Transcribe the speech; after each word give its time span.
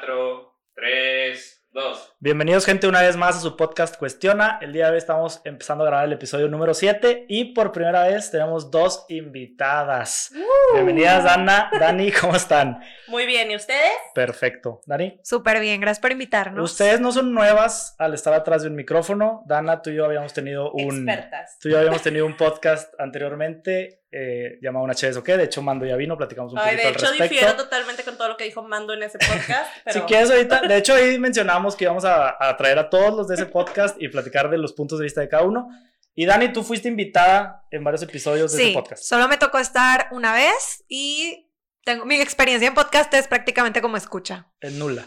4, 0.00 0.54
3, 0.74 1.66
2. 1.72 2.16
Bienvenidos 2.20 2.64
gente 2.66 2.86
una 2.86 3.02
vez 3.02 3.16
más 3.16 3.36
a 3.36 3.40
su 3.40 3.56
podcast 3.56 3.96
Cuestiona. 3.96 4.58
El 4.60 4.72
día 4.72 4.86
de 4.86 4.92
hoy 4.92 4.98
estamos 4.98 5.40
empezando 5.44 5.82
a 5.82 5.88
grabar 5.88 6.06
el 6.06 6.12
episodio 6.12 6.48
número 6.48 6.72
7 6.72 7.26
y 7.28 7.52
por 7.52 7.72
primera 7.72 8.06
vez 8.06 8.30
tenemos 8.30 8.70
dos 8.70 9.06
invitadas. 9.08 10.30
Bienvenidas 10.74 11.24
Dana, 11.24 11.70
Dani, 11.80 12.12
¿cómo 12.12 12.36
están? 12.36 12.80
Muy 13.08 13.26
bien, 13.26 13.50
¿y 13.50 13.56
ustedes? 13.56 13.92
Perfecto. 14.14 14.82
Dani. 14.86 15.18
Súper 15.24 15.58
bien, 15.58 15.80
gracias 15.80 16.00
por 16.00 16.12
invitarnos. 16.12 16.70
Ustedes 16.70 17.00
no 17.00 17.10
son 17.10 17.34
nuevas 17.34 17.96
al 17.98 18.14
estar 18.14 18.34
atrás 18.34 18.62
de 18.62 18.68
un 18.68 18.76
micrófono. 18.76 19.42
Dana, 19.46 19.82
tú 19.82 19.90
y 19.90 19.96
yo 19.96 20.04
habíamos 20.04 20.32
tenido 20.32 20.70
un... 20.70 21.08
Expertas. 21.08 21.58
Tú 21.60 21.68
y 21.68 21.72
yo 21.72 21.78
habíamos 21.78 22.02
tenido 22.02 22.24
un 22.24 22.36
podcast 22.36 22.94
anteriormente 23.00 23.97
eh, 24.10 24.58
llamado 24.62 24.84
Una 24.84 24.94
Chévez 24.94 25.16
o 25.16 25.22
qué. 25.22 25.36
De 25.36 25.44
hecho, 25.44 25.60
Mando 25.62 25.84
ya 25.86 25.96
vino, 25.96 26.16
platicamos 26.16 26.52
un 26.52 26.58
Ay, 26.58 26.76
poquito 26.76 26.82
de 26.82 26.88
al 26.88 26.94
hecho, 26.94 27.06
respecto. 27.06 27.34
difiero 27.34 27.56
totalmente 27.56 28.04
con 28.04 28.16
todo 28.16 28.28
lo 28.28 28.36
que 28.36 28.44
dijo 28.44 28.62
Mando 28.62 28.94
en 28.94 29.02
ese 29.02 29.18
podcast. 29.18 29.70
Pero... 29.84 30.00
Si 30.00 30.06
quieres 30.06 30.30
ahorita, 30.30 30.60
de 30.68 30.76
hecho 30.76 30.94
ahí 30.94 31.18
mencionamos 31.18 31.76
que 31.76 31.84
íbamos 31.84 32.04
a, 32.04 32.36
a 32.40 32.56
traer 32.56 32.78
a 32.78 32.88
todos 32.90 33.14
los 33.14 33.28
de 33.28 33.34
ese 33.34 33.46
podcast 33.46 34.00
y 34.00 34.08
platicar 34.08 34.48
de 34.50 34.58
los 34.58 34.72
puntos 34.72 34.98
de 34.98 35.04
vista 35.04 35.20
de 35.20 35.28
cada 35.28 35.42
uno. 35.44 35.68
Y 36.14 36.26
Dani, 36.26 36.52
tú 36.52 36.64
fuiste 36.64 36.88
invitada 36.88 37.64
en 37.70 37.84
varios 37.84 38.02
episodios 38.02 38.50
de 38.52 38.58
sí, 38.58 38.64
ese 38.64 38.72
podcast. 38.74 39.04
solo 39.04 39.28
me 39.28 39.36
tocó 39.36 39.58
estar 39.58 40.08
una 40.10 40.32
vez 40.34 40.82
y 40.88 41.48
tengo 41.84 42.04
mi 42.06 42.20
experiencia 42.20 42.66
en 42.66 42.74
podcast 42.74 43.12
es 43.14 43.28
prácticamente 43.28 43.80
como 43.80 43.96
escucha. 43.96 44.48
Es 44.60 44.72
nula. 44.72 45.06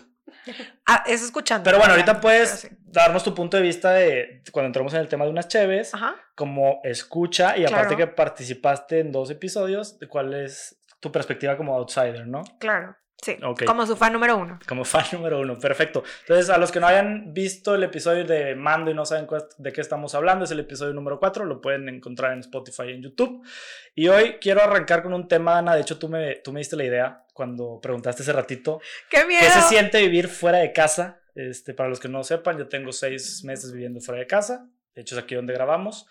Ah, 0.88 1.04
es 1.08 1.22
escuchando. 1.24 1.64
Pero 1.64 1.78
bueno, 1.78 1.94
¿verdad? 1.94 2.10
ahorita 2.10 2.22
puedes 2.22 2.50
sí. 2.50 2.70
darnos 2.84 3.24
tu 3.24 3.34
punto 3.34 3.58
de 3.58 3.64
vista 3.64 3.92
de 3.92 4.44
cuando 4.52 4.68
entramos 4.68 4.94
en 4.94 5.00
el 5.00 5.08
tema 5.08 5.26
de 5.26 5.32
unas 5.32 5.48
cheves, 5.48 5.94
Ajá. 5.94 6.16
como 6.36 6.82
escucha 6.84 7.58
y 7.58 7.66
aparte 7.66 7.96
que 7.96 8.08
participaste 8.08 9.00
en 9.00 9.12
dos 9.12 9.30
episodios, 9.30 10.00
de 10.00 10.08
cuál 10.08 10.34
es 10.34 10.80
tu 11.00 11.12
perspectiva 11.12 11.58
como 11.58 11.76
outsider, 11.76 12.28
¿no? 12.28 12.44
Claro. 12.60 12.96
Sí. 13.22 13.38
Ok. 13.44 13.66
Como 13.66 13.86
su 13.86 13.96
fan 13.96 14.14
número 14.14 14.36
uno. 14.36 14.60
Como 14.68 14.84
fan 14.86 15.06
número 15.12 15.40
uno, 15.40 15.60
perfecto. 15.60 16.04
Entonces, 16.22 16.50
a 16.50 16.58
los 16.58 16.72
que 16.72 16.80
no 16.80 16.88
hayan 16.88 17.34
visto 17.34 17.76
el 17.76 17.84
episodio 17.84 18.26
de 18.26 18.56
Mando 18.56 18.90
y 18.90 18.94
no 18.94 19.06
saben 19.06 19.28
de 19.58 19.72
qué 19.72 19.82
estamos 19.82 20.16
hablando, 20.16 20.46
es 20.46 20.52
el 20.52 20.60
episodio 20.60 20.94
número 20.94 21.20
4, 21.20 21.46
lo 21.46 21.62
pueden 21.62 21.88
encontrar 21.88 22.34
en 22.34 22.40
Spotify 22.40 22.84
y 22.88 22.94
en 22.94 23.04
YouTube. 23.04 23.46
Y 23.94 24.08
hoy 24.08 24.38
quiero 24.42 24.62
arrancar 24.62 25.04
con 25.04 25.14
un 25.14 25.28
tema, 25.28 25.60
Ana, 25.60 25.76
de 25.76 25.82
hecho 25.82 26.00
tú 26.00 26.10
me, 26.10 26.38
tú 26.38 26.52
me 26.52 26.60
diste 26.60 26.76
la 26.76 26.86
idea 26.86 27.26
cuando 27.34 27.80
preguntaste 27.82 28.24
hace 28.24 28.34
ratito, 28.34 28.82
¡Qué 29.10 29.26
miedo! 29.26 29.42
¿qué 29.42 29.50
se 29.50 29.62
siente 29.62 30.02
vivir 30.02 30.28
fuera 30.28 30.60
de 30.60 30.74
casa? 30.74 31.22
Este, 31.36 31.74
para 31.74 31.90
los 31.90 32.00
que 32.00 32.10
no 32.10 32.24
sepan, 32.24 32.58
yo 32.58 32.68
tengo 32.68 32.92
seis 32.92 33.44
meses 33.44 33.72
viviendo 33.72 34.02
fuera 34.02 34.20
de 34.20 34.28
casa, 34.28 34.68
de 34.96 35.02
hecho 35.02 35.18
es 35.18 35.24
aquí 35.24 35.36
donde 35.36 35.54
grabamos. 35.54 36.08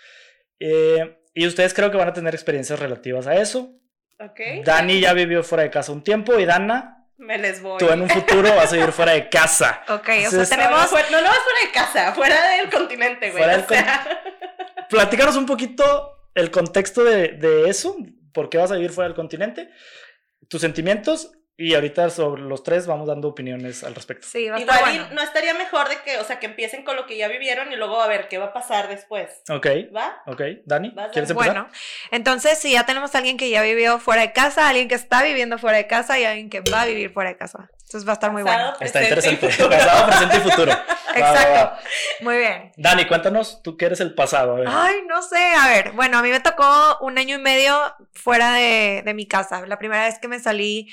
Eh, 0.58 1.18
y 1.34 1.46
ustedes 1.46 1.74
creo 1.74 1.90
que 1.90 1.96
van 1.96 2.08
a 2.08 2.12
tener 2.12 2.34
experiencias 2.34 2.78
relativas 2.78 3.26
a 3.26 3.34
eso. 3.36 3.76
Ok, 4.18 4.40
Dani 4.64 5.00
ya 5.00 5.14
vivió 5.14 5.42
fuera 5.42 5.62
de 5.62 5.70
casa 5.70 5.92
un 5.92 6.02
tiempo 6.02 6.38
y 6.38 6.44
Dana, 6.44 6.99
me 7.20 7.38
les 7.38 7.62
voy. 7.62 7.78
tú 7.78 7.88
en 7.88 8.02
un 8.02 8.08
futuro 8.10 8.54
vas 8.54 8.72
a 8.72 8.76
vivir 8.76 8.92
fuera 8.92 9.12
de 9.12 9.28
casa. 9.28 9.82
Ok, 9.88 10.00
o 10.00 10.04
sea, 10.04 10.16
Entonces, 10.16 10.50
No, 10.50 10.56
no, 10.56 10.62
tenemos... 10.64 10.86
fuera- 10.90 11.10
no, 11.10 11.20
no, 11.20 11.26
es 11.32 11.38
fuera 11.38 11.60
de 11.66 11.70
casa, 11.72 12.12
fuera 12.14 12.48
del 12.56 12.70
continente, 12.70 13.30
güey. 13.30 13.42
Fuera 13.42 13.52
o 13.54 13.56
del 13.58 13.66
con- 13.66 13.76
sea, 13.76 14.22
Platícanos 14.88 15.36
un 15.36 15.46
poquito 15.46 16.16
el 16.34 16.50
contexto 16.50 17.04
de, 17.04 17.28
de 17.28 17.68
eso, 17.70 17.96
por 18.32 18.48
qué 18.48 18.58
vas 18.58 18.70
a 18.72 18.74
vivir 18.76 18.90
fuera 18.90 19.08
del 19.08 19.14
continente, 19.16 19.70
tus 20.48 20.60
sentimientos 20.60 21.32
y 21.60 21.74
ahorita 21.74 22.08
sobre 22.08 22.40
los 22.42 22.62
tres 22.62 22.86
vamos 22.86 23.06
dando 23.06 23.28
opiniones 23.28 23.84
al 23.84 23.94
respecto. 23.94 24.26
Sí, 24.26 24.48
va 24.48 24.56
a 24.56 24.60
estar 24.60 24.78
Igual 24.78 24.98
bueno. 24.98 25.14
no 25.14 25.22
estaría 25.22 25.52
mejor 25.52 25.88
de 25.90 25.96
que, 26.02 26.16
o 26.18 26.24
sea, 26.24 26.38
que 26.38 26.46
empiecen 26.46 26.84
con 26.84 26.96
lo 26.96 27.06
que 27.06 27.18
ya 27.18 27.28
vivieron 27.28 27.70
y 27.70 27.76
luego 27.76 28.00
a 28.00 28.06
ver 28.06 28.28
qué 28.28 28.38
va 28.38 28.46
a 28.46 28.52
pasar 28.54 28.88
después. 28.88 29.28
Ok, 29.50 29.66
¿Va? 29.94 30.22
ok. 30.26 30.40
Dani, 30.64 30.94
¿quieres 31.12 31.30
empezar? 31.30 31.34
Bueno, 31.34 31.68
entonces 32.10 32.58
si 32.58 32.72
ya 32.72 32.86
tenemos 32.86 33.14
a 33.14 33.18
alguien 33.18 33.36
que 33.36 33.50
ya 33.50 33.60
vivió 33.62 33.98
fuera 33.98 34.22
de 34.22 34.32
casa, 34.32 34.68
alguien 34.68 34.88
que 34.88 34.94
está 34.94 35.22
viviendo 35.22 35.58
fuera 35.58 35.76
de 35.76 35.86
casa 35.86 36.18
y 36.18 36.24
alguien 36.24 36.48
que 36.48 36.62
va 36.62 36.82
a 36.82 36.86
vivir 36.86 37.12
fuera 37.12 37.30
de 37.30 37.36
casa. 37.36 37.68
Entonces 37.90 38.06
va 38.06 38.12
a 38.12 38.14
estar 38.14 38.30
muy 38.30 38.44
Pasado, 38.44 38.70
bueno. 38.70 38.76
Está 38.86 39.02
interesante. 39.02 39.46
Pasado, 39.48 40.06
presente 40.06 40.36
y 40.36 40.40
futuro. 40.40 40.72
Va, 41.10 41.20
va, 41.22 41.32
Exacto. 41.32 41.54
va. 41.54 41.78
Muy 42.20 42.36
bien. 42.38 42.72
Dani, 42.76 43.04
cuéntanos, 43.06 43.62
tú 43.64 43.76
que 43.76 43.86
eres 43.86 43.98
el 43.98 44.14
pasado. 44.14 44.52
A 44.52 44.60
ver. 44.60 44.68
Ay, 44.70 44.94
no 45.08 45.20
sé, 45.22 45.54
a 45.58 45.66
ver, 45.66 45.90
bueno, 45.90 46.18
a 46.18 46.22
mí 46.22 46.30
me 46.30 46.38
tocó 46.38 46.98
un 47.00 47.18
año 47.18 47.34
y 47.34 47.40
medio 47.40 47.76
fuera 48.12 48.52
de, 48.52 49.02
de 49.04 49.12
mi 49.12 49.26
casa. 49.26 49.66
La 49.66 49.76
primera 49.76 50.04
vez 50.04 50.20
que 50.20 50.28
me 50.28 50.38
salí 50.38 50.88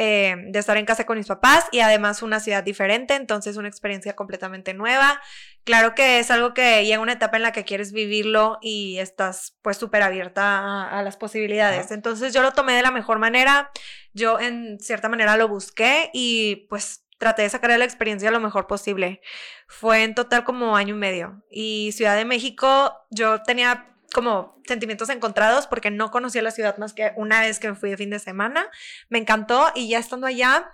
eh, 0.00 0.36
de 0.50 0.58
estar 0.60 0.76
en 0.76 0.86
casa 0.86 1.06
con 1.06 1.18
mis 1.18 1.26
papás 1.26 1.66
y 1.72 1.80
además 1.80 2.22
una 2.22 2.38
ciudad 2.38 2.62
diferente, 2.62 3.16
entonces 3.16 3.56
una 3.56 3.66
experiencia 3.66 4.14
completamente 4.14 4.72
nueva. 4.72 5.20
Claro 5.64 5.96
que 5.96 6.20
es 6.20 6.30
algo 6.30 6.54
que 6.54 6.84
llega 6.84 7.00
una 7.00 7.14
etapa 7.14 7.36
en 7.36 7.42
la 7.42 7.50
que 7.50 7.64
quieres 7.64 7.90
vivirlo 7.90 8.58
y 8.62 8.98
estás 8.98 9.58
pues 9.60 9.76
súper 9.76 10.02
abierta 10.02 10.58
a, 10.58 11.00
a 11.00 11.02
las 11.02 11.16
posibilidades. 11.16 11.86
Ajá. 11.86 11.94
Entonces 11.94 12.32
yo 12.32 12.42
lo 12.42 12.52
tomé 12.52 12.74
de 12.74 12.82
la 12.82 12.92
mejor 12.92 13.18
manera, 13.18 13.72
yo 14.12 14.38
en 14.38 14.78
cierta 14.78 15.08
manera 15.08 15.36
lo 15.36 15.48
busqué 15.48 16.10
y 16.14 16.68
pues 16.68 17.04
traté 17.18 17.42
de 17.42 17.50
sacar 17.50 17.76
la 17.76 17.84
experiencia 17.84 18.30
lo 18.30 18.38
mejor 18.38 18.68
posible. 18.68 19.20
Fue 19.66 20.04
en 20.04 20.14
total 20.14 20.44
como 20.44 20.76
año 20.76 20.94
y 20.94 20.98
medio. 20.98 21.42
Y 21.50 21.90
Ciudad 21.90 22.16
de 22.16 22.24
México, 22.24 22.94
yo 23.10 23.42
tenía 23.42 23.96
como 24.18 24.60
sentimientos 24.66 25.08
encontrados 25.10 25.66
porque 25.66 25.90
no 25.90 26.10
conocía 26.10 26.42
la 26.42 26.50
ciudad 26.50 26.76
más 26.78 26.92
que 26.92 27.12
una 27.16 27.40
vez 27.40 27.60
que 27.60 27.68
me 27.68 27.74
fui 27.76 27.90
de 27.90 27.96
fin 27.96 28.10
de 28.10 28.18
semana. 28.18 28.68
Me 29.08 29.18
encantó 29.18 29.70
y 29.74 29.88
ya 29.88 29.98
estando 29.98 30.26
allá, 30.26 30.72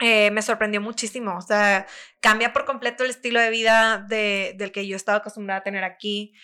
eh, 0.00 0.30
me 0.32 0.42
sorprendió 0.42 0.80
muchísimo. 0.80 1.36
O 1.36 1.42
sea, 1.42 1.86
cambia 2.20 2.52
por 2.52 2.64
completo 2.64 3.04
el 3.04 3.10
estilo 3.10 3.38
de 3.40 3.50
vida 3.50 4.04
de- 4.08 4.54
del 4.56 4.72
que 4.72 4.86
yo 4.86 4.96
estaba 4.96 5.18
acostumbrada 5.18 5.60
a 5.60 5.64
tener 5.64 5.84
aquí. 5.84 6.34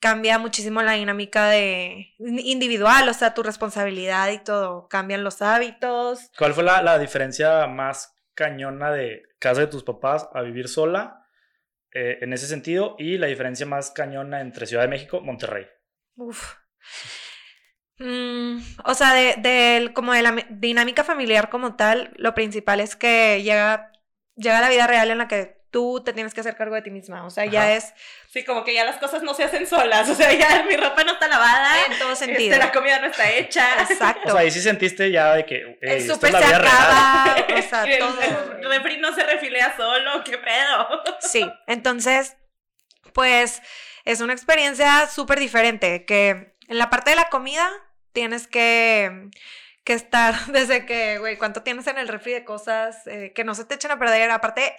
Cambia 0.00 0.38
muchísimo 0.38 0.80
la 0.82 0.92
dinámica 0.92 1.48
de 1.48 2.14
individual, 2.18 3.08
o 3.08 3.14
sea, 3.14 3.34
tu 3.34 3.42
responsabilidad 3.42 4.30
y 4.30 4.38
todo. 4.38 4.86
Cambian 4.88 5.24
los 5.24 5.42
hábitos. 5.42 6.30
¿Cuál 6.38 6.54
fue 6.54 6.62
la, 6.62 6.80
la 6.82 6.98
diferencia 7.00 7.66
más 7.66 8.14
cañona 8.34 8.92
de 8.92 9.22
casa 9.40 9.62
de 9.62 9.66
tus 9.66 9.82
papás 9.82 10.28
a 10.32 10.42
vivir 10.42 10.68
sola 10.68 11.24
eh, 11.92 12.18
en 12.20 12.32
ese 12.32 12.46
sentido 12.46 12.94
y 12.98 13.18
la 13.18 13.26
diferencia 13.26 13.66
más 13.66 13.90
cañona 13.90 14.40
entre 14.40 14.66
Ciudad 14.66 14.82
de 14.84 14.88
México 14.88 15.18
y 15.20 15.26
Monterrey? 15.26 15.66
Uf. 16.18 16.54
Mm, 17.98 18.58
o 18.84 18.94
sea, 18.94 19.12
de, 19.14 19.34
del- 19.38 19.92
como 19.92 20.12
de 20.12 20.22
la 20.22 20.30
mi- 20.32 20.44
dinámica 20.50 21.02
familiar 21.02 21.48
como 21.50 21.74
tal, 21.74 22.12
lo 22.16 22.32
principal 22.34 22.80
es 22.80 22.94
que 22.94 23.42
llega, 23.42 23.90
llega 24.36 24.60
la 24.60 24.68
vida 24.68 24.86
real 24.86 25.10
en 25.10 25.18
la 25.18 25.26
que 25.26 25.58
tú 25.72 26.00
te 26.04 26.12
tienes 26.12 26.32
que 26.32 26.40
hacer 26.40 26.56
cargo 26.56 26.76
de 26.76 26.82
ti 26.82 26.90
misma. 26.90 27.26
O 27.26 27.30
sea, 27.30 27.42
Ajá. 27.44 27.52
ya 27.52 27.72
es 27.74 27.92
Sí, 28.30 28.44
como 28.44 28.62
que 28.64 28.72
ya 28.72 28.84
las 28.84 28.96
cosas 28.98 29.22
no 29.22 29.34
se 29.34 29.44
hacen 29.44 29.66
solas. 29.66 30.08
O 30.08 30.14
sea, 30.14 30.32
ya 30.32 30.64
mi 30.68 30.76
ropa 30.76 31.02
no 31.04 31.12
está 31.12 31.26
lavada. 31.28 31.84
en 31.90 31.98
todo 31.98 32.12
este, 32.12 32.26
sentido. 32.26 32.56
la 32.58 32.70
comida 32.72 33.00
no 33.00 33.06
está 33.08 33.30
hecha. 33.32 33.82
Exacto. 33.82 34.28
O 34.28 34.30
sea, 34.32 34.40
ahí 34.40 34.50
sí 34.50 34.60
sentiste 34.62 35.10
ya 35.10 35.34
de 35.34 35.44
que 35.44 35.56
"Ey, 35.56 35.76
el 35.80 35.88
esto 35.98 36.14
súper 36.14 36.30
se 36.32 36.38
vida 36.38 36.58
real". 36.58 36.66
acaba, 36.68 37.36
o 37.58 37.62
sea, 37.62 37.82
el, 37.84 37.98
todo. 37.98 38.20
el 38.60 38.68
refri 38.70 38.98
no 38.98 39.12
se 39.14 39.24
refilea 39.24 39.74
solo. 39.76 40.22
¿Qué 40.24 40.38
pedo? 40.38 41.02
Sí, 41.20 41.50
entonces, 41.66 42.36
pues 43.12 43.60
es 44.08 44.22
una 44.22 44.32
experiencia 44.32 45.06
súper 45.06 45.38
diferente, 45.38 46.06
que 46.06 46.54
en 46.66 46.78
la 46.78 46.88
parte 46.88 47.10
de 47.10 47.16
la 47.16 47.28
comida 47.28 47.70
tienes 48.12 48.46
que, 48.46 49.28
que 49.84 49.92
estar 49.92 50.34
desde 50.46 50.86
que, 50.86 51.18
güey, 51.18 51.36
cuánto 51.36 51.62
tienes 51.62 51.86
en 51.88 51.98
el 51.98 52.08
refri 52.08 52.32
de 52.32 52.42
cosas 52.42 53.06
eh, 53.06 53.32
que 53.34 53.44
no 53.44 53.54
se 53.54 53.66
te 53.66 53.74
echen 53.74 53.90
a 53.90 53.98
perder, 53.98 54.30
aparte 54.30 54.74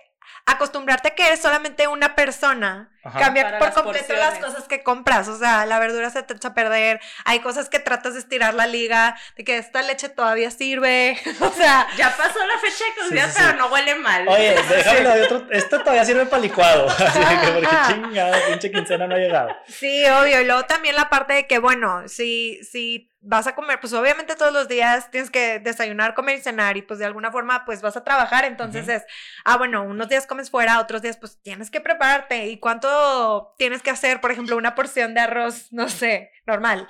acostumbrarte 0.46 1.10
a 1.10 1.16
que 1.16 1.26
eres 1.28 1.42
solamente 1.42 1.88
una 1.88 2.16
persona, 2.16 2.92
Ajá. 3.04 3.20
cambia 3.20 3.44
Para 3.44 3.60
por 3.60 3.68
las 3.68 3.76
completo 3.76 4.14
las 4.14 4.40
cosas 4.40 4.64
que 4.68 4.84
compras, 4.84 5.28
o 5.28 5.38
sea, 5.38 5.66
la 5.66 5.80
verdura 5.80 6.10
se 6.10 6.24
te 6.24 6.34
echa 6.34 6.50
a 6.50 6.54
perder, 6.54 7.00
hay 7.26 7.40
cosas 7.40 7.70
que 7.70 7.80
tratas 7.80 8.14
de 8.14 8.20
estirar 8.20 8.54
la 8.54 8.68
liga, 8.68 9.16
de 9.38 9.44
que 9.44 9.58
esta 9.58 9.82
leche 9.82 10.10
todavía 10.10 10.50
sirve, 10.52 11.18
o 11.40 11.52
sea, 11.52 11.88
Ya 11.98 12.16
pasó 12.16 12.40
la 12.46 12.58
fecha 12.60 12.84
de 12.86 12.94
caducidad, 12.96 13.26
Sí, 13.28 13.32
sí, 13.32 13.38
sí. 13.38 13.44
pero 13.46 13.58
no 13.58 13.68
huele 13.74 13.96
mal. 13.96 14.28
Oye, 14.28 14.56
déjame 14.70 15.02
lo 15.02 15.16
de 15.16 15.24
otro. 15.24 15.48
Esto 15.52 15.80
todavía 15.80 16.06
sirve 16.06 16.26
para 16.26 16.42
licuado. 16.42 16.88
Así 16.90 17.20
que 17.20 17.52
porque 17.52 17.78
chingada, 17.88 18.38
pinche 18.48 18.72
quincena 18.72 19.08
no 19.08 19.16
ha 19.16 19.20
llegado. 19.20 19.56
Sí, 19.68 20.06
obvio. 20.08 20.42
Y 20.42 20.46
luego 20.46 20.66
también 20.66 20.96
la 20.96 21.10
parte 21.10 21.34
de 21.34 21.48
que, 21.48 21.60
bueno, 21.60 22.08
si, 22.08 22.60
si 22.64 23.09
vas 23.22 23.48
a 23.48 23.56
comer, 23.56 23.80
pues 23.80 23.92
obviamente 23.94 24.36
todos 24.36 24.54
los 24.54 24.68
días 24.68 25.12
tienes 25.12 25.30
que 25.30 25.60
desayunar, 25.60 26.14
comer 26.14 26.38
y 26.40 26.42
cenar 26.42 26.78
y 26.78 26.82
pues 26.82 27.00
de 27.00 27.06
alguna 27.06 27.32
forma 27.32 27.66
pues 27.66 27.82
vas 27.82 27.98
a 27.98 28.04
trabajar. 28.04 28.46
Entonces 28.46 28.88
es, 28.88 29.04
ah, 29.46 29.58
bueno, 29.58 29.84
unos 29.84 30.08
días 30.10 30.26
comes 30.26 30.50
fuera, 30.50 30.80
otros 30.80 31.02
días 31.02 31.18
pues 31.18 31.42
tienes 31.42 31.70
que 31.70 31.82
prepararte. 31.82 32.48
¿Y 32.48 32.60
cuánto 32.60 33.54
tienes 33.58 33.82
que 33.82 33.90
hacer, 33.92 34.22
por 34.22 34.32
ejemplo, 34.32 34.56
una 34.58 34.76
porción 34.76 35.14
de 35.14 35.22
arroz, 35.22 35.72
no 35.72 35.90
sé, 35.90 36.32
normal? 36.46 36.88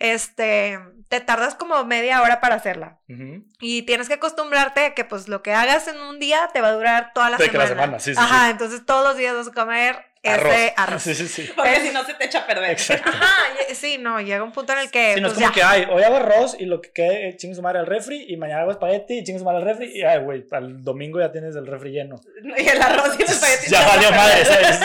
Este, 0.00 0.78
te 1.08 1.20
tardas 1.20 1.56
como 1.56 1.84
media 1.84 2.22
hora 2.22 2.40
para 2.40 2.54
hacerla. 2.56 3.00
Y 3.60 3.82
tienes 3.82 4.06
que 4.08 4.14
acostumbrarte 4.14 4.84
a 4.86 4.94
que 4.94 5.04
pues 5.04 5.26
lo 5.28 5.42
que 5.42 5.54
hagas 5.54 5.88
en 5.88 5.98
un 6.00 6.18
día 6.20 6.50
te 6.52 6.60
va 6.60 6.68
a 6.68 6.72
durar 6.72 7.12
toda 7.14 7.30
la 7.30 7.36
De 7.36 7.44
que 7.46 7.50
semana. 7.50 7.64
la 7.68 7.74
semana, 7.74 7.98
sí, 7.98 8.14
sí, 8.14 8.20
Ajá, 8.20 8.44
sí. 8.46 8.50
entonces 8.52 8.86
todos 8.86 9.04
los 9.04 9.16
días 9.16 9.34
vas 9.34 9.48
a 9.48 9.52
comer 9.52 10.06
Arroz. 10.24 10.54
ese 10.54 10.74
arroz. 10.76 11.02
Sí, 11.02 11.14
sí, 11.14 11.28
sí. 11.28 11.50
Porque 11.54 11.80
si 11.80 11.90
no 11.90 12.04
se 12.04 12.14
te 12.14 12.24
echa 12.26 12.40
a 12.40 12.46
perder. 12.46 12.70
Exacto. 12.70 13.08
Ajá, 13.08 13.34
sí, 13.74 13.98
no, 13.98 14.20
llega 14.20 14.42
un 14.42 14.52
punto 14.52 14.72
en 14.72 14.80
el 14.80 14.90
que. 14.90 15.14
Sí, 15.14 15.20
no 15.20 15.28
es 15.28 15.34
pues, 15.34 15.44
como 15.44 15.54
ya. 15.54 15.54
que, 15.54 15.62
ay, 15.62 15.86
hoy 15.90 16.02
hago 16.02 16.16
arroz 16.16 16.56
y 16.58 16.66
lo 16.66 16.80
que 16.80 16.90
quede, 16.90 17.36
chingue 17.36 17.54
su 17.54 17.62
madre 17.62 17.78
al 17.78 17.86
refri 17.86 18.24
y 18.28 18.36
mañana 18.36 18.62
hago 18.62 18.72
espagueti 18.72 19.18
y 19.18 19.24
chingue 19.24 19.38
su 19.38 19.44
madre 19.44 19.58
al 19.58 19.64
refri 19.64 19.90
y, 19.94 20.02
ay, 20.02 20.20
güey, 20.20 20.44
al 20.50 20.82
domingo 20.82 21.20
ya 21.20 21.30
tienes 21.32 21.54
el 21.56 21.66
refri 21.66 21.92
lleno. 21.92 22.16
Y 22.58 22.68
el 22.68 22.80
arroz 22.82 23.16
y 23.18 23.22
el 23.22 23.28
espagueti 23.28 23.66
ya 23.70 23.86
valió 23.86 24.10
madre. 24.10 24.44
¿sabes? 24.44 24.80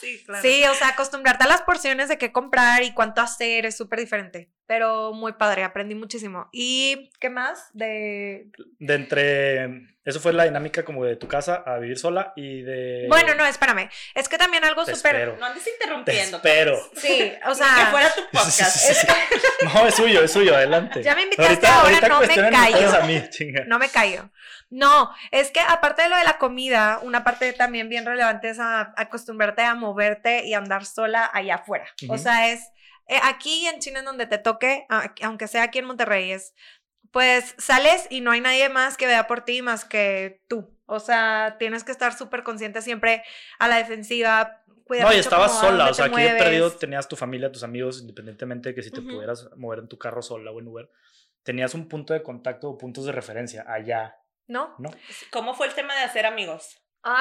Sí, 0.00 0.22
claro. 0.24 0.42
Sí, 0.42 0.64
o 0.64 0.74
sea, 0.74 0.88
acostumbrarte 0.88 1.44
a 1.44 1.48
las 1.48 1.62
porciones 1.62 2.08
de 2.08 2.18
qué 2.18 2.32
comprar 2.32 2.82
y 2.82 2.92
cuánto 2.92 3.20
hacer 3.20 3.66
es 3.66 3.76
súper 3.76 3.98
diferente. 4.00 4.48
pero 4.66 5.12
muy 5.12 5.32
padre, 5.32 5.64
aprendí 5.64 5.94
muchísimo. 5.96 6.48
¿Y 6.52 7.10
qué 7.18 7.28
más? 7.28 7.70
De... 7.72 8.46
De 8.78 8.94
entre... 8.94 9.88
Eso 10.04 10.18
fue 10.20 10.32
la 10.32 10.44
dinámica 10.44 10.84
como 10.84 11.04
de 11.04 11.16
tu 11.16 11.28
casa 11.28 11.62
a 11.66 11.78
vivir 11.78 11.98
sola 11.98 12.32
y 12.36 12.62
de... 12.62 13.06
Bueno, 13.08 13.34
no, 13.34 13.44
espérame. 13.44 13.90
Es 14.14 14.28
que 14.28 14.38
también 14.38 14.64
algo 14.64 14.86
súper... 14.86 15.36
No 15.38 15.44
andes 15.44 15.64
Te 15.64 15.70
interrumpiendo. 15.72 16.36
espero. 16.38 16.78
Sí, 16.96 17.32
o 17.44 17.48
Que 17.50 17.54
sea... 17.56 17.88
fuera 17.90 18.14
tu 18.14 18.22
podcast. 18.32 18.76
sí, 18.76 18.94
sí, 18.94 19.06
sí. 19.06 19.66
No, 19.74 19.86
es 19.86 19.94
suyo, 19.94 20.22
es 20.22 20.32
suyo, 20.32 20.54
adelante. 20.56 21.02
Ya 21.02 21.14
me 21.14 21.22
invitaste 21.24 21.66
ahora, 21.66 22.00
no 22.08 22.20
me 22.20 22.28
callo. 22.28 22.96
a 22.96 23.00
mí. 23.06 23.22
No 23.66 23.78
me 23.78 23.88
callo. 23.90 24.30
No, 24.70 25.10
es 25.32 25.50
que 25.50 25.60
aparte 25.60 26.02
de 26.02 26.08
lo 26.08 26.16
de 26.16 26.24
la 26.24 26.38
comida, 26.38 27.00
una 27.02 27.24
parte 27.24 27.52
también 27.52 27.88
bien 27.88 28.06
relevante 28.06 28.50
es 28.50 28.58
a- 28.60 28.94
acostumbrarte 28.96 29.62
a 29.62 29.74
moverte 29.74 30.46
y 30.46 30.54
andar 30.54 30.86
sola 30.86 31.28
allá 31.32 31.56
afuera. 31.56 31.86
O 32.08 32.16
sea, 32.18 32.50
es 32.50 32.60
eh, 33.08 33.18
aquí 33.24 33.66
en 33.66 33.80
China 33.80 33.98
en 33.98 34.04
donde 34.04 34.26
te 34.26 34.38
toque, 34.38 34.86
aunque 35.22 35.48
sea 35.48 35.64
aquí 35.64 35.80
en 35.80 35.86
Monterrey, 35.86 36.30
es 36.32 36.54
pues 37.10 37.56
sales 37.58 38.06
y 38.10 38.20
no 38.20 38.30
hay 38.30 38.40
nadie 38.40 38.68
más 38.68 38.96
que 38.96 39.06
vea 39.06 39.26
por 39.26 39.44
ti 39.44 39.62
más 39.62 39.84
que 39.84 40.42
tú. 40.48 40.78
O 40.86 41.00
sea, 41.00 41.56
tienes 41.58 41.82
que 41.82 41.90
estar 41.92 42.16
súper 42.16 42.44
consciente 42.44 42.82
siempre 42.82 43.24
a 43.58 43.66
la 43.66 43.76
defensiva. 43.76 44.62
cuidar 44.84 45.06
No, 45.08 45.12
y 45.12 45.18
estabas 45.18 45.58
sola, 45.58 45.88
o 45.90 45.94
sea, 45.94 46.04
aquí 46.06 46.22
de 46.22 46.30
perdido 46.36 46.66
mueves. 46.66 46.78
tenías 46.78 47.08
tu 47.08 47.16
familia, 47.16 47.50
tus 47.50 47.64
amigos, 47.64 48.00
independientemente 48.00 48.68
de 48.68 48.74
que 48.76 48.82
si 48.82 48.92
te 48.92 49.02
pudieras 49.02 49.48
mover 49.56 49.80
en 49.80 49.88
tu 49.88 49.98
carro 49.98 50.22
sola 50.22 50.52
o 50.52 50.60
en 50.60 50.68
Uber, 50.68 50.88
tenías 51.42 51.74
un 51.74 51.88
punto 51.88 52.12
de 52.12 52.22
contacto 52.22 52.68
o 52.70 52.78
puntos 52.78 53.06
de 53.06 53.12
referencia 53.12 53.64
allá, 53.66 54.16
¿No? 54.50 54.74
¿no? 54.78 54.90
¿Cómo 55.30 55.54
fue 55.54 55.68
el 55.68 55.74
tema 55.74 55.94
de 55.94 56.02
hacer 56.02 56.26
amigos? 56.26 56.82
Am, 57.02 57.16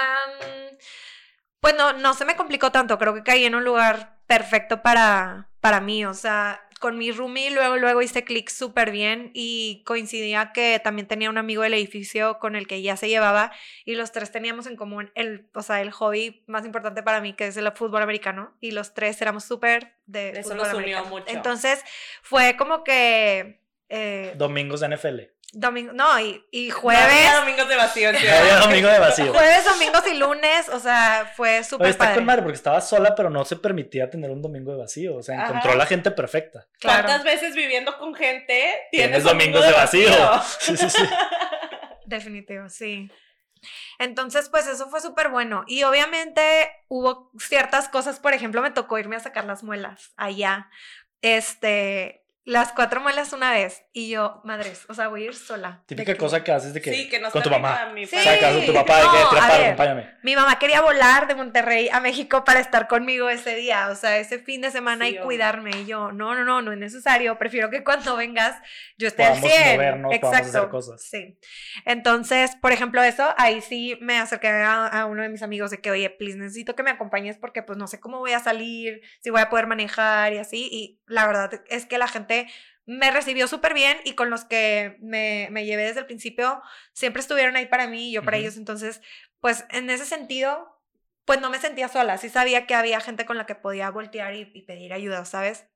pues 1.59 1.75
no, 1.75 1.93
no 1.93 2.13
se 2.15 2.25
me 2.25 2.35
complicó 2.35 2.71
tanto, 2.71 2.97
creo 2.97 3.13
que 3.13 3.23
caí 3.23 3.45
en 3.45 3.53
un 3.55 3.63
lugar 3.63 4.17
perfecto 4.25 4.81
para, 4.81 5.49
para 5.61 5.79
mí, 5.79 6.05
o 6.05 6.13
sea, 6.13 6.65
con 6.79 6.97
mi 6.97 7.11
roomie 7.11 7.51
luego, 7.51 7.75
luego 7.77 8.01
hice 8.01 8.23
clic 8.23 8.49
súper 8.49 8.89
bien 8.89 9.31
y 9.33 9.83
coincidía 9.85 10.53
que 10.53 10.79
también 10.81 11.07
tenía 11.07 11.29
un 11.29 11.37
amigo 11.37 11.61
del 11.63 11.73
edificio 11.73 12.39
con 12.39 12.55
el 12.55 12.67
que 12.67 12.81
ya 12.81 12.95
se 12.97 13.09
llevaba 13.09 13.51
y 13.85 13.95
los 13.95 14.11
tres 14.13 14.31
teníamos 14.31 14.65
en 14.65 14.75
común 14.77 15.11
el, 15.13 15.49
o 15.53 15.61
sea, 15.61 15.81
el 15.81 15.91
hobby 15.91 16.43
más 16.47 16.65
importante 16.65 17.03
para 17.03 17.19
mí 17.21 17.33
que 17.33 17.47
es 17.47 17.57
el 17.57 17.69
fútbol 17.73 18.01
americano 18.01 18.55
y 18.61 18.71
los 18.71 18.93
tres 18.93 19.21
éramos 19.21 19.43
súper 19.43 19.97
de 20.05 20.29
Eso 20.29 20.49
fútbol 20.49 20.59
unió 20.61 20.71
americano. 20.71 21.05
mucho. 21.09 21.25
Entonces 21.27 21.83
fue 22.21 22.55
como 22.57 22.83
que... 22.85 23.61
eh, 23.89 24.33
Domingos 24.37 24.79
de 24.79 24.95
NFL. 24.95 25.19
Domingo, 25.54 25.94
no, 25.94 26.19
y, 26.19 26.46
y 26.51 26.69
No 26.69 26.75
jueves... 26.75 27.04
había 27.04 27.40
domingos 27.40 27.68
de 27.68 27.75
vacío 27.75 28.10
había 28.10 28.44
de 28.44 28.56
domingo 28.62 28.88
de 28.90 29.00
vacío. 29.00 29.34
Jueves, 29.34 29.66
domingos 29.66 30.04
y 30.07 30.13
lunes, 30.18 30.69
o 30.69 30.80
sea, 30.80 31.31
fue 31.36 31.63
súper 31.63 31.88
está 31.88 32.06
padre. 32.06 32.16
con 32.16 32.25
madre 32.25 32.42
porque 32.44 32.56
estaba 32.56 32.81
sola, 32.81 33.16
pero 33.16 33.30
no 33.30 33.44
se 33.46 33.56
permitía 33.56 34.10
tener 34.10 34.30
un 34.30 34.42
domingo 34.42 34.72
de 34.72 34.78
vacío. 34.78 35.16
O 35.16 35.24
sea, 35.24 35.40
Ajá. 35.40 35.48
encontró 35.50 35.75
la 35.75 35.86
gente 35.86 36.12
perfecta. 36.12 36.68
Claro. 36.80 37.04
¿Cuántas 37.06 37.24
veces 37.24 37.56
viviendo 37.56 37.98
con 37.98 38.13
gente 38.13 38.54
tienes, 38.92 39.24
Tienes 39.24 39.24
domingos 39.24 39.66
de 39.66 39.72
vacío. 39.72 40.10
Sí, 40.60 40.78
sí, 40.78 40.90
sí. 40.90 41.04
Definitivo, 42.06 42.69
sí. 42.69 43.12
Entonces, 44.00 44.50
pues 44.50 44.68
eso 44.68 44.90
fue 44.90 45.01
súper 45.01 45.30
bueno. 45.30 45.63
Y 45.68 45.84
obviamente 45.84 46.72
hubo 46.88 47.31
ciertas 47.38 47.90
cosas, 47.90 48.19
por 48.19 48.34
ejemplo, 48.34 48.62
me 48.62 48.72
tocó 48.72 48.98
irme 48.98 49.16
a 49.16 49.19
sacar 49.19 49.46
las 49.46 49.63
muelas 49.63 50.13
allá. 50.16 50.69
Este, 51.22 52.24
las 52.50 52.72
cuatro 52.72 53.00
muelas 53.00 53.31
una 53.31 53.51
vez. 53.51 53.84
Y 53.94 54.10
yo, 54.10 54.42
madres, 54.44 54.86
o 54.90 54.94
sea, 54.96 55.07
voy 55.07 55.22
a 55.24 55.25
ir 55.28 55.36
sola. 55.36 55.84
Típica 55.86 56.13
que- 56.13 56.18
cosa 56.18 56.44
que 56.44 56.51
haces 56.51 56.74
de 56.74 56.81
que 56.81 56.92
Sí, 56.92 57.07
que 57.10 57.19
nos 57.19 57.31
con 57.31 57.44
tu 57.44 57.50
mamá. 57.51 57.92
mi 57.94 58.07
Sí. 58.07 58.16
padre. 58.16 58.40
Sacas 58.40 58.56
a 58.56 58.66
tu 58.66 58.74
papá 58.74 58.98
de 58.98 59.04
No, 59.04 59.12
que 59.30 59.36
paro, 59.38 59.54
ver. 59.54 59.66
acompáñame. 59.66 60.10
Mi 60.24 60.36
mamá 60.36 60.57
quería 60.57 60.81
volar 60.81 61.28
de 61.28 61.36
Monterrey 61.36 61.90
a 61.92 62.00
México 62.00 62.44
para 62.44 62.60
estar 62.60 62.88
conmigo 62.88 63.30
ese 63.30 63.56
día, 63.56 63.90
o 63.90 63.96
sea, 63.96 64.18
ese 64.18 64.40
fin 64.40 64.62
de 64.62 64.72
semana 64.72 65.06
Sí, 65.06 65.16
y 65.16 65.19
cuidarme. 65.19 65.72
Y 65.81 65.86
yo, 65.86 66.12
no, 66.12 66.34
no, 66.34 66.44
no, 66.44 66.62
no 66.63 66.72
es 66.72 66.78
necesario. 66.80 67.38
Prefiero 67.38 67.69
que 67.69 67.84
cuando 67.84 68.16
vengas 68.16 68.56
yo 68.98 69.07
esté 69.07 69.24
Podamos 69.24 69.44
al 69.44 69.50
100. 69.51 69.75
movernos, 69.75 70.13
Exacto. 70.16 70.48
hacer 70.57 70.69
cosas. 70.69 71.01
Sí. 71.04 71.38
Entonces, 71.86 72.56
por 72.62 72.72
ejemplo, 72.72 73.01
eso, 73.04 73.34
ahí 73.38 73.62
sí 73.62 73.98
me 74.01 74.18
acerqué 74.18 74.48
a, 74.50 74.88
a 74.88 75.06
uno 75.06 75.22
de 75.24 75.30
mis 75.30 75.42
amigos 75.44 75.72
de 75.72 75.80
que, 75.80 75.92
oye, 75.92 76.10
please, 76.10 76.38
necesito 76.38 76.75
que 76.75 76.84
me 76.84 76.92
acompañes 76.92 77.38
porque 77.38 77.63
pues 77.63 77.78
no 77.78 77.88
sé 77.88 78.00
cómo 78.00 78.19
voy 78.19 78.34
a 78.34 78.40
salir, 78.40 79.01
si 79.22 79.30
voy 79.30 79.42
a 79.42 79.50
poder 79.50 79.68
manejar 79.68 80.34
y 80.34 80.38
así. 80.38 80.68
Y 80.72 80.99
la 81.09 81.27
verdad 81.27 81.61
es 81.69 81.85
que 81.85 81.97
la 81.97 82.07
gente 82.07 82.47
me 82.85 83.11
recibió 83.11 83.47
súper 83.47 83.73
bien 83.73 83.97
y 84.03 84.13
con 84.13 84.29
los 84.29 84.45
que 84.45 84.97
me, 85.01 85.47
me 85.51 85.65
llevé 85.65 85.83
desde 85.83 86.00
el 86.00 86.06
principio 86.06 86.61
siempre 86.94 87.21
estuvieron 87.21 87.56
ahí 87.56 87.67
para 87.67 87.88
mí 87.88 88.09
y 88.09 88.13
yo 88.13 88.23
para 88.23 88.38
ellos. 88.38 88.57
Entonces, 88.57 89.01
pues 89.41 89.65
en 89.69 89.89
ese 89.89 90.06
sentido, 90.06 90.81
pues 91.25 91.39
no 91.39 91.50
me 91.50 91.59
sentía 91.59 91.88
sola. 91.88 92.17
Sí 92.17 92.29
sabía 92.29 92.65
que 92.65 92.73
había 92.73 93.00
gente 93.00 93.25
con 93.25 93.38
la 93.38 93.45
que 93.45 93.56
podía 93.56 93.91
voltear 93.91 94.33
y, 94.33 94.51
y 94.53 94.61
pedir 94.63 94.94
ayuda, 94.94 95.25
¿sabes? 95.25 95.67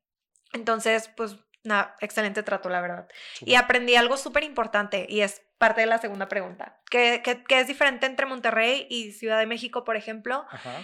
Entonces, 0.53 1.09
pues 1.15 1.35
nada, 1.63 1.95
excelente 1.99 2.41
trato, 2.41 2.69
la 2.69 2.81
verdad. 2.81 3.07
Y 3.41 3.55
aprendí 3.55 3.95
algo 3.95 4.17
súper 4.17 4.43
importante 4.43 5.05
y 5.07 5.21
es 5.21 5.43
parte 5.57 5.81
de 5.81 5.87
la 5.87 5.99
segunda 5.99 6.27
pregunta, 6.27 6.81
que, 6.89 7.21
que, 7.23 7.43
que 7.43 7.59
es 7.59 7.67
diferente 7.67 8.05
entre 8.05 8.25
Monterrey 8.25 8.87
y 8.89 9.11
Ciudad 9.11 9.39
de 9.39 9.45
México, 9.45 9.83
por 9.83 9.95
ejemplo. 9.95 10.45
Ajá. 10.49 10.83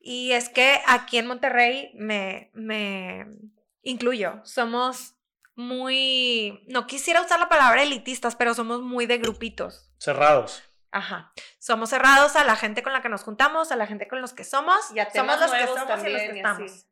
Y 0.00 0.32
es 0.32 0.48
que 0.48 0.80
aquí 0.86 1.18
en 1.18 1.26
Monterrey 1.26 1.90
me, 1.94 2.50
me 2.54 3.26
incluyo, 3.82 4.40
somos 4.44 5.14
muy, 5.54 6.64
no 6.68 6.86
quisiera 6.86 7.20
usar 7.20 7.40
la 7.40 7.48
palabra 7.48 7.82
elitistas, 7.82 8.36
pero 8.36 8.54
somos 8.54 8.80
muy 8.80 9.06
de 9.06 9.18
grupitos. 9.18 9.90
Cerrados. 9.98 10.62
Ajá. 10.90 11.32
Somos 11.58 11.90
cerrados 11.90 12.36
a 12.36 12.44
la 12.44 12.56
gente 12.56 12.82
con 12.82 12.92
la 12.92 13.02
que 13.02 13.08
nos 13.08 13.22
juntamos, 13.22 13.72
a 13.72 13.76
la 13.76 13.86
gente 13.86 14.08
con 14.08 14.20
los 14.22 14.32
que 14.32 14.44
somos. 14.44 14.76
Y 14.94 15.00
a 15.00 15.10
somos 15.10 15.38
los 15.40 15.50
que 15.52 15.66
somos 15.66 16.04
y 16.04 16.10
los 16.10 16.22
que 16.22 16.32
y 16.34 16.36
estamos. 16.38 16.86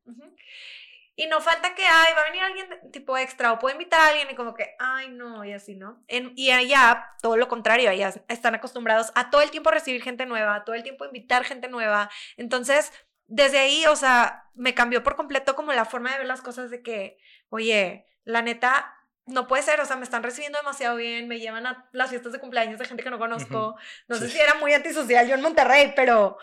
Y 1.19 1.29
no 1.29 1.41
falta 1.41 1.75
que, 1.75 1.83
ay, 1.83 2.13
va 2.15 2.21
a 2.21 2.25
venir 2.25 2.43
alguien 2.43 2.69
de- 2.69 2.77
tipo 2.93 3.17
extra 3.17 3.53
o 3.53 3.59
puedo 3.59 3.73
invitar 3.75 3.99
a 4.01 4.09
alguien 4.09 4.29
y 4.31 4.35
como 4.35 4.53
que, 4.53 4.75
ay, 4.79 5.09
no, 5.09 5.47
y 5.47 5.53
así, 5.55 5.75
¿no? 5.75 6.05
En- 6.09 6.33
y 6.37 6.51
allá, 6.51 7.07
todo 7.23 7.39
lo 7.39 7.49
contrario, 7.49 7.89
allá 7.89 8.13
están 8.29 8.55
acostumbrados 8.55 9.13
a 9.15 9.31
todo 9.31 9.41
el 9.41 9.51
tiempo 9.51 9.71
recibir 9.71 10.03
gente 10.03 10.27
nueva, 10.27 10.57
a 10.57 10.65
todo 10.65 10.75
el 10.75 10.83
tiempo 10.83 11.07
invitar 11.07 11.43
gente 11.45 11.69
nueva. 11.69 12.11
Entonces, 12.37 12.93
desde 13.27 13.59
ahí, 13.59 13.85
o 13.87 13.97
sea, 13.97 14.45
me 14.55 14.75
cambió 14.75 15.03
por 15.03 15.17
completo 15.17 15.55
como 15.55 15.73
la 15.73 15.85
forma 15.85 16.13
de 16.13 16.19
ver 16.19 16.27
las 16.27 16.43
cosas 16.43 16.71
de 16.71 16.83
que, 16.83 17.19
oye, 17.49 18.07
la 18.25 18.43
neta, 18.43 18.93
no 19.29 19.49
puede 19.49 19.65
ser, 19.65 19.81
o 19.81 19.85
sea, 19.85 19.97
me 19.97 20.05
están 20.05 20.23
recibiendo 20.23 20.57
demasiado 20.59 20.95
bien, 20.97 21.27
me 21.27 21.41
llevan 21.41 21.67
a 21.67 21.89
las 21.91 22.11
fiestas 22.11 22.31
de 22.33 22.39
cumpleaños 22.39 22.79
de 22.79 22.85
gente 22.85 23.03
que 23.03 23.11
no 23.11 23.19
conozco. 23.19 23.75
No 24.07 24.15
sé 24.17 24.27
Sí. 24.27 24.35
si 24.37 24.41
era 24.41 24.55
muy 24.55 24.73
antisocial 24.73 25.27
yo 25.27 25.35
en 25.35 25.43
Monterrey, 25.43 25.93
pero 25.97 26.39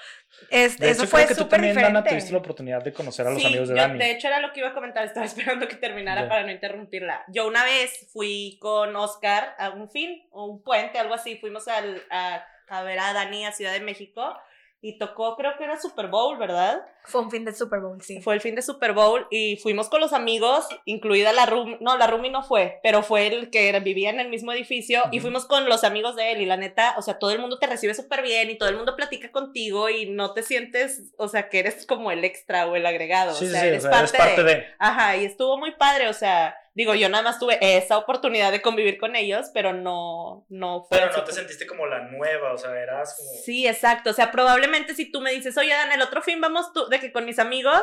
este, 0.49 0.83
De 0.87 0.91
eso 0.91 1.03
hecho, 1.03 1.11
fue 1.11 1.19
creo 1.21 1.27
que 1.29 1.35
tú 1.35 1.41
súper 1.43 1.57
también, 1.59 1.75
diferente. 1.75 1.97
Dana, 1.99 2.09
tuviste 2.09 2.31
la 2.33 2.39
oportunidad 2.39 2.83
de 2.83 2.91
conocer 2.91 3.25
a 3.25 3.29
los 3.29 3.39
Sí, 3.39 3.47
amigos 3.47 3.69
de 3.69 3.75
yo, 3.75 3.81
Dani. 3.81 3.99
de 3.99 4.11
hecho 4.11 4.27
era 4.27 4.41
lo 4.41 4.51
que 4.51 4.59
iba 4.59 4.69
a 4.69 4.73
comentar, 4.73 5.05
estaba 5.05 5.25
esperando 5.55 5.67
que 5.69 5.77
terminara 5.77 6.23
Ya. 6.23 6.27
para 6.29 6.43
no 6.43 6.51
interrumpirla. 6.51 7.23
Yo 7.29 7.47
una 7.47 7.63
vez 7.63 8.09
fui 8.11 8.57
con 8.61 8.93
Oscar 8.97 9.55
a 9.59 9.69
un 9.69 9.89
fin, 9.89 10.27
o 10.31 10.45
un 10.47 10.61
puente, 10.61 10.99
algo 10.99 11.13
así, 11.13 11.37
fuimos 11.37 11.69
al- 11.69 12.03
a, 12.09 12.45
a 12.67 12.83
ver 12.83 12.99
a 12.99 13.13
Dani 13.13 13.45
a 13.45 13.53
Ciudad 13.53 13.71
de 13.71 13.79
México 13.79 14.37
y 14.83 14.97
tocó, 14.97 15.37
creo 15.37 15.53
que 15.57 15.63
era 15.63 15.79
Super 15.79 16.07
Bowl, 16.07 16.37
¿verdad? 16.37 16.85
Fue 17.05 17.21
un 17.21 17.31
fin 17.31 17.45
de 17.45 17.53
Super 17.53 17.79
Bowl, 17.79 18.01
sí. 18.01 18.21
Fue 18.21 18.33
el 18.33 18.41
fin 18.41 18.53
de 18.53 18.61
Super 18.61 18.91
Bowl 18.91 19.25
y 19.31 19.55
fuimos 19.55 19.87
con 19.87 20.01
los 20.01 20.11
amigos, 20.11 20.67
incluida 20.83 21.31
la 21.31 21.45
Rumi, 21.45 21.77
no, 21.79 21.97
la 21.97 22.05
Rumi 22.05 22.29
no 22.29 22.43
fue, 22.43 22.81
pero 22.83 23.01
fue 23.01 23.27
el 23.27 23.49
que 23.49 23.79
vivía 23.79 24.09
en 24.09 24.19
el 24.19 24.27
mismo 24.27 24.51
edificio 24.51 25.03
y 25.11 25.21
fuimos 25.21 25.45
con 25.45 25.69
los 25.69 25.85
amigos 25.85 26.17
de 26.17 26.33
él 26.33 26.41
y 26.41 26.45
la 26.45 26.57
neta, 26.57 26.95
o 26.97 27.01
sea, 27.01 27.17
todo 27.17 27.31
el 27.31 27.39
mundo 27.39 27.59
te 27.59 27.67
recibe 27.67 27.93
súper 27.93 28.23
bien 28.23 28.49
y 28.49 28.57
todo 28.57 28.67
el 28.67 28.75
mundo 28.75 28.97
platica 28.97 29.31
contigo 29.31 29.89
y 29.89 30.09
no 30.09 30.33
te 30.33 30.43
sientes, 30.43 31.13
o 31.17 31.29
sea, 31.29 31.47
que 31.47 31.59
eres 31.59 31.85
como 31.85 32.11
el 32.11 32.25
extra 32.25 32.67
o 32.67 32.75
el 32.75 32.85
agregado, 32.85 33.33
Sí, 33.35 33.45
o 33.45 33.49
sea, 33.49 33.61
sí, 33.61 33.67
o 33.67 33.69
eres, 33.69 33.83
sea, 33.83 33.91
parte 33.91 34.17
eres 34.17 34.27
parte 34.27 34.43
de... 34.43 34.55
de. 34.55 34.65
Ajá, 34.79 35.15
y 35.15 35.23
estuvo 35.23 35.57
muy 35.57 35.71
padre, 35.75 36.09
o 36.09 36.13
sea, 36.13 36.57
digo, 36.73 36.95
yo 36.95 37.09
nada 37.09 37.23
más 37.23 37.39
tuve 37.39 37.57
esa 37.61 37.97
oportunidad 37.97 38.51
de 38.51 38.61
convivir 38.61 38.97
con 38.97 39.15
ellos, 39.15 39.51
pero 39.53 39.73
no, 39.73 40.45
no 40.49 40.85
fue 40.89 41.01
así 41.01 41.21
como- 41.21 41.31
sentiste 41.31 41.67
como 41.67 41.85
la 41.85 41.99
nueva, 42.09 42.53
o 42.53 42.57
sea, 42.57 42.71
eras 42.79 43.15
como... 43.17 43.29
Sí, 43.43 43.67
exacto, 43.67 44.09
o 44.09 44.13
sea, 44.13 44.31
probablemente 44.31 44.95
si 44.95 45.11
tú 45.11 45.21
me 45.21 45.31
dices, 45.31 45.57
oye, 45.57 45.69
Dan, 45.73 45.91
el 45.91 46.01
otro 46.01 46.21
fin 46.21 46.41
vamos 46.41 46.73
tú, 46.73 46.87
de 46.89 46.99
que 46.99 47.11
con 47.11 47.25
mis 47.25 47.39
amigos, 47.39 47.81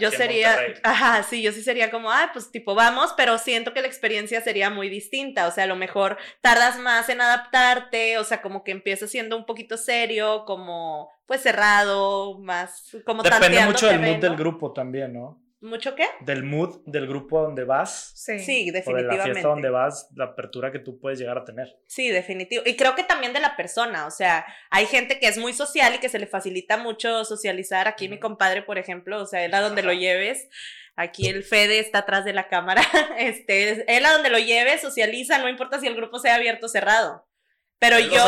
yo 0.00 0.10
sería, 0.10 0.58
ajá, 0.84 1.22
sí, 1.22 1.42
yo 1.42 1.52
sí 1.52 1.62
sería 1.62 1.90
como, 1.90 2.10
ah, 2.10 2.30
pues 2.32 2.50
tipo, 2.50 2.74
vamos, 2.74 3.12
pero 3.14 3.36
siento 3.36 3.74
que 3.74 3.82
la 3.82 3.88
experiencia 3.88 4.40
sería 4.40 4.70
muy 4.70 4.88
distinta, 4.88 5.46
o 5.46 5.50
sea, 5.50 5.64
a 5.64 5.66
lo 5.66 5.76
mejor 5.76 6.16
tardas 6.40 6.78
más 6.78 7.10
en 7.10 7.20
adaptarte, 7.20 8.16
o 8.16 8.24
sea, 8.24 8.40
como 8.40 8.64
que 8.64 8.70
empieza 8.70 9.06
siendo 9.06 9.36
un 9.36 9.44
poquito 9.44 9.76
serio, 9.76 10.44
como, 10.46 11.10
pues 11.26 11.42
cerrado, 11.42 12.38
más, 12.38 12.96
como 13.04 13.22
Depende 13.22 13.60
mucho 13.66 13.86
del 13.86 14.00
mood 14.00 14.16
del 14.16 14.36
grupo 14.36 14.72
también, 14.72 15.12
¿no? 15.12 15.41
¿Mucho 15.62 15.94
qué? 15.94 16.04
Del 16.20 16.42
mood 16.42 16.80
del 16.86 17.06
grupo 17.06 17.38
a 17.38 17.42
donde 17.42 17.62
vas 17.62 18.12
Sí. 18.16 18.40
Sí, 18.40 18.62
o 18.68 18.72
de 18.72 18.72
la 18.72 18.78
definitivamente. 18.80 19.32
fiesta 19.32 19.48
donde 19.48 19.70
vas, 19.70 20.08
la 20.16 20.24
apertura 20.24 20.72
que 20.72 20.80
tú 20.80 20.98
puedes 20.98 21.20
llegar 21.20 21.38
a 21.38 21.44
tener. 21.44 21.78
Sí, 21.86 22.10
definitivo. 22.10 22.64
Y 22.66 22.74
creo 22.74 22.96
que 22.96 23.04
también 23.04 23.32
de 23.32 23.38
la 23.38 23.56
persona, 23.56 24.06
o 24.06 24.10
sea, 24.10 24.44
hay 24.70 24.86
gente 24.86 25.20
que 25.20 25.28
es 25.28 25.38
muy 25.38 25.52
social 25.52 25.94
y 25.94 25.98
que 25.98 26.08
se 26.08 26.18
le 26.18 26.26
facilita 26.26 26.78
mucho 26.78 27.24
socializar. 27.24 27.86
Aquí 27.86 28.08
mi 28.08 28.18
compadre, 28.18 28.62
por 28.62 28.76
ejemplo, 28.76 29.22
o 29.22 29.26
sea, 29.26 29.44
él 29.44 29.54
a 29.54 29.60
donde 29.60 29.84
lo 29.84 29.92
lleves, 29.92 30.48
aquí 30.96 31.28
el 31.28 31.44
Fede 31.44 31.78
está 31.78 31.98
atrás 31.98 32.24
de 32.24 32.32
la 32.32 32.48
cámara, 32.48 32.82
este, 33.18 33.84
él 33.96 34.04
a 34.04 34.12
donde 34.12 34.30
lo 34.30 34.38
lleves 34.38 34.80
socializa, 34.80 35.38
no 35.38 35.48
importa 35.48 35.78
si 35.78 35.86
el 35.86 35.94
grupo 35.94 36.18
sea 36.18 36.34
abierto 36.34 36.66
o 36.66 36.68
cerrado. 36.68 37.24
Pero 37.78 38.00
yo... 38.00 38.24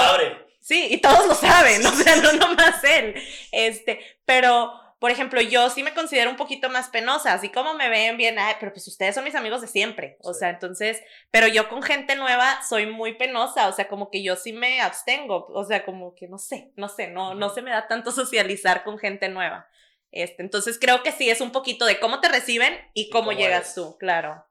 Sí, 0.61 0.87
y 0.89 0.97
todos 0.97 1.27
lo 1.27 1.35
saben, 1.35 1.85
o 1.85 1.91
sea, 1.91 2.17
no 2.17 2.33
nomás 2.33 2.83
él. 2.85 3.15
Este, 3.53 4.01
pero, 4.25 4.73
por 5.05 5.11
ejemplo, 5.11 5.39
yo 5.43 5.69
sí 5.69 5.83
me 5.83 5.93
considero 5.93 6.31
un 6.31 6.39
poquito 6.39 6.71
más 6.71 6.89
penosa, 6.89 7.35
así 7.35 7.51
como 7.51 7.75
me 7.75 7.91
ven 7.91 8.17
bien, 8.17 8.39
ay, 8.39 8.55
pero 8.59 8.73
pues 8.73 8.89
ustedes 8.89 9.15
son 9.15 9.23
mis 9.23 9.35
amigos 9.35 9.61
de 9.61 9.67
siempre, 9.67 10.17
o 10.23 10.33
sea, 10.33 10.49
entonces, 10.49 10.99
pero 11.31 11.47
yo 11.47 11.69
con 11.69 11.83
gente 11.83 12.17
nueva 12.17 12.63
soy 12.67 12.87
muy 12.87 13.13
penosa, 13.13 13.69
o 13.69 13.73
sea, 13.75 13.87
como 13.87 14.11
que 14.11 14.23
yo 14.23 14.35
sí 14.35 14.55
me 14.55 14.81
abstengo, 14.81 15.45
o 15.51 15.63
sea, 15.67 15.85
como 15.85 16.15
que 16.15 16.27
no 16.27 16.39
sé, 16.39 16.73
no 16.77 16.89
sé, 16.89 17.09
no, 17.09 17.35
no 17.35 17.51
se 17.51 17.61
me 17.61 17.71
da 17.71 17.87
tanto 17.87 18.13
socializar 18.13 18.83
con 18.83 18.97
gente 18.97 19.29
nueva. 19.29 19.69
Este, 20.11 20.43
entonces 20.43 20.79
creo 20.81 21.03
que 21.03 21.13
sí 21.13 21.29
es 21.29 21.43
un 21.43 21.53
poquito 21.53 21.85
de 21.85 22.01
cómo 22.01 22.23
te 22.23 22.31
reciben 22.31 22.75
y 22.95 23.11
cómo, 23.11 23.33
llegas 23.33 23.75
tú, 23.75 23.99
claro. 23.99 24.47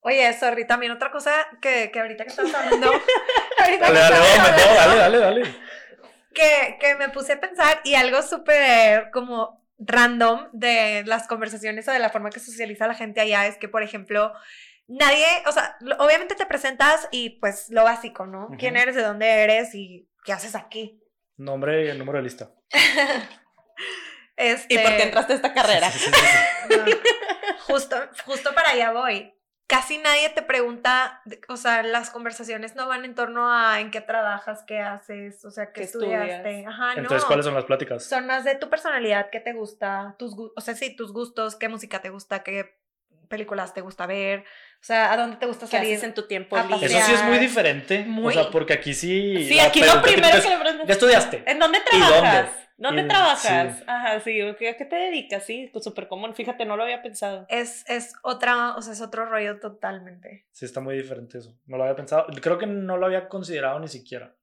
Oye, 0.00 0.30
sorry, 0.38 0.66
también 0.66 0.92
otra 0.92 1.10
cosa 1.10 1.32
que, 1.62 1.90
que 1.90 1.98
ahorita 1.98 2.24
que 2.24 2.30
estás 2.30 2.52
hablando. 2.54 2.92
dale, 3.56 3.78
dale, 3.78 4.00
dale, 4.00 4.96
dale, 4.96 5.18
dale 5.18 5.77
que, 6.80 6.94
me 6.96 7.08
puse 7.08 7.34
a 7.34 7.40
pensar 7.40 7.80
y 7.84 7.94
algo 7.94 8.22
súper 8.22 9.10
como 9.10 9.66
random 9.78 10.48
de 10.52 11.04
las 11.06 11.26
conversaciones 11.26 11.86
o 11.88 11.92
de 11.92 11.98
la 11.98 12.10
forma 12.10 12.30
que 12.30 12.40
socializa 12.40 12.86
la 12.86 12.94
gente 12.94 13.20
allá 13.20 13.46
es 13.46 13.56
que, 13.56 13.68
por 13.68 13.82
ejemplo, 13.82 14.32
nadie, 14.86 15.26
o 15.46 15.52
sea, 15.52 15.76
obviamente 15.98 16.34
te 16.34 16.46
presentas 16.46 17.08
y 17.10 17.30
pues 17.40 17.66
lo 17.70 17.84
básico, 17.84 18.26
¿no? 18.26 18.50
¿Quién 18.58 18.76
eres, 18.76 18.96
de 18.96 19.02
dónde 19.02 19.26
eres 19.26 19.74
y 19.74 20.08
qué 20.24 20.32
haces 20.32 20.54
aquí? 20.54 21.00
Nombre 21.36 21.86
y 21.86 21.88
el 21.88 21.98
número 21.98 22.18
de 22.18 22.24
lista. 22.24 22.50
este... 24.36 24.74
¿Y 24.74 24.78
por 24.78 24.96
qué 24.96 25.02
entraste 25.04 25.32
a 25.34 25.36
esta 25.36 25.54
carrera? 25.54 25.90
justo, 27.66 27.96
justo 28.24 28.54
para 28.54 28.70
allá 28.70 28.92
voy 28.92 29.37
casi 29.68 29.98
nadie 29.98 30.30
te 30.30 30.42
pregunta, 30.42 31.22
o 31.48 31.56
sea, 31.56 31.82
las 31.82 32.10
conversaciones 32.10 32.74
no 32.74 32.88
van 32.88 33.04
en 33.04 33.14
torno 33.14 33.52
a 33.52 33.80
en 33.80 33.90
qué 33.90 34.00
trabajas, 34.00 34.64
qué 34.66 34.80
haces, 34.80 35.44
o 35.44 35.50
sea, 35.50 35.72
qué, 35.72 35.82
estudiaste. 35.82 36.64
Ajá, 36.66 36.94
Entonces, 36.96 37.24
¿cuáles 37.26 37.44
son 37.44 37.54
las 37.54 37.66
pláticas? 37.66 38.02
Son 38.02 38.26
más 38.26 38.44
de 38.44 38.56
tu 38.56 38.70
personalidad, 38.70 39.28
qué 39.30 39.40
te 39.40 39.52
gusta, 39.52 40.16
tus, 40.18 40.34
o 40.34 40.60
sea, 40.60 40.74
sí, 40.74 40.96
tus 40.96 41.12
gustos, 41.12 41.54
qué 41.54 41.68
música 41.68 42.00
te 42.00 42.08
gusta, 42.08 42.42
qué 42.42 42.78
películas 43.28 43.74
te 43.74 43.82
gusta 43.82 44.06
ver, 44.06 44.40
o 44.40 44.84
sea, 44.84 45.12
a 45.12 45.16
dónde 45.18 45.36
te 45.36 45.44
gusta 45.44 45.66
salir. 45.66 46.02
en 46.02 46.14
tu 46.14 46.26
tiempo 46.26 46.56
libre? 46.56 46.86
Eso 46.86 47.06
sí 47.06 47.12
es 47.12 47.24
muy 47.24 47.38
diferente. 47.38 48.06
O 48.22 48.30
sea, 48.30 48.50
porque 48.50 48.72
aquí 48.72 48.94
sí. 48.94 49.44
Sí, 49.46 49.60
aquí 49.60 49.82
lo 49.82 50.00
primero 50.00 50.40
que, 50.40 50.48
le 50.48 50.86
¿Ya 50.86 50.92
estudiaste? 50.94 51.42
¿En 51.46 51.58
dónde 51.58 51.80
trabajas? 51.80 52.46
¿Dónde 52.46 52.67
trabajas? 52.78 53.82
Ajá, 53.86 54.20
sí, 54.20 54.40
¿a 54.40 54.54
qué 54.56 54.86
te 54.88 54.96
dedicas? 54.96 55.44
Sí, 55.44 55.68
pues 55.72 55.84
súper 55.84 56.08
común, 56.08 56.34
fíjate, 56.34 56.64
no 56.64 56.76
lo 56.76 56.84
había 56.84 57.02
pensado. 57.02 57.46
Es, 57.48 57.84
es 57.88 58.14
otra, 58.22 58.76
o 58.76 58.82
sea, 58.82 58.92
es 58.92 59.00
otro 59.00 59.26
rollo 59.26 59.58
totalmente. 59.58 60.46
Sí, 60.52 60.64
está 60.64 60.80
muy 60.80 60.96
diferente 60.96 61.38
eso. 61.38 61.58
No 61.66 61.76
lo 61.76 61.84
había 61.84 61.96
pensado, 61.96 62.26
creo 62.40 62.58
que 62.58 62.66
no 62.66 62.96
lo 62.96 63.06
había 63.06 63.28
considerado 63.28 63.78
ni 63.80 63.88
siquiera. 63.88 64.34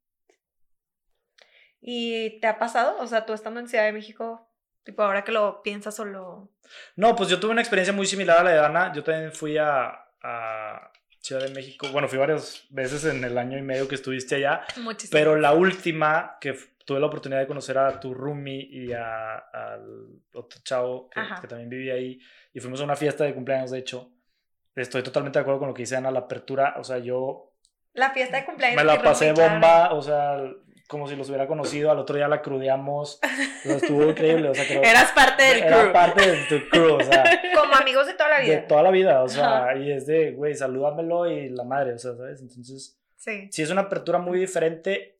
¿Y 1.87 2.39
te 2.39 2.47
ha 2.47 2.57
pasado? 2.57 2.97
O 2.99 3.07
sea, 3.07 3.25
tú 3.25 3.33
estando 3.33 3.59
en 3.59 3.67
Ciudad 3.67 3.85
de 3.85 3.91
México, 3.91 4.49
tipo, 4.83 5.03
ahora 5.03 5.23
que 5.23 5.31
lo 5.31 5.61
piensas 5.61 5.99
o 5.99 6.05
lo... 6.05 6.51
No, 6.95 7.15
pues 7.15 7.29
yo 7.29 7.39
tuve 7.39 7.51
una 7.51 7.61
experiencia 7.61 7.93
muy 7.93 8.07
similar 8.07 8.39
a 8.39 8.43
la 8.43 8.51
de 8.51 8.59
Ana. 8.59 8.91
Yo 8.91 9.03
también 9.03 9.31
fui 9.31 9.57
a, 9.59 10.07
a 10.23 10.91
Ciudad 11.19 11.43
de 11.43 11.53
México. 11.53 11.87
Bueno, 11.91 12.07
fui 12.07 12.17
varias 12.17 12.65
veces 12.71 13.05
en 13.05 13.23
el 13.23 13.37
año 13.37 13.57
y 13.57 13.61
medio 13.61 13.87
que 13.87 13.93
estuviste 13.93 14.35
allá. 14.35 14.65
Muchísimas. 14.77 15.11
Pero 15.11 15.35
la 15.35 15.53
última 15.53 16.37
que 16.41 16.55
tuve 16.85 16.99
la 16.99 17.07
oportunidad 17.07 17.41
de 17.41 17.47
conocer 17.47 17.77
a 17.77 17.99
tu 17.99 18.13
roomie 18.13 18.67
y 18.69 18.93
al 18.93 20.21
otro 20.33 20.59
chavo 20.63 21.09
que, 21.09 21.47
también 21.47 21.69
vivía 21.69 21.95
ahí 21.95 22.19
y 22.53 22.59
fuimos 22.59 22.79
a 22.79 22.83
una 22.83 22.95
fiesta 22.95 23.23
de 23.25 23.33
cumpleaños, 23.33 23.71
de 23.71 23.79
hecho. 23.79 24.11
Estoy 24.75 25.03
totalmente 25.03 25.39
de 25.39 25.41
acuerdo 25.41 25.59
con 25.59 25.69
lo 25.69 25.73
que 25.73 25.83
dice 25.83 25.95
Ana, 25.95 26.11
la 26.11 26.19
apertura, 26.19 26.75
o 26.77 26.83
sea, 26.83 26.97
yo... 26.99 27.53
La 27.93 28.11
fiesta 28.11 28.37
de 28.37 28.45
cumpleaños. 28.45 28.75
Me 28.75 28.83
la 28.83 29.01
pasé 29.01 29.31
bomba, 29.31 29.93
o 29.93 30.01
sea, 30.01 30.37
como 30.87 31.07
si 31.07 31.15
los 31.15 31.29
hubiera 31.29 31.47
conocido, 31.47 31.91
al 31.91 31.99
otro 31.99 32.17
día 32.17 32.27
la 32.27 32.41
crudeamos, 32.41 33.19
estuvo 33.63 34.03
increíble, 34.03 34.49
o 34.49 34.53
sea, 34.53 34.67
creo, 34.67 34.83
Eras 34.83 35.11
parte 35.13 35.43
del 35.43 35.61
crew. 35.61 35.79
Era 35.79 35.93
parte 35.93 36.29
de 36.29 36.37
tu 36.43 36.69
crew, 36.69 36.95
o 36.95 37.03
sea. 37.03 37.23
Como 37.55 37.73
amigos 37.73 38.05
de 38.05 38.13
toda 38.13 38.29
la 38.29 38.39
vida. 38.41 38.55
De 38.55 38.61
toda 38.63 38.83
la 38.83 38.91
vida, 38.91 39.23
o 39.23 39.29
sea, 39.29 39.75
y 39.77 39.91
es 39.91 40.05
de, 40.05 40.31
güey, 40.31 40.53
salúdamelo 40.53 41.25
y 41.31 41.49
la 41.49 41.63
madre, 41.63 41.93
o 41.93 41.97
sea, 41.97 42.13
¿sabes? 42.15 42.41
Entonces, 42.41 42.99
sí. 43.15 43.47
sí 43.49 43.61
es 43.61 43.69
una 43.69 43.81
apertura 43.81 44.19
muy 44.19 44.37
diferente 44.37 45.14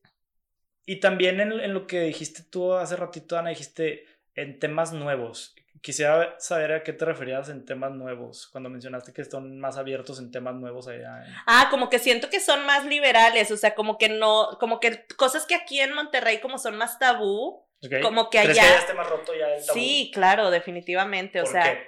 y 0.86 1.00
también 1.00 1.40
en, 1.40 1.74
lo 1.74 1.86
que 1.88 2.02
dijiste 2.02 2.42
tú 2.42 2.72
hace 2.72 2.94
ratito, 2.94 3.36
Ana, 3.36 3.50
dijiste 3.50 4.06
en 4.36 4.58
temas 4.60 4.92
nuevos. 4.92 5.54
Quisiera 5.82 6.36
saber 6.38 6.72
a 6.72 6.82
qué 6.82 6.92
te 6.92 7.04
referías 7.04 7.48
en 7.48 7.64
temas 7.64 7.92
nuevos, 7.92 8.46
cuando 8.46 8.70
mencionaste 8.70 9.12
que 9.12 9.22
están 9.22 9.58
más 9.58 9.76
abiertos 9.76 10.20
en 10.20 10.30
temas 10.30 10.54
nuevos 10.54 10.88
allá. 10.88 11.24
Ah, 11.46 11.68
como 11.70 11.90
que 11.90 11.98
siento 11.98 12.30
que 12.30 12.40
son 12.40 12.64
más 12.66 12.86
liberales, 12.86 13.50
o 13.50 13.56
sea, 13.56 13.74
como 13.74 13.98
que 13.98 14.08
no, 14.08 14.56
como 14.60 14.80
que 14.80 15.06
cosas 15.16 15.44
que 15.44 15.54
aquí 15.56 15.80
en 15.80 15.92
Monterrey 15.92 16.40
como 16.40 16.58
son 16.58 16.76
más 16.76 16.98
tabú, 16.98 17.64
como 18.02 18.30
que 18.30 18.38
allá... 18.38 18.52
¿Crees 18.52 18.58
que 18.58 18.66
allá 18.66 18.78
esté 18.78 18.94
más 18.94 19.08
roto 19.08 19.32
ya 19.34 19.54
el 19.54 19.66
tabú? 19.66 19.78
Sí, 19.78 20.10
claro, 20.14 20.50
definitivamente, 20.50 21.40
o 21.40 21.46
sea, 21.46 21.78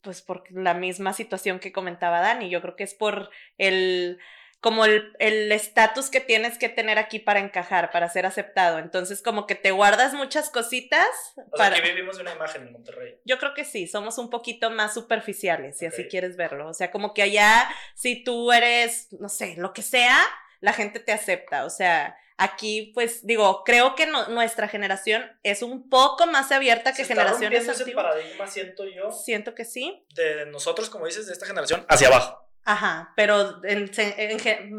pues 0.00 0.22
por 0.22 0.50
la 0.50 0.74
misma 0.74 1.12
situación 1.12 1.60
que 1.60 1.72
comentaba 1.72 2.20
Dani, 2.20 2.50
yo 2.50 2.60
creo 2.60 2.76
que 2.76 2.84
es 2.84 2.94
por 2.94 3.30
el 3.58 4.18
como 4.60 4.84
el 4.84 5.52
estatus 5.52 6.10
que 6.10 6.20
tienes 6.20 6.58
que 6.58 6.68
tener 6.68 6.98
aquí 6.98 7.18
para 7.18 7.40
encajar, 7.40 7.90
para 7.90 8.10
ser 8.10 8.26
aceptado. 8.26 8.78
Entonces, 8.78 9.22
como 9.22 9.46
que 9.46 9.54
te 9.54 9.70
guardas 9.70 10.12
muchas 10.12 10.50
cositas. 10.50 11.08
O 11.36 11.56
para... 11.56 11.76
sea, 11.76 11.82
aquí 11.84 11.92
vivimos 11.92 12.18
una 12.18 12.32
imagen 12.32 12.66
en 12.66 12.72
Monterrey. 12.72 13.18
Yo 13.24 13.38
creo 13.38 13.54
que 13.54 13.64
sí, 13.64 13.86
somos 13.86 14.18
un 14.18 14.28
poquito 14.28 14.70
más 14.70 14.92
superficiales, 14.92 15.78
si 15.78 15.86
así 15.86 16.04
quieres 16.08 16.36
verlo. 16.36 16.68
O 16.68 16.74
sea, 16.74 16.90
como 16.90 17.14
que 17.14 17.22
allá, 17.22 17.70
si 17.94 18.22
tú 18.22 18.52
eres, 18.52 19.08
no 19.12 19.30
sé, 19.30 19.54
lo 19.56 19.72
que 19.72 19.80
sea, 19.80 20.18
la 20.60 20.74
gente 20.74 21.00
te 21.00 21.12
acepta. 21.12 21.64
O 21.64 21.70
sea, 21.70 22.18
aquí, 22.36 22.92
pues, 22.94 23.26
digo, 23.26 23.64
creo 23.64 23.94
que 23.94 24.06
nuestra 24.06 24.68
generación 24.68 25.24
es 25.42 25.62
un 25.62 25.88
poco 25.88 26.26
más 26.26 26.52
abierta 26.52 26.92
que 26.92 27.06
generaciones 27.06 27.60
antiguas. 27.60 27.80
ese 27.80 27.92
paradigma, 27.92 28.46
siento 28.46 28.84
yo. 28.84 29.10
Siento 29.10 29.54
que 29.54 29.64
sí. 29.64 30.04
De 30.14 30.44
nosotros, 30.44 30.90
como 30.90 31.06
dices, 31.06 31.26
de 31.26 31.32
esta 31.32 31.46
generación, 31.46 31.86
hacia 31.88 32.08
abajo. 32.08 32.49
Ajá, 32.64 33.12
pero 33.16 33.64
en, 33.64 33.90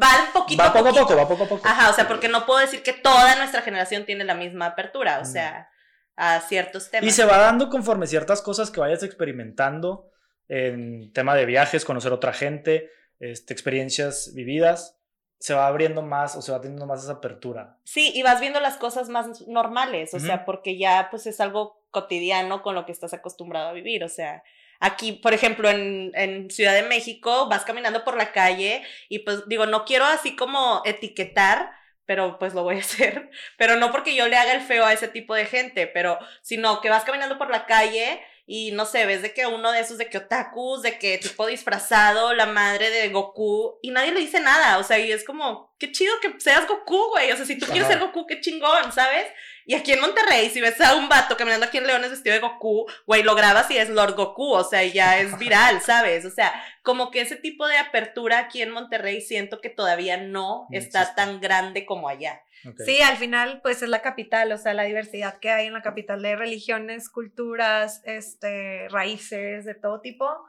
va 0.00 0.32
poquito 0.32 0.62
va 0.62 0.72
poco 0.72 0.88
a 0.88 0.92
poco, 0.92 1.16
va 1.16 1.28
poco 1.28 1.44
a 1.44 1.48
poco. 1.48 1.68
Ajá, 1.68 1.90
o 1.90 1.92
sea, 1.92 2.06
porque 2.06 2.28
no 2.28 2.46
puedo 2.46 2.60
decir 2.60 2.82
que 2.82 2.92
toda 2.92 3.34
nuestra 3.36 3.62
generación 3.62 4.04
tiene 4.04 4.24
la 4.24 4.34
misma 4.34 4.66
apertura, 4.66 5.18
o 5.18 5.22
mm. 5.22 5.26
sea, 5.26 5.68
a 6.16 6.40
ciertos 6.40 6.90
temas. 6.90 7.08
Y 7.08 7.10
se 7.10 7.24
va 7.24 7.38
dando 7.38 7.68
conforme 7.68 8.06
ciertas 8.06 8.40
cosas 8.40 8.70
que 8.70 8.80
vayas 8.80 9.02
experimentando 9.02 10.10
en 10.48 11.12
tema 11.12 11.34
de 11.34 11.46
viajes, 11.46 11.84
conocer 11.84 12.12
otra 12.12 12.32
gente, 12.32 12.90
este, 13.18 13.52
experiencias 13.52 14.32
vividas, 14.34 14.98
se 15.38 15.54
va 15.54 15.66
abriendo 15.66 16.02
más 16.02 16.36
o 16.36 16.42
se 16.42 16.52
va 16.52 16.60
teniendo 16.60 16.86
más 16.86 17.02
esa 17.02 17.14
apertura. 17.14 17.78
Sí, 17.84 18.12
y 18.14 18.22
vas 18.22 18.40
viendo 18.40 18.60
las 18.60 18.76
cosas 18.76 19.08
más 19.08 19.46
normales, 19.48 20.14
o 20.14 20.20
sea, 20.20 20.44
porque 20.44 20.78
ya 20.78 21.08
pues 21.10 21.26
es 21.26 21.40
algo 21.40 21.84
cotidiano 21.90 22.62
con 22.62 22.76
lo 22.76 22.86
que 22.86 22.92
estás 22.92 23.12
acostumbrado 23.12 23.68
a 23.68 23.72
vivir, 23.72 24.04
o 24.04 24.08
sea, 24.08 24.44
Aquí, 24.84 25.12
por 25.12 25.32
ejemplo, 25.32 25.70
en, 25.70 26.10
en, 26.16 26.50
Ciudad 26.50 26.74
de 26.74 26.82
México, 26.82 27.46
vas 27.48 27.64
caminando 27.64 28.02
por 28.02 28.16
la 28.16 28.32
calle 28.32 28.82
y 29.08 29.20
pues 29.20 29.46
digo, 29.48 29.64
no 29.64 29.84
quiero 29.84 30.04
así 30.04 30.34
como 30.34 30.82
etiquetar, 30.84 31.70
pero 32.04 32.36
pues 32.40 32.52
lo 32.52 32.64
voy 32.64 32.76
a 32.76 32.78
hacer, 32.80 33.30
pero 33.56 33.76
no 33.76 33.92
porque 33.92 34.16
yo 34.16 34.26
le 34.26 34.36
haga 34.36 34.52
el 34.52 34.60
feo 34.60 34.84
a 34.84 34.92
ese 34.92 35.06
tipo 35.06 35.36
de 35.36 35.46
gente, 35.46 35.86
pero 35.86 36.18
sino 36.40 36.80
que 36.80 36.90
vas 36.90 37.04
caminando 37.04 37.38
por 37.38 37.48
la 37.48 37.64
calle 37.66 38.20
y 38.44 38.72
no 38.72 38.86
sé, 38.86 39.06
ves 39.06 39.22
de 39.22 39.32
que 39.32 39.46
uno 39.46 39.70
de 39.70 39.80
esos 39.80 39.98
de 39.98 40.10
que 40.10 40.18
otakus, 40.18 40.82
de 40.82 40.98
que 40.98 41.18
tipo 41.18 41.46
disfrazado, 41.46 42.34
la 42.34 42.46
madre 42.46 42.90
de 42.90 43.08
Goku, 43.08 43.78
y 43.82 43.90
nadie 43.90 44.12
le 44.12 44.20
dice 44.20 44.40
nada, 44.40 44.78
o 44.78 44.82
sea, 44.82 44.98
y 44.98 45.12
es 45.12 45.24
como, 45.24 45.72
qué 45.78 45.92
chido 45.92 46.12
que 46.20 46.40
seas 46.40 46.66
Goku, 46.66 47.10
güey, 47.10 47.30
o 47.30 47.36
sea, 47.36 47.46
si 47.46 47.56
tú 47.56 47.66
quieres 47.66 47.86
ser 47.86 48.00
Goku, 48.00 48.26
qué 48.26 48.40
chingón, 48.40 48.92
¿sabes? 48.92 49.26
Y 49.64 49.74
aquí 49.74 49.92
en 49.92 50.00
Monterrey, 50.00 50.50
si 50.50 50.60
ves 50.60 50.80
a 50.80 50.96
un 50.96 51.08
vato 51.08 51.36
caminando 51.36 51.66
aquí 51.66 51.78
en 51.78 51.86
Leones 51.86 52.10
vestido 52.10 52.34
de 52.34 52.40
Goku, 52.40 52.86
güey, 53.06 53.22
lo 53.22 53.36
grabas 53.36 53.70
y 53.70 53.78
es 53.78 53.88
Lord 53.88 54.16
Goku, 54.16 54.54
o 54.54 54.64
sea, 54.64 54.82
ya 54.82 55.20
es 55.20 55.38
viral, 55.38 55.80
¿sabes? 55.86 56.24
O 56.24 56.30
sea, 56.30 56.52
como 56.82 57.12
que 57.12 57.20
ese 57.20 57.36
tipo 57.36 57.66
de 57.68 57.78
apertura 57.78 58.38
aquí 58.38 58.60
en 58.60 58.70
Monterrey 58.70 59.20
siento 59.20 59.60
que 59.60 59.70
todavía 59.70 60.16
no 60.16 60.66
está 60.72 61.14
tan 61.14 61.40
grande 61.40 61.86
como 61.86 62.08
allá. 62.08 62.42
Sí, 62.84 63.00
al 63.02 63.16
final, 63.16 63.60
pues 63.62 63.82
es 63.82 63.88
la 63.88 64.02
capital, 64.02 64.52
o 64.52 64.58
sea, 64.58 64.74
la 64.74 64.84
diversidad 64.84 65.38
que 65.38 65.50
hay 65.50 65.66
en 65.66 65.72
la 65.72 65.82
capital 65.82 66.22
de 66.22 66.36
religiones, 66.36 67.08
culturas, 67.08 68.02
este, 68.04 68.88
raíces 68.88 69.64
de 69.64 69.74
todo 69.74 70.00
tipo, 70.00 70.46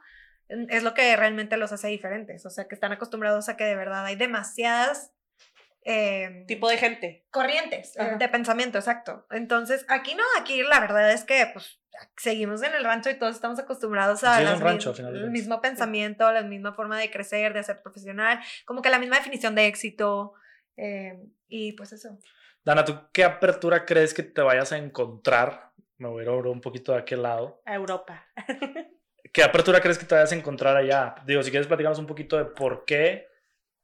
es 0.48 0.82
lo 0.82 0.94
que 0.94 1.16
realmente 1.16 1.56
los 1.56 1.72
hace 1.72 1.88
diferentes. 1.88 2.44
O 2.46 2.50
sea, 2.50 2.68
que 2.68 2.74
están 2.74 2.92
acostumbrados 2.92 3.48
a 3.48 3.56
que 3.56 3.64
de 3.64 3.76
verdad 3.76 4.04
hay 4.04 4.16
demasiadas. 4.16 5.12
Eh, 5.86 6.44
tipo 6.46 6.68
de 6.68 6.78
gente. 6.78 7.26
Corrientes 7.30 7.94
eh, 7.98 8.16
de 8.18 8.28
pensamiento, 8.28 8.78
exacto. 8.78 9.26
Entonces, 9.30 9.84
aquí 9.88 10.14
no, 10.14 10.22
aquí 10.40 10.62
la 10.62 10.80
verdad 10.80 11.12
es 11.12 11.24
que, 11.24 11.50
pues, 11.52 11.78
seguimos 12.16 12.62
en 12.62 12.74
el 12.74 12.84
rancho 12.84 13.10
y 13.10 13.18
todos 13.18 13.34
estamos 13.34 13.58
acostumbrados 13.58 14.24
a 14.24 14.40
el 14.40 15.30
mismo 15.30 15.60
pensamiento, 15.60 16.30
la 16.32 16.42
misma 16.42 16.72
forma 16.72 16.98
de 16.98 17.10
crecer, 17.10 17.52
de 17.52 17.62
ser 17.62 17.82
profesional, 17.82 18.40
como 18.64 18.82
que 18.82 18.90
la 18.90 18.98
misma 18.98 19.16
definición 19.16 19.54
de 19.54 19.66
éxito. 19.66 20.34
Eh, 20.76 21.18
y 21.48 21.72
pues 21.72 21.92
eso. 21.92 22.18
Dana, 22.64 22.84
¿tú 22.84 22.98
qué 23.12 23.24
apertura 23.24 23.84
crees 23.84 24.14
que 24.14 24.22
te 24.22 24.40
vayas 24.40 24.72
a 24.72 24.78
encontrar? 24.78 25.72
Me 25.98 26.08
voy 26.08 26.22
a 26.22 26.24
ir 26.24 26.30
un 26.30 26.60
poquito 26.60 26.92
de 26.92 26.98
aquel 26.98 27.22
lado. 27.22 27.62
A 27.64 27.74
Europa. 27.74 28.26
¿Qué 29.32 29.42
apertura 29.42 29.80
crees 29.80 29.98
que 29.98 30.06
te 30.06 30.14
vayas 30.14 30.32
a 30.32 30.36
encontrar 30.36 30.76
allá? 30.76 31.16
Digo, 31.26 31.42
si 31.42 31.50
quieres 31.50 31.66
platicarnos 31.66 31.98
un 31.98 32.06
poquito 32.06 32.38
de 32.38 32.44
por 32.44 32.84
qué 32.84 33.28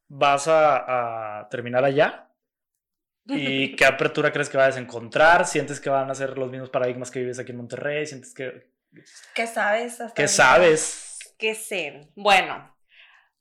vas 0.08 0.46
a, 0.48 1.46
terminar 1.50 1.84
allá 1.84 2.30
¿Y 3.26 3.74
qué 3.76 3.84
apertura 3.84 4.32
crees 4.32 4.48
que 4.48 4.56
vayas 4.56 4.76
a 4.76 4.80
encontrar? 4.80 5.46
¿Sientes 5.46 5.80
que 5.80 5.90
van 5.90 6.10
a 6.10 6.14
ser 6.14 6.38
los 6.38 6.50
mismos 6.50 6.70
paradigmas 6.70 7.10
que 7.10 7.20
vives 7.20 7.38
aquí 7.38 7.52
en 7.52 7.58
Monterrey? 7.58 8.06
¿Sientes 8.06 8.34
que... 8.34 8.70
¿Qué 9.34 9.46
sabes? 9.46 9.98
¿Qué 10.14 10.28
sabes? 10.28 11.18
¿Qué 11.38 11.54
sé? 11.54 12.10
Bueno, 12.16 12.74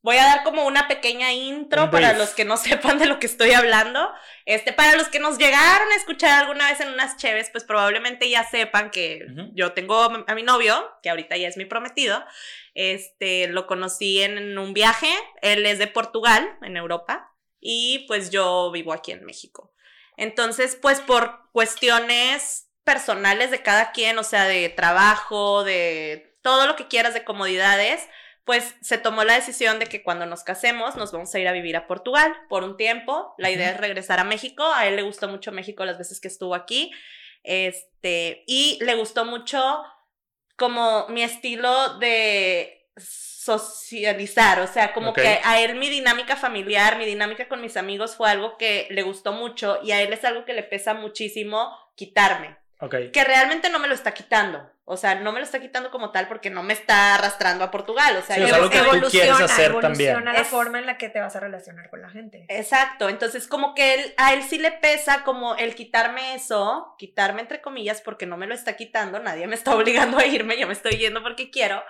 Voy 0.02 0.16
a 0.16 0.24
dar 0.24 0.44
como 0.44 0.66
una 0.66 0.88
pequeña 0.88 1.34
intro 1.34 1.92
para 1.92 2.14
los 2.14 2.30
que 2.30 2.46
no 2.46 2.56
sepan 2.58 3.00
de 3.00 3.06
lo 3.06 3.20
que 3.20 3.28
estoy 3.28 3.52
hablando. 3.52 4.12
Este, 4.46 4.72
para 4.72 4.96
los 4.96 5.10
que 5.10 5.20
nos 5.20 5.38
llegaron 5.38 5.92
a 5.92 5.96
escuchar 5.96 6.40
alguna 6.40 6.70
vez 6.70 6.80
en 6.80 6.90
unas 6.90 7.18
cheves, 7.18 7.50
pues 7.50 7.66
probablemente 7.66 8.30
ya 8.30 8.44
sepan 8.44 8.92
que 8.92 9.26
yo 9.54 9.74
tengo 9.74 10.02
a 10.26 10.36
mi 10.36 10.44
novio, 10.44 10.90
que 11.04 11.10
ahorita 11.10 11.36
ya 11.36 11.48
es 11.50 11.58
mi 11.58 11.66
prometido. 11.66 12.24
Este, 12.76 13.48
lo 13.48 13.68
conocí 13.68 14.22
en 14.22 14.58
un 14.58 14.74
viaje. 14.74 15.12
Él 15.42 15.66
es 15.66 15.80
de 15.80 15.88
Portugal, 15.88 16.58
en 16.62 16.78
Europa, 16.78 17.36
y 17.60 18.06
pues 18.08 18.30
yo 18.30 18.72
vivo 18.72 18.94
aquí 18.94 19.12
en 19.12 19.26
México. 19.26 19.74
Entonces, 20.16 20.78
pues 20.82 21.02
por 21.02 21.50
cuestiones 21.52 22.70
personales 22.84 23.52
de 23.52 23.62
cada 23.62 23.92
quien, 23.92 24.18
o 24.18 24.24
sea, 24.24 24.46
de 24.46 24.70
trabajo, 24.70 25.64
de 25.64 26.38
todo 26.42 26.68
lo 26.68 26.76
que 26.76 26.88
quieras, 26.88 27.14
de 27.14 27.24
comodidades, 27.24 28.08
pues 28.50 28.74
se 28.82 28.98
tomó 28.98 29.24
la 29.24 29.36
decisión 29.36 29.78
de 29.78 29.86
que 29.86 30.02
cuando 30.02 30.26
nos 30.26 30.42
casemos 30.42 30.96
nos 30.96 31.12
vamos 31.12 31.36
a 31.36 31.38
ir 31.38 31.48
a 31.48 31.52
vivir 31.52 31.78
a 31.78 31.86
Portugal 31.86 32.36
por 32.50 32.64
un 32.64 32.78
tiempo. 32.78 33.36
La 33.38 33.52
idea 33.52 33.70
es 33.70 33.78
regresar 33.78 34.20
a 34.20 34.24
México. 34.24 34.64
A 34.74 34.88
él 34.88 34.96
le 34.96 35.04
gustó 35.04 35.28
mucho 35.28 35.52
México 35.52 35.86
las 35.86 36.00
veces 36.00 36.20
que 36.20 36.30
estuvo 36.30 36.56
aquí. 36.56 36.90
Este, 37.44 38.44
y 38.48 38.80
le 38.82 38.96
gustó 38.96 39.24
mucho 39.24 39.84
como 40.58 41.08
mi 41.10 41.22
estilo 41.22 42.00
de 42.00 42.90
socializar, 42.98 44.62
o 44.62 44.68
sea, 44.68 44.94
como 44.94 45.14
que 45.14 45.40
a 45.44 45.62
él 45.62 45.76
mi 45.76 45.88
dinámica 45.88 46.36
familiar, 46.36 46.98
mi 46.98 47.06
dinámica 47.06 47.48
con 47.48 47.62
mis 47.62 47.78
amigos 47.78 48.16
fue 48.16 48.32
algo 48.32 48.58
que 48.58 48.88
le 48.90 49.04
gustó 49.04 49.32
mucho 49.32 49.78
y 49.84 49.92
a 49.92 50.02
él 50.02 50.12
es 50.12 50.26
algo 50.26 50.44
que 50.44 50.54
le 50.54 50.64
pesa 50.64 50.96
muchísimo 50.96 51.72
quitarme. 51.94 52.58
Que 53.12 53.24
realmente 53.26 53.70
no 53.70 53.80
me 53.80 53.90
lo 53.90 53.94
está 53.94 54.14
quitando. 54.14 54.72
O 54.86 54.96
sea, 54.96 55.16
no 55.16 55.34
me 55.34 55.40
lo 55.40 55.46
está 55.46 55.60
quitando 55.60 55.92
como 55.92 56.12
tal 56.12 56.28
porque 56.28 56.50
no 56.50 56.64
me 56.64 56.74
está 56.74 57.16
arrastrando 57.16 57.64
a 57.66 57.72
Portugal. 57.72 58.16
O 58.18 58.22
sea, 58.22 58.38
es 58.38 58.54
algo 58.54 58.70
que 58.70 58.78
evoluciona, 58.78 59.46
hacer 59.46 59.72
evoluciona 59.72 60.34
la 60.34 60.46
forma 60.46 60.80
en 60.80 60.86
la 60.86 60.98
que 60.98 61.10
te 61.10 61.20
vas 61.20 61.36
a 61.36 61.42
relacionar 61.42 61.90
con 61.90 62.02
la 62.02 62.10
gente. 62.10 62.46
Exacto. 62.48 63.10
Entonces, 63.10 63.48
como 63.48 63.76
que 63.76 63.96
él, 63.96 64.14
a 64.18 64.34
él 64.34 64.44
sí 64.44 64.58
le 64.58 64.72
pesa 64.72 65.24
como 65.24 65.56
el 65.56 65.76
quitarme 65.76 66.36
eso, 66.36 66.96
quitarme 66.98 67.42
entre 67.42 67.62
comillas, 67.62 68.02
porque 68.02 68.26
no 68.26 68.38
me 68.38 68.48
lo 68.48 68.56
está 68.56 68.78
quitando, 68.78 69.20
nadie 69.20 69.46
me 69.46 69.56
está 69.56 69.76
obligando 69.76 70.18
a 70.18 70.26
irme, 70.26 70.58
yo 70.58 70.66
me 70.66 70.74
estoy 70.74 70.94
yendo 70.94 71.22
porque 71.22 71.52
quiero. 71.52 71.84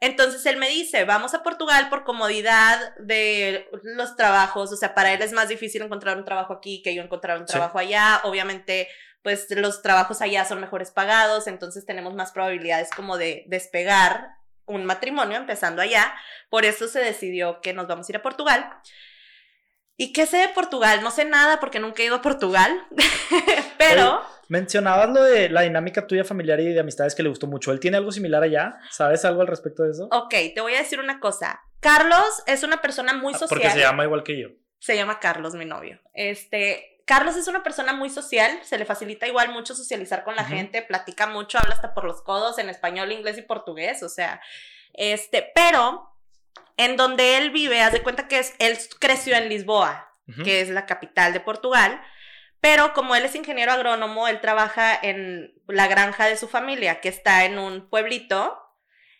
Entonces 0.00 0.44
él 0.46 0.56
me 0.56 0.68
dice, 0.68 1.04
vamos 1.04 1.32
a 1.32 1.44
Portugal 1.44 1.88
por 1.88 2.02
comodidad 2.02 2.96
de 2.96 3.68
los 3.84 4.16
trabajos, 4.16 4.72
o 4.72 4.76
sea, 4.76 4.96
para 4.96 5.12
él 5.12 5.22
es 5.22 5.32
más 5.32 5.48
difícil 5.48 5.80
encontrar 5.80 6.16
un 6.16 6.24
trabajo 6.24 6.54
aquí 6.54 6.82
que 6.82 6.92
yo 6.92 7.02
encontrar 7.02 7.38
un 7.38 7.46
trabajo 7.46 7.78
allá, 7.78 8.20
obviamente 8.24 8.88
pues 9.22 9.46
los 9.50 9.82
trabajos 9.82 10.20
allá 10.20 10.44
son 10.44 10.60
mejores 10.60 10.90
pagados, 10.90 11.46
entonces 11.46 11.86
tenemos 11.86 12.14
más 12.14 12.32
probabilidades 12.32 12.90
como 12.94 13.16
de 13.16 13.44
despegar 13.46 14.36
un 14.66 14.84
matrimonio 14.84 15.36
empezando 15.36 15.82
allá. 15.82 16.12
Por 16.50 16.64
eso 16.64 16.88
se 16.88 17.00
decidió 17.00 17.60
que 17.60 17.72
nos 17.72 17.86
vamos 17.86 18.08
a 18.08 18.12
ir 18.12 18.16
a 18.16 18.22
Portugal. 18.22 18.70
¿Y 19.96 20.12
qué 20.12 20.26
sé 20.26 20.38
de 20.38 20.48
Portugal? 20.48 21.02
No 21.02 21.10
sé 21.10 21.24
nada 21.24 21.60
porque 21.60 21.78
nunca 21.78 22.02
he 22.02 22.06
ido 22.06 22.16
a 22.16 22.22
Portugal, 22.22 22.86
pero... 23.78 24.22
mencionabas 24.48 25.10
lo 25.10 25.22
de 25.22 25.48
la 25.48 25.62
dinámica 25.62 26.06
tuya 26.06 26.24
familiar 26.24 26.58
y 26.60 26.72
de 26.72 26.80
amistades 26.80 27.14
que 27.14 27.22
le 27.22 27.28
gustó 27.28 27.46
mucho. 27.46 27.72
¿Él 27.72 27.78
tiene 27.78 27.98
algo 27.98 28.10
similar 28.10 28.42
allá? 28.42 28.80
¿Sabes 28.90 29.24
algo 29.24 29.42
al 29.42 29.46
respecto 29.46 29.84
de 29.84 29.92
eso? 29.92 30.08
Ok, 30.10 30.34
te 30.54 30.60
voy 30.60 30.74
a 30.74 30.78
decir 30.78 30.98
una 30.98 31.20
cosa. 31.20 31.60
Carlos 31.80 32.42
es 32.46 32.62
una 32.62 32.80
persona 32.80 33.12
muy 33.12 33.34
social. 33.34 33.46
Ah, 33.46 33.54
porque 33.54 33.70
se 33.70 33.80
llama 33.80 34.04
igual 34.04 34.24
que 34.24 34.40
yo. 34.40 34.48
Se 34.78 34.96
llama 34.96 35.20
Carlos, 35.20 35.54
mi 35.54 35.64
novio. 35.64 36.00
Este, 36.14 36.91
Carlos 37.12 37.36
es 37.36 37.46
una 37.46 37.62
persona 37.62 37.92
muy 37.92 38.08
social, 38.08 38.58
se 38.62 38.78
le 38.78 38.86
facilita 38.86 39.26
igual 39.26 39.50
mucho 39.50 39.74
socializar 39.74 40.24
con 40.24 40.34
la 40.34 40.46
gente, 40.46 40.80
platica 40.80 41.26
mucho, 41.26 41.58
habla 41.58 41.74
hasta 41.74 41.92
por 41.92 42.04
los 42.04 42.22
codos 42.22 42.58
en 42.58 42.70
español, 42.70 43.12
inglés 43.12 43.36
y 43.36 43.42
portugués, 43.42 44.02
o 44.02 44.08
sea, 44.08 44.40
este, 44.94 45.52
pero 45.54 46.10
en 46.78 46.96
donde 46.96 47.36
él 47.36 47.50
vive, 47.50 47.82
haz 47.82 47.92
de 47.92 48.02
cuenta 48.02 48.28
que 48.28 48.38
es, 48.38 48.54
él 48.58 48.78
creció 48.98 49.36
en 49.36 49.50
Lisboa, 49.50 50.10
que 50.42 50.62
es 50.62 50.70
la 50.70 50.86
capital 50.86 51.34
de 51.34 51.40
Portugal, 51.40 52.00
pero 52.62 52.94
como 52.94 53.14
él 53.14 53.26
es 53.26 53.34
ingeniero 53.34 53.72
agrónomo, 53.72 54.26
él 54.26 54.40
trabaja 54.40 54.98
en 54.98 55.52
la 55.68 55.88
granja 55.88 56.24
de 56.24 56.38
su 56.38 56.48
familia, 56.48 57.02
que 57.02 57.10
está 57.10 57.44
en 57.44 57.58
un 57.58 57.90
pueblito, 57.90 58.58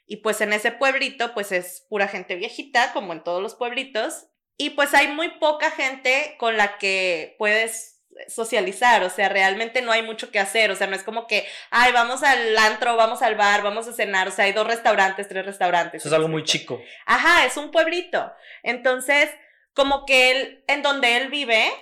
y 0.06 0.22
pues 0.22 0.40
en 0.40 0.54
ese 0.54 0.72
pueblito, 0.72 1.34
pues 1.34 1.52
es 1.52 1.84
pura 1.90 2.08
gente 2.08 2.36
viejita, 2.36 2.94
como 2.94 3.12
en 3.12 3.22
todos 3.22 3.42
los 3.42 3.54
pueblitos, 3.54 4.28
y 4.56 4.70
pues 4.70 4.94
hay 4.94 5.08
muy 5.08 5.28
poca 5.38 5.70
gente 5.70 6.36
con 6.38 6.56
la 6.56 6.78
que 6.78 7.34
puedes 7.38 7.92
socializar, 8.28 9.02
o 9.04 9.10
sea, 9.10 9.28
realmente 9.28 9.82
no 9.82 9.92
hay 9.92 10.02
mucho 10.02 10.30
que 10.30 10.38
hacer, 10.38 10.70
o 10.70 10.76
sea, 10.76 10.86
no 10.86 10.96
es 10.96 11.02
como 11.02 11.26
que, 11.26 11.46
ay, 11.70 11.92
vamos 11.92 12.22
al 12.22 12.56
antro, 12.58 12.96
vamos 12.96 13.22
al 13.22 13.34
bar, 13.34 13.62
vamos 13.62 13.88
a 13.88 13.92
cenar, 13.92 14.28
o 14.28 14.30
sea, 14.30 14.44
hay 14.44 14.52
dos 14.52 14.66
restaurantes, 14.66 15.28
tres 15.28 15.46
restaurantes. 15.46 16.02
Eso 16.02 16.08
es 16.08 16.14
algo 16.14 16.28
muy 16.28 16.44
chico. 16.44 16.80
Ajá, 17.06 17.46
es 17.46 17.56
un 17.56 17.70
pueblito. 17.70 18.32
Entonces, 18.62 19.30
como 19.74 20.04
que 20.04 20.30
él, 20.30 20.64
en 20.66 20.82
donde 20.82 21.16
él 21.16 21.28
vive, 21.28 21.72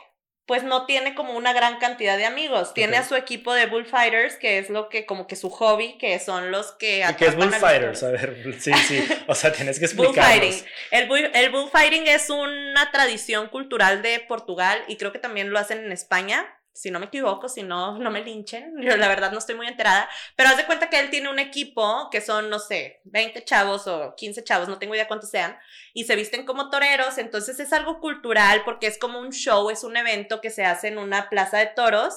pues 0.50 0.64
no 0.64 0.84
tiene 0.84 1.14
como 1.14 1.34
una 1.34 1.52
gran 1.52 1.78
cantidad 1.78 2.16
de 2.16 2.24
amigos. 2.24 2.74
Tiene 2.74 2.96
a 2.96 3.04
su 3.04 3.14
equipo 3.14 3.54
de 3.54 3.66
bullfighters, 3.66 4.34
que 4.34 4.58
es 4.58 4.68
lo 4.68 4.88
que, 4.88 5.06
como 5.06 5.28
que 5.28 5.36
su 5.36 5.48
hobby, 5.48 5.96
que 5.96 6.18
son 6.18 6.50
los 6.50 6.72
que... 6.72 7.04
¿Qué 7.16 7.26
es 7.26 7.36
bullfighters? 7.36 8.02
A, 8.02 8.08
a, 8.08 8.10
ver, 8.10 8.56
sí, 8.58 8.72
sí. 8.88 9.08
O 9.28 9.36
sea, 9.36 9.52
tienes 9.52 9.78
que 9.78 9.84
explicarnos. 9.86 10.64
El, 10.90 11.08
el 11.36 11.50
bullfighting 11.52 12.08
es 12.08 12.30
una 12.30 12.90
tradición 12.90 13.46
cultural 13.46 14.02
de 14.02 14.18
Portugal 14.18 14.82
y 14.88 14.96
creo 14.96 15.12
que 15.12 15.20
también 15.20 15.50
lo 15.50 15.58
hacen 15.60 15.84
en 15.84 15.92
España 15.92 16.44
si 16.80 16.90
no 16.90 16.98
me 16.98 17.06
equivoco, 17.06 17.46
si 17.46 17.62
no, 17.62 17.98
no 17.98 18.10
me 18.10 18.24
linchen, 18.24 18.74
yo 18.80 18.96
la 18.96 19.06
verdad 19.06 19.32
no 19.32 19.38
estoy 19.38 19.54
muy 19.54 19.66
enterada, 19.66 20.08
pero 20.34 20.48
haz 20.48 20.56
de 20.56 20.64
cuenta 20.64 20.88
que 20.88 20.98
él 20.98 21.10
tiene 21.10 21.28
un 21.28 21.38
equipo 21.38 22.08
que 22.10 22.22
son, 22.22 22.48
no 22.48 22.58
sé, 22.58 23.02
20 23.04 23.44
chavos 23.44 23.86
o 23.86 24.14
15 24.16 24.42
chavos, 24.44 24.66
no 24.66 24.78
tengo 24.78 24.94
idea 24.94 25.06
cuántos 25.06 25.28
sean, 25.28 25.58
y 25.92 26.04
se 26.04 26.16
visten 26.16 26.46
como 26.46 26.70
toreros, 26.70 27.18
entonces 27.18 27.60
es 27.60 27.74
algo 27.74 28.00
cultural 28.00 28.62
porque 28.64 28.86
es 28.86 28.98
como 28.98 29.20
un 29.20 29.30
show, 29.30 29.68
es 29.68 29.84
un 29.84 29.94
evento 29.94 30.40
que 30.40 30.48
se 30.48 30.64
hace 30.64 30.88
en 30.88 30.96
una 30.96 31.28
plaza 31.28 31.58
de 31.58 31.66
toros 31.66 32.14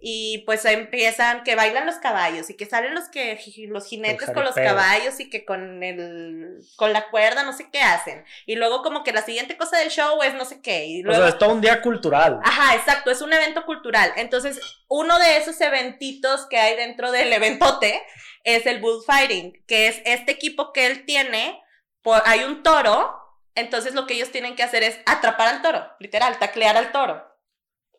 y 0.00 0.44
pues 0.46 0.64
empiezan 0.64 1.42
que 1.42 1.56
bailan 1.56 1.84
los 1.84 1.96
caballos 1.96 2.48
y 2.50 2.56
que 2.56 2.66
salen 2.66 2.94
los 2.94 3.08
que 3.08 3.38
los 3.68 3.84
jinetes 3.84 4.30
con 4.30 4.44
los 4.44 4.54
caballos 4.54 5.18
y 5.18 5.28
que 5.28 5.44
con 5.44 5.82
el 5.82 6.60
con 6.76 6.92
la 6.92 7.10
cuerda 7.10 7.42
no 7.42 7.52
sé 7.52 7.68
qué 7.72 7.80
hacen. 7.80 8.24
Y 8.46 8.54
luego 8.54 8.82
como 8.82 9.02
que 9.02 9.12
la 9.12 9.22
siguiente 9.22 9.56
cosa 9.56 9.76
del 9.78 9.90
show 9.90 10.22
es 10.22 10.34
no 10.34 10.44
sé 10.44 10.60
qué 10.60 10.86
y 10.86 11.02
luego, 11.02 11.18
o 11.18 11.22
sea, 11.22 11.30
es 11.30 11.38
todo 11.38 11.52
un 11.52 11.60
día 11.60 11.82
cultural. 11.82 12.38
Ajá 12.44 12.76
exacto 12.76 13.10
es 13.10 13.20
un 13.22 13.32
evento 13.32 13.64
cultural. 13.64 14.12
Entonces 14.16 14.60
uno 14.86 15.18
de 15.18 15.38
esos 15.38 15.60
eventitos 15.60 16.46
que 16.46 16.58
hay 16.58 16.76
dentro 16.76 17.10
del 17.10 17.32
eventote 17.32 18.00
es 18.44 18.66
el 18.66 18.80
bullfighting 18.80 19.64
que 19.66 19.88
es 19.88 20.00
este 20.04 20.30
equipo 20.30 20.72
que 20.72 20.86
él 20.86 21.06
tiene 21.06 21.60
por, 22.02 22.22
hay 22.24 22.44
un 22.44 22.62
toro 22.62 23.16
entonces 23.56 23.94
lo 23.94 24.06
que 24.06 24.14
ellos 24.14 24.30
tienen 24.30 24.54
que 24.54 24.62
hacer 24.62 24.84
es 24.84 25.00
atrapar 25.06 25.48
al 25.48 25.62
toro 25.62 25.84
literal 25.98 26.38
taclear 26.38 26.76
al 26.76 26.92
toro 26.92 27.27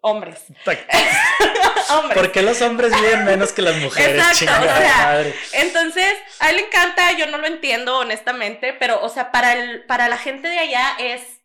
hombres. 0.01 0.45
hombres. 1.89 2.17
¿Por 2.17 2.31
qué 2.31 2.41
los 2.41 2.61
hombres 2.61 2.93
viven 2.93 3.25
menos 3.25 3.51
que 3.51 3.61
las 3.61 3.75
mujeres? 3.77 4.17
Exacto, 4.17 4.61
o 4.61 4.77
sea, 4.77 5.23
entonces, 5.53 6.13
a 6.39 6.49
él 6.49 6.57
le 6.57 6.67
encanta, 6.67 7.11
yo 7.13 7.27
no 7.27 7.37
lo 7.37 7.47
entiendo 7.47 7.99
honestamente, 7.99 8.73
pero, 8.73 9.01
o 9.03 9.09
sea, 9.09 9.31
para, 9.31 9.53
el, 9.53 9.83
para 9.85 10.09
la 10.09 10.17
gente 10.17 10.47
de 10.47 10.59
allá 10.59 10.95
es 10.99 11.39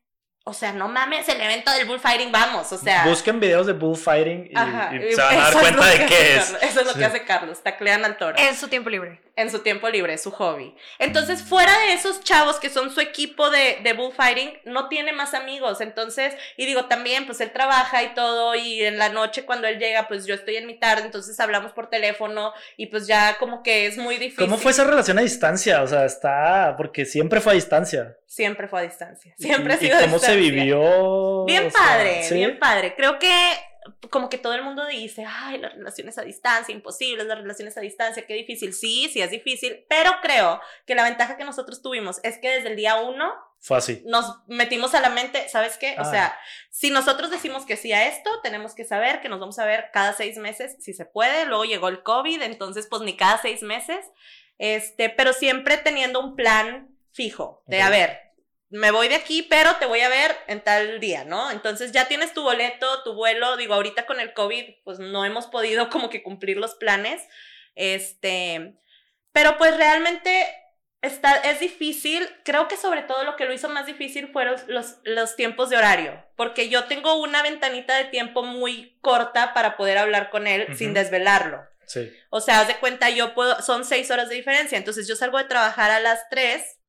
o 0.47 0.53
sea, 0.53 0.73
no 0.73 0.89
mames, 0.89 1.27
el 1.31 1.41
evento 1.41 1.71
del 1.71 1.87
bullfighting, 1.87 2.31
vamos, 2.31 2.71
o 2.71 2.77
sea. 2.77 3.07
Busquen 3.07 3.41
videos 3.41 3.67
de 3.67 3.73
bullfighting 3.73 4.51
y, 4.51 4.55
se 4.55 4.55
van 4.55 5.39
a 5.39 5.41
dar 5.51 5.53
cuenta 5.55 5.87
de 5.87 6.05
qué 6.05 6.37
es. 6.37 6.55
Eso 6.61 6.81
es 6.81 6.87
lo 6.87 6.93
que 6.93 7.05
hace 7.07 7.25
Carlos, 7.25 7.63
taclean 7.63 8.05
al 8.05 8.19
toro. 8.19 8.37
En 8.39 8.55
su 8.55 8.69
tiempo 8.69 8.91
libre. 8.91 9.23
En 9.37 9.51
su 9.51 9.61
tiempo 9.61 9.89
libre, 9.89 10.17
su 10.17 10.31
hobby. 10.31 10.77
Entonces, 10.99 11.43
fuera 11.43 11.77
de 11.81 11.93
esos 11.95 12.21
chavos 12.21 12.61
que 12.61 12.71
son 12.71 12.95
su 12.95 13.01
equipo 13.01 13.51
de, 13.51 13.79
de 13.83 13.93
bullfighting, 13.93 14.61
no 14.65 14.89
tiene 14.89 15.13
más 15.13 15.35
amigos. 15.35 15.81
Entonces, 15.81 16.35
y 16.57 16.67
digo, 16.67 16.85
también, 16.85 17.27
pues 17.27 17.41
él 17.41 17.51
trabaja 17.53 18.03
y 18.05 18.15
todo, 18.15 18.55
y 18.55 18.83
en 18.85 18.97
la 18.97 19.09
noche 19.09 19.45
cuando 19.45 19.67
él 19.67 19.79
llega, 19.79 20.07
pues 20.07 20.27
yo 20.27 20.35
estoy 20.35 20.57
en 20.57 20.67
mi 20.67 20.79
tarde, 20.79 21.03
entonces 21.05 21.39
hablamos 21.41 21.73
por 21.73 21.91
teléfono, 21.91 22.53
y 22.77 22.87
pues 22.87 23.07
ya 23.07 23.37
como 23.39 23.63
que 23.63 23.87
es 23.87 23.99
muy 23.99 24.19
difícil. 24.19 24.47
¿Cómo 24.47 24.57
fue 24.57 24.71
esa 24.71 24.85
relación 24.85 25.19
a 25.19 25.23
distancia? 25.23 25.83
O 25.83 25.87
sea, 25.87 26.05
está, 26.05 26.75
porque 26.77 27.05
siempre 27.05 27.41
fue 27.41 27.53
a 27.53 27.55
distancia. 27.57 28.17
Siempre 28.27 28.69
fue 28.69 28.81
a 28.81 28.83
distancia. 28.83 29.35
Siempre 29.39 29.75
ha 29.75 29.77
sido 29.79 29.97
a 29.97 30.01
distancia 30.03 30.35
vivió. 30.35 31.45
Bien 31.45 31.71
padre, 31.71 32.27
bien 32.31 32.59
padre. 32.59 32.95
Creo 32.97 33.19
que 33.19 33.31
como 34.11 34.29
que 34.29 34.39
todo 34.39 34.55
el 34.55 34.63
mundo 34.63 34.87
dice, 34.87 35.25
ay, 35.29 35.59
las 35.59 35.75
relaciones 35.75 36.19
a 36.19 36.23
distancia, 36.23 36.75
imposibles, 36.75 37.27
las 37.27 37.39
relaciones 37.39 37.77
a 37.77 37.81
distancia, 37.81 38.27
qué 38.27 38.35
difícil. 38.35 38.73
Sí, 38.73 39.09
sí 39.13 39.21
es 39.21 39.31
difícil, 39.31 39.85
pero 39.89 40.11
creo 40.23 40.61
que 40.87 40.95
la 40.95 41.05
ventaja 41.05 41.37
que 41.37 41.45
nosotros 41.45 41.83
tuvimos 41.83 42.21
es 42.23 42.39
que 42.39 42.51
desde 42.51 42.71
el 42.71 42.77
día 42.77 42.97
uno 42.97 43.33
fue 43.65 43.79
así. 43.79 44.03
Nos 44.05 44.27
metimos 44.47 44.95
a 44.95 45.01
la 45.01 45.09
mente, 45.09 45.49
¿sabes 45.49 45.79
qué? 45.79 45.97
O 45.99 46.03
ah. 46.03 46.11
sea, 46.11 46.39
si 46.71 46.91
nosotros 46.91 47.31
decimos 47.31 47.65
que 47.65 47.79
sí 47.79 47.93
a 47.93 48.07
esto, 48.07 48.31
tenemos 48.43 48.75
que 48.75 48.85
saber 48.85 49.23
que 49.23 49.31
nos 49.31 49.41
vamos 49.41 49.59
a 49.59 49.65
ver 49.65 49.89
cada 49.91 50.13
seis 50.13 50.37
meses, 50.37 50.77
si 50.81 50.93
se 50.93 51.07
puede. 51.07 51.47
Luego 51.47 51.65
llegó 51.65 51.89
el 51.89 52.03
COVID, 52.03 52.43
entonces 52.43 52.87
pues 52.91 53.01
ni 53.01 53.17
cada 53.17 53.41
seis 53.41 53.63
meses. 53.63 54.05
Este, 54.59 55.09
pero 55.09 55.33
siempre 55.33 55.79
teniendo 55.79 56.21
un 56.21 56.37
plan 56.37 56.95
fijo 57.13 57.63
de, 57.67 57.81
a 57.81 57.89
ver, 57.89 58.24
me 58.75 58.91
voy 58.91 59.07
de 59.07 59.15
aquí, 59.15 59.43
pero 59.43 59.77
te 59.77 59.87
voy 59.87 60.01
a 60.01 60.09
ver 60.09 60.37
en 60.49 60.61
tal 60.61 60.99
día, 60.99 61.25
¿no? 61.25 61.53
Entonces 61.53 61.93
ya 61.93 62.09
tienes 62.09 62.35
tu 62.35 62.43
boleto, 62.43 63.05
tu 63.05 63.15
vuelo, 63.15 63.57
digo, 63.57 63.73
ahorita 63.75 64.05
con 64.05 64.19
el 64.19 64.35
COVID, 64.35 64.65
pues 64.83 64.99
no 64.99 65.25
hemos 65.25 65.47
podido 65.47 65.89
como 65.91 66.11
que 66.11 66.25
cumplir 66.25 66.57
los 66.57 66.75
planes, 66.75 67.23
este, 67.77 68.75
pero 69.31 69.59
pues 69.59 69.77
realmente 69.77 70.53
está, 71.03 71.37
es 71.37 71.61
difícil, 71.61 72.29
creo 72.45 72.67
que 72.67 72.77
sobre 72.77 73.03
todo 73.03 73.23
lo 73.23 73.37
que 73.37 73.45
lo 73.45 73.53
hizo 73.53 73.69
más 73.69 73.87
difícil 73.87 74.33
fueron 74.33 74.57
los, 74.67 74.97
los 75.05 75.37
tiempos 75.37 75.71
de 75.71 75.77
horario, 75.77 76.25
porque 76.35 76.69
yo 76.69 76.85
tengo 76.85 77.15
una 77.21 77.45
ventanita 77.45 77.97
de 77.97 78.07
tiempo 78.07 78.43
muy 78.43 78.99
corta 79.03 79.55
para 79.55 79.77
poder 79.77 79.99
hablar 79.99 80.31
con 80.31 80.49
él 80.49 80.77
sin 80.77 80.95
desvelarlo. 80.95 81.63
Sí. 81.87 82.13
O 82.29 82.41
sea, 82.41 82.63
haz 82.63 82.67
de 82.67 82.79
cuenta, 82.79 83.09
yo 83.11 83.35
puedo, 83.35 83.63
son 83.63 83.85
seis 83.85 84.11
horas 84.11 84.29
de 84.29 84.35
diferencia, 84.35 84.77
entonces 84.77 85.07
yo 85.07 85.15
salgo 85.15 85.39
de 85.39 85.45
trabajar 85.45 85.93
a 85.93 86.01
las 86.01 86.29
tres 86.29 86.81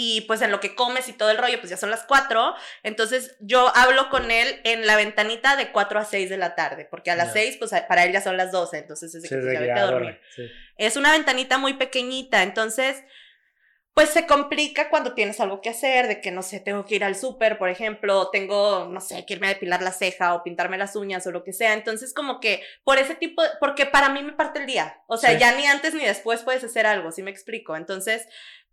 y 0.00 0.20
pues 0.22 0.42
en 0.42 0.52
lo 0.52 0.60
que 0.60 0.76
comes 0.76 1.08
y 1.08 1.12
todo 1.12 1.32
el 1.32 1.38
rollo, 1.38 1.58
pues 1.58 1.70
ya 1.70 1.76
son 1.76 1.90
las 1.90 2.04
cuatro, 2.04 2.54
entonces 2.84 3.36
yo 3.40 3.72
hablo 3.74 4.10
con 4.10 4.30
él 4.30 4.60
en 4.62 4.86
la 4.86 4.94
ventanita 4.94 5.56
de 5.56 5.72
cuatro 5.72 5.98
a 5.98 6.04
seis 6.04 6.30
de 6.30 6.36
la 6.36 6.54
tarde, 6.54 6.86
porque 6.88 7.10
a 7.10 7.16
las 7.16 7.32
seis, 7.32 7.56
pues 7.56 7.72
para 7.88 8.04
él 8.04 8.12
ya 8.12 8.20
son 8.20 8.36
las 8.36 8.52
doce, 8.52 8.78
entonces 8.78 9.12
es 9.12 9.22
de 9.22 9.28
que 9.28 9.34
pues, 9.34 9.52
ya 9.52 9.74
que 9.74 9.80
dormir. 9.80 10.20
Es 10.76 10.96
una 10.96 11.10
ventanita 11.10 11.58
muy 11.58 11.74
pequeñita, 11.74 12.44
entonces 12.44 13.02
pues 13.98 14.10
se 14.10 14.28
complica 14.28 14.90
cuando 14.90 15.12
tienes 15.12 15.40
algo 15.40 15.60
que 15.60 15.70
hacer, 15.70 16.06
de 16.06 16.20
que 16.20 16.30
no 16.30 16.42
sé, 16.42 16.60
tengo 16.60 16.86
que 16.86 16.94
ir 16.94 17.02
al 17.02 17.16
súper, 17.16 17.58
por 17.58 17.68
ejemplo, 17.68 18.30
tengo, 18.30 18.86
no 18.88 19.00
sé, 19.00 19.26
que 19.26 19.34
irme 19.34 19.48
a 19.48 19.54
depilar 19.54 19.82
la 19.82 19.90
ceja 19.90 20.34
o 20.34 20.44
pintarme 20.44 20.78
las 20.78 20.94
uñas 20.94 21.26
o 21.26 21.32
lo 21.32 21.42
que 21.42 21.52
sea. 21.52 21.72
Entonces, 21.74 22.14
como 22.14 22.38
que 22.38 22.62
por 22.84 22.98
ese 22.98 23.16
tipo, 23.16 23.42
porque 23.58 23.86
para 23.86 24.08
mí 24.10 24.22
me 24.22 24.34
parte 24.34 24.60
el 24.60 24.66
día. 24.66 25.02
O 25.08 25.16
sea, 25.16 25.32
ya 25.32 25.50
ni 25.56 25.66
antes 25.66 25.94
ni 25.94 26.04
después 26.04 26.44
puedes 26.44 26.62
hacer 26.62 26.86
algo, 26.86 27.10
¿sí 27.10 27.24
me 27.24 27.32
explico? 27.32 27.74
Entonces, 27.74 28.28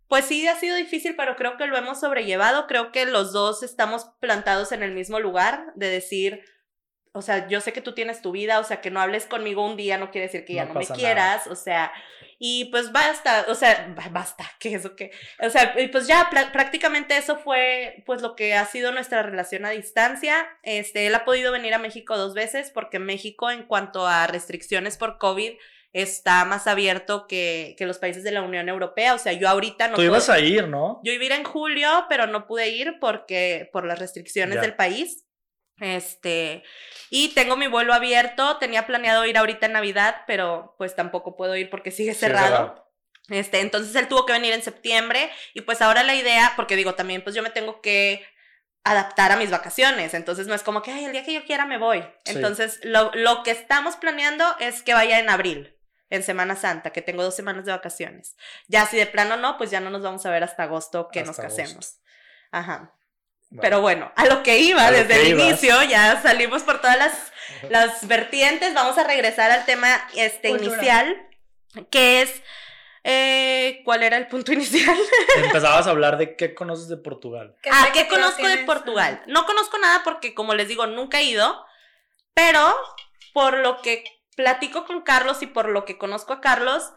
pues 0.08 0.24
sí, 0.24 0.46
ha 0.46 0.56
sido 0.56 0.76
difícil, 0.76 1.14
pero 1.16 1.36
creo 1.36 1.56
que 1.56 1.66
lo 1.66 1.76
hemos 1.76 2.00
sobrellevado. 2.00 2.66
Creo 2.66 2.92
que 2.92 3.06
los 3.06 3.32
dos 3.32 3.62
estamos 3.62 4.06
plantados 4.20 4.72
en 4.72 4.82
el 4.82 4.92
mismo 4.92 5.18
lugar 5.20 5.72
de 5.74 5.88
decir, 5.88 6.44
o 7.12 7.22
sea, 7.22 7.48
yo 7.48 7.60
sé 7.60 7.72
que 7.72 7.80
tú 7.80 7.92
tienes 7.92 8.22
tu 8.22 8.32
vida, 8.32 8.60
o 8.60 8.64
sea, 8.64 8.80
que 8.80 8.90
no 8.90 9.00
hables 9.00 9.26
conmigo 9.26 9.64
un 9.64 9.76
día 9.76 9.98
no 9.98 10.10
quiere 10.10 10.26
decir 10.26 10.44
que 10.44 10.54
ya 10.54 10.66
no, 10.66 10.74
me 10.74 10.86
quieras, 10.86 11.46
o 11.46 11.56
sea, 11.56 11.92
y 12.38 12.66
pues 12.66 12.92
basta, 12.92 13.46
o 13.48 13.54
sea, 13.54 13.94
basta, 14.10 14.44
¿qué 14.60 14.68
es 14.68 14.80
eso 14.80 14.94
que? 14.94 15.10
O 15.40 15.50
sea, 15.50 15.74
pues 15.90 16.06
ya 16.06 16.28
prácticamente 16.52 17.16
eso 17.16 17.38
fue 17.38 18.02
pues 18.04 18.20
lo 18.20 18.36
que 18.36 18.54
ha 18.54 18.64
sido 18.66 18.92
nuestra 18.92 19.22
relación 19.22 19.64
a 19.64 19.70
distancia. 19.70 20.46
Este, 20.62 21.06
él 21.06 21.14
ha 21.14 21.24
podido 21.24 21.52
venir 21.52 21.74
a 21.74 21.78
México 21.78 22.16
dos 22.16 22.34
veces 22.34 22.70
porque 22.70 22.98
México 22.98 23.50
en 23.50 23.64
cuanto 23.64 24.06
a 24.06 24.26
restricciones 24.26 24.98
por 24.98 25.18
COVID 25.18 25.54
está 25.92 26.44
más 26.44 26.66
abierto 26.66 27.26
que, 27.26 27.74
que 27.78 27.86
los 27.86 27.98
países 27.98 28.22
de 28.22 28.32
la 28.32 28.42
Unión 28.42 28.68
Europea. 28.68 29.14
O 29.14 29.18
sea, 29.18 29.32
yo 29.32 29.48
ahorita 29.48 29.88
no. 29.88 29.96
Tú 29.96 30.02
ibas 30.02 30.28
a 30.28 30.38
ir, 30.40 30.68
¿no? 30.68 31.00
Yo 31.04 31.12
iba 31.12 31.22
a 31.22 31.26
ir 31.26 31.32
en 31.32 31.44
julio, 31.44 32.06
pero 32.08 32.26
no 32.26 32.46
pude 32.46 32.68
ir 32.68 32.98
porque 33.00 33.68
por 33.72 33.86
las 33.86 33.98
restricciones 33.98 34.60
del 34.60 34.74
país. 34.74 35.26
Este, 35.78 36.62
y 37.10 37.34
tengo 37.34 37.56
mi 37.56 37.66
vuelo 37.66 37.92
abierto, 37.92 38.56
tenía 38.56 38.86
planeado 38.86 39.26
ir 39.26 39.36
ahorita 39.36 39.66
en 39.66 39.72
Navidad, 39.72 40.22
pero 40.26 40.74
pues 40.78 40.96
tampoco 40.96 41.36
puedo 41.36 41.54
ir 41.56 41.68
porque 41.68 41.90
sigue 41.90 42.14
cerrado. 42.14 42.86
Este, 43.28 43.60
entonces 43.60 43.94
él 43.96 44.08
tuvo 44.08 44.24
que 44.24 44.32
venir 44.32 44.52
en 44.54 44.62
septiembre 44.62 45.30
y 45.52 45.62
pues 45.62 45.82
ahora 45.82 46.02
la 46.02 46.14
idea, 46.14 46.52
porque 46.56 46.76
digo 46.76 46.94
también, 46.94 47.22
pues 47.22 47.34
yo 47.34 47.42
me 47.42 47.50
tengo 47.50 47.80
que 47.80 48.24
adaptar 48.84 49.32
a 49.32 49.36
mis 49.36 49.50
vacaciones, 49.50 50.14
entonces 50.14 50.46
no 50.46 50.54
es 50.54 50.62
como 50.62 50.80
que, 50.80 50.92
ay, 50.92 51.06
el 51.06 51.12
día 51.12 51.24
que 51.24 51.34
yo 51.34 51.44
quiera 51.44 51.66
me 51.66 51.76
voy. 51.76 52.04
Entonces 52.24 52.78
lo, 52.84 53.10
lo 53.14 53.42
que 53.42 53.50
estamos 53.50 53.96
planeando 53.96 54.44
es 54.60 54.82
que 54.82 54.94
vaya 54.94 55.18
en 55.18 55.28
abril, 55.28 55.75
en 56.10 56.22
Semana 56.22 56.56
Santa, 56.56 56.90
que 56.90 57.02
tengo 57.02 57.22
dos 57.22 57.34
semanas 57.34 57.64
de 57.64 57.72
vacaciones. 57.72 58.36
Ya 58.68 58.86
si 58.86 58.96
de 58.96 59.06
plano 59.06 59.36
no, 59.36 59.58
pues 59.58 59.70
ya 59.70 59.80
no 59.80 59.90
nos 59.90 60.02
vamos 60.02 60.24
a 60.26 60.30
ver 60.30 60.44
hasta 60.44 60.64
agosto 60.64 61.08
que 61.12 61.24
nos 61.24 61.36
casemos. 61.36 61.98
Ajá. 62.50 62.92
Pero 63.60 63.80
bueno, 63.80 64.12
a 64.16 64.26
lo 64.26 64.42
que 64.42 64.58
iba 64.58 64.90
desde 64.90 65.22
el 65.22 65.38
inicio, 65.38 65.80
ya 65.84 66.20
salimos 66.20 66.62
por 66.64 66.80
todas 66.80 66.98
las, 66.98 67.32
las 67.70 68.06
vertientes, 68.08 68.74
vamos 68.74 68.98
a 68.98 69.04
regresar 69.04 69.50
al 69.50 69.64
tema 69.64 69.88
este, 70.16 70.50
inicial, 70.50 71.16
que 71.90 72.22
es, 72.22 72.42
eh, 73.04 73.82
¿cuál 73.84 74.02
era 74.02 74.16
el 74.16 74.26
punto 74.26 74.52
inicial? 74.52 74.98
Empezabas 75.36 75.86
a 75.86 75.90
hablar 75.90 76.18
de 76.18 76.36
qué 76.36 76.54
conoces 76.54 76.88
de 76.88 76.96
Portugal. 76.96 77.56
ah, 77.70 77.88
¿qué 77.94 78.08
conozco 78.08 78.46
de 78.46 78.58
Portugal? 78.58 79.22
No 79.26 79.46
conozco 79.46 79.78
nada 79.78 80.02
porque, 80.04 80.34
como 80.34 80.54
les 80.54 80.66
digo, 80.66 80.86
nunca 80.86 81.20
he 81.20 81.24
ido, 81.24 81.64
pero 82.34 82.74
por 83.32 83.58
lo 83.58 83.80
que 83.80 84.15
platico 84.36 84.84
con 84.84 85.02
Carlos 85.02 85.42
y 85.42 85.46
por 85.46 85.68
lo 85.68 85.84
que 85.84 85.98
conozco 85.98 86.34
a 86.34 86.40
Carlos, 86.40 86.92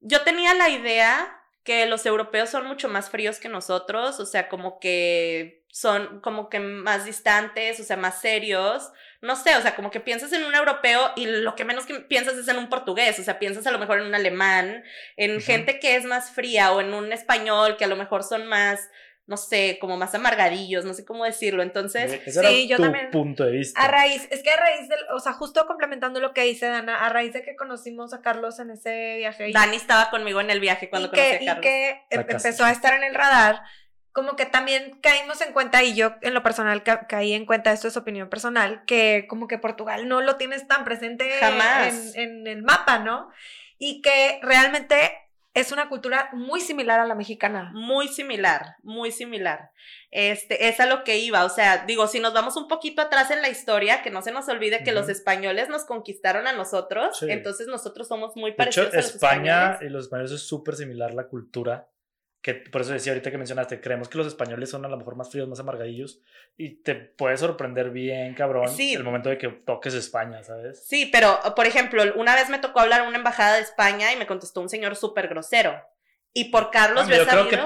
yo 0.00 0.22
tenía 0.22 0.52
la 0.52 0.68
idea 0.68 1.42
que 1.64 1.86
los 1.86 2.06
europeos 2.06 2.50
son 2.50 2.66
mucho 2.66 2.88
más 2.88 3.10
fríos 3.10 3.40
que 3.40 3.48
nosotros, 3.48 4.20
o 4.20 4.26
sea, 4.26 4.48
como 4.48 4.78
que 4.78 5.64
son 5.68 6.20
como 6.20 6.48
que 6.48 6.60
más 6.60 7.04
distantes, 7.04 7.80
o 7.80 7.84
sea, 7.84 7.96
más 7.96 8.20
serios. 8.20 8.90
No 9.20 9.34
sé, 9.36 9.56
o 9.56 9.60
sea, 9.60 9.74
como 9.74 9.90
que 9.90 10.00
piensas 10.00 10.32
en 10.32 10.44
un 10.44 10.54
europeo 10.54 11.12
y 11.16 11.26
lo 11.26 11.56
que 11.56 11.64
menos 11.64 11.84
que 11.84 12.00
piensas 12.00 12.34
es 12.36 12.48
en 12.48 12.58
un 12.58 12.68
portugués, 12.68 13.18
o 13.18 13.22
sea, 13.22 13.38
piensas 13.38 13.66
a 13.66 13.72
lo 13.72 13.78
mejor 13.78 13.98
en 13.98 14.06
un 14.06 14.14
alemán, 14.14 14.84
en 15.16 15.40
gente 15.40 15.80
que 15.80 15.96
es 15.96 16.04
más 16.04 16.30
fría 16.30 16.72
o 16.72 16.80
en 16.80 16.94
un 16.94 17.12
español 17.12 17.76
que 17.76 17.84
a 17.84 17.88
lo 17.88 17.96
mejor 17.96 18.22
son 18.22 18.46
más 18.46 18.88
no 19.26 19.36
sé, 19.36 19.78
como 19.80 19.96
más 19.96 20.14
amargadillos, 20.14 20.84
no 20.84 20.94
sé 20.94 21.04
cómo 21.04 21.24
decirlo. 21.24 21.62
Entonces, 21.62 22.20
sí, 22.26 22.68
yo 22.68 22.78
también. 22.78 23.10
punto 23.10 23.44
de 23.44 23.52
vista. 23.52 23.80
A 23.80 23.88
raíz, 23.88 24.28
es 24.30 24.42
que 24.42 24.50
a 24.50 24.56
raíz 24.56 24.88
del, 24.88 25.00
o 25.14 25.18
sea, 25.18 25.32
justo 25.32 25.66
complementando 25.66 26.20
lo 26.20 26.32
que 26.32 26.42
dice 26.42 26.66
Dana, 26.66 27.04
a 27.04 27.08
raíz 27.08 27.32
de 27.32 27.42
que 27.42 27.56
conocimos 27.56 28.14
a 28.14 28.22
Carlos 28.22 28.58
en 28.60 28.70
ese 28.70 29.16
viaje. 29.16 29.50
Dani 29.52 29.76
estaba 29.76 30.10
conmigo 30.10 30.40
en 30.40 30.50
el 30.50 30.60
viaje 30.60 30.88
cuando 30.88 31.10
conocí 31.10 31.48
a 31.48 31.54
Carlos. 31.54 31.56
Y 31.58 31.60
que 31.60 31.90
em, 32.10 32.24
empezó 32.28 32.64
a 32.64 32.70
estar 32.70 32.94
en 32.94 33.02
el 33.02 33.14
radar 33.14 33.62
como 34.16 34.34
que 34.34 34.46
también 34.46 34.98
caímos 35.02 35.42
en 35.42 35.52
cuenta, 35.52 35.82
y 35.82 35.94
yo 35.94 36.14
en 36.22 36.32
lo 36.32 36.42
personal 36.42 36.82
caí 36.82 37.34
en 37.34 37.44
cuenta, 37.44 37.70
esto 37.72 37.86
es 37.86 37.98
opinión 37.98 38.30
personal, 38.30 38.82
que 38.86 39.26
como 39.28 39.46
que 39.46 39.58
Portugal 39.58 40.08
no 40.08 40.22
lo 40.22 40.36
tienes 40.36 40.66
tan 40.66 40.86
presente 40.86 41.30
Jamás. 41.38 42.14
En, 42.14 42.46
el 42.46 42.62
mapa, 42.62 42.98
¿no? 42.98 43.28
Y 43.76 44.00
que 44.00 44.38
realmente 44.40 45.12
es 45.56 45.72
una 45.72 45.88
cultura 45.88 46.28
muy 46.34 46.60
similar 46.60 47.00
a 47.00 47.06
la 47.06 47.14
mexicana. 47.14 47.70
Muy 47.72 48.08
similar, 48.08 48.76
muy 48.82 49.10
similar. 49.10 49.70
Este, 50.10 50.68
es 50.68 50.80
a 50.80 50.86
lo 50.86 51.02
que 51.02 51.16
iba, 51.16 51.46
o 51.46 51.48
sea, 51.48 51.86
digo, 51.86 52.06
si 52.08 52.20
nos 52.20 52.34
vamos 52.34 52.58
un 52.58 52.68
poquito 52.68 53.00
atrás 53.00 53.30
en 53.30 53.40
la 53.40 53.48
historia, 53.48 54.02
que 54.02 54.10
no 54.10 54.20
se 54.20 54.32
nos 54.32 54.46
olvide 54.48 54.84
que 54.84 54.92
los 54.92 55.08
españoles 55.08 55.70
nos 55.70 55.86
conquistaron 55.86 56.46
a 56.46 56.52
nosotros, 56.52 57.22
entonces 57.22 57.68
nosotros 57.68 58.06
somos 58.06 58.36
muy 58.36 58.52
parecidos 58.52 58.92
a 58.92 58.96
los 58.98 59.14
España 59.14 59.78
y 59.80 59.88
los 59.88 60.04
españoles 60.04 60.32
es 60.32 60.42
súper 60.42 60.76
similar 60.76 61.14
la 61.14 61.26
cultura 61.26 61.88
que 62.46 62.54
por 62.54 62.82
eso 62.82 62.92
decía 62.92 63.10
ahorita 63.10 63.32
que 63.32 63.38
mencionaste, 63.38 63.80
creemos 63.80 64.08
que 64.08 64.18
los 64.18 64.26
españoles 64.28 64.70
son 64.70 64.84
a 64.84 64.88
lo 64.88 64.96
mejor 64.96 65.16
más 65.16 65.32
fríos, 65.32 65.48
más 65.48 65.58
amargadillos, 65.58 66.22
y 66.56 66.76
te 66.76 66.94
puede 66.94 67.36
sorprender 67.36 67.90
bien, 67.90 68.34
cabrón, 68.34 68.70
el 68.78 69.02
momento 69.02 69.30
de 69.30 69.36
que 69.36 69.48
toques 69.48 69.94
España, 69.94 70.44
¿sabes? 70.44 70.86
Sí, 70.86 71.08
pero, 71.10 71.40
por 71.56 71.66
ejemplo, 71.66 72.04
una 72.14 72.36
vez 72.36 72.48
me 72.48 72.60
tocó 72.60 72.78
hablar 72.78 73.00
a 73.00 73.08
una 73.08 73.18
embajada 73.18 73.56
de 73.56 73.62
España 73.62 74.12
y 74.12 74.16
me 74.16 74.28
contestó 74.28 74.60
un 74.60 74.68
señor 74.68 74.94
súper 74.94 75.26
grosero. 75.26 75.82
Y 76.36 76.44
por 76.50 76.70
Carlos 76.70 77.08
yo, 77.08 77.26
creo 77.26 77.48
que 77.48 77.58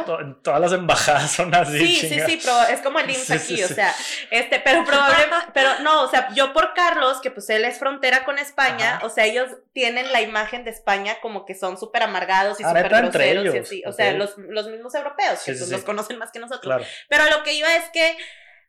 todas 0.45 0.61
las 0.61 0.73
embajadas 0.73 1.33
son 1.33 1.53
así. 1.53 1.77
Sí, 1.77 2.09
sí, 2.09 2.21
sí, 2.25 2.41
pero 2.41 2.63
es 2.69 2.81
como 2.83 3.01
el 3.01 3.11
IMSS 3.11 3.31
aquí, 3.33 3.61
o 3.65 3.67
sea, 3.67 3.93
este, 4.31 4.61
pero 4.61 4.85
probablemente, 4.85 5.35
pero 5.55 5.81
no, 5.81 6.03
o 6.03 6.09
sea, 6.09 6.33
yo 6.35 6.53
por 6.53 6.73
Carlos, 6.73 7.21
que 7.21 7.33
pues 7.33 7.51
él 7.51 7.65
es 7.65 7.81
frontera 7.81 8.25
con 8.25 8.39
España, 8.39 9.01
o 9.03 9.09
sea, 9.09 9.25
ellos 9.25 9.49
tienen 9.73 10.13
la 10.13 10.21
imagen 10.21 10.63
de 10.63 10.71
España 10.71 11.17
como 11.21 11.47
que 11.47 11.57
son 11.57 11.81
súper 11.81 12.05
amargados 12.05 12.61
y 12.61 12.63
ah, 12.63 12.69
súper 12.69 12.89
groseros 12.91 13.53
y 13.53 13.59
así, 13.59 13.83
o 13.87 13.93
sea, 13.93 14.13
los, 14.13 14.39
los, 14.39 14.69
mismos 14.69 14.95
europeos, 14.95 15.41
que 15.45 15.53
pues, 15.53 15.69
los 15.69 15.83
conocen 15.83 16.19
más 16.19 16.31
que 16.31 16.39
nosotros. 16.39 16.87
Pero 17.09 17.25
lo 17.25 17.43
que 17.43 17.55
iba 17.55 17.75
es 17.75 17.91
que, 17.93 18.17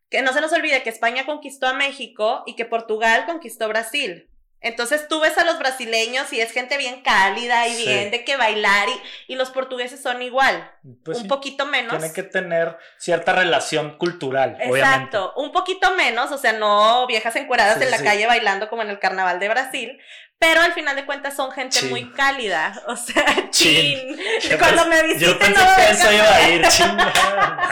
que 0.09 0.23
no 0.23 0.33
se 0.33 0.41
nos 0.41 0.51
olvide 0.51 0.81
que 0.81 0.89
España 0.89 1.27
conquistó 1.27 1.67
a 1.67 1.73
México 1.73 2.41
y 2.47 2.55
que 2.55 2.65
Portugal 2.65 3.27
conquistó 3.27 3.67
Brasil. 3.67 4.30
Entonces 4.61 5.07
tú 5.07 5.19
ves 5.19 5.37
a 5.39 5.43
los 5.43 5.57
brasileños 5.57 6.31
y 6.31 6.39
es 6.39 6.51
gente 6.51 6.77
bien 6.77 7.01
cálida 7.01 7.67
y 7.67 7.77
bien 7.77 8.11
de 8.11 8.23
que 8.23 8.37
bailar 8.37 8.87
y, 8.89 9.33
y, 9.33 9.35
los 9.35 9.49
portugueses 9.49 10.01
son 10.01 10.21
igual, 10.21 10.71
pues 11.03 11.19
un 11.19 11.27
poquito 11.27 11.65
menos. 11.65 11.97
Tiene 11.97 12.13
que 12.13 12.21
tener 12.21 12.77
cierta 12.97 13.33
relación 13.33 13.97
cultural, 13.97 14.57
Exacto, 14.59 15.33
un 15.35 15.51
poquito 15.51 15.95
menos, 15.95 16.31
o 16.31 16.37
sea, 16.37 16.53
no 16.53 17.07
viejas 17.07 17.35
encueradas 17.37 17.81
en 17.81 17.89
la 17.89 17.97
calle 17.97 18.27
bailando 18.27 18.69
como 18.69 18.83
en 18.83 18.91
el 18.91 18.99
carnaval 18.99 19.39
de 19.39 19.49
Brasil, 19.49 19.99
pero 20.37 20.61
al 20.61 20.73
final 20.73 20.95
de 20.95 21.05
cuentas 21.05 21.35
son 21.35 21.51
gente 21.51 21.83
muy 21.83 22.11
cálida, 22.13 22.73
o 22.87 22.95
sea, 22.95 23.49
chin. 23.49 24.19
Cuando 24.59 24.85
me 24.85 25.03
visiten 25.03 25.27
Yo 25.27 25.39
pensé 25.39 25.53
no 25.53 25.75
que 25.75 25.91
eso 25.91 26.11
iba 26.11 26.35
a 26.35 26.49
ir, 26.49 26.67
chin. 26.67 26.97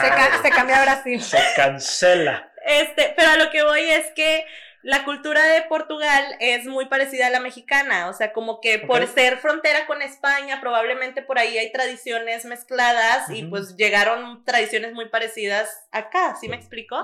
se, 0.00 0.42
se 0.42 0.50
cambia 0.50 0.78
a 0.78 0.82
Brasil. 0.82 1.22
Se 1.22 1.38
cancela. 1.54 2.50
Este, 2.64 3.12
pero 3.16 3.30
a 3.30 3.36
lo 3.36 3.50
que 3.50 3.64
voy 3.64 3.90
es 3.90 4.06
que 4.14 4.46
la 4.82 5.04
cultura 5.04 5.44
de 5.44 5.62
Portugal 5.62 6.24
es 6.40 6.64
muy 6.64 6.86
parecida 6.86 7.26
a 7.26 7.30
la 7.30 7.40
mexicana, 7.40 8.08
o 8.08 8.12
sea, 8.12 8.32
como 8.32 8.60
que 8.60 8.78
por 8.78 9.06
ser 9.06 9.38
frontera 9.38 9.86
con 9.86 10.00
España, 10.00 10.60
probablemente 10.60 11.22
por 11.22 11.38
ahí 11.38 11.58
hay 11.58 11.70
tradiciones 11.70 12.44
mezcladas 12.46 13.28
y 13.30 13.44
pues 13.44 13.76
llegaron 13.76 14.44
tradiciones 14.44 14.94
muy 14.94 15.08
parecidas 15.08 15.68
acá, 15.90 16.36
¿sí 16.40 16.48
me 16.48 16.56
explico? 16.56 16.96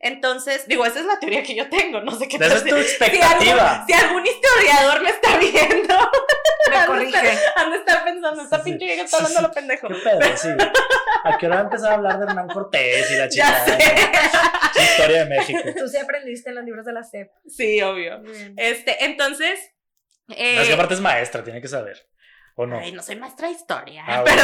Entonces, 0.00 0.66
digo, 0.66 0.86
esa 0.86 1.00
es 1.00 1.06
la 1.06 1.18
teoría 1.18 1.42
que 1.42 1.54
yo 1.54 1.68
tengo, 1.68 2.00
no 2.00 2.12
sé 2.12 2.26
qué 2.28 2.36
Esa 2.36 2.56
es 2.56 2.64
tu 2.64 2.76
expectativa. 2.76 3.84
Si 3.86 3.92
algún, 3.92 4.24
historiador 4.26 5.02
me 5.02 5.10
está 5.10 5.38
viendo. 5.38 5.94
Me 6.70 6.86
corrige. 6.86 7.18
Han 7.56 7.70
de 7.72 7.78
estar 7.78 8.04
pensando, 8.04 8.42
esta 8.42 8.62
pinche 8.62 8.84
vieja 8.84 9.02
está 9.02 9.16
hablando 9.16 9.40
lo 9.42 9.50
pendejo. 9.50 9.88
¿Qué 9.88 9.94
pedo? 9.94 10.20
Sí. 10.36 10.48
¿A 11.24 11.36
qué 11.36 11.46
hora 11.46 11.56
va 11.56 11.60
a 11.62 11.64
empezar 11.64 11.92
a 11.92 11.94
hablar 11.94 12.18
de 12.18 12.26
Hernán 12.26 12.48
Cortés 12.48 13.10
y 13.10 13.16
la 13.16 13.28
chica? 13.28 13.64
historia 14.78 15.24
de 15.24 15.26
México. 15.26 15.58
Tú 15.76 15.88
sí 15.88 15.96
aprendiste 15.96 16.50
en 16.50 16.56
los 16.56 16.64
libros 16.64 16.86
de 16.86 16.92
la 16.92 17.04
Sí, 17.46 17.80
obvio. 17.82 18.22
Este, 18.56 19.04
entonces. 19.04 19.58
Eh, 20.28 20.60
es 20.60 20.68
que 20.68 20.74
aparte 20.74 20.94
es 20.94 21.00
maestra, 21.00 21.42
tiene 21.42 21.60
que 21.60 21.68
saber. 21.68 22.06
¿O 22.56 22.66
no? 22.66 22.78
Ay, 22.78 22.92
no 22.92 23.02
soy 23.02 23.16
maestra 23.16 23.48
de 23.48 23.54
historia. 23.54 24.04
Ah, 24.06 24.22
pero, 24.26 24.42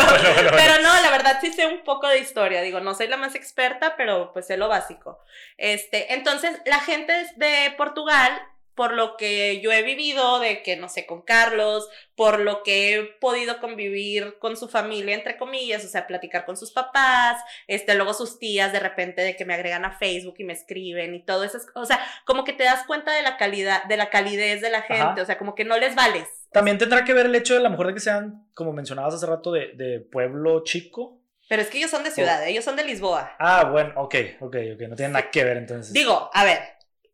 pero 0.50 0.82
no, 0.82 1.02
la 1.02 1.10
verdad 1.10 1.38
sí 1.40 1.52
sé 1.52 1.66
un 1.66 1.84
poco 1.84 2.08
de 2.08 2.18
historia. 2.18 2.62
Digo, 2.62 2.80
no 2.80 2.94
soy 2.94 3.08
la 3.08 3.16
más 3.16 3.34
experta, 3.34 3.94
pero 3.96 4.32
pues 4.32 4.46
sé 4.46 4.56
lo 4.56 4.68
básico. 4.68 5.20
Este, 5.56 6.14
entonces, 6.14 6.60
la 6.64 6.80
gente 6.80 7.12
de 7.36 7.74
Portugal 7.76 8.32
por 8.76 8.92
lo 8.92 9.16
que 9.16 9.60
yo 9.60 9.72
he 9.72 9.82
vivido, 9.82 10.38
de 10.38 10.62
que, 10.62 10.76
no 10.76 10.88
sé, 10.88 11.06
con 11.06 11.22
Carlos, 11.22 11.88
por 12.14 12.38
lo 12.38 12.62
que 12.62 12.94
he 12.94 13.02
podido 13.02 13.58
convivir 13.58 14.38
con 14.38 14.56
su 14.56 14.68
familia, 14.68 15.14
entre 15.14 15.38
comillas, 15.38 15.84
o 15.84 15.88
sea, 15.88 16.06
platicar 16.06 16.44
con 16.44 16.56
sus 16.56 16.70
papás, 16.70 17.42
este, 17.66 17.94
luego 17.94 18.14
sus 18.14 18.38
tías 18.38 18.72
de 18.72 18.80
repente 18.80 19.22
de 19.22 19.34
que 19.34 19.46
me 19.46 19.54
agregan 19.54 19.84
a 19.84 19.98
Facebook 19.98 20.36
y 20.38 20.44
me 20.44 20.52
escriben 20.52 21.14
y 21.14 21.24
todo 21.24 21.42
eso, 21.42 21.58
o 21.74 21.86
sea, 21.86 21.98
como 22.26 22.44
que 22.44 22.52
te 22.52 22.64
das 22.64 22.84
cuenta 22.86 23.12
de 23.12 23.22
la 23.22 23.38
calidad, 23.38 23.84
de 23.84 23.96
la 23.96 24.10
calidez 24.10 24.60
de 24.60 24.70
la 24.70 24.82
gente, 24.82 25.22
o 25.22 25.24
sea, 25.24 25.38
como 25.38 25.54
que 25.54 25.64
no 25.64 25.78
les 25.78 25.94
vales. 25.94 26.28
También 26.52 26.78
tendrá 26.78 27.04
que 27.04 27.14
ver 27.14 27.26
el 27.26 27.34
hecho 27.34 27.54
de 27.54 27.60
la 27.60 27.70
mejor 27.70 27.88
de 27.88 27.94
que 27.94 28.00
sean, 28.00 28.46
como 28.54 28.72
mencionabas 28.72 29.14
hace 29.14 29.26
rato, 29.26 29.52
de, 29.52 29.72
de 29.74 30.00
pueblo 30.00 30.62
chico. 30.64 31.18
Pero 31.48 31.62
es 31.62 31.68
que 31.68 31.78
ellos 31.78 31.90
son 31.90 32.04
de 32.04 32.10
ciudad, 32.10 32.46
ellos 32.46 32.64
son 32.64 32.76
de 32.76 32.84
Lisboa. 32.84 33.36
Ah, 33.38 33.64
bueno, 33.70 33.92
ok, 33.96 34.14
ok, 34.40 34.56
ok, 34.74 34.80
no 34.88 34.96
tienen 34.96 35.12
nada 35.12 35.30
que 35.30 35.44
ver 35.44 35.56
entonces. 35.56 35.92
Digo, 35.92 36.30
a 36.32 36.44
ver, 36.44 36.60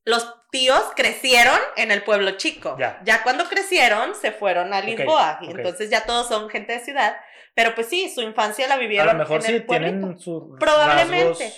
los 0.05 0.41
tíos 0.53 0.83
crecieron 0.95 1.59
en 1.77 1.91
el 1.91 2.05
pueblo 2.05 2.33
chico. 2.33 2.77
Ya, 2.79 3.23
cuando 3.25 3.49
crecieron 3.49 4.15
se 4.15 4.31
fueron 4.31 4.73
a 4.73 4.83
Lisboa. 4.83 5.41
Entonces 5.43 5.91
ya 5.91 6.05
todos 6.05 6.29
son 6.29 6.49
gente 6.49 6.75
de 6.75 6.81
ciudad. 6.81 7.17
Pero 7.55 7.75
pues 7.75 7.88
sí, 7.88 8.11
su 8.15 8.23
infancia 8.23 8.69
la 8.69 8.77
vivieron. 8.77 9.09
A 9.09 9.12
lo 9.15 9.19
mejor 9.19 9.43
sí 9.43 9.61
tienen 9.61 10.19
su. 10.19 10.57
Probablemente. 10.61 11.53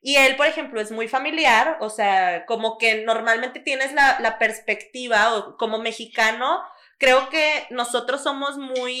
Y 0.00 0.16
él, 0.16 0.36
por 0.36 0.46
ejemplo, 0.46 0.80
es 0.80 0.92
muy 0.92 1.08
familiar, 1.08 1.76
o 1.80 1.90
sea, 1.90 2.46
como 2.46 2.78
que 2.78 3.04
normalmente 3.04 3.58
tienes 3.58 3.92
la, 3.92 4.18
la 4.20 4.38
perspectiva, 4.38 5.34
o 5.34 5.56
como 5.56 5.78
mexicano, 5.78 6.62
creo 6.98 7.28
que 7.30 7.66
nosotros 7.70 8.22
somos 8.22 8.58
muy 8.58 9.00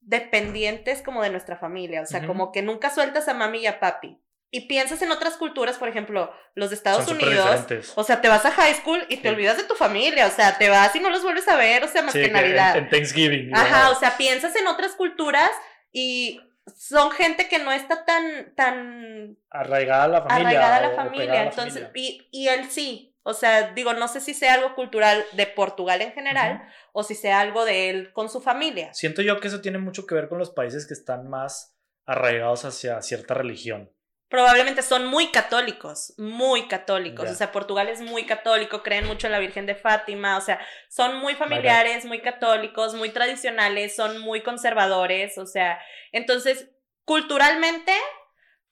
dependientes 0.00 1.00
como 1.00 1.22
de 1.22 1.30
nuestra 1.30 1.56
familia, 1.56 2.02
o 2.02 2.06
sea, 2.06 2.26
como 2.26 2.50
que 2.50 2.62
nunca 2.62 2.90
sueltas 2.90 3.28
a 3.28 3.34
mami 3.34 3.58
y 3.60 3.66
a 3.68 3.78
papi 3.78 4.20
y 4.50 4.68
piensas 4.68 5.02
en 5.02 5.10
otras 5.10 5.36
culturas, 5.36 5.76
por 5.76 5.88
ejemplo, 5.88 6.32
los 6.54 6.70
de 6.70 6.76
Estados 6.76 7.08
Unidos, 7.08 7.92
o 7.94 8.04
sea, 8.04 8.20
te 8.20 8.28
vas 8.28 8.44
a 8.44 8.52
high 8.52 8.74
school 8.74 9.04
y 9.08 9.16
te 9.18 9.28
olvidas 9.28 9.56
de 9.56 9.64
tu 9.64 9.74
familia, 9.74 10.26
o 10.26 10.30
sea, 10.30 10.56
te 10.56 10.68
vas 10.68 10.94
y 10.94 11.00
no 11.00 11.10
los 11.10 11.22
vuelves 11.22 11.48
a 11.48 11.56
ver, 11.56 11.82
o 11.84 11.88
sea, 11.88 12.02
más 12.02 12.14
que, 12.14 12.30
Navidad. 12.30 12.76
En, 12.76 12.88
Thanksgiving. 12.88 13.54
Ajá, 13.54 13.90
o 13.90 13.94
sea, 13.96 14.16
piensas 14.16 14.54
en 14.56 14.66
otras 14.66 14.92
culturas 14.92 15.50
y 15.92 16.40
son 16.76 17.10
gente 17.10 17.48
que 17.48 17.58
no 17.58 17.72
está 17.72 18.04
tan, 18.04 18.54
tan 18.54 19.36
arraigada 19.50 20.04
a 20.04 20.08
la 20.08 20.22
familia. 20.22 20.48
Arraigada 20.48 20.76
a 20.76 20.80
la 20.80 20.90
familia, 20.90 21.42
entonces, 21.44 21.88
Y, 21.94 22.28
y 22.30 22.48
él 22.48 22.70
sí. 22.70 23.12
O 23.28 23.34
sea, 23.34 23.72
digo, 23.72 23.92
no 23.92 24.06
sé 24.06 24.20
si 24.20 24.34
sea 24.34 24.54
algo 24.54 24.76
cultural 24.76 25.24
de 25.32 25.48
Portugal 25.48 26.00
en 26.00 26.12
general 26.12 26.62
o 26.92 27.02
si 27.02 27.16
sea 27.16 27.40
algo 27.40 27.64
de 27.64 27.90
él 27.90 28.12
con 28.12 28.28
su 28.28 28.40
familia. 28.40 28.94
Siento 28.94 29.20
yo 29.20 29.40
que 29.40 29.48
eso 29.48 29.60
tiene 29.60 29.78
mucho 29.78 30.06
que 30.06 30.14
ver 30.14 30.28
con 30.28 30.38
los 30.38 30.52
países 30.52 30.86
que 30.86 30.94
están 30.94 31.28
más 31.28 31.76
arraigados 32.04 32.64
hacia 32.64 33.02
cierta 33.02 33.34
religión 33.34 33.90
probablemente 34.28 34.82
son 34.82 35.06
muy 35.06 35.28
católicos, 35.30 36.14
muy 36.18 36.68
católicos. 36.68 37.30
O 37.30 37.34
sea, 37.34 37.52
Portugal 37.52 37.88
es 37.88 38.00
muy 38.00 38.24
católico, 38.24 38.82
creen 38.82 39.06
mucho 39.06 39.26
en 39.26 39.32
la 39.32 39.38
Virgen 39.38 39.66
de 39.66 39.74
Fátima, 39.74 40.36
o 40.36 40.40
sea, 40.40 40.60
son 40.88 41.18
muy 41.18 41.34
familiares, 41.34 42.04
muy 42.04 42.20
católicos, 42.20 42.94
muy 42.94 43.10
tradicionales, 43.10 43.94
son 43.94 44.18
muy 44.20 44.42
conservadores, 44.42 45.38
o 45.38 45.46
sea, 45.46 45.78
entonces, 46.12 46.70
culturalmente... 47.04 47.92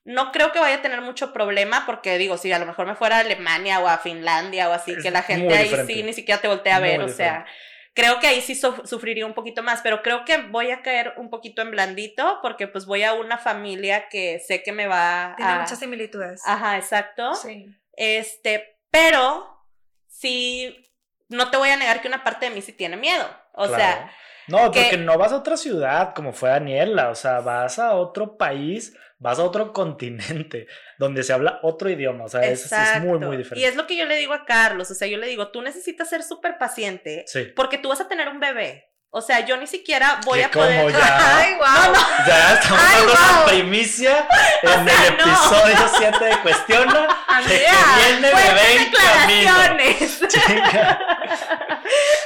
No 0.07 0.33
creo 0.33 0.53
que 0.53 0.59
vaya 0.59 0.77
a 0.77 0.83
tener 0.83 1.01
mucho 1.01 1.33
problema 1.33 1.85
porque 1.87 2.19
digo, 2.19 2.37
si 2.37 2.53
a 2.53 2.59
lo 2.59 2.67
mejor 2.67 2.87
me 2.87 2.95
fuera 2.95 3.17
a 3.17 3.21
Alemania 3.21 3.81
o 3.81 3.89
a 3.89 3.97
Finlandia 3.97 4.69
o 4.69 4.75
así, 4.75 4.95
que 5.03 5.11
la 5.11 5.23
gente 5.23 5.57
ahí 5.57 5.75
sí 5.87 6.03
ni 6.03 6.13
siquiera 6.13 6.43
te 6.43 6.47
voltea 6.47 6.77
a 6.77 6.81
ver, 6.81 7.01
o 7.01 7.09
sea, 7.09 7.47
Creo 7.95 8.19
que 8.19 8.27
ahí 8.27 8.41
sí 8.41 8.57
sufriría 8.57 9.25
un 9.25 9.35
poquito 9.35 9.63
más, 9.63 9.81
pero 9.81 10.03
creo 10.03 10.25
que 10.25 10.39
voy 10.39 10.73
a 10.73 10.83
caer 10.83 11.15
un 11.17 11.31
poquito 11.31 11.63
en 11.63 11.71
blandito 11.71 12.41
porque 12.43 12.67
pues 12.67 12.87
voy 12.87 13.05
a 13.05 13.15
una 13.15 13.39
familia 13.39 14.09
que 14.09 14.41
sé 14.41 14.65
que 14.65 14.73
me 14.73 14.89
va 14.89 15.35
Tiene 15.37 15.61
muchas 15.61 15.79
similitudes. 15.79 16.43
Ajá, 16.45 16.77
exacto. 16.77 17.35
Sí. 17.35 17.67
Este, 17.93 18.81
pero 18.91 19.65
sí, 20.09 20.91
no 21.29 21.51
te 21.51 21.57
voy 21.57 21.69
a 21.69 21.77
negar 21.77 22.03
que 22.03 22.09
una 22.09 22.25
parte 22.25 22.49
de 22.49 22.55
mí 22.55 22.63
sí 22.63 22.73
tiene 22.73 22.97
miedo. 22.97 23.25
O 23.53 23.69
sea... 23.69 24.11
No, 24.47 24.73
porque 24.73 24.99
no 24.99 25.17
vas 25.17 25.33
a 25.33 25.39
otra 25.39 25.57
ciudad 25.57 26.15
como 26.15 26.35
fue 26.35 26.51
Daniela, 26.51 27.09
o 27.09 27.15
sea, 27.15 27.41
vas 27.41 27.79
a 27.79 27.95
otro 27.95 28.37
país 28.37 28.95
vas 29.25 29.39
a 29.39 29.45
otro 29.45 29.73
continente 29.73 30.67
donde 30.99 31.23
se 31.23 31.33
habla 31.33 31.59
otro 31.63 31.89
idioma, 31.89 32.25
o 32.25 32.29
sea, 32.29 32.45
es, 32.45 32.71
muy, 33.01 33.19
muy 33.19 33.39
diferente. 33.39 33.61
Y 33.61 33.65
es 33.65 33.75
lo 33.75 33.87
que 33.87 33.97
yo 33.97 34.05
le 34.05 34.17
digo 34.17 34.35
a 34.35 34.45
Carlos, 34.45 34.91
o 34.91 34.95
sea, 34.95 35.09
yo 35.09 35.17
le 35.17 35.27
digo, 35.27 35.49
tú 35.49 35.63
necesitas 35.63 36.11
ser 36.11 36.23
súper 36.23 36.59
paciente 36.59 37.25
porque 37.57 37.79
tú 37.79 37.89
vas 37.89 38.03
a 38.03 38.09
tener 38.09 38.29
un 38.29 38.39
bebé. 38.39 38.91
O 39.17 39.21
sea, 39.21 39.47
yo 39.47 39.57
ni 39.57 39.69
siquiera 39.69 40.19
voy 40.25 40.43
a 40.43 40.51
poder. 40.51 40.91
Ya, 40.91 41.39
Ay, 41.39 41.55
wow. 41.55 41.95
Ya 42.27 42.55
estamos 42.55 42.83
dando 42.83 43.13
la 43.13 43.45
primicia 43.47 44.29
en 44.63 44.89
el 44.89 45.05
episodio 45.15 45.77
7 45.99 46.25
de 46.25 46.39
Cuestiona. 46.41 47.09
de 47.47 47.59
que 47.61 47.71
viene 47.97 48.29
bebé 48.35 48.91
declaraciones. 48.91 50.21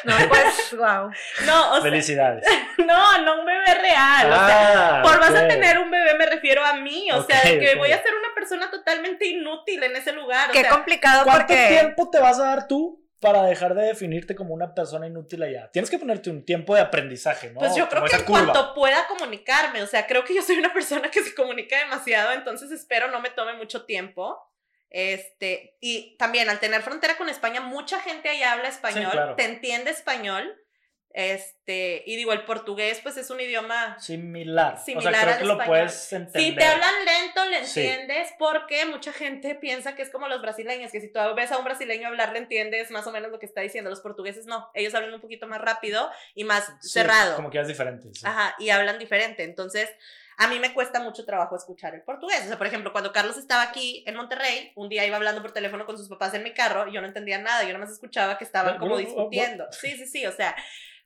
No, 0.08 0.16
pues, 0.28 0.74
wow. 0.76 1.10
No, 1.46 1.78
o 1.78 1.82
Felicidades. 1.82 2.44
no, 2.78 3.18
no 3.22 3.40
un 3.40 3.46
bebé 3.46 3.74
real. 3.74 4.26
o 4.26 4.46
sea, 4.46 4.98
ah, 4.98 5.02
por 5.02 5.18
vas 5.20 5.34
a 5.34 5.46
tener 5.48 5.78
un 5.78 5.90
bebé 5.90 6.14
me 6.14 6.26
refiero 6.26 6.64
a 6.64 6.74
mí. 6.74 7.10
O 7.12 7.22
sea, 7.22 7.42
de 7.42 7.58
que 7.58 7.74
voy 7.76 7.92
a 7.92 8.02
ser 8.02 8.12
una 8.14 8.34
persona 8.34 8.70
totalmente 8.70 9.26
inútil 9.26 9.82
en 9.82 9.96
ese 9.96 10.12
lugar. 10.12 10.50
Qué 10.52 10.66
complicado 10.66 11.24
¿Cuánto 11.24 11.46
porque. 11.46 11.68
tiempo 11.68 12.10
te 12.10 12.18
vas 12.18 12.38
a 12.38 12.44
dar 12.44 12.68
tú 12.68 13.04
para 13.20 13.42
dejar 13.44 13.74
de 13.74 13.82
definirte 13.82 14.34
como 14.34 14.54
una 14.54 14.74
persona 14.74 15.06
inútil 15.06 15.42
allá. 15.42 15.70
Tienes 15.72 15.90
que 15.90 15.98
ponerte 15.98 16.30
un 16.30 16.44
tiempo 16.44 16.74
de 16.74 16.80
aprendizaje, 16.80 17.50
¿no? 17.50 17.58
Pues 17.58 17.74
yo 17.74 17.88
creo 17.88 18.04
que 18.04 18.16
en 18.16 18.22
cuanto 18.22 18.74
pueda 18.74 19.06
comunicarme, 19.08 19.82
o 19.82 19.86
sea, 19.86 20.06
creo 20.06 20.24
que 20.24 20.34
yo 20.34 20.42
soy 20.42 20.56
una 20.56 20.72
persona 20.74 21.10
que 21.10 21.22
se 21.22 21.34
comunica 21.34 21.78
demasiado, 21.78 22.32
entonces 22.32 22.70
espero 22.70 23.10
no 23.10 23.20
me 23.20 23.30
tome 23.30 23.54
mucho 23.54 23.84
tiempo. 23.84 24.38
Este, 24.90 25.76
y 25.80 26.16
también 26.16 26.48
al 26.48 26.60
tener 26.60 26.82
frontera 26.82 27.16
con 27.16 27.28
España, 27.28 27.60
mucha 27.60 28.00
gente 28.00 28.28
allá 28.28 28.52
habla 28.52 28.68
español, 28.68 29.34
te 29.36 29.44
entiende 29.44 29.90
español. 29.90 30.56
Este, 31.10 32.04
y 32.06 32.16
digo, 32.16 32.32
el 32.32 32.44
portugués, 32.44 33.00
pues 33.02 33.16
es 33.16 33.30
un 33.30 33.40
idioma 33.40 33.98
similar. 33.98 34.78
Similar. 34.78 35.12
O 35.12 35.16
sea, 35.16 35.24
creo 35.24 35.38
que 35.38 35.44
lo 35.46 35.58
puedes 35.58 36.12
entender. 36.12 36.42
Si 36.42 36.54
te 36.54 36.64
hablan 36.64 36.94
lento, 37.04 37.44
le 37.46 37.58
entiendes, 37.58 38.34
porque 38.38 38.84
mucha 38.84 39.12
gente 39.12 39.54
piensa 39.54 39.96
que 39.96 40.02
es 40.02 40.10
como 40.10 40.28
los 40.28 40.42
brasileños, 40.42 40.92
que 40.92 41.00
si 41.00 41.10
tú 41.10 41.18
ves 41.34 41.50
a 41.50 41.58
un 41.58 41.64
brasileño 41.64 42.08
hablar, 42.08 42.32
le 42.32 42.38
entiendes 42.38 42.90
más 42.90 43.06
o 43.06 43.10
menos 43.10 43.32
lo 43.32 43.38
que 43.38 43.46
está 43.46 43.62
diciendo. 43.62 43.90
Los 43.90 44.00
portugueses 44.00 44.46
no, 44.46 44.70
ellos 44.74 44.94
hablan 44.94 45.14
un 45.14 45.20
poquito 45.20 45.48
más 45.48 45.60
rápido 45.60 46.10
y 46.34 46.44
más 46.44 46.70
cerrado. 46.82 47.36
Como 47.36 47.50
que 47.50 47.58
es 47.58 47.66
diferente. 47.66 48.10
Ajá, 48.22 48.54
y 48.58 48.70
hablan 48.70 48.98
diferente. 48.98 49.42
Entonces, 49.42 49.90
a 50.38 50.46
mí 50.46 50.60
me 50.60 50.72
cuesta 50.72 51.00
mucho 51.00 51.24
trabajo 51.24 51.56
escuchar 51.56 51.96
el 51.96 52.02
portugués. 52.02 52.42
O 52.44 52.46
sea, 52.46 52.58
por 52.58 52.68
ejemplo, 52.68 52.92
cuando 52.92 53.12
Carlos 53.12 53.36
estaba 53.36 53.62
aquí 53.62 54.04
en 54.06 54.14
Monterrey, 54.14 54.72
un 54.76 54.88
día 54.88 55.04
iba 55.04 55.16
hablando 55.16 55.42
por 55.42 55.50
teléfono 55.50 55.84
con 55.84 55.98
sus 55.98 56.08
papás 56.08 56.32
en 56.34 56.44
mi 56.44 56.54
carro 56.54 56.86
y 56.86 56.92
yo 56.92 57.00
no 57.00 57.08
entendía 57.08 57.38
nada, 57.38 57.62
yo 57.62 57.68
nada 57.70 57.80
más 57.80 57.90
escuchaba 57.90 58.38
que 58.38 58.44
estaban 58.44 58.78
como 58.78 58.96
discutiendo. 58.98 59.66
Sí, 59.72 59.96
sí, 59.96 60.06
sí, 60.06 60.24
o 60.26 60.32
sea, 60.32 60.54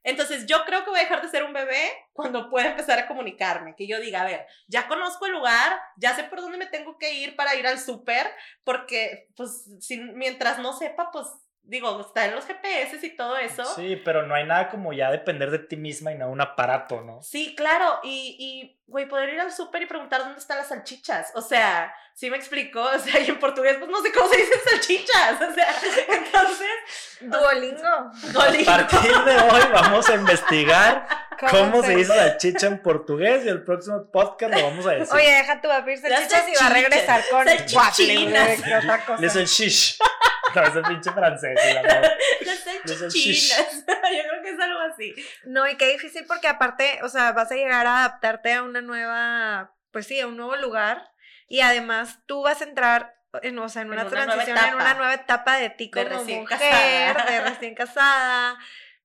entonces 0.04 0.44
yo 0.44 0.64
creo 0.66 0.84
que 0.84 0.90
voy 0.90 0.98
a 0.98 1.04
dejar 1.04 1.22
de 1.22 1.30
ser 1.30 1.44
un 1.44 1.54
bebé 1.54 1.92
cuando 2.12 2.50
pueda 2.50 2.70
empezar 2.70 2.98
a 2.98 3.08
comunicarme, 3.08 3.74
que 3.74 3.86
yo 3.86 4.00
diga, 4.00 4.20
a 4.20 4.26
ver, 4.26 4.46
ya 4.66 4.86
conozco 4.86 5.24
el 5.24 5.32
lugar, 5.32 5.80
ya 5.96 6.14
sé 6.14 6.24
por 6.24 6.42
dónde 6.42 6.58
me 6.58 6.66
tengo 6.66 6.98
que 6.98 7.14
ir 7.14 7.34
para 7.34 7.54
ir 7.54 7.66
al 7.66 7.78
súper, 7.78 8.30
porque 8.64 9.28
pues 9.34 9.64
si, 9.80 9.98
mientras 9.98 10.58
no 10.58 10.74
sepa, 10.74 11.10
pues 11.10 11.26
digo, 11.64 12.00
está 12.00 12.26
en 12.26 12.34
los 12.34 12.44
GPS 12.46 13.04
y 13.06 13.16
todo 13.16 13.36
eso. 13.36 13.64
Sí, 13.64 14.00
pero 14.04 14.26
no 14.26 14.34
hay 14.34 14.44
nada 14.44 14.68
como 14.68 14.92
ya 14.92 15.10
depender 15.10 15.50
de 15.50 15.58
ti 15.58 15.76
misma 15.76 16.12
y 16.12 16.18
no 16.18 16.28
un 16.28 16.40
aparato, 16.40 17.00
¿no? 17.00 17.22
Sí, 17.22 17.54
claro, 17.56 18.00
y, 18.02 18.36
y 18.38 18.82
güey, 18.86 19.08
poder 19.08 19.32
ir 19.32 19.40
al 19.40 19.52
súper 19.52 19.82
y 19.82 19.86
preguntar 19.86 20.20
dónde 20.20 20.38
están 20.38 20.58
las 20.58 20.68
salchichas, 20.68 21.32
o 21.34 21.40
sea, 21.40 21.94
sí 22.14 22.30
me 22.30 22.36
explico, 22.36 22.82
o 22.82 22.98
sea, 22.98 23.20
y 23.20 23.30
en 23.30 23.38
portugués, 23.38 23.76
pues 23.78 23.90
no 23.90 24.02
sé 24.02 24.12
cómo 24.12 24.28
se 24.28 24.36
dicen 24.36 24.58
salchichas, 24.70 25.40
o 25.40 25.54
sea, 25.54 25.74
entonces... 26.08 26.68
Duolingo. 27.20 28.10
Duolingo. 28.32 28.70
A 28.70 28.86
partir 28.86 29.24
de 29.24 29.36
hoy 29.36 29.62
vamos 29.72 30.08
a 30.08 30.14
investigar 30.14 31.06
cómo, 31.50 31.82
se 31.82 31.96
dice 31.96 32.14
salchicha 32.14 32.66
en 32.66 32.82
portugués 32.82 33.44
y 33.44 33.48
el 33.48 33.62
próximo 33.62 34.10
podcast 34.10 34.54
lo 34.54 34.62
vamos 34.62 34.86
a 34.86 34.90
decir. 34.90 35.14
Oye, 35.14 35.30
deja 35.30 35.60
tu 35.60 35.70
a 35.70 35.84
salchichas 35.84 36.48
y 36.48 36.54
va 36.60 36.66
a 36.66 36.70
regresar 36.70 37.22
con 37.30 37.46
salchichinas. 37.46 38.58
otra 38.58 39.06
cosa. 39.06 39.20
Le 39.20 39.26
el 39.28 39.46
shish. 39.46 39.98
No, 40.54 40.62
es 40.62 40.76
el 40.76 40.82
pinche 40.82 41.10
francés. 41.10 41.58
Las 42.44 42.58
salchichinas. 42.98 43.84
Yo 43.86 44.22
creo 44.28 44.42
que 44.42 44.50
es 44.50 44.60
algo 44.60 44.80
así. 44.80 45.14
No, 45.44 45.68
y 45.68 45.76
qué 45.76 45.88
difícil 45.92 46.24
porque 46.26 46.48
aparte, 46.48 47.00
o 47.02 47.08
sea, 47.08 47.32
vas 47.32 47.50
a 47.50 47.54
llegar 47.54 47.86
a 47.86 48.00
adaptarte 48.00 48.52
a 48.52 48.62
una 48.62 48.80
nueva, 48.80 49.74
pues 49.90 50.06
sí, 50.06 50.20
a 50.20 50.26
un 50.26 50.36
nuevo 50.36 50.56
lugar. 50.56 51.10
Y 51.48 51.60
además 51.60 52.20
tú 52.26 52.42
vas 52.42 52.60
a 52.60 52.64
entrar 52.64 53.14
en, 53.42 53.58
o 53.58 53.68
sea, 53.68 53.82
en 53.82 53.90
una, 53.90 54.06
transición, 54.06 54.56
en 54.56 54.74
una 54.74 54.94
nueva 54.94 55.14
etapa 55.14 55.56
de 55.56 55.70
ti 55.70 55.90
como 55.90 56.24
mujer, 56.24 57.24
de 57.26 57.40
recién 57.42 57.74
casada 57.74 58.58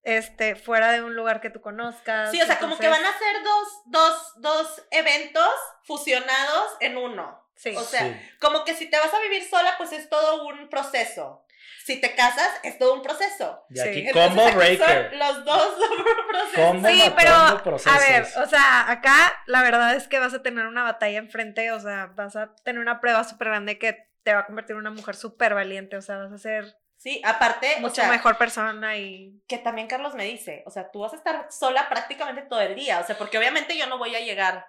este, 0.07 0.55
fuera 0.55 0.93
de 0.93 1.03
un 1.03 1.15
lugar 1.15 1.41
que 1.41 1.49
tú 1.49 1.59
conozcas. 1.59 2.31
Sí, 2.31 2.41
o 2.41 2.45
sea, 2.45 2.59
como 2.59 2.77
que 2.77 2.87
van 2.87 3.03
a 3.03 3.17
ser 3.17 3.43
dos, 3.43 3.67
dos, 3.87 4.33
dos 4.37 4.87
eventos 4.91 5.49
fusionados 5.83 6.77
en 6.79 6.97
uno. 6.97 7.45
Sí. 7.57 7.75
O 7.75 7.83
sea, 7.83 8.21
como 8.39 8.63
que 8.63 8.73
si 8.73 8.89
te 8.89 8.97
vas 8.97 9.13
a 9.13 9.19
vivir 9.19 9.43
sola, 9.43 9.75
pues 9.77 9.91
es 9.91 10.09
todo 10.09 10.45
un 10.45 10.69
proceso. 10.69 11.43
Si 11.83 11.99
te 12.01 12.15
casas, 12.15 12.49
es 12.63 12.77
todo 12.77 12.93
un 12.93 13.01
proceso. 13.01 13.63
Y 13.69 13.79
aquí 13.79 14.07
Entonces, 14.07 14.29
combo 14.29 14.41
aquí 14.43 14.51
son 14.51 14.59
breaker. 14.59 15.13
Los 15.15 15.45
dos 15.45 15.67
procesos. 16.53 16.91
Sí, 16.91 17.13
pero 17.17 17.31
a 17.33 17.99
ver, 17.99 18.27
o 18.37 18.45
sea, 18.45 18.91
acá 18.91 19.41
la 19.45 19.63
verdad 19.63 19.95
es 19.95 20.07
que 20.07 20.19
vas 20.19 20.33
a 20.33 20.43
tener 20.43 20.65
una 20.65 20.83
batalla 20.83 21.17
enfrente, 21.17 21.71
o 21.71 21.79
sea, 21.79 22.11
vas 22.15 22.35
a 22.35 22.53
tener 22.63 22.81
una 22.81 22.99
prueba 22.99 23.23
súper 23.23 23.47
grande 23.49 23.79
que 23.79 24.05
te 24.23 24.33
va 24.33 24.41
a 24.41 24.45
convertir 24.45 24.73
en 24.73 24.81
una 24.81 24.91
mujer 24.91 25.15
súper 25.15 25.53
valiente, 25.53 25.95
o 25.95 26.01
sea, 26.01 26.17
vas 26.17 26.33
a 26.33 26.37
ser 26.37 26.77
Sí, 26.97 27.21
aparte, 27.23 27.75
o 27.77 27.81
mucho 27.81 27.95
sea, 27.95 28.09
mejor 28.09 28.37
persona 28.37 28.97
y... 28.97 29.39
que 29.47 29.59
también 29.59 29.87
Carlos 29.87 30.15
me 30.15 30.25
dice, 30.25 30.63
o 30.65 30.71
sea, 30.71 30.89
tú 30.89 31.01
vas 31.01 31.13
a 31.13 31.17
estar 31.17 31.47
sola 31.51 31.87
prácticamente 31.89 32.41
todo 32.41 32.59
el 32.59 32.73
día, 32.73 32.99
o 32.99 33.05
sea, 33.05 33.15
porque 33.17 33.37
obviamente 33.37 33.77
yo 33.77 33.85
no 33.85 33.99
voy 33.99 34.15
a 34.15 34.19
llegar. 34.19 34.65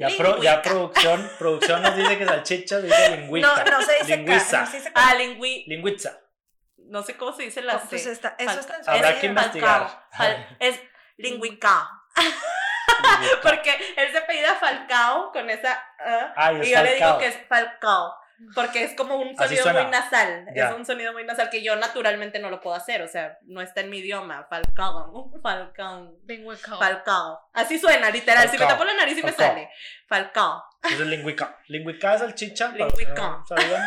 Ya, 0.00 0.16
pro- 0.16 0.42
ya 0.42 0.62
producción, 0.62 1.30
producción 1.38 1.82
nos 1.82 1.94
dice 1.94 2.18
que 2.18 2.24
salchicha 2.24 2.80
dice 2.80 3.16
lingüica. 3.16 3.64
No, 3.64 3.70
no 3.78 3.82
se 3.82 3.92
dice 3.98 4.16
Lingüiza. 4.16 4.60
no 4.62 4.66
se 4.66 4.92
Ah, 4.94 5.14
lingüi, 5.14 5.64
Lingüiza. 5.66 6.18
no 6.78 7.02
sé 7.02 7.16
cómo 7.16 7.32
se 7.32 7.42
dice 7.42 7.60
la 7.62 7.74
no, 7.74 7.80
C. 7.80 7.86
pues 7.90 8.06
está, 8.06 8.34
eso 8.38 8.60
está 8.60 8.76
en 8.78 8.84
Falcao. 8.84 8.94
Habrá 8.96 9.10
es- 9.10 9.20
que 9.20 9.26
investigar. 9.26 10.06
Falcao. 10.10 10.56
Es 10.58 10.80
lingüica. 11.18 11.88
Porque 13.42 13.70
él 13.96 14.10
se 14.12 14.18
apellida 14.18 14.54
Falcao 14.56 15.30
con 15.32 15.48
esa 15.50 15.72
ah, 16.04 16.32
Ay, 16.36 16.60
es 16.60 16.68
y 16.68 16.72
yo 16.72 16.82
le 16.82 16.94
digo 16.94 17.18
que 17.18 17.26
es 17.26 17.38
Falcao. 17.48 18.14
Porque 18.54 18.84
es 18.84 18.94
como 18.94 19.16
un 19.16 19.36
sonido 19.36 19.72
muy 19.72 19.86
nasal. 19.86 20.46
Ya. 20.54 20.68
Es 20.68 20.76
un 20.76 20.86
sonido 20.86 21.12
muy 21.12 21.24
nasal 21.24 21.50
que 21.50 21.62
yo 21.62 21.76
naturalmente 21.76 22.38
no 22.38 22.50
lo 22.50 22.60
puedo 22.60 22.74
hacer. 22.76 23.02
O 23.02 23.08
sea, 23.08 23.38
no 23.42 23.60
está 23.60 23.80
en 23.80 23.90
mi 23.90 23.98
idioma. 23.98 24.46
Falcao. 24.48 25.30
Falcao. 25.42 26.16
Lingüica. 26.26 26.76
Falcao. 26.76 27.40
Así 27.52 27.78
suena, 27.78 28.10
literal. 28.10 28.48
Si 28.48 28.58
me 28.58 28.66
tapo 28.66 28.84
la 28.84 28.94
nariz 28.94 29.18
y 29.18 29.22
me 29.22 29.32
sale. 29.32 29.68
Falcao. 30.06 30.64
Entonces 30.82 31.06
lingüica. 31.06 31.58
Lingüica 31.68 32.14
es 32.14 32.20
para 32.22 32.32
los 32.32 32.98
Lingüica. 32.98 33.44
sabían. 33.46 33.82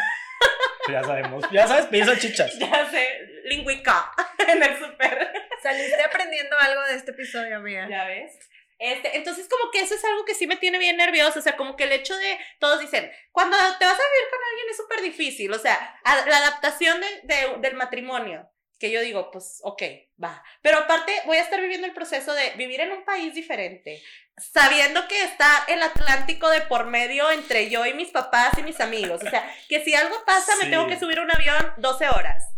Ya 0.90 1.04
sabemos. 1.04 1.44
Ya 1.52 1.68
sabes, 1.68 1.86
pedir 1.86 2.06
salchichas. 2.06 2.54
Ya 2.60 2.90
sé. 2.90 3.08
Lingüica. 3.46 4.12
en 4.48 4.64
el 4.64 4.78
super. 4.78 5.32
Saliste 5.62 6.04
aprendiendo 6.04 6.58
algo 6.58 6.82
de 6.84 6.96
este 6.96 7.12
episodio, 7.12 7.58
amiga. 7.58 7.88
Ya 7.90 8.06
ves. 8.06 8.38
Este, 8.80 9.16
entonces 9.18 9.48
como 9.50 9.72
que 9.72 9.80
eso 9.82 9.96
es 9.96 10.04
algo 10.04 10.26
que 10.26 10.36
sí 10.36 10.48
me 10.48 10.58
tiene 10.58 10.78
bien 10.80 10.98
nerviosa, 10.98 11.40
o 11.40 11.42
sea, 11.42 11.56
como 11.56 11.76
que 11.76 11.86
el 11.86 11.92
hecho 11.94 12.16
de, 12.18 12.38
todos 12.60 12.80
dicen, 12.80 13.12
cuando 13.32 13.56
te 13.56 13.86
vas 13.86 13.94
a 13.94 14.12
vivir 14.12 14.30
con 14.30 14.40
alguien 14.50 14.70
es 14.72 14.78
súper 14.78 15.02
difícil, 15.02 15.52
o 15.54 15.60
sea, 15.60 16.00
a- 16.04 16.26
la 16.26 16.38
adaptación 16.38 17.00
de- 17.00 17.22
de- 17.24 17.56
del 17.60 17.76
matrimonio, 17.76 18.50
que 18.80 18.92
yo 18.92 19.00
digo, 19.02 19.32
pues, 19.32 19.60
ok, 19.64 19.82
va, 20.22 20.44
pero 20.62 20.80
aparte 20.80 21.14
voy 21.26 21.38
a 21.38 21.42
estar 21.42 21.62
viviendo 21.62 21.88
el 21.88 21.94
proceso 21.94 22.34
de 22.34 22.50
vivir 22.58 22.82
en 22.82 22.92
un 22.92 23.06
país 23.06 23.34
diferente, 23.34 24.02
sabiendo 24.38 25.08
que 25.08 25.24
está 25.24 25.64
el 25.70 25.82
Atlántico 25.82 26.50
de 26.50 26.62
por 26.62 26.86
medio 26.86 27.32
entre 27.32 27.70
yo 27.70 27.86
y 27.86 27.94
mis 27.94 28.10
papás 28.10 28.58
y 28.58 28.64
mis 28.64 28.82
amigos, 28.82 29.22
o 29.26 29.30
sea, 29.30 29.50
que 29.70 29.84
si 29.86 29.96
algo 29.96 30.26
pasa 30.26 30.56
me 30.58 30.66
Sí. 30.66 30.70
tengo 30.72 30.88
que 30.88 31.00
subir 31.00 31.20
a 31.20 31.22
un 31.22 31.32
avión 31.32 31.74
12 31.78 32.10
horas, 32.10 32.50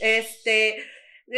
este, 0.00 0.84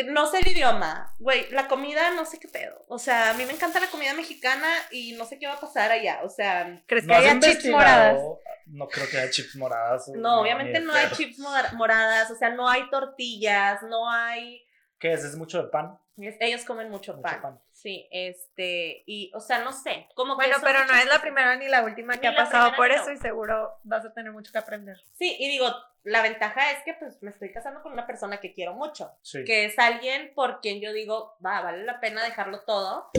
no 0.07 0.27
sé 0.31 0.39
el 0.39 0.49
idioma, 0.49 1.15
güey, 1.19 1.51
la 1.51 1.67
comida 1.69 2.11
no 2.13 2.25
sé 2.25 2.39
qué 2.39 2.49
pedo. 2.49 2.85
O 2.89 2.99
sea, 2.99 3.31
a 3.31 3.35
mí 3.35 3.45
me 3.45 3.53
encanta 3.53 3.81
la 3.81 3.89
comida 3.89 4.15
mexicana 4.15 4.69
y 4.91 5.13
no 5.13 5.25
sé 5.25 5.39
qué 5.39 5.47
va 5.47 5.55
a 5.55 5.61
pasar 5.61 5.91
allá. 5.91 6.21
O 6.23 6.29
sea, 6.29 6.83
¿Crees 6.87 7.05
que 7.05 7.13
¿No 7.13 7.19
haya 7.19 7.39
chips 7.41 7.67
moradas? 7.67 8.19
No 8.67 8.89
creo 8.89 9.09
que 9.09 9.19
haya 9.19 9.31
chips 9.31 9.57
moradas. 9.57 10.09
no, 10.15 10.41
obviamente 10.41 10.79
no 10.81 10.93
hay 10.93 11.11
chips 11.11 11.39
mora- 11.39 11.73
moradas, 11.73 12.31
o 12.31 12.37
sea, 12.37 12.51
no 12.51 12.69
hay 12.69 12.89
tortillas, 12.91 13.83
no 13.83 14.09
hay... 14.11 14.65
¿Qué 15.01 15.13
es? 15.15 15.25
¿Es 15.25 15.35
mucho 15.35 15.63
de 15.63 15.69
pan? 15.71 15.99
Ellos 16.19 16.65
comen 16.67 16.91
mucho, 16.91 17.13
Mucho 17.15 17.23
pan. 17.23 17.41
pan. 17.41 17.61
Sí, 17.73 18.07
este, 18.11 19.03
y, 19.07 19.33
o 19.35 19.41
sea, 19.41 19.65
no 19.65 19.73
sé, 19.73 20.07
como 20.15 20.37
que 20.37 20.47
Bueno, 20.47 20.59
pero 20.63 20.85
no 20.85 20.95
es 20.95 21.07
la 21.07 21.21
primera 21.23 21.57
ni 21.57 21.67
la 21.67 21.83
última 21.83 22.19
que 22.19 22.29
ha 22.29 22.37
pasado 22.37 22.77
por 22.77 22.91
eso 22.91 23.07
la 23.07 23.15
y 23.15 23.17
seguro 23.17 23.79
vas 23.85 24.05
a 24.05 24.13
tener 24.13 24.31
mucho 24.31 24.53
que 24.53 24.59
aprender. 24.59 24.99
Sí, 25.15 25.35
y 25.41 25.49
digo, 25.49 25.67
la 26.05 26.21
ventaja 26.23 26.73
es 26.73 26.85
que 26.85 26.93
pues 26.93 27.23
me 27.23 27.31
estoy 27.31 27.51
casando 27.51 27.83
con 27.83 27.93
una 27.95 28.07
persona 28.07 28.39
que 28.39 28.53
quiero 28.53 28.75
mucho, 28.75 29.11
Sí. 29.23 29.45
que 29.45 29.65
es 29.65 29.79
alguien 29.79 30.33
por 30.35 30.61
quien 30.61 30.83
yo 30.83 30.93
digo, 30.93 31.39
va, 31.45 31.63
vale 31.63 31.85
la 31.85 31.99
pena 32.01 32.23
dejarlo 32.23 32.61
todo. 32.67 33.11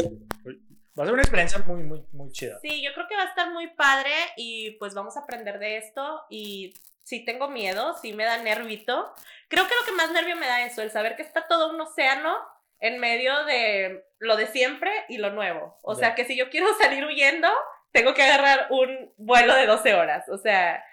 Va 0.99 1.03
a 1.03 1.05
ser 1.05 1.13
una 1.13 1.23
experiencia 1.23 1.57
muy, 1.65 1.81
muy, 1.83 2.05
muy 2.11 2.31
chida. 2.31 2.59
Sí, 2.61 2.83
yo 2.83 2.93
creo 2.93 3.07
que 3.07 3.15
va 3.15 3.23
a 3.23 3.29
estar 3.29 3.51
muy 3.51 3.67
padre 3.73 4.11
y 4.37 4.71
pues 4.77 4.93
vamos 4.93 5.17
a 5.17 5.21
aprender 5.21 5.57
de 5.57 5.77
esto 5.77 6.21
y 6.29 6.73
sí 7.11 7.25
tengo 7.25 7.49
miedo, 7.49 7.93
sí 8.01 8.13
me 8.13 8.23
da 8.23 8.37
nervito. 8.37 9.13
Creo 9.49 9.67
que 9.67 9.75
lo 9.75 9.83
que 9.83 9.91
más 9.91 10.11
nervio 10.11 10.37
me 10.37 10.47
da 10.47 10.63
eso, 10.65 10.81
el 10.81 10.91
saber 10.91 11.17
que 11.17 11.23
está 11.23 11.45
todo 11.45 11.69
un 11.69 11.81
océano 11.81 12.37
en 12.79 12.99
medio 12.99 13.43
de 13.43 14.05
lo 14.19 14.37
de 14.37 14.47
siempre 14.47 14.89
y 15.09 15.17
lo 15.17 15.31
nuevo. 15.31 15.77
O 15.83 15.93
sea, 15.93 16.15
que 16.15 16.23
si 16.23 16.37
yo 16.37 16.49
quiero 16.49 16.67
salir 16.79 17.05
huyendo, 17.05 17.49
tengo 17.91 18.13
que 18.13 18.23
agarrar 18.23 18.67
un 18.69 19.13
vuelo 19.17 19.53
de 19.55 19.65
12 19.65 19.93
horas. 19.93 20.29
O 20.29 20.37
sea, 20.37 20.85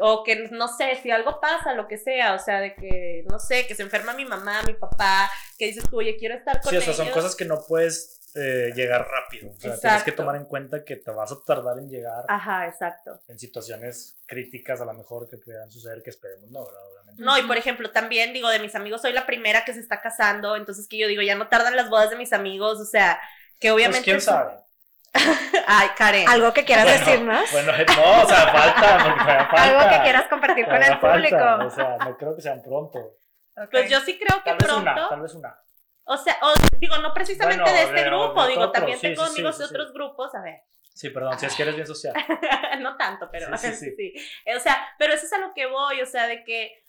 o 0.00 0.22
que 0.22 0.48
no 0.50 0.68
sé, 0.68 0.96
si 1.02 1.10
algo 1.10 1.40
pasa, 1.40 1.72
lo 1.72 1.88
que 1.88 1.96
sea, 1.96 2.34
o 2.34 2.38
sea, 2.38 2.60
de 2.60 2.74
que, 2.74 3.24
no 3.30 3.38
sé, 3.38 3.66
que 3.66 3.74
se 3.74 3.84
enferma 3.84 4.12
mi 4.12 4.26
mamá, 4.26 4.62
mi 4.66 4.74
papá, 4.74 5.30
que 5.56 5.64
dices 5.68 5.84
tú, 5.88 5.96
oye, 5.96 6.18
quiero 6.18 6.34
estar 6.34 6.60
con 6.60 6.70
Sí, 6.70 6.76
o 6.76 6.80
sea, 6.82 6.92
ellos. 6.92 7.06
son 7.06 7.10
cosas 7.10 7.34
que 7.34 7.46
no 7.46 7.64
puedes 7.66 8.20
eh, 8.34 8.72
llegar 8.74 9.06
rápido. 9.08 9.50
O 9.50 9.56
sea, 9.56 9.78
tienes 9.78 10.02
que 10.02 10.12
tomar 10.12 10.36
en 10.36 10.44
cuenta 10.46 10.84
que 10.84 10.96
te 10.96 11.10
vas 11.10 11.30
a 11.32 11.36
tardar 11.46 11.78
en 11.78 11.88
llegar 11.88 12.24
Ajá, 12.28 12.66
exacto. 12.66 13.20
en 13.28 13.38
situaciones 13.38 14.16
críticas 14.26 14.80
a 14.80 14.84
lo 14.84 14.92
mejor 14.94 15.28
que 15.28 15.36
pudieran 15.36 15.70
suceder, 15.70 16.02
que 16.02 16.10
esperemos 16.10 16.50
no, 16.50 16.64
¿verdad? 16.64 16.80
Obviamente. 16.92 17.22
No, 17.22 17.38
y 17.38 17.42
por 17.42 17.56
ejemplo, 17.56 17.90
también 17.90 18.32
digo, 18.32 18.48
de 18.48 18.58
mis 18.58 18.74
amigos 18.74 19.02
soy 19.02 19.12
la 19.12 19.24
primera 19.26 19.64
que 19.64 19.72
se 19.74 19.80
está 19.80 20.00
casando, 20.00 20.56
entonces 20.56 20.88
que 20.88 20.98
yo 20.98 21.06
digo, 21.06 21.22
ya 21.22 21.36
no 21.36 21.48
tardan 21.48 21.76
las 21.76 21.88
bodas 21.90 22.10
de 22.10 22.16
mis 22.16 22.32
amigos, 22.32 22.80
o 22.80 22.84
sea, 22.84 23.20
que 23.60 23.68
Pues 23.68 23.74
obviamente... 23.74 24.04
quién 24.04 24.20
sabe. 24.20 24.54
Ay, 25.66 25.88
Karen. 25.96 26.28
¿Algo 26.28 26.52
que 26.52 26.64
quieras 26.64 26.86
Bueno, 26.86 26.98
decirnos? 26.98 27.52
Bueno, 27.52 27.72
no, 27.72 28.22
o 28.24 28.28
sea, 28.28 28.46
falta, 28.52 28.98
falta. 28.98 29.44
Algo 29.62 29.90
que 29.96 30.02
quieras 30.02 30.28
compartir 30.28 30.64
con 30.66 30.82
el 30.82 30.98
público. 30.98 31.36
falta, 31.38 31.66
O 31.66 31.70
sea, 31.70 31.96
no 31.98 32.16
creo 32.16 32.34
que 32.34 32.42
sean 32.42 32.60
pronto. 32.62 32.98
Ok. 33.56 33.68
Pues 33.70 33.88
yo 33.88 34.00
sí 34.00 34.18
creo 34.18 34.42
que 34.42 34.50
Tal 34.50 34.56
vez 34.58 34.66
pronto, 34.66 34.90
una, 34.90 35.08
tal 35.08 35.20
vez 35.20 35.34
una. 35.34 35.56
O 36.04 36.16
sea, 36.16 36.38
o, 36.42 36.52
digo, 36.78 36.98
no 36.98 37.12
precisamente 37.14 37.62
Bueno, 37.62 37.76
de 37.78 37.82
este 37.84 37.94
de- 38.02 38.04
grupo, 38.10 38.42
de 38.42 38.48
digo, 38.50 38.60
otro, 38.62 38.72
también 38.72 38.98
sí, 38.98 39.08
tengo 39.08 39.24
sí, 39.26 39.32
amigos 39.32 39.56
sí, 39.56 39.62
de 39.62 39.68
sí. 39.68 39.74
otros 39.74 39.92
grupos, 39.92 40.34
a 40.34 40.40
ver, 40.42 40.62
Sí, 40.94 41.10
perdón, 41.10 41.36
si 41.40 41.46
es 41.46 41.54
que 41.56 41.62
eres 41.64 41.74
bien 41.74 41.86
social. 41.88 42.14
no 42.80 42.96
tanto, 42.96 43.28
pero 43.32 43.56
Sí, 43.58 43.68
sí, 43.68 43.74
sí, 43.96 44.14
sí. 44.14 44.52
O 44.56 44.60
sea, 44.60 44.94
pero 44.98 45.12
eso 45.12 45.26
es 45.26 45.32
a 45.32 45.38
lo 45.38 45.52
que 45.52 45.66
voy, 45.66 46.00
o 46.00 46.06
sea, 46.06 46.26
de 46.28 46.44
que, 46.44 46.84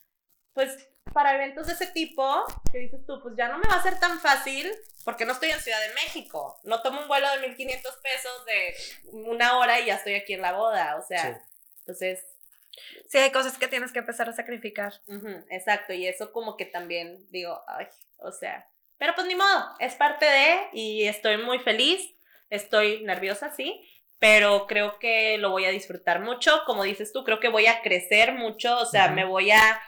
pues, 0.53 0.87
para 1.11 1.33
eventos 1.35 1.65
de 1.67 1.73
ese 1.73 1.87
tipo, 1.87 2.45
que 2.71 2.77
dices 2.79 3.03
tú, 3.07 3.19
pues 3.21 3.35
ya 3.37 3.47
no 3.47 3.57
me 3.57 3.67
va 3.67 3.75
a 3.75 3.81
ser 3.83 3.99
tan 3.99 4.19
fácil 4.19 4.71
porque 5.05 5.25
no 5.25 5.33
estoy 5.33 5.49
en 5.51 5.59
Ciudad 5.59 5.79
de 5.81 5.93
México. 5.93 6.59
No 6.63 6.81
tomo 6.81 7.01
un 7.01 7.07
vuelo 7.07 7.29
de 7.31 7.47
1500 7.47 7.95
pesos 7.97 8.45
de 8.45 8.75
una 9.11 9.57
hora 9.57 9.79
y 9.79 9.85
ya 9.85 9.95
estoy 9.95 10.15
aquí 10.15 10.33
en 10.33 10.41
la 10.41 10.51
boda, 10.53 10.97
o 10.97 11.01
sea, 11.01 11.21
Sí. 11.35 11.41
entonces, 11.79 12.23
Sí, 13.07 13.17
hay 13.19 13.31
cosas 13.31 13.57
que 13.57 13.69
tienes 13.69 13.93
que 13.93 13.99
empezar 13.99 14.27
a 14.27 14.33
sacrificar. 14.33 14.93
ujú, 15.07 15.45
exacto, 15.49 15.93
y 15.93 16.05
eso 16.07 16.31
como 16.33 16.57
que 16.57 16.65
también 16.65 17.25
digo, 17.31 17.63
ay, 17.67 17.87
o 18.17 18.31
sea, 18.33 18.67
pero 18.97 19.13
pues 19.15 19.27
ni 19.27 19.35
modo, 19.35 19.65
es 19.79 19.95
parte 19.95 20.25
de 20.25 20.69
y 20.73 21.03
estoy 21.03 21.37
muy 21.37 21.59
feliz, 21.59 22.15
estoy 22.49 23.03
nerviosa, 23.03 23.53
sí, 23.53 23.81
pero 24.19 24.65
creo 24.67 24.97
que 24.99 25.37
lo 25.37 25.51
voy 25.51 25.65
a 25.65 25.71
disfrutar 25.71 26.21
mucho, 26.21 26.61
como 26.65 26.83
dices 26.83 27.11
tú, 27.11 27.23
creo 27.23 27.39
que 27.39 27.49
voy 27.49 27.67
a 27.67 27.81
crecer 27.81 28.33
mucho, 28.33 28.77
o 28.79 28.85
sea, 28.85 29.09
me 29.09 29.25
voy 29.25 29.51
a, 29.51 29.81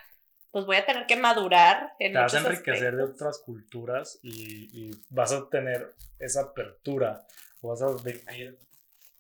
pues 0.52 0.65
voy 0.65 0.76
a 0.76 0.86
tener 0.86 1.06
que 1.06 1.15
madurar 1.15 1.93
en 2.00 2.13
Te 2.13 2.20
vas 2.20 2.34
a 2.34 2.39
enriquecer 2.39 2.96
de 2.96 3.04
otras 3.04 3.39
culturas 3.39 4.20
y, 4.22 4.70
y 4.72 4.91
vas 5.10 5.32
a 5.32 5.50
tener 5.50 5.96
esa 6.20 6.41
apertura. 6.41 7.26
Vas 7.62 7.82
a, 7.82 7.88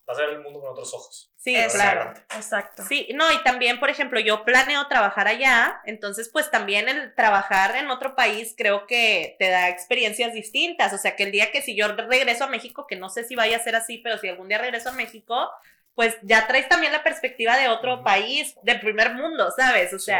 vas 0.07 0.17
a 0.17 0.21
ver 0.21 0.29
el 0.31 0.41
mundo 0.41 0.61
con 0.61 0.69
otros 0.71 0.93
ojos. 0.93 1.31
Sí, 1.35 1.55
claro. 1.71 2.13
Exacto. 2.35 2.83
Sí, 2.87 3.09
no, 3.13 3.31
y 3.31 3.43
también, 3.43 3.79
por 3.79 3.89
ejemplo, 3.89 4.19
yo 4.19 4.43
planeo 4.45 4.87
trabajar 4.87 5.27
allá, 5.27 5.81
entonces 5.85 6.29
pues 6.29 6.49
también 6.49 6.89
el 6.89 7.13
trabajar 7.13 7.75
en 7.75 7.89
otro 7.89 8.15
país 8.15 8.53
creo 8.57 8.87
que 8.87 9.35
te 9.37 9.49
da 9.49 9.69
experiencias 9.69 10.33
distintas, 10.33 10.93
o 10.93 10.97
sea 10.97 11.15
que 11.15 11.23
el 11.23 11.31
día 11.31 11.51
que 11.51 11.61
si 11.61 11.75
yo 11.75 11.89
regreso 11.89 12.45
a 12.45 12.47
México, 12.47 12.87
que 12.87 12.95
no 12.95 13.09
sé 13.09 13.25
si 13.25 13.35
vaya 13.35 13.57
a 13.57 13.63
ser 13.63 13.75
así, 13.75 13.97
pero 13.99 14.17
si 14.17 14.29
algún 14.29 14.47
día 14.47 14.57
regreso 14.57 14.89
a 14.89 14.93
México, 14.93 15.49
pues 15.93 16.17
ya 16.21 16.47
traes 16.47 16.69
también 16.69 16.93
la 16.93 17.03
perspectiva 17.03 17.57
de 17.57 17.67
otro 17.67 18.03
país, 18.03 18.55
del 18.63 18.79
primer 18.79 19.13
mundo, 19.13 19.51
¿sabes? 19.55 19.93
O 19.93 19.99
Sí. 19.99 20.11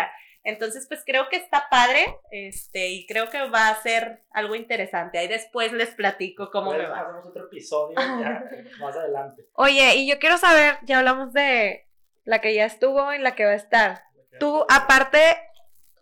Entonces 0.47 0.85
pues 0.87 1.03
creo 1.05 1.27
que 1.27 1.35
está 1.35 1.67
padre, 1.69 2.17
este, 2.31 2.87
y 2.87 3.05
creo 3.05 3.29
que 3.29 3.49
va 3.49 3.67
a 3.67 3.81
ser 3.81 4.23
algo 4.31 4.55
interesante, 4.55 5.17
ahí 5.17 5.27
después 5.27 5.73
les 5.73 5.89
platico 5.89 6.51
cómo 6.51 6.71
me 6.71 6.87
va. 6.87 7.01
Hacemos 7.01 7.25
otro 7.25 7.47
episodio 7.47 7.95
ya, 7.97 8.45
más 8.79 8.95
adelante. 8.95 9.45
Oye, 9.53 9.95
y 9.95 10.09
yo 10.09 10.19
quiero 10.19 10.37
saber, 10.37 10.77
ya 10.83 10.99
hablamos 10.99 11.33
de 11.33 11.85
la 12.23 12.39
que 12.39 12.55
ya 12.55 12.65
estuvo 12.65 13.13
y 13.13 13.19
la 13.19 13.35
que 13.35 13.43
va 13.43 13.51
a 13.51 13.55
estar. 13.55 14.03
Tú, 14.39 14.65
aparte, 14.69 15.19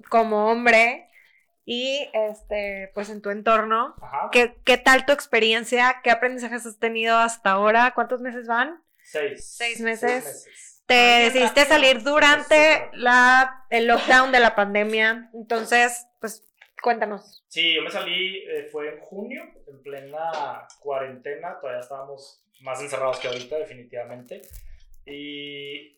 como 0.10 0.52
hombre 0.52 1.10
y 1.66 2.08
este, 2.14 2.92
pues 2.94 3.10
en 3.10 3.24
tu 3.24 3.32
entorno, 3.32 3.96
Ajá. 4.00 4.30
¿qué, 4.32 4.56
qué 4.64 4.78
tal 4.78 5.08
tu 5.08 5.14
experiencia? 5.14 6.02
¿Qué 6.04 6.12
aprendizajes 6.12 6.68
has 6.68 6.78
tenido 6.78 7.18
hasta 7.18 7.50
ahora? 7.50 7.96
¿Cuántos 7.96 8.22
meses 8.22 8.46
van? 8.46 8.84
Seis. 9.02 9.56
Seis 9.58 9.82
meses. 9.82 10.24
meses. 10.24 10.75
Te 10.86 10.94
decidiste 10.94 11.66
salir 11.66 12.04
durante 12.04 12.90
la, 12.94 13.66
el 13.70 13.88
lockdown 13.88 14.32
de 14.32 14.40
la 14.40 14.56
pandemia. 14.56 15.32
Entonces, 15.34 16.06
pues, 16.20 16.46
Cuéntanos. 16.86 17.44
Sí, 17.48 17.74
yo 17.74 17.82
me 17.82 17.90
salí, 17.90 18.44
eh, 18.48 18.68
fue 18.72 18.94
en 18.94 19.00
junio, 19.00 19.44
en 19.66 19.82
plena 19.82 20.68
cuarentena, 20.80 21.60
todavía 21.60 21.80
estábamos 21.80 22.46
más 22.62 22.80
encerrados 22.80 23.18
que 23.18 23.28
ahorita, 23.28 23.58
definitivamente. 23.58 24.44
Y 25.04 25.98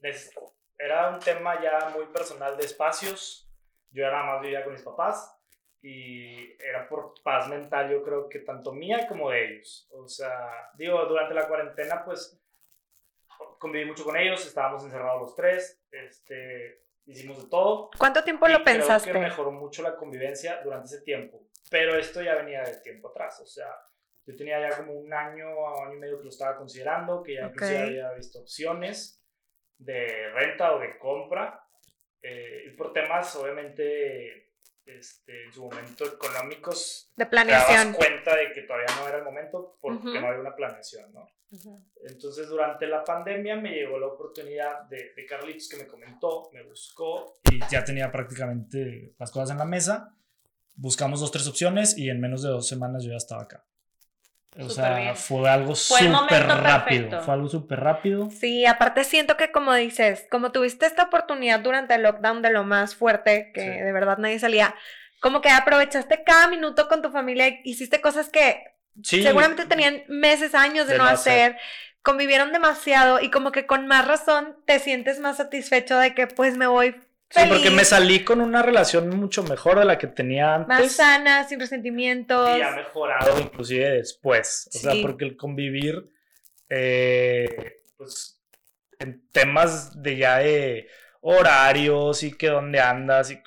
era 0.80 1.10
un 1.10 1.20
tema 1.20 1.62
ya 1.62 1.90
muy 1.90 2.06
personal 2.06 2.56
de 2.56 2.64
espacios. 2.64 3.52
Yo 3.92 4.04
ya 4.04 4.12
nada 4.12 4.36
más 4.36 4.42
vivía 4.42 4.64
con 4.64 4.72
mis 4.72 4.82
papás 4.82 5.38
y 5.82 6.54
era 6.62 6.88
por 6.88 7.16
paz 7.22 7.50
mental, 7.50 7.92
yo 7.92 8.02
creo 8.02 8.30
que 8.30 8.40
tanto 8.40 8.72
mía 8.72 9.08
como 9.10 9.30
de 9.30 9.44
ellos. 9.44 9.90
O 9.92 10.08
sea, 10.08 10.70
digo, 10.78 11.06
durante 11.06 11.34
la 11.34 11.50
cuarentena, 11.50 12.06
pues 12.06 12.40
conviví 13.60 13.86
mucho 13.86 14.04
con 14.04 14.18
ellos, 14.18 14.46
estábamos 14.46 14.84
encerrados 14.84 15.22
los 15.22 15.36
tres, 15.36 15.82
este, 15.92 16.84
hicimos 17.06 17.44
de 17.44 17.50
todo. 17.50 17.90
¿Cuánto 17.98 18.24
tiempo 18.24 18.48
lo 18.48 18.64
pensaste? 18.64 19.10
Creo 19.10 19.22
que 19.22 19.30
mejoró 19.30 19.52
mucho 19.52 19.82
la 19.82 19.96
convivencia 19.96 20.62
durante 20.64 20.88
ese 20.88 21.02
tiempo, 21.02 21.48
pero 21.70 21.98
esto 21.98 22.22
ya 22.22 22.36
venía 22.36 22.64
de 22.64 22.78
tiempo 22.78 23.10
atrás, 23.10 23.40
o 23.42 23.46
sea, 23.46 23.74
yo 24.26 24.36
tenía 24.36 24.60
ya 24.60 24.76
como 24.76 24.94
un 24.94 25.14
año, 25.14 25.48
año 25.84 25.96
y 25.96 26.00
medio 26.00 26.18
que 26.18 26.26
lo 26.26 26.30
estaba 26.30 26.58
considerando, 26.58 27.24
que 27.24 27.36
ya 27.36 27.48
inclusive 27.48 27.80
había 27.80 28.12
visto 28.12 28.40
opciones 28.40 29.24
de 29.78 30.30
renta 30.34 30.76
o 30.76 30.80
de 30.80 30.98
compra, 30.98 31.64
eh, 32.22 32.66
y 32.68 32.70
por 32.76 32.92
temas 32.92 33.34
obviamente 33.38 34.47
este, 34.88 35.46
en 35.46 35.54
su 35.54 35.64
momento 35.64 36.06
económicos, 36.06 37.12
de 37.16 37.26
planeación. 37.26 37.68
Te 37.68 37.84
dabas 37.84 37.98
cuenta 37.98 38.36
de 38.36 38.54
que 38.54 38.62
todavía 38.64 38.96
no 39.00 39.08
era 39.08 39.18
el 39.18 39.24
momento 39.24 39.78
porque 39.82 40.20
no 40.20 40.28
había 40.28 40.40
una 40.40 40.56
planeación, 40.56 41.14
¿no? 41.14 41.28
Entonces, 42.04 42.50
durante 42.50 42.88
la 42.88 43.04
pandemia 43.04 43.56
me 43.56 43.72
llegó 43.72 43.98
la 43.98 44.08
oportunidad 44.08 44.84
de, 44.90 45.14
de, 45.16 45.26
Carlitos 45.26 45.70
que 45.70 45.78
me 45.78 45.88
comentó, 45.88 46.50
me 46.52 46.62
buscó 46.64 47.40
y 47.50 47.60
ya 47.70 47.86
tenía 47.86 48.12
prácticamente 48.12 49.14
las 49.18 49.32
cosas 49.32 49.52
en 49.52 49.58
la 49.58 49.66
mesa. 49.66 50.14
Buscamos 50.76 51.22
dos, 51.22 51.32
tres 51.32 51.48
opciones 51.48 51.98
y 51.98 52.10
en 52.10 52.20
menos 52.20 52.44
de 52.44 52.50
dos 52.50 52.68
semanas 52.68 53.04
yo 53.04 53.12
ya 53.12 53.18
estaba 53.18 53.44
acá. 53.44 53.66
O 54.60 54.70
sea, 54.70 55.14
fue 55.16 55.50
algo 55.50 55.76
súper 55.76 56.48
rápido. 56.48 57.22
Fue 57.22 57.34
algo 57.34 57.48
súper 57.48 57.80
rápido. 57.80 58.30
Sí, 58.32 58.66
aparte 58.66 59.04
siento 59.04 59.38
que 59.38 59.52
como 59.52 59.74
dices, 59.74 60.26
como 60.32 60.52
tuviste 60.52 60.86
esta 60.86 61.04
oportunidad 61.04 61.60
durante 61.60 61.96
el 61.96 62.04
lockdown 62.04 62.42
de 62.42 62.52
lo 62.52 62.64
más 62.64 62.96
fuerte, 62.96 63.52
que 63.54 63.62
de 63.62 63.92
verdad 63.92 64.18
nadie 64.18 64.40
salía, 64.40 64.76
como 65.20 65.42
que 65.42 65.50
aprovechaste 65.50 66.24
cada 66.24 66.48
minuto 66.48 66.88
con 66.88 67.02
tu 67.02 67.10
familia, 67.10 67.60
hiciste 67.64 68.02
cosas 68.02 68.30
que 68.30 68.64
seguramente 69.04 69.66
tenían 69.66 70.04
meses, 70.08 70.56
años 70.56 70.88
de, 70.88 70.98
no, 70.98 71.06
hacer. 71.06 71.58
convivieron 72.02 72.52
demasiado 72.52 73.20
y 73.22 73.30
como 73.30 73.52
que 73.52 73.66
con 73.66 73.88
más 73.88 74.08
razón 74.08 74.58
te 74.66 74.80
sientes 74.80 75.20
más 75.20 75.38
satisfecho 75.38 75.98
de 75.98 76.16
que 76.16 76.28
pues 76.28 76.58
me 76.58 76.68
voy 76.68 76.96
Sí, 77.30 77.42
porque 77.50 77.70
me 77.70 77.84
salí 77.84 78.24
con 78.24 78.40
una 78.40 78.62
relación 78.62 79.10
mucho 79.10 79.44
mejor 79.44 79.80
de 79.80 79.86
la 79.86 79.98
que 79.98 80.08
tenía 80.08 80.56
antes. 80.56 80.68
Más 80.68 80.92
sana, 80.94 81.48
sin 81.48 81.60
resentimientos. 81.60 82.58
Y 82.58 82.62
ha 82.62 82.72
mejorado 82.72 83.40
inclusive 83.40 83.90
después. 83.90 84.70
O 84.74 84.78
sea, 84.78 84.94
porque 85.02 85.26
el 85.26 85.36
convivir, 85.36 86.10
eh, 86.70 87.82
pues, 87.98 88.42
en 89.00 89.28
temas 89.32 90.02
de 90.02 90.16
ya 90.16 90.38
de 90.38 90.88
horarios 91.20 92.24
y 92.24 92.32
que 92.32 92.48
dónde 92.48 92.80
andas 92.80 93.32
y, 93.32 93.42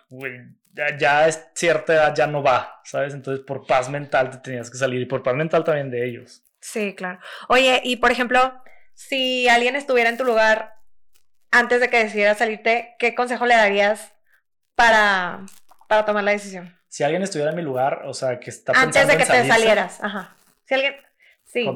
ya, 0.72 0.96
ya 0.98 1.28
es 1.28 1.48
cierta 1.54 1.94
edad 1.94 2.14
ya 2.14 2.26
no 2.26 2.42
va, 2.42 2.82
¿sabes? 2.84 3.14
Entonces, 3.14 3.44
por 3.44 3.66
paz 3.66 3.88
mental 3.88 4.30
te 4.30 4.38
tenías 4.38 4.70
que 4.70 4.76
salir 4.76 5.00
y 5.00 5.06
por 5.06 5.22
paz 5.22 5.34
mental 5.34 5.64
también 5.64 5.90
de 5.90 6.06
ellos. 6.06 6.42
Sí, 6.60 6.94
claro. 6.94 7.18
Oye, 7.48 7.80
y 7.82 7.96
por 7.96 8.10
ejemplo, 8.10 8.62
si 8.92 9.48
alguien 9.48 9.76
estuviera 9.76 10.10
en 10.10 10.18
tu 10.18 10.24
lugar 10.24 10.79
antes 11.50 11.80
de 11.80 11.90
que 11.90 12.04
decidieras 12.04 12.38
salirte, 12.38 12.94
¿qué 12.98 13.14
consejo 13.14 13.46
le 13.46 13.54
darías 13.54 14.12
para, 14.74 15.40
para 15.88 16.04
tomar 16.04 16.24
la 16.24 16.32
decisión? 16.32 16.76
Si 16.88 17.04
alguien 17.04 17.22
estuviera 17.22 17.50
en 17.50 17.56
mi 17.56 17.62
lugar, 17.62 18.02
o 18.06 18.14
sea, 18.14 18.40
que 18.40 18.50
está 18.50 18.72
pensando 18.72 18.98
Antes 18.98 19.08
de 19.08 19.16
que 19.16 19.30
te 19.30 19.48
salieras, 19.48 20.02
ajá. 20.02 20.36
Si 20.64 20.74
alguien, 20.74 20.94
sí. 21.44 21.68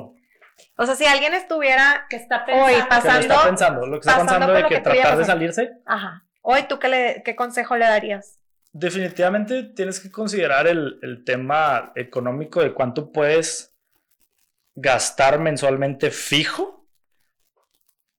O 0.76 0.86
sea, 0.86 0.94
si 0.94 1.04
alguien 1.06 1.34
estuviera 1.34 2.06
que 2.08 2.16
está 2.16 2.44
pensando, 2.44 2.66
hoy 2.66 2.82
pasando, 2.88 3.20
¿Qué 3.20 3.26
está 3.26 3.44
pensando, 3.44 3.86
lo 3.86 4.00
que 4.00 4.08
está 4.08 4.16
pensando 4.18 4.52
de 4.52 4.64
que, 4.64 4.80
tratar 4.80 5.18
de 5.18 5.24
salirse. 5.24 5.72
Ajá. 5.84 6.24
Hoy, 6.42 6.64
¿tú 6.68 6.78
qué, 6.78 6.88
le, 6.88 7.22
qué 7.24 7.36
consejo 7.36 7.76
le 7.76 7.86
darías? 7.86 8.38
Definitivamente 8.72 9.62
tienes 9.62 10.00
que 10.00 10.10
considerar 10.10 10.66
el, 10.66 10.98
el 11.02 11.24
tema 11.24 11.92
económico 11.94 12.60
de 12.60 12.74
cuánto 12.74 13.12
puedes 13.12 13.74
gastar 14.74 15.38
mensualmente 15.38 16.10
fijo 16.10 16.83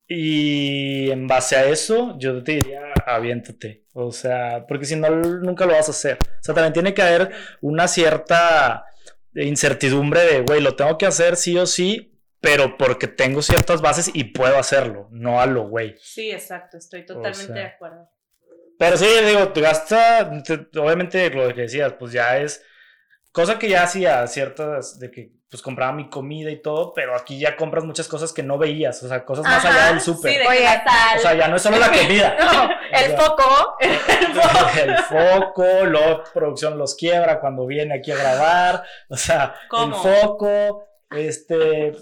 y 0.08 1.10
en 1.10 1.28
base 1.28 1.56
a 1.56 1.66
eso, 1.66 2.16
yo 2.20 2.44
te 2.44 2.54
diría, 2.54 2.82
aviéntate. 3.06 3.86
O 3.94 4.12
sea, 4.12 4.66
porque 4.68 4.86
si 4.86 4.96
no, 4.96 5.10
nunca 5.10 5.66
lo 5.66 5.74
vas 5.74 5.88
a 5.88 5.92
hacer. 5.92 6.18
O 6.22 6.44
sea, 6.44 6.54
también 6.54 6.74
tiene 6.74 6.94
que 6.94 7.02
haber 7.02 7.32
una 7.62 7.88
cierta 7.88 8.86
incertidumbre 9.34 10.22
de, 10.22 10.42
güey, 10.42 10.62
lo 10.62 10.76
tengo 10.76 10.98
que 10.98 11.06
hacer 11.06 11.36
sí 11.36 11.58
o 11.58 11.66
sí, 11.66 12.20
pero 12.40 12.78
porque 12.78 13.08
tengo 13.08 13.42
ciertas 13.42 13.82
bases 13.82 14.12
y 14.14 14.26
puedo 14.26 14.58
hacerlo, 14.58 15.08
no 15.12 15.42
a 15.42 15.46
lo 15.46 15.68
güey. 15.68 15.96
Sí, 16.00 16.32
exacto, 16.32 16.78
estoy 16.78 17.06
totalmente 17.06 17.54
de 17.54 17.64
acuerdo. 17.64 18.10
Pero 18.78 18.98
sí, 18.98 19.08
digo, 19.26 19.50
te 19.50 19.62
gasta, 19.62 20.30
obviamente 20.78 21.30
lo 21.30 21.54
que 21.54 21.62
decías, 21.62 21.94
pues 21.94 22.12
ya 22.12 22.38
es 22.38 22.62
cosa 23.36 23.60
que 23.60 23.68
ya 23.68 23.84
hacía 23.84 24.26
ciertas, 24.28 24.98
de 24.98 25.12
que 25.12 25.34
pues 25.50 25.62
compraba 25.62 25.92
mi 25.92 26.10
comida 26.10 26.50
y 26.50 26.62
todo, 26.62 26.94
pero 26.94 27.16
aquí 27.16 27.38
ya 27.38 27.58
compras 27.58 27.84
muchas 27.84 28.08
cosas 28.08 28.32
que 28.32 28.42
no 28.42 28.58
veías, 28.58 29.04
o 29.04 29.10
sea, 29.10 29.26
cosas 29.26 29.44
más 29.44 29.64
allá 29.64 29.88
del 29.88 30.00
súper. 30.00 30.34
Sí, 30.34 30.40
Oye, 30.48 30.68
o 31.18 31.20
sea, 31.20 31.34
ya 31.34 31.48
no 31.50 31.58
es 31.58 31.62
solo 31.62 31.78
la 31.78 31.92
comida. 31.92 32.36
no, 32.40 32.70
el 32.92 33.12
foco. 33.18 33.78
El 33.80 34.98
foco, 35.00 35.86
luego 35.86 36.24
producción 36.34 36.78
los 36.78 36.96
quiebra 36.96 37.42
cuando 37.42 37.66
viene 37.66 37.96
aquí 37.96 38.12
a 38.12 38.16
grabar, 38.16 38.84
o 39.10 39.18
sea, 39.18 39.54
el 39.84 39.94
foco, 39.94 40.86
este, 41.12 41.94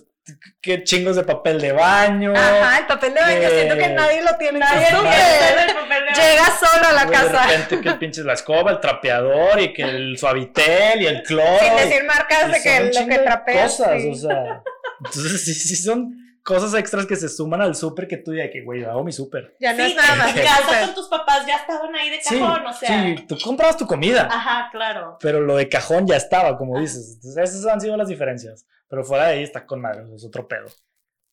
qué 0.61 0.83
chingos 0.83 1.15
de 1.15 1.23
papel 1.23 1.59
de 1.59 1.71
baño. 1.71 2.33
Ajá, 2.35 2.79
el 2.79 2.85
papel 2.87 3.13
de 3.13 3.21
baño, 3.21 3.49
siento 3.49 3.75
que 3.75 3.89
nadie 3.89 4.21
lo 4.21 4.37
tiene. 4.37 4.59
Nadie 4.59 4.91
lo 4.91 5.03
Llega 5.03 6.45
solo 6.59 6.87
a 6.87 6.93
la 6.93 7.07
casa. 7.07 7.47
De 7.47 7.57
repente 7.57 7.81
que 7.81 7.89
el 7.89 7.97
pinche 7.99 8.23
la 8.23 8.33
escoba, 8.33 8.71
el 8.71 8.79
trapeador 8.79 9.59
y 9.59 9.73
que 9.73 9.83
el 9.83 10.17
suavitel 10.17 11.01
y 11.01 11.07
el 11.07 11.23
cloro. 11.23 11.59
Sin 11.59 11.75
decir 11.75 12.03
marcas 12.05 12.51
de 12.51 12.61
que 12.61 12.99
lo 12.99 13.07
que 13.07 13.19
trapea. 13.19 13.63
Cosas, 13.63 14.01
o 14.09 14.15
sea. 14.15 14.63
Entonces 14.99 15.43
sí, 15.43 15.53
sí 15.53 15.75
son 15.75 16.22
cosas 16.43 16.73
extras 16.73 17.05
que 17.05 17.15
se 17.15 17.29
suman 17.29 17.61
al 17.61 17.75
súper 17.75 18.07
que 18.07 18.17
tú 18.17 18.31
dices 18.31 18.51
que, 18.51 18.61
güey, 18.61 18.83
hago 18.83 19.03
mi 19.03 19.11
súper. 19.11 19.55
Ya 19.59 19.73
no 19.73 19.85
sí, 19.85 19.95
nada 19.95 20.15
más. 20.15 20.35
Ya 20.35 20.85
con 20.85 20.93
tus 20.93 21.07
papás 21.07 21.45
ya 21.47 21.55
estaban 21.55 21.95
ahí 21.95 22.09
de 22.09 22.19
cajón, 22.21 22.67
o 22.67 22.73
sea. 22.73 23.03
Sí, 23.03 23.25
tú 23.27 23.37
comprabas 23.43 23.77
tu 23.77 23.87
comida. 23.87 24.27
Ajá, 24.29 24.69
claro. 24.71 25.17
Pero 25.21 25.41
lo 25.41 25.55
de 25.55 25.69
cajón 25.69 26.05
ya 26.05 26.17
estaba, 26.17 26.57
como 26.57 26.79
dices. 26.79 27.15
Entonces, 27.15 27.55
esas 27.55 27.71
han 27.71 27.81
sido 27.81 27.97
las 27.97 28.09
diferencias. 28.09 28.65
Pero 28.89 29.03
fuera 29.03 29.27
de 29.27 29.33
ahí 29.33 29.43
está 29.43 29.65
con 29.65 29.81
madre, 29.81 30.03
es 30.13 30.23
otro 30.23 30.47
pedo. 30.47 30.67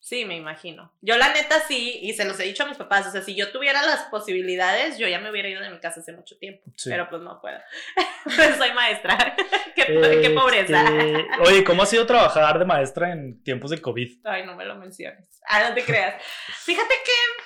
Sí, 0.00 0.24
me 0.24 0.34
imagino. 0.34 0.92
Yo 1.02 1.18
la 1.18 1.32
neta 1.32 1.60
sí, 1.68 1.98
y 2.02 2.14
se 2.14 2.24
los 2.24 2.40
he 2.40 2.44
dicho 2.44 2.64
a 2.64 2.66
mis 2.66 2.78
papás, 2.78 3.06
o 3.06 3.10
sea, 3.10 3.20
si 3.20 3.34
yo 3.34 3.52
tuviera 3.52 3.82
las 3.82 4.04
posibilidades, 4.04 4.96
yo 4.96 5.06
ya 5.06 5.20
me 5.20 5.30
hubiera 5.30 5.48
ido 5.48 5.60
de 5.60 5.68
mi 5.68 5.78
casa 5.78 6.00
hace 6.00 6.12
mucho 6.12 6.38
tiempo, 6.38 6.62
pero 6.84 7.08
pues 7.10 7.20
no 7.20 7.38
puedo. 7.40 7.58
Soy 8.58 8.72
maestra. 8.72 9.36
qué, 9.76 10.20
qué, 10.22 10.30
pobreza. 10.30 10.82
Este, 10.82 11.26
oye, 11.42 11.64
¿cómo 11.64 11.82
ha 11.82 11.86
sido 11.86 12.06
trabajar 12.06 12.58
de 12.58 12.64
maestra 12.64 13.12
en 13.12 13.42
tiempos 13.42 13.70
de 13.70 13.80
COVID? 13.80 14.26
Ay, 14.26 14.46
no 14.46 14.56
me 14.56 14.64
lo 14.64 14.76
menciones. 14.76 15.28
Ah, 15.46 15.68
no 15.68 15.74
te 15.74 15.84
creas. 15.84 16.22
Fíjate 16.64 16.94
que 17.04 17.42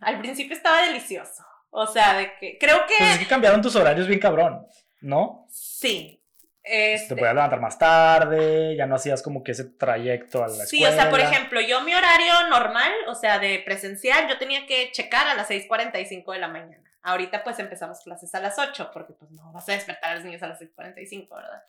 al 0.00 0.18
principio 0.18 0.56
estaba 0.56 0.82
delicioso. 0.86 1.44
O 1.70 1.86
sea, 1.86 2.18
de 2.18 2.32
que 2.38 2.58
creo 2.58 2.86
que... 2.86 2.94
Pues 2.98 3.10
es 3.12 3.18
que 3.20 3.26
cambiaron 3.26 3.62
tus 3.62 3.76
horarios 3.76 4.08
bien 4.08 4.20
cabrón, 4.20 4.66
¿no? 5.00 5.46
Sí, 5.50 6.23
este... 6.64 7.08
Te 7.08 7.16
podías 7.16 7.34
levantar 7.34 7.60
más 7.60 7.78
tarde, 7.78 8.74
ya 8.74 8.86
no 8.86 8.96
hacías 8.96 9.22
como 9.22 9.44
que 9.44 9.52
ese 9.52 9.64
trayecto 9.64 10.42
a 10.42 10.48
la 10.48 10.64
escuela. 10.64 10.66
Sí, 10.66 10.84
o 10.84 10.92
sea, 10.92 11.10
por 11.10 11.20
ejemplo, 11.20 11.60
yo 11.60 11.82
mi 11.82 11.94
horario 11.94 12.48
normal, 12.48 12.92
o 13.06 13.14
sea, 13.14 13.38
de 13.38 13.58
presencial, 13.60 14.28
yo 14.28 14.38
tenía 14.38 14.66
que 14.66 14.90
checar 14.92 15.28
a 15.28 15.34
las 15.34 15.50
6.45 15.50 16.32
de 16.32 16.38
la 16.38 16.48
mañana. 16.48 16.90
Ahorita 17.02 17.44
pues 17.44 17.58
empezamos 17.58 18.00
clases 18.00 18.34
a 18.34 18.40
las 18.40 18.58
8, 18.58 18.90
porque 18.92 19.12
pues 19.12 19.30
no 19.30 19.52
vas 19.52 19.68
a 19.68 19.72
despertar 19.72 20.12
a 20.12 20.14
los 20.14 20.24
niños 20.24 20.42
a 20.42 20.48
las 20.48 20.60
6.45, 20.60 21.28
¿verdad? 21.36 21.62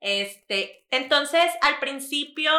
Este, 0.00 0.86
entonces, 0.90 1.44
al 1.62 1.78
principio, 1.80 2.52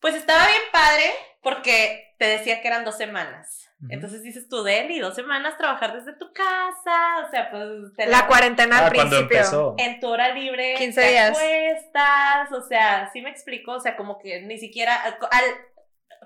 pues 0.00 0.14
estaba 0.14 0.46
bien 0.46 0.62
padre, 0.72 1.10
porque 1.42 2.14
te 2.18 2.26
decía 2.26 2.62
que 2.62 2.68
eran 2.68 2.84
dos 2.84 2.96
semanas. 2.96 3.69
Entonces 3.88 4.22
dices 4.22 4.48
tú, 4.48 4.62
Deli, 4.62 4.98
dos 4.98 5.14
semanas 5.14 5.56
trabajar 5.56 5.94
desde 5.94 6.12
tu 6.12 6.32
casa, 6.32 7.26
o 7.26 7.30
sea, 7.30 7.50
pues... 7.50 8.08
la, 8.08 8.26
cuarentena 8.26 8.78
al 8.78 8.86
ah, 8.86 8.90
principio. 8.90 9.74
En 9.78 10.00
tu 10.00 10.08
hora 10.08 10.34
libre 10.34 10.74
15 10.76 11.08
días. 11.08 11.30
Acuestas, 11.30 12.52
o 12.52 12.60
sea, 12.68 13.08
sí 13.12 13.22
me 13.22 13.30
explico, 13.30 13.72
o 13.72 13.80
sea, 13.80 13.96
como 13.96 14.18
que 14.18 14.42
ni 14.42 14.58
siquiera... 14.58 14.94
Al, 14.94 15.44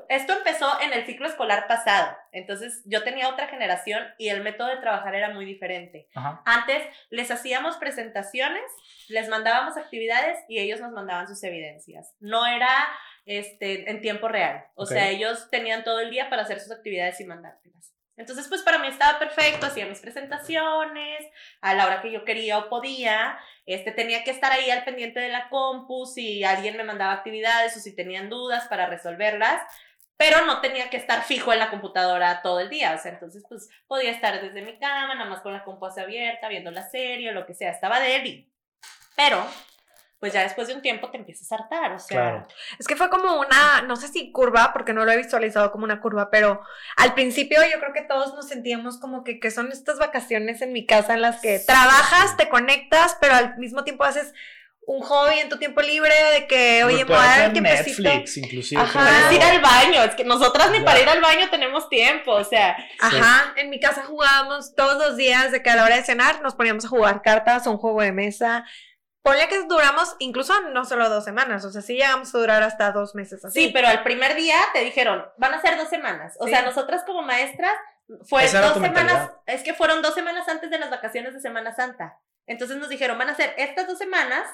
esto 0.08 0.32
empezó 0.32 0.80
en 0.80 0.92
el 0.92 1.06
ciclo 1.06 1.26
escolar 1.26 1.66
pasado, 1.66 2.16
entonces 2.32 2.82
yo 2.84 3.02
tenía 3.04 3.28
otra 3.28 3.48
generación 3.48 4.02
y 4.18 4.28
el 4.28 4.42
método 4.42 4.68
de 4.68 4.76
trabajar 4.78 5.14
era 5.14 5.30
muy 5.30 5.44
diferente. 5.44 6.08
Antes 6.44 6.82
les 7.10 7.30
hacíamos 7.30 7.76
presentaciones, 7.76 8.64
les 9.08 9.28
mandábamos 9.28 9.76
actividades 9.76 10.38
y 10.48 10.58
ellos 10.58 10.80
nos 10.80 10.92
mandaban 10.92 11.28
sus 11.28 11.42
evidencias. 11.44 12.14
No 12.20 12.46
era 12.46 12.68
este, 13.24 13.90
en 13.90 14.00
tiempo 14.00 14.28
real. 14.28 14.66
O 14.74 14.86
sea, 14.86 15.10
ellos 15.10 15.48
tenían 15.50 15.84
todo 15.84 16.00
el 16.00 16.10
día 16.10 16.28
para 16.30 16.42
hacer 16.42 16.60
sus 16.60 16.72
actividades 16.72 17.20
y 17.20 17.24
mandártelas. 17.24 17.94
Entonces, 18.16 18.46
pues 18.48 18.62
para 18.62 18.78
mí 18.78 18.86
estaba 18.86 19.18
perfecto, 19.18 19.66
hacía 19.66 19.86
mis 19.86 19.98
presentaciones 19.98 21.26
a 21.60 21.74
la 21.74 21.86
hora 21.86 22.00
que 22.00 22.12
yo 22.12 22.24
quería 22.24 22.58
o 22.58 22.68
podía. 22.68 23.38
Este, 23.66 23.90
tenía 23.90 24.22
que 24.22 24.30
estar 24.30 24.52
ahí 24.52 24.70
al 24.70 24.84
pendiente 24.84 25.18
de 25.18 25.30
la 25.30 25.48
compu 25.48 26.06
si 26.06 26.44
alguien 26.44 26.76
me 26.76 26.84
mandaba 26.84 27.12
actividades 27.12 27.76
o 27.76 27.80
si 27.80 27.96
tenían 27.96 28.28
dudas 28.28 28.68
para 28.68 28.86
resolverlas, 28.86 29.60
pero 30.16 30.46
no 30.46 30.60
tenía 30.60 30.90
que 30.90 30.96
estar 30.96 31.22
fijo 31.24 31.52
en 31.52 31.58
la 31.58 31.70
computadora 31.70 32.40
todo 32.40 32.60
el 32.60 32.68
día. 32.68 32.94
O 32.94 32.98
sea, 32.98 33.12
entonces, 33.12 33.42
pues 33.48 33.68
podía 33.88 34.12
estar 34.12 34.40
desde 34.40 34.62
mi 34.62 34.78
cama, 34.78 35.16
nada 35.16 35.28
más 35.28 35.40
con 35.40 35.52
la 35.52 35.64
compu 35.64 35.86
abierta, 35.86 36.48
viendo 36.48 36.70
la 36.70 36.88
serie 36.88 37.30
o 37.30 37.34
lo 37.34 37.46
que 37.46 37.54
sea. 37.54 37.72
Estaba 37.72 38.06
él. 38.06 38.48
Pero 39.16 39.44
pues 40.24 40.32
ya 40.32 40.42
después 40.42 40.68
de 40.68 40.74
un 40.74 40.80
tiempo 40.80 41.10
te 41.10 41.18
empiezas 41.18 41.52
a 41.52 41.56
hartar, 41.56 41.92
o 41.92 41.98
sea. 41.98 42.46
Es 42.78 42.86
que 42.86 42.96
fue 42.96 43.10
como 43.10 43.40
una, 43.40 43.82
no 43.86 43.94
sé 43.94 44.08
si 44.08 44.32
curva, 44.32 44.72
porque 44.72 44.94
no 44.94 45.04
lo 45.04 45.12
he 45.12 45.18
visualizado 45.18 45.70
como 45.70 45.84
una 45.84 46.00
curva, 46.00 46.30
pero 46.30 46.62
al 46.96 47.12
principio 47.12 47.60
yo 47.70 47.78
creo 47.78 47.92
que 47.92 48.00
todos 48.00 48.32
nos 48.34 48.48
sentíamos 48.48 48.96
como 48.96 49.22
que, 49.22 49.38
que 49.38 49.50
son 49.50 49.70
estas 49.70 49.98
vacaciones 49.98 50.62
en 50.62 50.72
mi 50.72 50.86
casa 50.86 51.12
en 51.12 51.20
las 51.20 51.42
que 51.42 51.58
trabajas, 51.58 52.38
te 52.38 52.48
conectas, 52.48 53.18
pero 53.20 53.34
al 53.34 53.58
mismo 53.58 53.84
tiempo 53.84 54.02
haces 54.04 54.32
un 54.86 55.02
hobby 55.02 55.40
en 55.40 55.50
tu 55.50 55.58
tiempo 55.58 55.82
libre 55.82 56.14
de 56.32 56.46
que, 56.46 56.84
oye, 56.84 57.04
me 57.04 57.14
voy 57.14 57.16
a 57.16 57.50
dar 57.50 57.52
Netflix, 57.52 58.38
inclusive. 58.38 58.80
Ajá. 58.80 59.30
ir 59.30 59.42
al 59.42 59.60
baño, 59.60 60.04
es 60.04 60.14
que 60.14 60.24
nosotras 60.24 60.70
ni 60.70 60.80
para 60.80 61.02
ir 61.02 61.08
al 61.10 61.20
baño 61.20 61.50
tenemos 61.50 61.90
tiempo, 61.90 62.32
o 62.32 62.44
sea. 62.44 62.78
Ajá, 62.98 63.52
en 63.58 63.68
mi 63.68 63.78
casa 63.78 64.04
jugábamos 64.04 64.74
todos 64.74 64.96
los 65.06 65.18
días 65.18 65.52
de 65.52 65.62
que 65.62 65.68
a 65.68 65.76
la 65.76 65.84
hora 65.84 65.96
de 65.96 66.02
cenar 66.02 66.40
nos 66.40 66.54
poníamos 66.54 66.86
a 66.86 66.88
jugar 66.88 67.20
cartas 67.20 67.66
o 67.66 67.72
un 67.72 67.76
juego 67.76 68.00
de 68.00 68.12
mesa 68.12 68.64
Ponle 69.24 69.48
que 69.48 69.62
duramos 69.62 70.16
incluso 70.18 70.52
no 70.72 70.84
solo 70.84 71.08
dos 71.08 71.24
semanas, 71.24 71.64
o 71.64 71.72
sea, 71.72 71.80
sí 71.80 71.94
llegamos 71.94 72.34
a 72.34 72.38
durar 72.38 72.62
hasta 72.62 72.92
dos 72.92 73.14
meses 73.14 73.42
así. 73.42 73.58
Sí, 73.58 73.70
pero 73.72 73.88
al 73.88 74.02
primer 74.02 74.34
día 74.34 74.56
te 74.74 74.80
dijeron, 74.80 75.24
van 75.38 75.54
a 75.54 75.62
ser 75.62 75.78
dos 75.78 75.88
semanas. 75.88 76.36
O 76.40 76.46
sea, 76.46 76.60
nosotras 76.60 77.04
como 77.06 77.22
maestras, 77.22 77.72
fue 78.28 78.42
dos 78.42 78.74
semanas, 78.74 79.30
es 79.46 79.62
que 79.62 79.72
fueron 79.72 80.02
dos 80.02 80.12
semanas 80.12 80.46
antes 80.46 80.68
de 80.68 80.78
las 80.78 80.90
vacaciones 80.90 81.32
de 81.32 81.40
Semana 81.40 81.74
Santa. 81.74 82.20
Entonces 82.46 82.76
nos 82.76 82.90
dijeron, 82.90 83.16
van 83.16 83.30
a 83.30 83.34
ser 83.34 83.54
estas 83.56 83.86
dos 83.86 83.96
semanas, 83.96 84.46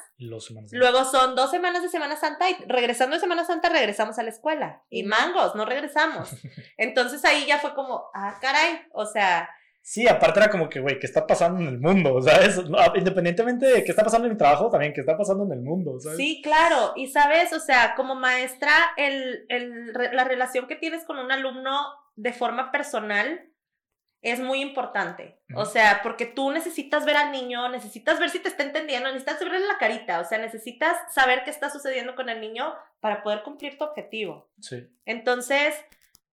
luego 0.70 1.04
son 1.04 1.34
dos 1.34 1.50
semanas 1.50 1.82
de 1.82 1.88
Semana 1.88 2.14
Santa 2.14 2.48
y 2.48 2.54
regresando 2.68 3.16
de 3.16 3.20
Semana 3.20 3.44
Santa 3.44 3.70
regresamos 3.70 4.20
a 4.20 4.22
la 4.22 4.30
escuela. 4.30 4.84
Y 4.88 5.02
mangos, 5.02 5.56
no 5.56 5.64
regresamos. 5.64 6.30
Entonces 6.76 7.24
ahí 7.24 7.44
ya 7.44 7.58
fue 7.58 7.74
como, 7.74 8.08
ah, 8.14 8.38
caray, 8.40 8.86
o 8.92 9.04
sea, 9.04 9.50
Sí, 9.82 10.06
aparte 10.06 10.40
era 10.40 10.50
como 10.50 10.68
que, 10.68 10.80
güey, 10.80 10.98
¿qué 10.98 11.06
está 11.06 11.26
pasando 11.26 11.60
en 11.60 11.66
el 11.66 11.78
mundo? 11.78 12.20
¿Sabes? 12.22 12.60
independientemente 12.94 13.66
de 13.66 13.84
qué 13.84 13.90
está 13.90 14.04
pasando 14.04 14.26
en 14.26 14.34
mi 14.34 14.38
trabajo, 14.38 14.70
también 14.70 14.92
qué 14.92 15.00
está 15.00 15.16
pasando 15.16 15.44
en 15.44 15.52
el 15.52 15.60
mundo, 15.60 15.98
¿sabes? 15.98 16.18
Sí, 16.18 16.40
claro. 16.42 16.92
Y 16.96 17.08
sabes, 17.08 17.52
o 17.52 17.60
sea, 17.60 17.94
como 17.96 18.14
maestra, 18.14 18.70
el, 18.96 19.46
el, 19.48 19.92
la 19.92 20.24
relación 20.24 20.68
que 20.68 20.76
tienes 20.76 21.04
con 21.04 21.18
un 21.18 21.32
alumno 21.32 21.78
de 22.16 22.32
forma 22.32 22.70
personal 22.70 23.50
es 24.22 24.38
muy 24.38 24.60
importante. 24.60 25.40
O 25.54 25.64
sea, 25.64 26.00
porque 26.02 26.26
tú 26.26 26.50
necesitas 26.50 27.06
ver 27.06 27.16
al 27.16 27.32
niño, 27.32 27.68
necesitas 27.70 28.20
ver 28.20 28.28
si 28.28 28.38
te 28.38 28.48
está 28.48 28.62
entendiendo, 28.62 29.08
necesitas 29.08 29.40
verle 29.40 29.66
la 29.66 29.78
carita, 29.78 30.20
o 30.20 30.24
sea, 30.24 30.38
necesitas 30.38 30.96
saber 31.12 31.42
qué 31.42 31.50
está 31.50 31.70
sucediendo 31.70 32.14
con 32.14 32.28
el 32.28 32.40
niño 32.40 32.74
para 33.00 33.22
poder 33.22 33.42
cumplir 33.42 33.78
tu 33.78 33.84
objetivo. 33.84 34.50
Sí. 34.60 34.86
Entonces, 35.06 35.74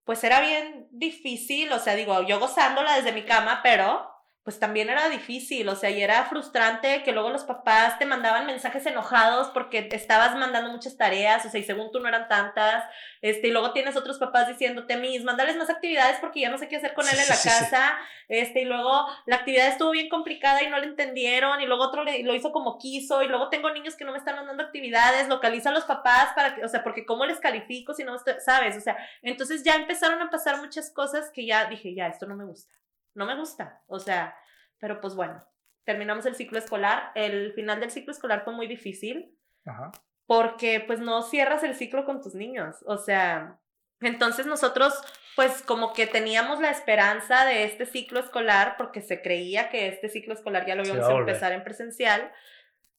pues 0.08 0.24
era 0.24 0.40
bien 0.40 0.88
difícil, 0.90 1.72
o 1.74 1.80
sea, 1.80 1.94
digo, 1.94 2.24
yo 2.24 2.40
gozándola 2.40 2.96
desde 2.96 3.12
mi 3.12 3.26
cama, 3.26 3.60
pero 3.62 4.10
pues 4.48 4.60
también 4.60 4.90
era 4.90 5.10
difícil, 5.10 5.68
o 5.68 5.76
sea, 5.76 5.90
y 5.90 6.02
era 6.02 6.24
frustrante 6.24 7.04
que 7.04 7.12
luego 7.12 7.32
los 7.32 7.44
papás 7.44 8.00
te 8.00 8.06
mandaban 8.06 8.46
mensajes 8.46 8.86
enojados 8.86 9.50
porque 9.50 9.82
te 9.82 9.98
estabas 9.98 10.38
mandando 10.38 10.72
muchas 10.72 10.96
tareas, 10.96 11.46
o 11.46 11.50
sea, 11.50 11.60
y 11.60 11.66
según 11.66 11.92
tú 11.92 12.00
no 12.00 12.08
eran 12.08 12.30
tantas, 12.30 12.86
este, 13.22 13.50
y 13.50 13.52
luego 13.52 13.74
tienes 13.74 13.98
otros 13.98 14.20
papás 14.20 14.48
diciéndote, 14.48 14.96
mis, 14.96 15.26
mándales 15.26 15.58
más 15.58 15.70
actividades 15.70 16.20
porque 16.22 16.40
ya 16.40 16.50
no 16.50 16.58
sé 16.58 16.70
qué 16.70 16.78
hacer 16.78 16.94
con 16.94 17.06
él 17.10 17.20
en 17.20 17.28
la 17.28 17.36
casa, 17.36 18.00
este, 18.30 18.62
y 18.62 18.64
luego 18.64 19.06
la 19.26 19.36
actividad 19.36 19.68
estuvo 19.68 19.92
bien 19.92 20.08
complicada 20.08 20.64
y 20.64 20.70
no 20.70 20.80
le 20.80 20.86
entendieron, 20.86 21.60
y 21.60 21.66
luego 21.66 21.84
otro 21.84 22.06
lo 22.06 22.34
hizo 22.34 22.54
como 22.54 22.78
quiso, 22.78 23.24
y 23.24 23.28
luego 23.28 23.50
tengo 23.50 23.70
niños 23.72 23.98
que 23.98 24.06
no 24.06 24.14
me 24.14 24.18
están 24.18 24.38
mandando 24.38 24.64
actividades, 24.64 25.28
localiza 25.28 25.72
a 25.72 25.74
los 25.74 25.84
papás 25.84 26.30
para 26.36 26.56
que, 26.56 26.64
o 26.64 26.70
sea, 26.70 26.86
porque 26.86 27.06
cómo 27.06 27.26
les 27.26 27.42
califico 27.42 27.94
si 27.94 28.06
no, 28.06 28.16
sabes, 28.46 28.78
o 28.78 28.80
sea, 28.80 28.96
entonces 29.24 29.64
ya 29.66 29.76
empezaron 29.76 30.22
a 30.22 30.30
pasar 30.30 30.62
muchas 30.62 30.90
cosas 30.90 31.32
que 31.34 31.46
ya 31.46 31.66
dije, 31.66 31.94
ya, 31.94 32.08
esto 32.08 32.26
no 32.28 32.38
me 32.38 32.46
gusta 32.46 32.78
no 33.18 33.26
me 33.26 33.36
gusta, 33.36 33.84
o 33.88 34.00
sea, 34.00 34.36
pero 34.80 35.02
pues 35.02 35.16
bueno, 35.16 35.44
terminamos 35.84 36.26
el 36.26 36.36
ciclo 36.36 36.60
escolar, 36.60 37.12
el 37.16 37.54
final 37.54 37.80
del 37.80 37.92
ciclo 37.92 38.12
escolar 38.12 38.44
fue 38.44 38.54
muy 38.54 38.68
difícil, 38.68 39.38
porque 40.26 40.84
pues 40.86 41.00
no 41.00 41.22
cierras 41.24 41.64
el 41.64 41.76
ciclo 41.76 42.06
con 42.06 42.22
tus 42.22 42.36
niños, 42.36 42.78
o 42.86 42.98
sea, 42.98 43.60
entonces 44.00 44.46
nosotros 44.46 44.94
pues 45.36 45.62
como 45.62 45.94
que 45.94 46.08
teníamos 46.08 46.60
la 46.60 46.72
esperanza 46.72 47.46
de 47.46 47.64
este 47.64 47.86
ciclo 47.86 48.20
escolar, 48.20 48.76
porque 48.78 49.02
se 49.02 49.22
creía 49.22 49.70
que 49.70 49.88
este 49.88 50.10
ciclo 50.10 50.34
escolar 50.34 50.66
ya 50.66 50.76
lo 50.76 50.84
íbamos 50.84 51.08
a 51.08 51.14
empezar 51.14 51.52
en 51.52 51.64
presencial, 51.64 52.32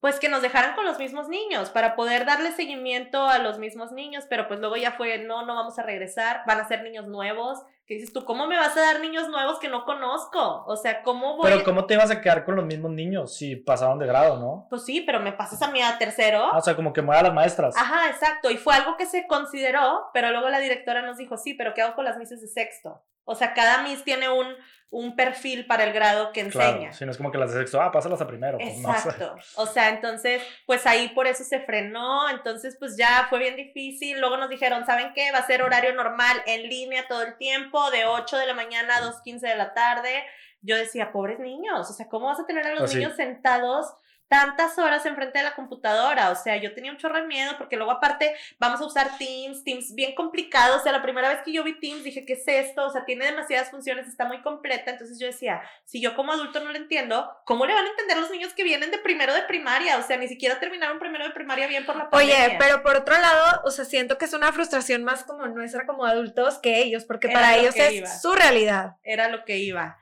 pues 0.01 0.21
que 0.21 0.29
nos 0.29 0.43
dejaran 0.43 0.75
con 0.75 0.85
los 0.85 0.99
mismos 0.99 1.29
niños 1.29 1.71
para 1.71 1.97
poder 1.97 2.25
darle 2.25 2.53
seguimiento 2.53 3.27
a 3.27 3.39
los 3.39 3.59
mismos 3.59 3.91
niños, 3.93 4.25
pero 4.29 4.47
pues 4.47 4.61
luego 4.61 4.77
ya 4.77 4.93
fue, 4.93 5.19
no, 5.19 5.45
no 5.45 5.55
vamos 5.57 5.79
a 5.79 5.83
regresar, 5.83 6.43
van 6.47 6.61
a 6.61 6.69
ser 6.69 6.83
niños 6.83 7.07
nuevos, 7.07 7.59
que 7.85 7.95
dices 7.95 8.13
tú, 8.13 8.25
¿cómo 8.25 8.47
me 8.47 8.57
vas 8.57 8.77
a 8.77 8.81
dar 8.81 9.01
niños 9.01 9.29
nuevos 9.29 9.59
que 9.59 9.69
no 9.69 9.85
conozco? 9.85 10.65
O 10.67 10.77
sea, 10.77 11.03
¿cómo 11.03 11.37
voy? 11.37 11.51
Pero 11.51 11.65
¿cómo 11.65 11.87
te 11.87 11.97
vas 11.97 12.11
a 12.11 12.21
quedar 12.21 12.45
con 12.45 12.55
los 12.55 12.67
mismos 12.67 12.93
niños 12.93 13.35
si 13.37 13.57
pasaron 13.57 13.99
de 13.99 14.07
grado, 14.07 14.39
no? 14.39 14.67
Pues 14.69 14.85
sí, 14.85 15.01
pero 15.01 15.21
me 15.21 15.33
pasas 15.33 15.63
a 15.63 15.71
mí 15.71 15.81
a 15.81 15.97
tercero. 15.99 16.51
Ah, 16.53 16.59
o 16.59 16.61
sea, 16.61 16.77
como 16.77 16.93
que 16.93 17.03
mueva 17.03 17.21
a 17.21 17.25
las 17.25 17.35
maestras. 17.35 17.75
Ajá, 17.77 18.09
exacto, 18.11 18.51
y 18.51 18.59
fue 18.59 18.75
algo 18.75 18.97
que 18.97 19.07
se 19.07 19.27
consideró, 19.27 20.11
pero 20.13 20.31
luego 20.31 20.51
la 20.51 20.61
directora 20.61 21.03
nos 21.03 21.17
dijo, 21.17 21.39
sí, 21.39 21.55
pero 21.55 21.73
¿qué 21.75 21.83
hago 21.83 21.95
con 21.95 22.05
las 22.05 22.19
mises 22.19 22.43
de 22.43 22.49
sexto? 22.49 23.03
O 23.29 23.35
sea, 23.35 23.53
cada 23.53 23.83
Miss 23.83 24.05
tiene 24.05 24.31
un, 24.31 24.47
un 24.89 25.15
perfil 25.15 25.67
para 25.67 25.85
el 25.85 25.93
grado 25.93 26.33
que 26.33 26.41
enseña. 26.41 26.79
Claro, 26.79 26.95
si 26.95 27.05
no 27.05 27.11
es 27.11 27.19
como 27.19 27.31
que 27.31 27.37
las 27.37 27.53
de 27.53 27.59
sexto, 27.59 27.79
ah, 27.79 27.93
pásalas 27.93 28.23
a 28.23 28.27
primero. 28.27 28.57
Pues, 28.57 28.79
Exacto. 28.79 29.37
o 29.57 29.67
sea, 29.67 29.91
entonces, 29.91 30.43
pues 30.65 30.87
ahí 30.87 31.11
por 31.11 31.27
eso 31.27 31.45
se 31.45 31.61
frenó. 31.61 32.31
Entonces, 32.31 32.77
pues 32.79 32.97
ya 32.97 33.27
fue 33.29 33.39
bien 33.39 33.55
difícil. 33.55 34.19
Luego 34.19 34.39
nos 34.39 34.49
dijeron, 34.49 34.87
¿saben 34.87 35.13
qué? 35.15 35.31
Va 35.31 35.41
a 35.41 35.47
ser 35.47 35.63
horario 35.63 35.95
normal 35.95 36.43
en 36.47 36.63
línea 36.71 37.07
todo 37.07 37.23
el 37.23 37.37
tiempo, 37.37 37.91
de 37.91 38.07
8 38.07 38.39
de 38.39 38.47
la 38.47 38.55
mañana 38.55 38.97
a 38.97 39.03
2.15 39.03 39.41
de 39.41 39.57
la 39.57 39.75
tarde. 39.75 40.25
Yo 40.63 40.77
decía, 40.77 41.13
pobres 41.13 41.39
niños, 41.39 41.91
o 41.91 41.93
sea, 41.93 42.09
¿cómo 42.09 42.27
vas 42.27 42.41
a 42.41 42.47
tener 42.47 42.67
a 42.67 42.71
los 42.71 42.81
pues 42.81 42.95
niños 42.95 43.15
sentados 43.15 43.95
tantas 44.29 44.79
horas 44.79 45.05
enfrente 45.07 45.39
de 45.39 45.45
la 45.45 45.55
computadora, 45.55 46.31
o 46.31 46.35
sea, 46.35 46.57
yo 46.57 46.75
tenía 46.75 46.93
un 46.93 46.99
chorro 46.99 47.17
de 47.21 47.27
miedo 47.27 47.55
porque 47.57 47.77
luego 47.77 47.93
aparte 47.93 48.35
vamos 48.59 48.81
a 48.81 48.87
usar 48.87 49.19
Teams, 49.19 49.65
Teams 49.65 49.95
bien 49.95 50.15
complicado, 50.15 50.77
o 50.77 50.81
sea, 50.81 50.93
la 50.93 51.03
primera 51.03 51.31
vez 51.31 51.41
que 51.43 51.53
yo 51.53 51.65
vi 51.65 51.79
Teams 51.81 52.05
dije, 52.05 52.25
¿qué 52.25 52.35
es 52.35 52.47
esto? 52.47 52.87
O 52.87 52.91
sea, 52.91 53.05
tiene 53.05 53.25
demasiadas 53.25 53.71
funciones, 53.71 54.07
está 54.07 54.27
muy 54.27 54.43
completa, 54.43 54.91
entonces 54.91 55.19
yo 55.19 55.27
decía, 55.27 55.63
si 55.85 56.01
yo 56.01 56.15
como 56.15 56.33
adulto 56.33 56.61
no 56.61 56.71
lo 56.71 56.77
entiendo, 56.77 57.31
¿cómo 57.45 57.65
le 57.67 57.75
van 57.75 57.87
a 57.87 57.91
entender 57.91 58.19
los 58.19 58.31
niños 58.31 58.53
que 58.53 58.65
vienen 58.65 58.91
de 58.91 58.99
primero 58.99 59.33
de 59.33 59.43
primaria? 59.43 59.99
O 59.99 60.03
sea, 60.03 60.19
ni 60.19 60.29
siquiera 60.29 60.61
terminaron 60.61 60.99
primero 60.99 61.25
de 61.25 61.31
primaria 61.31 61.67
bien 61.67 61.87
por 61.87 61.97
la 61.97 62.11
pandemia. 62.11 62.47
Oye, 62.47 62.57
pero 62.59 62.83
por 62.83 62.97
otro 62.97 63.19
lado, 63.19 63.63
o 63.65 63.71
sea, 63.71 63.85
siento 63.85 64.19
que 64.19 64.27
es 64.27 64.35
una 64.35 64.53
frustración 64.53 65.05
más 65.05 65.25
como 65.25 65.47
nuestra 65.47 65.87
como 65.87 66.05
adultos 66.05 66.59
que 66.59 66.83
ellos, 66.83 67.05
porque 67.05 67.29
para 67.29 67.57
ellos 67.57 67.75
es 67.77 68.21
su 68.21 68.33
realidad. 68.33 68.97
Era 69.03 69.29
lo 69.29 69.45
que 69.45 69.59
iba. 69.59 69.99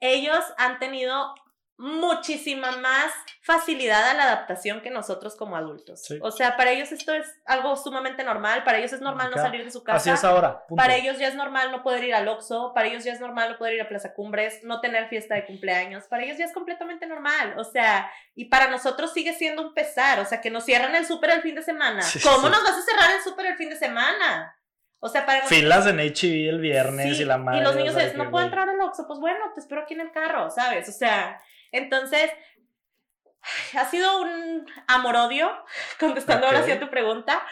Ellos 0.00 0.42
han 0.56 0.78
tenido 0.78 1.34
muchísima 1.80 2.72
más 2.72 3.10
facilidad 3.40 4.10
a 4.10 4.14
la 4.14 4.24
adaptación 4.24 4.82
que 4.82 4.90
nosotros 4.90 5.34
como 5.34 5.56
adultos. 5.56 6.06
O 6.20 6.30
sea, 6.30 6.58
para 6.58 6.72
ellos 6.72 6.92
esto 6.92 7.14
es 7.14 7.26
algo 7.46 7.74
sumamente 7.74 8.22
normal, 8.22 8.64
para 8.64 8.78
ellos 8.78 8.92
es 8.92 9.00
normal 9.00 9.30
no 9.34 9.40
salir 9.40 9.64
de 9.64 9.70
su 9.70 9.82
casa. 9.82 9.96
Así 9.96 10.10
es 10.10 10.22
ahora. 10.22 10.62
Para 10.76 10.96
ellos 10.96 11.18
ya 11.18 11.28
es 11.28 11.34
normal 11.34 11.72
no 11.72 11.82
poder 11.82 12.04
ir 12.04 12.14
al 12.14 12.28
Oxxo, 12.28 12.72
para 12.74 12.86
ellos 12.86 13.02
ya 13.02 13.14
es 13.14 13.20
normal 13.20 13.52
no 13.52 13.58
poder 13.58 13.74
ir 13.74 13.80
a 13.80 13.88
Plaza 13.88 14.12
Cumbres, 14.12 14.62
no 14.62 14.82
tener 14.82 15.08
fiesta 15.08 15.34
de 15.34 15.46
cumpleaños, 15.46 16.04
para 16.04 16.22
ellos 16.22 16.36
ya 16.36 16.44
es 16.44 16.52
completamente 16.52 17.06
normal. 17.06 17.54
O 17.56 17.64
sea, 17.64 18.10
y 18.34 18.44
para 18.50 18.70
nosotros 18.70 19.14
sigue 19.14 19.32
siendo 19.32 19.62
un 19.62 19.72
pesar, 19.72 20.20
o 20.20 20.26
sea, 20.26 20.42
que 20.42 20.50
nos 20.50 20.64
cierran 20.64 20.94
el 20.94 21.06
súper 21.06 21.30
el 21.30 21.40
fin 21.40 21.54
de 21.54 21.62
semana. 21.62 22.02
¿Cómo 22.22 22.50
nos 22.50 22.62
vas 22.62 22.74
a 22.74 22.82
cerrar 22.82 23.10
el 23.16 23.22
súper 23.22 23.46
el 23.46 23.56
fin 23.56 23.70
de 23.70 23.76
semana? 23.76 24.54
O 24.98 25.08
sea, 25.08 25.24
para 25.24 25.46
Filas 25.46 25.86
en 25.86 25.96
HB 25.96 26.50
el 26.50 26.60
viernes 26.60 27.18
y 27.18 27.24
la 27.24 27.38
madre. 27.38 27.60
Y 27.60 27.64
los 27.64 27.74
niños 27.74 27.94
dicen, 27.94 28.18
no 28.18 28.30
puedo 28.30 28.44
entrar 28.44 28.68
al 28.68 28.78
Oxxo, 28.82 29.06
pues 29.06 29.18
bueno, 29.18 29.38
te 29.54 29.60
espero 29.60 29.80
aquí 29.80 29.94
en 29.94 30.02
el 30.02 30.12
carro, 30.12 30.50
¿sabes? 30.50 30.90
O 30.90 30.92
sea, 30.92 31.40
entonces, 31.72 32.30
ha 33.76 33.84
sido 33.86 34.22
un 34.22 34.66
amor-odio, 34.86 35.50
contestando 36.00 36.46
ahora 36.46 36.62
sí 36.62 36.70
a 36.70 36.80
tu 36.80 36.90
pregunta. 36.90 37.42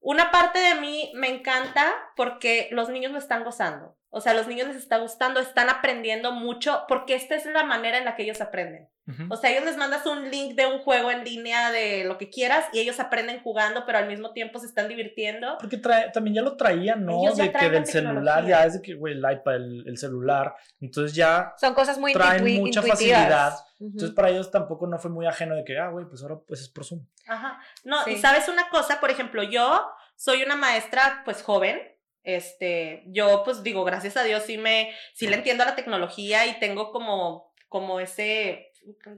Una 0.00 0.30
parte 0.30 0.58
de 0.58 0.74
mí 0.74 1.12
me 1.14 1.28
encanta 1.28 1.94
porque 2.14 2.68
los 2.72 2.90
niños 2.90 3.12
lo 3.12 3.18
están 3.18 3.42
gozando. 3.42 3.96
O 4.16 4.20
sea, 4.20 4.30
a 4.30 4.34
los 4.36 4.46
niños 4.46 4.68
les 4.68 4.76
está 4.76 4.98
gustando, 4.98 5.40
están 5.40 5.68
aprendiendo 5.68 6.30
mucho 6.30 6.84
porque 6.86 7.16
esta 7.16 7.34
es 7.34 7.46
la 7.46 7.64
manera 7.64 7.98
en 7.98 8.04
la 8.04 8.14
que 8.14 8.22
ellos 8.22 8.40
aprenden. 8.40 8.88
O 9.28 9.36
sea, 9.36 9.50
ellos 9.50 9.64
les 9.64 9.76
mandas 9.76 10.06
un 10.06 10.30
link 10.30 10.54
de 10.54 10.66
un 10.66 10.78
juego 10.78 11.10
en 11.10 11.24
línea 11.24 11.72
de 11.72 12.04
lo 12.04 12.16
que 12.16 12.30
quieras 12.30 12.64
y 12.72 12.78
ellos 12.78 13.00
aprenden 13.00 13.42
jugando, 13.42 13.84
pero 13.84 13.98
al 13.98 14.06
mismo 14.06 14.32
tiempo 14.32 14.60
se 14.60 14.66
están 14.66 14.88
divirtiendo. 14.88 15.58
Porque 15.58 15.78
también 15.78 16.36
ya 16.36 16.42
lo 16.42 16.56
traían, 16.56 17.04
¿no? 17.04 17.20
de 17.34 17.50
que 17.50 17.70
del 17.70 17.86
celular 17.86 18.46
ya 18.46 18.64
es 18.64 18.74
de 18.74 18.82
que, 18.82 18.94
güey, 18.94 19.14
el 19.14 19.18
iPad, 19.18 19.56
el, 19.56 19.98
celular. 19.98 20.54
Entonces 20.80 21.12
ya. 21.14 21.52
Son 21.58 21.74
cosas 21.74 21.98
muy 21.98 22.12
Traen 22.12 22.60
mucha 22.60 22.82
facilidad. 22.82 23.54
Entonces 23.80 24.12
para 24.12 24.30
ellos 24.30 24.48
tampoco 24.50 24.86
no 24.86 24.96
fue 25.00 25.10
muy 25.10 25.26
ajeno 25.26 25.56
de 25.56 25.64
que, 25.64 25.76
ah, 25.76 25.88
güey, 25.88 26.06
pues 26.06 26.22
ahora 26.22 26.38
pues 26.46 26.60
es 26.60 26.68
por 26.68 26.84
Zoom. 26.84 27.04
Ajá. 27.26 27.60
No, 27.82 28.08
y 28.08 28.16
sabes 28.18 28.48
una 28.48 28.70
cosa, 28.70 29.00
por 29.00 29.10
ejemplo, 29.10 29.42
yo 29.42 29.84
soy 30.14 30.44
una 30.44 30.54
maestra 30.54 31.22
pues 31.24 31.42
joven 31.42 31.93
Este, 32.24 33.04
yo 33.06 33.42
pues 33.44 33.62
digo, 33.62 33.84
gracias 33.84 34.16
a 34.16 34.24
Dios 34.24 34.42
sí 34.44 34.58
me, 34.58 34.90
sí 35.12 35.26
le 35.26 35.36
entiendo 35.36 35.62
a 35.62 35.66
la 35.66 35.76
tecnología 35.76 36.46
y 36.46 36.58
tengo 36.58 36.90
como, 36.90 37.52
como 37.68 38.00
ese, 38.00 38.72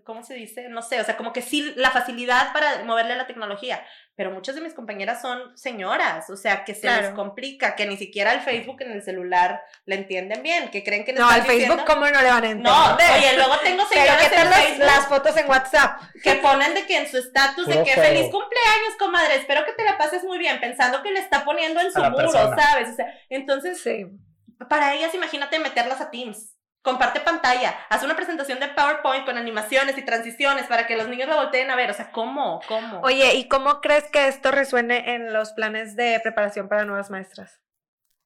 ¿cómo 0.04 0.22
se 0.22 0.34
dice? 0.34 0.68
No 0.68 0.82
sé, 0.82 1.00
o 1.00 1.04
sea, 1.04 1.16
como 1.16 1.32
que 1.32 1.42
sí, 1.42 1.72
la 1.76 1.90
facilidad 1.90 2.52
para 2.52 2.84
moverle 2.84 3.14
a 3.14 3.16
la 3.16 3.26
tecnología, 3.26 3.84
pero 4.14 4.30
muchas 4.30 4.54
de 4.54 4.60
mis 4.60 4.74
compañeras 4.74 5.20
son 5.20 5.56
señoras, 5.56 6.30
o 6.30 6.36
sea, 6.36 6.64
que 6.64 6.74
se 6.74 6.86
les 6.86 7.10
complica, 7.10 7.74
que 7.74 7.86
ni 7.86 7.96
siquiera 7.96 8.32
el 8.32 8.40
Facebook 8.40 8.80
en 8.82 8.92
el 8.92 9.02
celular 9.02 9.62
le 9.84 9.96
entienden 9.96 10.42
bien, 10.42 10.70
que 10.70 10.84
creen 10.84 11.04
que 11.04 11.12
no, 11.12 11.30
el 11.32 11.42
Facebook 11.42 11.84
cómo 11.86 12.06
no 12.06 12.22
le 12.22 12.30
van 12.30 12.44
a 12.44 12.50
entender. 12.50 12.72
No, 12.72 12.94
oye, 12.94 13.36
luego 13.36 13.54
tengo 13.62 13.84
señoras 13.88 14.32
en 14.32 14.50
las, 14.50 14.64
Facebook 14.64 14.86
las 14.86 15.06
fotos 15.06 15.36
en 15.36 15.48
WhatsApp 15.48 16.00
que 16.22 16.34
ponen 16.36 16.74
de 16.74 16.86
que 16.86 16.98
en 16.98 17.08
su 17.08 17.18
estatus 17.18 17.66
de 17.66 17.82
que 17.82 17.92
feliz 17.92 18.30
cumpleaños, 18.30 18.96
comadre, 18.98 19.36
espero 19.36 19.64
que 19.64 19.72
te 19.72 19.84
la 19.84 19.98
pases 19.98 20.24
muy 20.24 20.38
bien, 20.38 20.60
pensando 20.60 21.02
que 21.02 21.10
le 21.10 21.20
está 21.20 21.44
poniendo 21.44 21.80
en 21.80 21.92
su 21.92 22.02
muro, 22.02 22.30
¿sabes? 22.30 22.90
O 22.90 22.94
sea, 22.94 23.06
entonces, 23.28 23.82
para 24.68 24.94
ellas 24.94 25.14
imagínate 25.14 25.58
meterlas 25.58 26.00
a 26.00 26.10
Teams 26.10 26.55
comparte 26.86 27.18
pantalla, 27.18 27.76
haz 27.88 28.04
una 28.04 28.14
presentación 28.14 28.60
de 28.60 28.68
PowerPoint 28.68 29.24
con 29.24 29.36
animaciones 29.36 29.98
y 29.98 30.02
transiciones 30.02 30.66
para 30.66 30.86
que 30.86 30.96
los 30.96 31.08
niños 31.08 31.28
lo 31.28 31.34
volteen 31.34 31.68
a 31.68 31.74
ver. 31.74 31.90
O 31.90 31.94
sea, 31.94 32.12
¿cómo? 32.12 32.60
¿Cómo? 32.68 33.00
Oye, 33.00 33.34
¿y 33.34 33.48
cómo 33.48 33.80
crees 33.80 34.04
que 34.04 34.28
esto 34.28 34.52
resuene 34.52 35.14
en 35.14 35.32
los 35.32 35.50
planes 35.52 35.96
de 35.96 36.20
preparación 36.22 36.68
para 36.68 36.84
nuevas 36.84 37.10
maestras? 37.10 37.60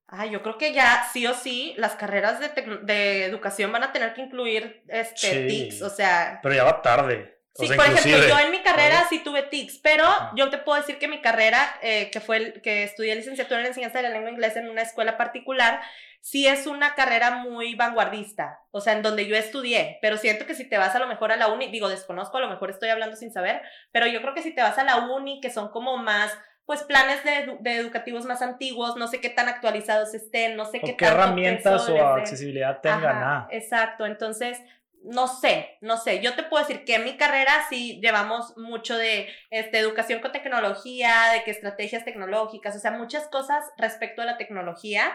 Ah, 0.08 0.26
yo 0.26 0.42
creo 0.42 0.58
que 0.58 0.74
ya 0.74 1.08
sí 1.11 1.26
o 1.26 1.32
sí 1.32 1.72
las 1.78 1.94
carreras 1.94 2.38
de, 2.38 2.48
de 2.82 3.24
educación 3.24 3.72
van 3.72 3.84
a 3.84 3.92
tener 3.92 4.12
que 4.12 4.20
incluir 4.20 4.84
este 4.88 5.46
TICS, 5.46 5.80
o 5.80 5.88
sea. 5.88 6.40
Pero 6.42 6.54
ya 6.54 6.64
va 6.64 6.82
tarde. 6.82 7.40
Sí, 7.54 7.66
por 7.66 7.84
ejemplo, 7.84 8.28
yo 8.28 8.38
en 8.38 8.50
mi 8.50 8.62
carrera 8.62 9.06
sí 9.08 9.20
tuve 9.24 9.42
TICS, 9.42 9.78
pero 9.82 10.04
yo 10.36 10.50
te 10.50 10.58
puedo 10.58 10.78
decir 10.78 10.98
que 10.98 11.08
mi 11.08 11.20
carrera, 11.20 11.78
eh, 11.82 12.11
que 12.11 12.20
fue 12.20 12.36
el, 12.36 12.62
que 12.62 12.84
estudié 12.84 13.14
licenciatura 13.16 13.61
en 13.61 13.66
enseñanza 13.66 13.98
de 13.98 14.04
la 14.04 14.11
lengua 14.11 14.30
inglesa 14.30 14.61
en 14.61 14.70
una 14.70 14.82
escuela 14.82 15.16
particular, 15.16 15.80
sí 16.20 16.46
es 16.46 16.66
una 16.66 16.94
carrera 16.94 17.30
muy 17.36 17.74
vanguardista, 17.74 18.60
o 18.70 18.80
sea, 18.80 18.92
en 18.92 19.02
donde 19.02 19.26
yo 19.26 19.36
estudié, 19.36 19.98
pero 20.02 20.16
siento 20.16 20.46
que 20.46 20.54
si 20.54 20.68
te 20.68 20.78
vas 20.78 20.94
a 20.94 20.98
lo 20.98 21.06
mejor 21.06 21.32
a 21.32 21.36
la 21.36 21.48
uni, 21.48 21.68
digo, 21.68 21.88
desconozco, 21.88 22.36
a 22.36 22.40
lo 22.40 22.50
mejor 22.50 22.70
estoy 22.70 22.90
hablando 22.90 23.16
sin 23.16 23.32
saber, 23.32 23.62
pero 23.92 24.06
yo 24.06 24.20
creo 24.20 24.34
que 24.34 24.42
si 24.42 24.54
te 24.54 24.62
vas 24.62 24.78
a 24.78 24.84
la 24.84 24.96
uni, 25.08 25.40
que 25.40 25.50
son 25.50 25.70
como 25.70 25.96
más 25.96 26.36
pues 26.66 26.84
planes 26.84 27.24
de, 27.24 27.56
de 27.60 27.76
educativos 27.78 28.26
más 28.26 28.42
antiguos, 28.42 28.94
no 28.94 29.08
sé 29.08 29.20
qué 29.20 29.28
tan 29.28 29.48
actualizados 29.48 30.14
estén, 30.14 30.56
no 30.56 30.66
sé 30.66 30.78
qué, 30.80 30.96
qué 30.96 31.04
herramientas 31.04 31.88
o 31.88 32.00
accesibilidad 32.00 32.80
tengan. 32.80 33.16
ah. 33.16 33.48
Exacto, 33.50 34.06
entonces 34.06 34.60
no 35.02 35.26
sé, 35.26 35.78
no 35.80 35.96
sé. 35.96 36.20
Yo 36.20 36.34
te 36.34 36.42
puedo 36.42 36.64
decir 36.64 36.84
que 36.84 36.96
en 36.96 37.04
mi 37.04 37.16
carrera 37.16 37.52
sí 37.68 37.98
llevamos 38.00 38.56
mucho 38.56 38.96
de 38.96 39.28
este, 39.50 39.78
educación 39.78 40.20
con 40.20 40.30
tecnología, 40.30 41.32
de 41.32 41.42
que 41.42 41.50
estrategias 41.50 42.04
tecnológicas, 42.04 42.76
o 42.76 42.78
sea, 42.78 42.90
muchas 42.92 43.26
cosas 43.28 43.64
respecto 43.76 44.22
a 44.22 44.26
la 44.26 44.36
tecnología 44.36 45.10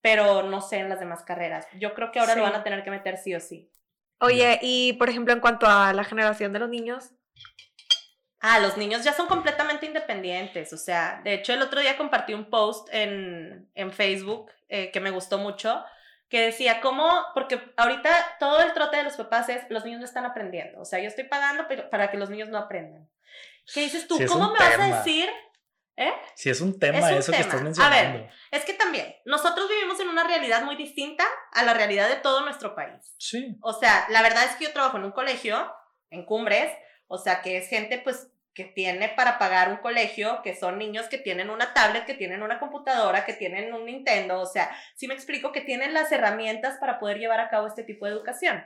pero 0.00 0.42
no 0.42 0.60
sé 0.60 0.78
en 0.78 0.88
las 0.88 1.00
demás 1.00 1.22
carreras. 1.22 1.66
Yo 1.78 1.94
creo 1.94 2.12
que 2.12 2.20
ahora 2.20 2.36
lo 2.36 2.42
van 2.42 2.54
a 2.54 2.62
tener 2.62 2.84
que 2.84 2.90
meter 2.90 3.16
sí 3.16 3.34
o 3.34 3.40
sí. 3.40 3.70
Oye, 4.20 4.58
y 4.62 4.94
por 4.94 5.08
ejemplo, 5.08 5.32
en 5.32 5.40
cuanto 5.40 5.66
a 5.66 5.92
la 5.92 6.04
generación 6.04 6.52
de 6.52 6.58
los 6.58 6.68
niños. 6.68 7.10
Ah, 8.40 8.60
los 8.60 8.76
niños 8.76 9.02
ya 9.02 9.12
son 9.12 9.26
completamente 9.26 9.86
independientes. 9.86 10.72
O 10.72 10.76
sea, 10.76 11.20
de 11.24 11.34
hecho, 11.34 11.52
el 11.52 11.62
otro 11.62 11.80
día 11.80 11.96
compartí 11.96 12.32
un 12.34 12.48
post 12.48 12.88
en, 12.92 13.68
en 13.74 13.92
Facebook 13.92 14.50
eh, 14.68 14.90
que 14.90 15.00
me 15.00 15.10
gustó 15.10 15.38
mucho, 15.38 15.84
que 16.28 16.40
decía, 16.40 16.80
¿cómo? 16.80 17.10
Porque 17.34 17.60
ahorita 17.76 18.10
todo 18.38 18.60
el 18.60 18.72
trote 18.72 18.98
de 18.98 19.04
los 19.04 19.14
papás 19.14 19.48
es, 19.48 19.62
los 19.68 19.84
niños 19.84 20.00
no 20.00 20.06
están 20.06 20.24
aprendiendo. 20.24 20.80
O 20.80 20.84
sea, 20.84 20.98
yo 20.98 21.08
estoy 21.08 21.24
pagando 21.24 21.66
para 21.90 22.10
que 22.10 22.16
los 22.16 22.30
niños 22.30 22.48
no 22.48 22.58
aprendan. 22.58 23.08
¿Qué 23.72 23.80
dices 23.80 24.06
tú? 24.06 24.18
¿Cómo 24.28 24.52
me 24.52 24.58
vas 24.58 24.78
a 24.78 24.96
decir 24.96 25.28
¿Eh? 25.96 26.12
Si 26.34 26.50
es 26.50 26.60
un 26.60 26.78
tema 26.78 27.10
eso 27.12 27.32
que 27.32 27.40
estás 27.40 27.62
mencionando. 27.62 27.96
A 27.96 28.02
ver, 28.02 28.30
es 28.50 28.64
que 28.64 28.74
también, 28.74 29.16
nosotros 29.24 29.68
vivimos 29.68 29.98
en 30.00 30.08
una 30.08 30.24
realidad 30.24 30.62
muy 30.62 30.76
distinta 30.76 31.24
a 31.52 31.62
la 31.62 31.72
realidad 31.72 32.08
de 32.08 32.16
todo 32.16 32.42
nuestro 32.42 32.74
país. 32.74 33.14
Sí. 33.18 33.56
O 33.62 33.72
sea, 33.72 34.06
la 34.10 34.20
verdad 34.20 34.44
es 34.44 34.56
que 34.56 34.64
yo 34.64 34.72
trabajo 34.72 34.98
en 34.98 35.04
un 35.04 35.12
colegio, 35.12 35.72
en 36.10 36.26
Cumbres, 36.26 36.70
o 37.06 37.16
sea, 37.18 37.40
que 37.40 37.56
es 37.56 37.68
gente 37.68 37.98
pues 37.98 38.30
que 38.52 38.64
tiene 38.64 39.10
para 39.10 39.38
pagar 39.38 39.70
un 39.70 39.76
colegio, 39.76 40.40
que 40.42 40.56
son 40.56 40.78
niños 40.78 41.08
que 41.08 41.18
tienen 41.18 41.50
una 41.50 41.74
tablet, 41.74 42.06
que 42.06 42.14
tienen 42.14 42.42
una 42.42 42.58
computadora, 42.58 43.26
que 43.26 43.34
tienen 43.34 43.72
un 43.74 43.84
Nintendo, 43.84 44.40
o 44.40 44.46
sea, 44.46 44.74
si 44.96 45.06
me 45.06 45.14
explico 45.14 45.52
que 45.52 45.60
tienen 45.60 45.92
las 45.92 46.10
herramientas 46.10 46.78
para 46.78 46.98
poder 46.98 47.18
llevar 47.18 47.38
a 47.38 47.50
cabo 47.50 47.66
este 47.66 47.84
tipo 47.84 48.06
de 48.06 48.12
educación. 48.12 48.64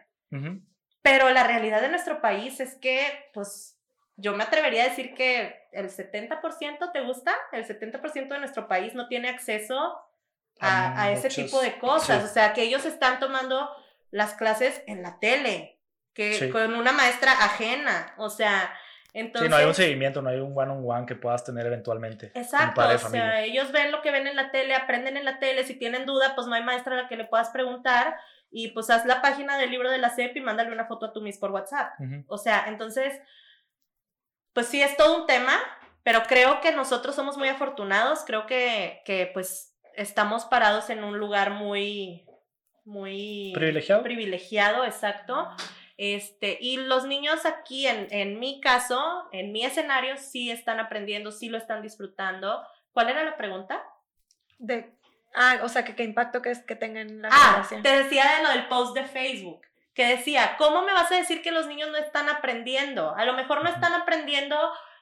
Pero 1.02 1.30
la 1.30 1.42
realidad 1.42 1.80
de 1.80 1.88
nuestro 1.88 2.20
país 2.20 2.60
es 2.60 2.76
que, 2.76 3.30
pues, 3.34 3.79
yo 4.20 4.34
me 4.34 4.44
atrevería 4.44 4.84
a 4.84 4.88
decir 4.88 5.14
que 5.14 5.68
el 5.72 5.88
70% 5.88 6.92
te 6.92 7.00
gusta, 7.00 7.34
el 7.52 7.66
70% 7.66 8.28
de 8.28 8.38
nuestro 8.38 8.68
país 8.68 8.94
no 8.94 9.08
tiene 9.08 9.28
acceso 9.28 9.98
a, 10.60 11.10
ese 11.10 11.28
tipo 11.28 11.60
de 11.60 11.78
cosas. 11.78 12.24
O 12.24 12.28
sea, 12.28 12.52
que 12.52 12.62
ellos 12.62 12.84
están 12.84 13.18
tomando 13.18 13.68
las 14.10 14.34
clases 14.34 14.82
en 14.86 15.02
la 15.02 15.18
tele, 15.18 15.78
que 16.12 16.50
con 16.50 16.74
una 16.74 16.92
maestra 16.92 17.32
ajena. 17.32 18.14
O 18.18 18.28
sea, 18.28 18.72
entonces... 19.12 19.46
Sí, 19.46 19.50
no 19.50 19.56
hay 19.56 19.66
un 19.66 19.74
seguimiento, 19.74 20.22
no 20.22 20.28
hay 20.28 20.38
un 20.38 20.56
one-on-one 20.56 21.06
que 21.06 21.14
puedas 21.14 21.44
tener 21.44 21.66
eventualmente. 21.66 22.30
Exacto, 22.34 22.82
o 22.82 22.98
sea, 22.98 23.42
ellos 23.42 23.72
ven 23.72 23.90
lo 23.90 24.02
que 24.02 24.10
ven 24.10 24.26
en 24.26 24.36
la 24.36 24.50
tele, 24.50 24.74
aprenden 24.74 25.16
en 25.16 25.24
la 25.24 25.38
tele, 25.38 25.64
si 25.64 25.74
tienen 25.74 26.04
duda, 26.04 26.34
pues 26.34 26.46
no 26.46 26.54
hay 26.54 26.62
maestra 26.62 26.94
a 26.94 27.02
la 27.02 27.08
que 27.08 27.16
le 27.16 27.24
puedas 27.24 27.50
preguntar 27.50 28.16
y 28.50 28.68
pues 28.68 28.90
haz 28.90 29.06
la 29.06 29.22
página 29.22 29.56
del 29.56 29.70
libro 29.70 29.90
de 29.90 29.98
la 29.98 30.10
CEP 30.10 30.36
y 30.36 30.40
mándale 30.40 30.72
una 30.72 30.86
foto 30.86 31.06
a 31.06 31.12
tu 31.12 31.22
Miss 31.22 31.38
por 31.38 31.52
WhatsApp. 31.52 31.92
O 32.26 32.36
sea, 32.36 32.64
entonces 32.66 33.20
pues 34.52 34.66
sí 34.66 34.82
es 34.82 34.96
todo 34.96 35.20
un 35.20 35.26
tema, 35.26 35.58
pero 36.02 36.22
creo 36.24 36.60
que 36.60 36.72
nosotros 36.72 37.14
somos 37.14 37.36
muy 37.36 37.48
afortunados, 37.48 38.24
creo 38.26 38.46
que, 38.46 39.02
que 39.04 39.30
pues 39.32 39.76
estamos 39.94 40.44
parados 40.44 40.90
en 40.90 41.04
un 41.04 41.18
lugar 41.18 41.50
muy, 41.50 42.26
muy 42.84 43.52
privilegiado. 43.54 44.02
Privilegiado, 44.02 44.84
exacto. 44.84 45.48
Este, 45.96 46.56
y 46.60 46.78
los 46.78 47.04
niños 47.04 47.44
aquí, 47.44 47.86
en, 47.86 48.06
en 48.10 48.38
mi 48.38 48.60
caso, 48.60 49.28
en 49.32 49.52
mi 49.52 49.64
escenario, 49.64 50.16
sí 50.16 50.50
están 50.50 50.80
aprendiendo, 50.80 51.30
sí 51.30 51.48
lo 51.50 51.58
están 51.58 51.82
disfrutando. 51.82 52.62
¿Cuál 52.92 53.10
era 53.10 53.22
la 53.22 53.36
pregunta? 53.36 53.84
De, 54.58 54.94
ah, 55.34 55.58
o 55.62 55.68
sea, 55.68 55.84
que 55.84 55.94
qué 55.94 56.04
impacto 56.04 56.40
que, 56.40 56.50
es, 56.50 56.64
que 56.64 56.74
tengan 56.74 57.20
la 57.20 57.28
ah, 57.30 57.68
Te 57.82 58.02
decía 58.02 58.24
de 58.36 58.42
lo 58.42 58.48
del 58.48 58.66
post 58.68 58.94
de 58.94 59.04
Facebook 59.04 59.60
que 60.00 60.06
decía, 60.06 60.56
¿cómo 60.56 60.80
me 60.80 60.94
vas 60.94 61.12
a 61.12 61.16
decir 61.16 61.42
que 61.42 61.50
los 61.50 61.66
niños 61.66 61.90
no 61.90 61.98
están 61.98 62.30
aprendiendo? 62.30 63.14
A 63.14 63.26
lo 63.26 63.34
mejor 63.34 63.62
no 63.62 63.68
están 63.68 63.92
aprendiendo 63.92 64.56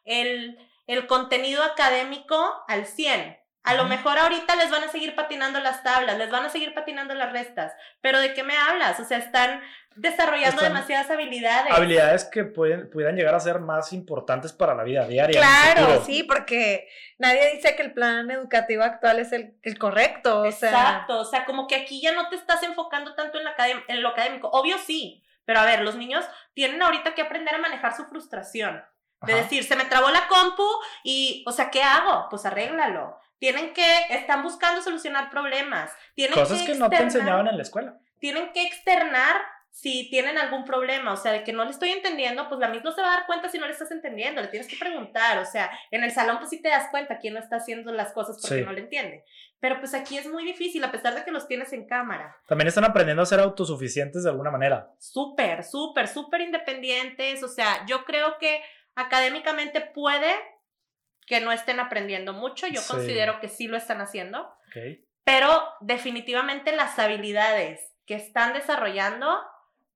el, 0.04 0.58
el 0.88 1.06
contenido 1.06 1.62
académico 1.62 2.64
al 2.66 2.84
100. 2.84 3.38
A 3.68 3.74
lo 3.74 3.84
mejor 3.84 4.18
ahorita 4.18 4.56
les 4.56 4.70
van 4.70 4.82
a 4.82 4.88
seguir 4.88 5.14
patinando 5.14 5.60
las 5.60 5.82
tablas, 5.82 6.16
les 6.16 6.30
van 6.30 6.46
a 6.46 6.48
seguir 6.48 6.72
patinando 6.72 7.12
las 7.14 7.30
restas, 7.32 7.74
pero 8.00 8.18
¿de 8.18 8.32
qué 8.32 8.42
me 8.42 8.56
hablas? 8.56 8.98
O 8.98 9.04
sea, 9.04 9.18
están 9.18 9.60
desarrollando 9.94 10.62
demasiadas 10.62 11.10
habilidades. 11.10 11.70
Habilidades 11.70 12.24
que 12.24 12.44
pueden, 12.44 12.88
pudieran 12.88 13.14
llegar 13.14 13.34
a 13.34 13.40
ser 13.40 13.60
más 13.60 13.92
importantes 13.92 14.54
para 14.54 14.74
la 14.74 14.84
vida 14.84 15.06
diaria. 15.06 15.38
Claro, 15.38 16.02
sí, 16.02 16.22
porque 16.22 16.88
nadie 17.18 17.56
dice 17.56 17.76
que 17.76 17.82
el 17.82 17.92
plan 17.92 18.30
educativo 18.30 18.84
actual 18.84 19.18
es 19.18 19.32
el, 19.32 19.58
el 19.62 19.78
correcto. 19.78 20.46
Exacto, 20.46 21.20
o 21.20 21.24
sea, 21.26 21.44
como 21.44 21.66
que 21.66 21.76
aquí 21.76 22.00
ya 22.00 22.12
no 22.12 22.30
te 22.30 22.36
estás 22.36 22.62
enfocando 22.62 23.14
tanto 23.14 23.36
en, 23.36 23.44
la 23.44 23.54
en 23.86 24.02
lo 24.02 24.08
académico. 24.08 24.48
Obvio 24.48 24.78
sí, 24.78 25.22
pero 25.44 25.60
a 25.60 25.66
ver, 25.66 25.82
los 25.82 25.94
niños 25.94 26.24
tienen 26.54 26.80
ahorita 26.80 27.14
que 27.14 27.20
aprender 27.20 27.54
a 27.54 27.58
manejar 27.58 27.94
su 27.94 28.06
frustración. 28.06 28.82
De 29.22 29.34
decir, 29.34 29.64
se 29.64 29.74
me 29.74 29.84
trabó 29.84 30.10
la 30.10 30.28
compu 30.28 30.64
y, 31.02 31.44
o 31.46 31.50
sea, 31.50 31.70
¿qué 31.70 31.82
hago? 31.82 32.28
Pues 32.30 32.46
arréglalo. 32.46 33.18
Tienen 33.38 33.72
que, 33.72 33.86
están 34.10 34.42
buscando 34.42 34.82
solucionar 34.82 35.30
problemas. 35.30 35.90
Tienen 36.14 36.34
Cosas 36.34 36.62
que, 36.62 36.74
no 36.74 36.90
te 36.90 36.96
enseñaban 36.96 37.46
en 37.46 37.56
la 37.56 37.62
escuela. 37.62 37.98
Tienen 38.18 38.52
que 38.52 38.64
externar 38.64 39.36
si 39.70 40.10
tienen 40.10 40.38
algún 40.38 40.64
problema, 40.64 41.12
o 41.12 41.16
sea, 41.16 41.30
de 41.30 41.44
que 41.44 41.52
no 41.52 41.64
le 41.64 41.70
estoy 41.70 41.90
entendiendo, 41.90 42.48
pues 42.48 42.58
la 42.58 42.68
misma 42.68 42.90
se 42.90 43.00
va 43.00 43.12
a 43.12 43.16
dar 43.18 43.26
cuenta 43.26 43.48
si 43.48 43.58
no 43.58 43.66
le 43.66 43.72
estás 43.72 43.92
entendiendo, 43.92 44.40
le 44.40 44.48
tienes 44.48 44.66
que 44.66 44.76
preguntar, 44.76 45.38
o 45.38 45.44
sea, 45.44 45.70
en 45.92 46.02
el 46.02 46.10
salón 46.10 46.38
pues 46.38 46.50
sí 46.50 46.60
te 46.60 46.68
das 46.68 46.88
cuenta 46.90 47.18
quién 47.18 47.34
no 47.34 47.40
está 47.40 47.56
haciendo 47.56 47.92
las 47.92 48.12
cosas 48.12 48.38
porque 48.42 48.62
no 48.62 48.72
le 48.72 48.80
entiende, 48.80 49.24
pero 49.60 49.78
pues 49.78 49.94
aquí 49.94 50.18
es 50.18 50.26
muy 50.26 50.44
difícil 50.44 50.82
a 50.82 50.90
pesar 50.90 51.14
de 51.14 51.24
que 51.24 51.30
los 51.30 51.46
tienes 51.46 51.72
en 51.72 51.86
cámara. 51.86 52.36
También 52.48 52.66
están 52.66 52.84
aprendiendo 52.84 53.22
a 53.22 53.26
ser 53.26 53.38
autosuficientes 53.38 54.24
de 54.24 54.30
alguna 54.30 54.50
manera. 54.50 54.90
Súper, 54.98 55.62
súper, 55.62 56.08
súper 56.08 56.40
independientes, 56.40 57.44
o 57.44 57.48
sea, 57.48 57.86
yo 57.86 58.04
creo 58.04 58.36
que 58.40 58.60
académicamente 58.96 59.80
puede 59.80 60.34
que 61.28 61.40
no 61.40 61.52
estén 61.52 61.78
aprendiendo 61.78 62.32
mucho, 62.32 62.66
yo 62.66 62.80
considero 62.88 63.38
que 63.40 63.48
sí 63.48 63.68
lo 63.68 63.76
están 63.76 64.00
haciendo, 64.00 64.50
pero 65.24 65.62
definitivamente 65.80 66.74
las 66.74 66.98
habilidades 66.98 67.80
que 68.06 68.14
están 68.14 68.54
desarrollando 68.54 69.38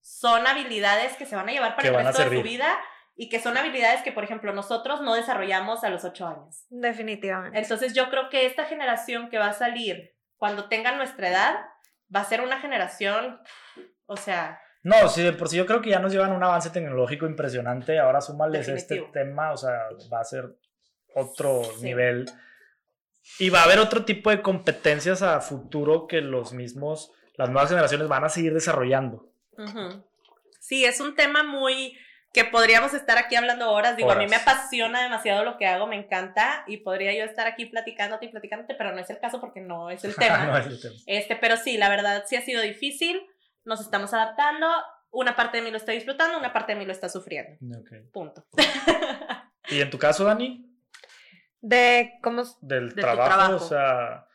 son 0.01 0.47
habilidades 0.47 1.17
que 1.17 1.25
se 1.25 1.35
van 1.35 1.49
a 1.49 1.53
llevar 1.53 1.75
para 1.75 1.89
el 1.89 1.95
resto 1.95 2.29
de 2.29 2.37
su 2.37 2.43
vida 2.43 2.79
y 3.15 3.29
que 3.29 3.41
son 3.41 3.57
habilidades 3.57 4.03
que, 4.03 4.13
por 4.13 4.25
ejemplo, 4.25 4.53
nosotros 4.53 5.01
no 5.01 5.15
desarrollamos 5.15 5.85
a 5.85 5.91
los 5.91 6.05
ocho 6.05 6.27
años. 6.27 6.67
Definitivamente. 6.69 7.59
Entonces 7.59 7.95
yo 7.95 8.11
creo 8.11 8.29
que 8.29 8.47
esta 8.47 8.65
generación 8.65 9.31
que 9.31 9.39
va 9.39 9.49
a 9.49 9.53
salir 9.55 10.15
cuando 10.37 10.69
tengan 10.69 10.99
nuestra 10.99 11.29
edad 11.29 11.55
va 12.15 12.21
a 12.21 12.25
ser 12.25 12.43
una 12.43 12.61
generación, 12.61 13.41
o 14.07 14.17
sea... 14.17 14.61
No, 14.83 15.09
sí, 15.09 15.31
por 15.33 15.49
sí 15.49 15.57
yo 15.57 15.65
creo 15.65 15.81
que 15.81 15.91
ya 15.91 16.01
nos 16.01 16.13
llevan 16.13 16.33
un 16.33 16.43
avance 16.43 16.71
tecnológico 16.71 17.27
impresionante. 17.27 17.99
Ahora 18.01 18.21
súmales 18.21 18.67
este 18.69 19.01
tema, 19.13 19.53
o 19.53 19.57
sea, 19.57 19.89
va 20.13 20.21
a 20.21 20.25
ser 20.25 20.57
otro 21.15 21.63
nivel 21.81 22.31
Y 23.39 23.51
va 23.51 23.61
a 23.61 23.65
haber 23.65 23.79
otro 23.79 24.05
tipo 24.05 24.31
de 24.31 24.43
competencias 24.43 25.23
a 25.23 25.41
futuro 25.41 26.07
que 26.07 26.21
los 26.21 26.53
mismos, 26.53 27.13
las 27.37 27.51
nuevas 27.51 27.71
generaciones 27.71 28.09
van 28.09 28.25
a 28.25 28.29
seguir 28.29 28.53
desarrollando. 28.53 29.33
Sí, 30.61 30.85
es 30.85 31.01
un 31.01 31.15
tema 31.15 31.43
muy 31.43 31.97
que 32.33 32.45
podríamos 32.45 32.95
estar 32.95 33.19
aquí 33.19 33.37
hablando 33.37 33.71
horas. 33.71 33.97
Digo, 33.97 34.11
a 34.11 34.17
mí 34.17 34.27
me 34.27 34.37
apasiona 34.37 35.03
demasiado 35.03 35.45
lo 35.45 35.59
que 35.59 35.67
hago, 35.67 35.87
me 35.87 35.97
encanta 35.97 36.65
y 36.67 36.79
podría 36.79 37.15
yo 37.15 37.25
estar 37.25 37.47
aquí 37.47 37.67
platicándote 37.67 38.27
y 38.27 38.29
platicándote, 38.29 38.75
pero 38.75 38.93
no 38.93 39.01
es 39.01 39.11
el 39.11 39.19
caso 39.19 39.41
porque 39.41 39.61
no 39.61 39.91
es 39.91 40.05
el 40.05 40.15
tema. 40.17 40.47
no 40.47 40.57
es 40.57 40.67
el 40.67 40.81
tema. 40.81 40.95
Este, 41.07 41.37
pero 41.37 41.57
sí, 41.57 41.77
la 41.77 41.89
verdad 41.89 42.25
sí 42.27 42.37
ha 42.37 42.43
sido 42.43 42.63
difícil, 42.63 43.21
nos 43.65 43.81
estamos 43.81 44.15
adaptando. 44.15 44.67
Una 45.11 45.37
parte 45.37 45.59
de 45.59 45.65
mí 45.65 45.71
lo 45.71 45.77
está 45.77 45.93
disfrutando, 45.93 46.39
una 46.39 46.55
parte 46.55 46.73
de 46.73 46.79
mí 46.79 46.87
lo 46.87 46.93
está 46.93 47.11
sufriendo. 47.11 47.59
Punto. 48.13 48.47
¿Y 49.69 49.81
en 49.81 49.91
tu 49.91 49.99
caso, 49.99 50.25
Dani? 50.25 50.72
De 51.63 52.19
cómo 52.23 52.43
del 52.61 52.95
trabajo, 52.95 53.55
o 53.55 53.59
sea 53.59 54.27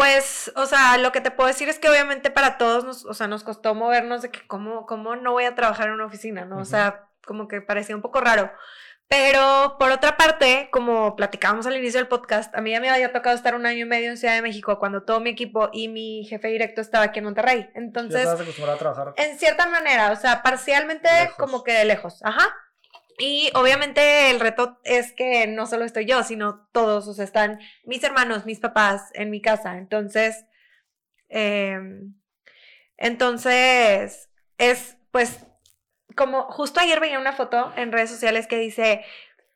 pues, 0.00 0.50
o 0.56 0.64
sea, 0.64 0.96
lo 0.96 1.12
que 1.12 1.20
te 1.20 1.30
puedo 1.30 1.48
decir 1.48 1.68
es 1.68 1.78
que 1.78 1.90
obviamente 1.90 2.30
para 2.30 2.56
todos 2.56 2.84
nos, 2.84 3.04
o 3.04 3.12
sea, 3.12 3.26
nos 3.26 3.44
costó 3.44 3.74
movernos 3.74 4.22
de 4.22 4.30
que 4.30 4.46
cómo, 4.46 4.86
cómo 4.86 5.14
no 5.14 5.32
voy 5.32 5.44
a 5.44 5.54
trabajar 5.54 5.88
en 5.88 5.94
una 5.94 6.06
oficina, 6.06 6.46
¿no? 6.46 6.56
O 6.58 6.64
sea, 6.64 7.10
como 7.26 7.48
que 7.48 7.60
parecía 7.60 7.96
un 7.96 8.00
poco 8.00 8.20
raro. 8.22 8.50
Pero 9.08 9.76
por 9.78 9.90
otra 9.90 10.16
parte, 10.16 10.70
como 10.72 11.16
platicábamos 11.16 11.66
al 11.66 11.76
inicio 11.76 11.98
del 11.98 12.08
podcast, 12.08 12.54
a 12.54 12.62
mí 12.62 12.70
ya 12.70 12.80
me 12.80 12.88
había 12.88 13.12
tocado 13.12 13.36
estar 13.36 13.54
un 13.54 13.66
año 13.66 13.80
y 13.80 13.84
medio 13.84 14.08
en 14.08 14.16
Ciudad 14.16 14.36
de 14.36 14.40
México 14.42 14.78
cuando 14.78 15.02
todo 15.02 15.20
mi 15.20 15.28
equipo 15.28 15.68
y 15.70 15.88
mi 15.88 16.24
jefe 16.24 16.48
directo 16.48 16.80
estaba 16.80 17.04
aquí 17.04 17.18
en 17.18 17.26
Monterrey. 17.26 17.68
Entonces, 17.74 18.26
a 18.26 18.76
trabajar? 18.78 19.12
En 19.16 19.38
cierta 19.38 19.66
manera, 19.66 20.12
o 20.12 20.16
sea, 20.16 20.42
parcialmente 20.42 21.10
como 21.36 21.62
que 21.62 21.72
de 21.72 21.84
lejos. 21.84 22.20
Ajá. 22.24 22.56
Y 23.20 23.50
obviamente 23.54 24.30
el 24.30 24.40
reto 24.40 24.80
es 24.82 25.12
que 25.12 25.46
no 25.46 25.66
solo 25.66 25.84
estoy 25.84 26.06
yo, 26.06 26.22
sino 26.24 26.66
todos, 26.72 27.06
o 27.06 27.12
sea, 27.12 27.26
están 27.26 27.60
mis 27.84 28.02
hermanos, 28.02 28.46
mis 28.46 28.60
papás 28.60 29.10
en 29.12 29.28
mi 29.28 29.42
casa. 29.42 29.76
Entonces, 29.76 30.46
em, 31.28 32.14
entonces, 32.96 34.30
es 34.56 34.96
pues 35.10 35.46
como 36.16 36.44
justo 36.50 36.80
ayer 36.80 36.98
veía 36.98 37.18
una 37.18 37.32
foto 37.32 37.72
en 37.76 37.92
redes 37.92 38.10
sociales 38.10 38.46
que 38.46 38.58
dice, 38.58 39.04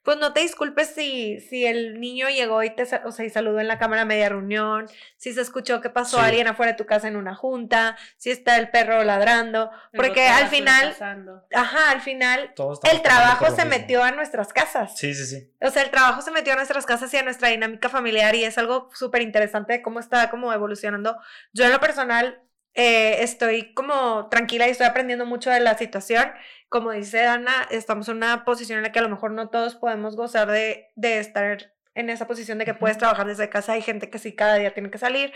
pues 0.05 0.18
no 0.18 0.34
te 0.34 0.40
disculpes 0.40 0.94
si, 0.94 1.40
si 1.40 1.64
el 1.64 1.98
niño 1.98 2.28
llegó 2.28 2.62
y 2.62 2.70
te 2.70 2.82
o 2.82 3.11
sea, 3.11 3.24
y 3.24 3.30
saludó 3.30 3.59
en 3.59 3.68
la 3.68 3.78
cámara 3.78 4.05
media 4.05 4.28
reunión, 4.28 4.86
si 5.16 5.32
se 5.32 5.40
escuchó 5.40 5.80
que 5.80 5.88
pasó 5.88 6.20
alguien 6.20 6.46
afuera 6.46 6.72
de 6.72 6.78
tu 6.78 6.84
casa 6.84 7.09
en 7.09 7.16
una 7.16 7.34
junta, 7.34 7.96
si 8.18 8.30
está 8.30 8.59
el 8.59 8.70
perro 8.70 9.02
ladrando, 9.02 9.70
porque 9.96 10.28
al 10.28 10.48
final, 10.48 10.94
ajá, 11.52 11.90
al 11.90 12.02
final 12.02 12.52
el 12.90 13.02
trabajo 13.02 13.50
se 13.50 13.64
metió 13.64 14.05
a 14.05 14.11
nuestras 14.11 14.52
casas. 14.52 14.96
Sí, 14.96 15.14
sí, 15.14 15.24
sí. 15.24 15.50
O 15.62 15.70
sea, 15.70 15.82
el 15.82 15.90
trabajo 15.90 16.20
se 16.20 16.30
metió 16.30 16.52
a 16.52 16.57
nuestras 16.57 16.84
casas 16.84 17.12
y 17.14 17.16
a 17.16 17.22
nuestra 17.22 17.48
dinámica 17.48 17.88
familiar 17.88 18.34
y 18.34 18.44
es 18.44 18.59
algo 18.59 18.90
súper 18.92 19.22
interesante 19.22 19.72
de 19.72 19.82
cómo 19.82 20.00
está 20.00 20.28
como 20.28 20.52
evolucionando. 20.52 21.16
Yo 21.55 21.64
en 21.64 21.72
lo 21.72 21.80
personal 21.80 22.42
eh, 22.75 23.22
estoy 23.22 23.72
como 23.75 24.29
tranquila 24.29 24.66
y 24.66 24.70
estoy 24.70 24.87
aprendiendo 24.87 25.27
mucho 25.27 25.51
de 25.51 25.61
la 25.61 25.79
situación. 25.79 26.33
Como 26.68 26.91
dice 26.91 27.22
Dana, 27.22 27.66
estamos 27.70 28.09
en 28.09 28.16
una 28.16 28.45
posición 28.45 28.79
en 28.79 28.83
la 28.85 28.93
que 28.93 28.99
a 28.99 29.03
lo 29.03 29.09
mejor 29.09 29.31
no 29.31 29.49
todos 29.49 29.77
podemos 29.77 30.16
gozar 30.16 30.51
de, 30.51 30.91
de 30.97 31.18
estar 31.18 31.72
en 31.95 32.11
esa 32.11 32.27
posición 32.27 32.59
de 32.59 32.64
que 32.64 32.75
puedes 32.75 32.99
trabajar 32.99 33.27
desde 33.27 33.49
casa. 33.49 33.75
Hay 33.75 33.83
gente 33.83 34.11
que 34.11 34.18
sí 34.18 34.35
cada 34.35 34.57
día 34.57 34.75
tiene 34.75 34.91
que 34.91 34.99
salir, 34.99 35.33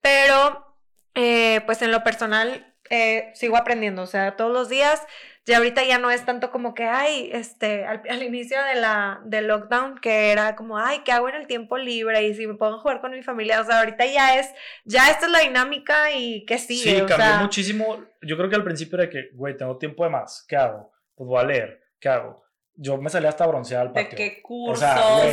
pero 0.00 0.76
eh, 1.14 1.62
pues 1.66 1.80
en 1.82 1.92
lo 1.92 2.04
personal 2.04 2.73
eh, 2.90 3.30
sigo 3.34 3.56
aprendiendo, 3.56 4.02
o 4.02 4.06
sea, 4.06 4.36
todos 4.36 4.52
los 4.52 4.68
días 4.68 5.00
ya 5.46 5.58
ahorita 5.58 5.84
ya 5.84 5.98
no 5.98 6.10
es 6.10 6.24
tanto 6.24 6.50
como 6.50 6.74
que, 6.74 6.84
ay, 6.84 7.28
este, 7.32 7.84
al, 7.84 8.22
inicio 8.22 8.62
de 8.62 8.80
la, 8.80 9.20
del 9.26 9.46
lockdown, 9.46 9.98
que 9.98 10.32
era 10.32 10.56
como, 10.56 10.78
ay, 10.78 11.00
¿qué 11.04 11.12
hago 11.12 11.28
en 11.28 11.34
el 11.34 11.46
tiempo 11.46 11.76
libre? 11.76 12.26
Y 12.26 12.34
si 12.34 12.46
me 12.46 12.54
puedo 12.54 12.78
jugar 12.78 13.02
con 13.02 13.10
mi 13.10 13.22
familia, 13.22 13.60
o 13.60 13.64
sea, 13.64 13.80
ahorita 13.80 14.06
ya 14.06 14.38
es, 14.38 14.48
ya 14.84 15.10
esta 15.10 15.26
es 15.26 15.32
la 15.32 15.40
dinámica 15.40 16.12
y 16.12 16.46
que 16.46 16.58
sigue. 16.58 17.00
Sí, 17.00 17.06
cambió 17.06 17.42
muchísimo. 17.42 18.04
Yo 18.22 18.38
creo 18.38 18.48
que 18.48 18.56
al 18.56 18.64
principio 18.64 18.98
era 18.98 19.10
que, 19.10 19.28
güey, 19.34 19.54
tengo 19.54 19.76
tiempo 19.76 20.04
de 20.04 20.10
más, 20.10 20.44
¿qué 20.48 20.56
hago? 20.56 20.90
Pues 21.14 21.28
voy 21.28 21.40
a 21.40 21.44
leer, 21.44 21.82
¿qué 22.00 22.08
hago? 22.08 22.43
Yo 22.76 22.96
me 22.98 23.08
salía 23.08 23.28
hasta 23.28 23.46
broncear 23.46 23.82
al 23.82 23.92
patio. 23.92 24.10
¿De 24.10 24.16
qué 24.16 24.42
cursos 24.42 24.84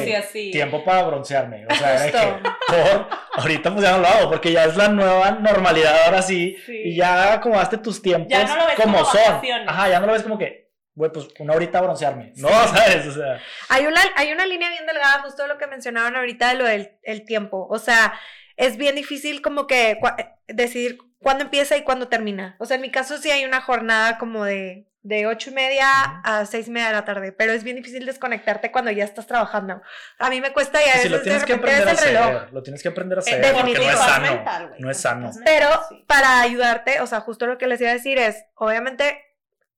y 0.06 0.14
así? 0.14 0.52
Tiempo 0.52 0.84
para 0.84 1.04
broncearme. 1.04 1.66
O 1.68 1.76
sea, 1.76 2.08
era 2.08 2.12
que, 2.12 2.50
por, 2.68 3.08
ahorita 3.38 3.72
pues 3.72 3.84
ya 3.84 3.92
no 3.94 4.00
lo 4.00 4.08
hago, 4.08 4.30
porque 4.30 4.52
ya 4.52 4.66
es 4.66 4.76
la 4.78 4.90
nueva 4.90 5.32
normalidad 5.32 6.04
ahora 6.06 6.22
sí. 6.22 6.56
Y 6.68 6.96
ya 6.96 7.34
acomodaste 7.34 7.78
tus 7.78 8.02
tiempos 8.02 8.30
ya 8.30 8.46
no 8.46 8.56
lo 8.56 8.66
ves 8.68 8.76
como, 8.76 9.06
son. 9.06 9.42
Ajá, 9.68 9.90
ya 9.90 10.00
no 10.00 10.08
lo 10.08 10.14
ves 10.14 10.24
como 10.24 10.38
que, 10.38 10.72
güey, 10.94 11.12
pues 11.12 11.28
una 11.40 11.54
horita 11.54 11.82
broncearme. 11.82 12.34
No, 12.36 12.50
¿sabes? 12.50 13.08
O 13.08 13.14
sea. 13.14 13.40
Hay 13.70 13.88
una, 13.88 14.02
hay 14.16 14.32
una 14.32 14.46
línea 14.46 14.70
bien 14.70 14.86
delgada, 14.86 15.22
justo 15.24 15.48
lo 15.48 15.58
que 15.58 15.68
mencionaban 15.68 16.16
ahorita 16.16 16.50
de 16.50 16.56
lo 16.56 16.66
del 16.66 16.98
el 17.02 17.26
tiempo. 17.26 17.68
O 17.70 17.80
sea, 17.80 18.14
es 18.56 18.78
bien 18.78 18.96
difícil 18.96 19.42
como 19.42 19.66
que 19.66 20.00
decidir 20.48 21.00
cuándo 21.20 21.44
empieza 21.44 21.78
y 21.78 21.84
cuándo 21.84 22.08
termina. 22.08 22.56
O 22.60 22.66
sea, 22.66 22.76
en 22.76 22.82
mi 22.82 22.92
caso 22.92 23.18
sí 23.18 23.32
hay 23.32 23.46
una 23.46 23.62
jornada 23.62 24.18
como 24.18 24.46
de 24.46 24.91
de 25.04 25.26
ocho 25.26 25.50
y 25.50 25.54
media 25.54 25.88
a 26.24 26.46
seis 26.46 26.68
y 26.68 26.72
media 26.72 26.88
de 26.88 26.94
la 26.94 27.06
tarde, 27.06 27.32
pero 27.32 27.54
es 27.54 27.64
bien 27.64 27.76
difícil 27.76 28.06
desconectarte 28.06 28.72
cuando 28.72 28.92
ya 28.92 29.04
estás 29.04 29.26
trabajando. 29.26 29.82
A 30.20 30.30
mí 30.30 30.42
me 30.42 30.54
cuesta 30.54 30.80
ya 30.86 31.00
si 31.00 31.10
lo 31.10 31.22
tienes 31.22 31.44
que 31.44 31.54
aprender 31.54 31.88
a 31.88 31.92
hacer, 31.92 32.54
lo 32.54 32.62
tienes 32.62 32.84
que 32.84 32.90
aprender 32.90 33.18
a 33.18 33.22
hacer, 33.22 33.54
porque 33.54 33.74
no 33.74 33.90
es 33.90 33.98
sano, 33.98 34.44
no 34.78 34.92
es 34.92 34.98
sano. 34.98 35.32
Pero 35.44 35.70
para 36.08 36.42
ayudarte, 36.42 37.02
o 37.02 37.08
sea, 37.08 37.22
justo 37.22 37.48
lo 37.48 37.58
que 37.58 37.68
les 37.68 37.82
iba 37.82 37.90
a 37.90 37.94
decir 37.94 38.18
es, 38.20 38.46
obviamente 38.56 39.24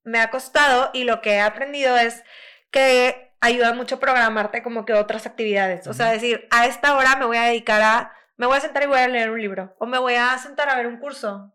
me 0.04 0.20
ha 0.20 0.30
costado 0.30 0.90
y 0.94 1.06
lo 1.06 1.22
que 1.22 1.36
he 1.36 1.42
aprendido 1.42 1.98
es 1.98 2.24
que 2.70 3.34
ayuda 3.40 3.74
mucho 3.74 4.00
programarte 4.00 4.62
como 4.62 4.86
que 4.86 4.94
otras 4.94 5.26
actividades, 5.26 5.88
o 5.88 5.94
sea, 5.94 6.12
decir, 6.12 6.48
a 6.52 6.66
esta 6.66 6.96
hora 6.96 7.16
me 7.16 7.26
voy 7.26 7.38
a 7.38 7.44
dedicar 7.44 7.82
a 7.82 8.14
me 8.36 8.48
voy 8.48 8.58
a 8.58 8.62
sentar 8.62 8.84
y 8.84 8.88
voy 8.88 9.00
a 9.00 9.08
leer 9.08 9.30
un 9.30 9.40
libro 9.40 9.76
o 9.80 9.86
me 9.86 10.00
voy 10.00 10.16
a 10.16 10.38
sentar 10.38 10.68
a 10.68 10.76
ver 10.76 10.88
un 10.88 10.98
curso 10.98 11.54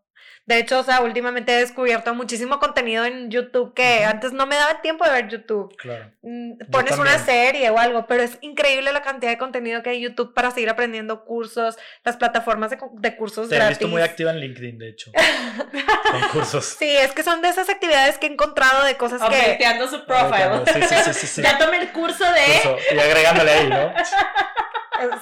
de 0.49 0.57
hecho, 0.57 0.79
o 0.79 0.83
sea, 0.83 1.01
últimamente 1.01 1.53
he 1.53 1.57
descubierto 1.57 2.15
muchísimo 2.15 2.57
contenido 2.57 3.05
en 3.05 3.29
YouTube 3.29 3.75
que 3.75 4.03
antes 4.03 4.33
no 4.33 4.47
me 4.47 4.55
daba 4.55 4.81
tiempo 4.81 5.05
de 5.05 5.11
ver 5.11 5.27
YouTube. 5.27 5.77
Claro. 5.77 6.11
Mm, 6.23 6.57
pones 6.71 6.97
una 6.97 7.19
serie 7.19 7.69
o 7.69 7.77
algo, 7.77 8.07
pero 8.07 8.23
es 8.23 8.39
increíble 8.41 8.91
la 8.91 9.03
cantidad 9.03 9.31
de 9.31 9.37
contenido 9.37 9.83
que 9.83 9.91
hay 9.91 9.97
en 9.97 10.09
YouTube 10.09 10.33
para 10.33 10.49
seguir 10.49 10.71
aprendiendo 10.71 11.23
cursos, 11.23 11.77
las 12.03 12.17
plataformas 12.17 12.71
de, 12.71 12.79
de 12.93 13.15
cursos 13.15 13.47
Te 13.47 13.57
he 13.57 13.69
visto 13.69 13.87
muy 13.87 14.01
activa 14.01 14.31
en 14.31 14.39
LinkedIn, 14.39 14.79
de 14.79 14.89
hecho. 14.89 15.11
con 16.11 16.21
cursos. 16.29 16.65
Sí, 16.79 16.97
es 16.97 17.11
que 17.11 17.21
son 17.21 17.43
de 17.43 17.49
esas 17.49 17.69
actividades 17.69 18.17
que 18.17 18.25
he 18.25 18.31
encontrado 18.31 18.83
de 18.85 18.97
cosas 18.97 19.21
que... 19.21 19.27
Updateando 19.27 19.87
su 19.87 20.03
profile. 20.03 20.63
Sí, 20.65 20.81
sí, 20.81 21.13
sí, 21.13 21.27
sí, 21.27 21.41
Ya 21.43 21.59
tomé 21.59 21.77
el 21.77 21.91
curso 21.91 22.25
de... 22.25 22.95
Y 22.95 22.99
agregándole 22.99 23.51
ahí, 23.51 23.69
¿no? 23.69 23.93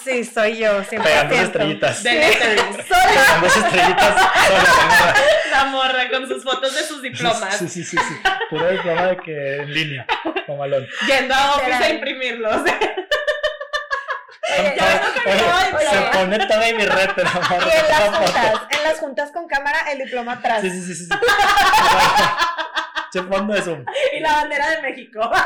Sí, 0.03 0.23
soy 0.23 0.57
yo, 0.57 0.84
siempre. 0.84 1.11
Pegando 1.11 1.36
estrellitas. 1.36 2.03
De 2.03 2.13
lettering. 2.13 2.78
Pegando 2.88 3.47
estrellitas. 3.47 4.15
La 5.51 5.65
morra 5.65 6.09
con 6.09 6.28
sus 6.28 6.43
fotos 6.43 6.76
de 6.76 6.84
sus 6.84 7.01
diplomas. 7.01 7.57
Sí, 7.57 7.68
sí, 7.68 7.84
sí, 7.84 7.97
sí. 7.97 8.15
Puro 8.49 8.70
diploma 8.70 9.07
de 9.07 9.18
que 9.18 9.55
en 9.57 9.74
línea, 9.74 10.05
malón. 10.47 10.88
Yendo 11.07 11.34
a 11.34 11.55
Office 11.55 11.84
a 11.84 11.89
imprimirlos. 11.89 12.61
Oye, 14.49 14.76
se 15.89 16.18
pone 16.18 16.45
toda 16.45 16.72
mi 16.74 16.86
red, 16.86 17.09
la 17.18 17.34
morra. 17.34 17.68
Y 17.68 17.78
en 17.78 17.88
las 17.89 18.18
juntas, 18.18 18.61
en 18.70 18.84
las 18.84 18.99
juntas 18.99 19.32
con 19.32 19.47
cámara, 19.47 19.91
el 19.91 19.99
diploma 19.99 20.34
atrás. 20.34 20.61
Sí, 20.61 20.70
sí, 20.70 20.82
sí, 20.82 20.95
sí. 20.95 21.09
Se 23.11 23.24
fondo 23.24 23.53
de 23.53 23.61
Zoom. 23.61 23.86
Y 24.13 24.20
la 24.20 24.34
bandera 24.34 24.70
de 24.72 24.82
México. 24.82 25.32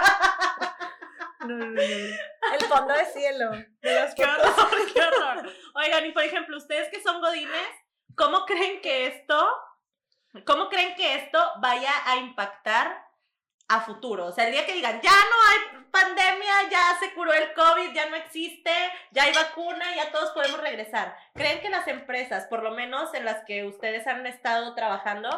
No, 1.42 1.58
no, 1.58 1.66
no. 1.66 1.82
El 1.82 2.66
fondo 2.70 2.94
de 2.94 3.04
cielo. 3.06 3.50
De 3.82 3.96
las 3.96 4.14
qué 4.14 4.24
horror, 4.24 4.54
qué 4.94 5.02
horror. 5.02 5.52
Oigan, 5.74 6.06
y 6.06 6.12
por 6.12 6.24
ejemplo, 6.24 6.56
ustedes 6.56 6.90
que 6.90 7.02
son 7.02 7.20
godines, 7.20 7.68
¿cómo 8.16 8.46
creen 8.46 8.82
que 8.82 9.08
esto, 9.08 9.48
cómo 10.46 10.70
creen 10.70 10.96
que 10.96 11.16
esto 11.16 11.40
vaya 11.60 11.92
a 12.06 12.18
impactar 12.18 13.06
a 13.68 13.82
futuro? 13.82 14.28
O 14.28 14.32
sea, 14.32 14.46
el 14.46 14.54
día 14.54 14.66
que 14.66 14.74
digan, 14.74 15.02
ya 15.02 15.12
no 15.12 15.50
hay 15.50 15.86
pandemia, 15.92 16.70
ya 16.70 16.98
se 17.00 17.14
curó 17.14 17.34
el 17.34 17.54
COVID, 17.54 17.94
ya 17.94 18.10
no 18.10 18.16
existe, 18.16 18.72
ya 19.12 19.24
hay 19.24 19.34
vacuna, 19.34 19.96
ya 19.96 20.12
todos 20.12 20.32
podemos 20.32 20.60
regresar. 20.62 21.16
¿Creen 21.34 21.62
que 21.62 21.70
las 21.70 21.88
empresas, 21.88 22.48
por 22.48 22.64
lo 22.64 22.72
menos 22.72 23.14
en 23.14 23.26
las 23.26 23.44
que 23.46 23.66
ustedes 23.66 24.08
han 24.08 24.26
estado 24.26 24.74
trabajando, 24.76 25.30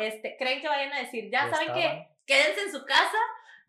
este, 0.00 0.36
creen 0.38 0.60
que 0.60 0.68
vayan 0.68 0.92
a 0.92 1.00
decir, 1.00 1.30
ya, 1.30 1.50
saben 1.50 1.72
que 1.74 2.16
quédense 2.26 2.62
en 2.62 2.72
su 2.72 2.84
casa? 2.84 3.18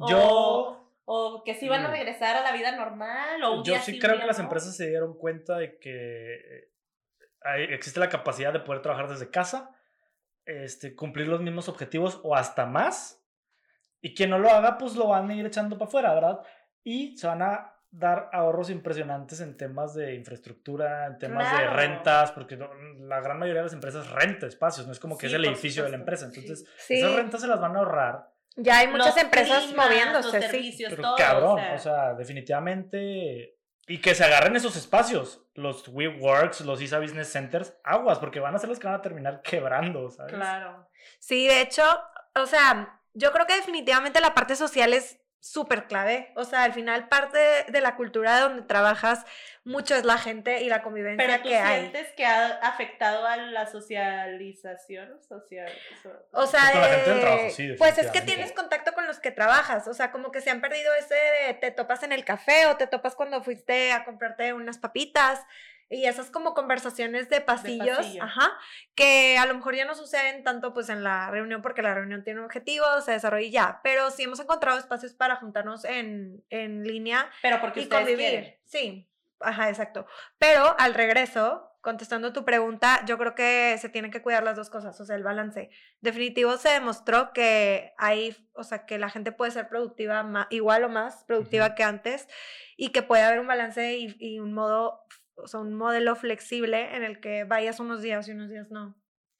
Yo 0.08 0.84
o 1.10 1.42
que 1.46 1.56
sí 1.56 1.70
van 1.70 1.86
a 1.86 1.88
mm. 1.88 1.92
regresar 1.92 2.36
a 2.36 2.42
la 2.42 2.52
vida 2.52 2.74
normal 2.74 3.42
o 3.42 3.64
Yo 3.64 3.78
sí 3.78 3.98
creo 3.98 4.20
que 4.20 4.26
las 4.26 4.40
empresas 4.40 4.76
se 4.76 4.90
dieron 4.90 5.18
cuenta 5.18 5.58
de 5.58 5.80
que 5.80 6.70
hay, 7.42 7.64
existe 7.64 8.00
la 8.00 8.10
capacidad 8.10 8.54
de 8.54 8.60
poder 8.60 8.82
trabajar 8.82 9.10
desde 9.10 9.30
casa, 9.30 9.72
este, 10.46 10.96
cumplir 10.96 11.28
los 11.28 11.42
mismos 11.42 11.70
objetivos 11.70 12.20
o 12.24 12.36
hasta 12.36 12.66
más. 12.66 13.24
Y 14.02 14.14
quien 14.14 14.30
no 14.30 14.40
lo 14.40 14.50
haga, 14.50 14.78
pues 14.78 14.96
lo 14.96 15.08
van 15.08 15.30
a 15.30 15.36
ir 15.36 15.46
echando 15.46 15.78
para 15.78 15.88
afuera, 15.88 16.14
¿verdad? 16.14 16.42
Y 16.84 17.18
se 17.18 17.28
van 17.28 17.42
a 17.42 17.74
dar 17.90 18.30
ahorros 18.32 18.70
impresionantes 18.70 19.42
en 19.42 19.58
temas 19.58 19.94
de 19.96 20.14
infraestructura, 20.14 21.08
en 21.08 21.18
temas 21.18 21.52
de 21.58 21.68
rentas, 21.68 22.32
porque 22.32 22.58
la 23.00 23.22
gran 23.22 23.40
mayoría 23.40 23.62
de 23.62 23.66
las 23.66 23.74
empresas 23.74 24.10
renta 24.12 24.46
espacios, 24.46 24.86
no 24.86 24.94
es 24.94 25.00
como 25.00 25.18
que 25.18 25.28
es 25.28 25.34
el 25.34 25.46
edificio 25.46 25.84
de 25.84 25.90
la 25.90 25.98
empresa. 25.98 26.26
Entonces, 26.26 26.66
esas 26.88 27.16
rentas 27.16 27.42
se 27.42 27.48
las 27.48 27.60
van 27.60 27.76
a 27.76 27.80
ahorrar 27.80 28.38
ya 28.58 28.80
hay 28.80 28.88
muchas 28.88 29.16
empresas 29.18 29.74
moviéndose, 29.76 30.42
sí. 30.50 30.86
Pero 30.90 31.16
cabrón, 31.16 31.60
o 31.76 31.78
sea, 31.78 32.16
definitivamente 32.16 33.57
Y 33.88 34.02
que 34.02 34.16
se 34.16 34.26
agarren 34.26 34.56
esos 34.56 34.76
espacios, 34.76 35.42
los 35.54 35.88
WeWorks, 35.88 36.62
los 36.62 36.82
ISA 36.82 37.00
Business 37.00 37.32
Centers, 37.32 37.74
aguas, 37.84 38.20
porque 38.20 38.40
van 38.40 38.54
a 38.54 38.60
ser 38.60 38.70
los 38.70 38.80
que 38.80 38.88
van 38.88 38.96
a 38.96 39.02
terminar 39.02 39.42
quebrando, 39.44 40.10
¿sabes? 40.10 40.34
Claro. 40.34 40.90
Sí, 41.20 41.48
de 41.48 41.62
hecho, 41.62 41.84
o 42.36 42.46
sea, 42.46 43.00
yo 43.14 43.32
creo 43.32 43.48
que 43.48 43.56
definitivamente 43.56 44.20
la 44.20 44.34
parte 44.34 44.56
social 44.56 44.94
es 44.94 45.20
súper 45.40 45.86
clave. 45.88 46.32
O 46.36 46.44
sea, 46.44 46.64
al 46.64 46.74
final 46.74 47.08
parte 47.08 47.38
de 47.70 47.82
la 47.82 47.96
cultura 47.96 48.40
donde 48.42 48.64
trabajas 48.64 49.26
mucho 49.64 49.96
es 49.96 50.04
la 50.06 50.18
gente 50.18 50.62
y 50.64 50.70
la 50.70 50.82
convivencia 50.82 51.26
Pero 51.26 51.42
tú 51.44 51.50
que 51.50 51.58
hay. 51.58 51.82
sientes 51.82 52.08
que 52.14 52.26
ha 52.26 52.58
afectado 52.60 53.26
a 53.26 53.38
la 53.38 53.66
socialización 53.68 55.22
social. 55.24 55.72
O 56.32 56.48
sea, 56.48 56.62
Pues 56.62 56.72
con 56.72 56.82
la 56.82 56.88
gente 56.90 57.10
del 57.10 57.16
de- 57.20 57.22
trabajo, 57.26 57.50
sí, 57.52 57.74
pues 57.78 57.98
es 57.98 58.12
que 58.12 58.22
tienes 58.22 58.52
contacto 58.54 58.94
con 58.94 59.06
los 59.08 59.20
que 59.20 59.32
trabajas, 59.32 59.88
o 59.88 59.94
sea, 59.94 60.12
como 60.12 60.32
que 60.32 60.42
se 60.42 60.50
han 60.50 60.62
perdido 60.62 60.94
ese 60.96 61.16
de 61.16 61.54
te 61.56 61.72
topas 61.72 62.04
en 62.04 62.12
el 62.12 62.24
café 62.26 62.66
o 62.68 62.78
te 62.78 62.88
topas 62.88 63.16
cuando 63.16 63.42
fuiste 63.44 63.92
a 63.92 64.04
comprarte 64.06 64.54
unas 64.54 64.78
papitas 64.78 65.42
y 65.90 66.06
esas 66.06 66.30
como 66.32 66.54
conversaciones 66.54 67.30
de 67.30 67.42
pasillos, 67.42 67.98
pasillo. 67.98 68.24
ajá, 68.24 68.52
que 68.96 69.38
a 69.38 69.46
lo 69.46 69.54
mejor 69.56 69.76
ya 69.76 69.86
no 69.86 69.96
suceden 69.96 70.44
tanto 70.44 70.74
pues 70.74 70.90
en 70.90 71.04
la 71.04 71.30
reunión 71.32 71.62
porque 71.62 71.82
la 71.82 71.94
reunión 71.94 72.24
tiene 72.24 72.40
un 72.40 72.46
objetivo, 72.46 72.86
se 73.02 73.12
desarrolla 73.14 73.46
y 73.46 73.52
ya, 73.52 73.80
pero 73.84 74.12
sí 74.12 74.24
hemos 74.24 74.40
encontrado 74.40 74.78
espacios 74.78 75.14
para 75.14 75.38
juntarnos 75.38 75.86
en, 75.86 76.44
en 76.50 76.84
línea 76.84 77.30
Pero 77.42 77.62
porque 77.62 77.82
y 77.82 77.88
convivir. 77.88 78.18
quieren. 78.18 78.56
Sí, 78.66 79.10
ajá, 79.40 79.70
exacto. 79.70 80.06
Pero 80.38 80.76
al 80.78 80.94
regreso, 80.94 81.72
contestando 81.82 82.34
tu 82.34 82.44
pregunta, 82.44 83.06
yo 83.06 83.18
creo 83.18 83.34
que 83.34 83.78
se 83.80 83.88
tienen 83.88 84.12
que 84.12 84.22
cuidar 84.22 84.44
las 84.44 84.58
dos 84.58 84.70
cosas, 84.70 85.00
o 85.00 85.06
sea, 85.06 85.16
el 85.16 85.24
balance. 85.24 85.70
Definitivo 86.02 86.58
se 86.58 86.68
demostró 86.70 87.32
que 87.32 87.94
hay, 87.98 88.36
o 88.54 88.66
sea, 88.66 88.86
que 88.86 88.98
la 88.98 89.10
gente 89.10 89.32
puede 89.32 89.52
ser 89.52 89.70
productiva 89.70 90.48
igual 90.50 90.84
o 90.84 90.90
más 90.90 91.24
productiva 91.24 91.76
que 91.76 91.84
antes 91.84 92.28
y 92.76 92.90
que 92.90 93.04
puede 93.04 93.24
haber 93.24 93.40
un 93.40 93.48
balance 93.48 93.96
y, 93.98 94.16
y 94.20 94.40
un 94.40 94.54
modo, 94.54 95.02
o 95.38 95.48
sea, 95.48 95.60
un 95.62 95.74
modelo 95.74 96.16
flexible 96.16 96.96
en 96.96 97.04
el 97.04 97.20
que 97.20 97.44
vayas 97.46 97.80
unos 97.80 98.02
días 98.02 98.28
y 98.28 98.32
unos 98.32 98.50
días 98.50 98.70
no. 98.70 98.96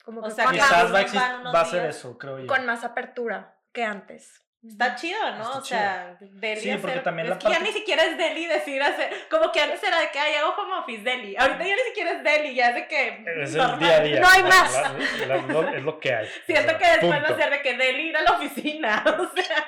Como 0.06 0.22
O 0.22 0.24
que 0.26 0.32
sea, 0.32 0.46
con, 0.46 0.54
que 0.54 0.60
Quizás 0.60 0.94
va 0.94 1.02
exist- 1.02 1.54
va 1.56 1.62
a 1.62 1.66
ser 1.66 1.86
eso, 1.88 2.18
creo 2.18 2.40
yo. 2.40 2.48
con 2.48 2.66
más 2.66 2.84
apertura 2.86 3.58
que 3.74 3.84
antes. 3.84 4.44
Está 4.66 4.96
chido, 4.96 5.20
¿no? 5.38 5.44
Está 5.44 5.58
o 5.60 5.64
sea, 5.64 6.18
deli 6.20 6.60
Sí, 6.62 6.70
porque 6.82 6.92
hacer- 6.94 7.04
también 7.04 7.28
es 7.28 7.30
la 7.30 7.38
que 7.40 7.44
ya 7.44 7.50
parte- 7.52 7.64
ni 7.66 7.72
siquiera 7.72 8.04
es 8.04 8.18
deli 8.18 8.46
decir 8.48 8.82
hacer, 8.82 9.12
como 9.30 9.52
que 9.52 9.62
antes 9.62 9.82
era 9.84 10.00
de 10.00 10.10
que, 10.10 10.18
ay, 10.20 10.34
hago 10.36 10.54
home 10.58 10.74
office 10.80 11.04
deli. 11.04 11.36
Ahorita 11.38 11.60
ya 11.64 11.76
ni 11.76 11.82
siquiera 11.84 12.12
es 12.12 12.24
deli, 12.24 12.56
ya 12.56 12.70
es 12.70 12.76
de 12.76 12.88
que 12.88 13.24
Es 13.44 13.52
el 13.52 13.58
normal. 13.58 13.80
día 13.80 13.98
a 13.98 14.00
día. 14.02 14.20
No 14.20 14.28
hay 14.28 14.42
La- 14.42 14.48
más. 14.50 14.74
la- 14.74 15.28
la- 15.28 15.42
lo- 15.44 15.70
es 15.70 15.84
lo 15.84 16.00
que 16.00 16.14
hay. 16.14 16.28
Siento 16.48 16.74
O 16.74 16.78
que 16.78 16.84
sea, 16.86 16.94
después 16.98 17.12
va 17.22 17.28
punto. 17.28 17.34
a 17.34 17.38
ser 17.38 17.50
de 17.52 17.62
que 17.62 17.78
deli 17.78 18.10
ir 18.10 18.18
a 18.18 18.22
la 18.24 18.32
oficina, 18.32 19.04
o 19.20 19.36
sea. 19.36 19.66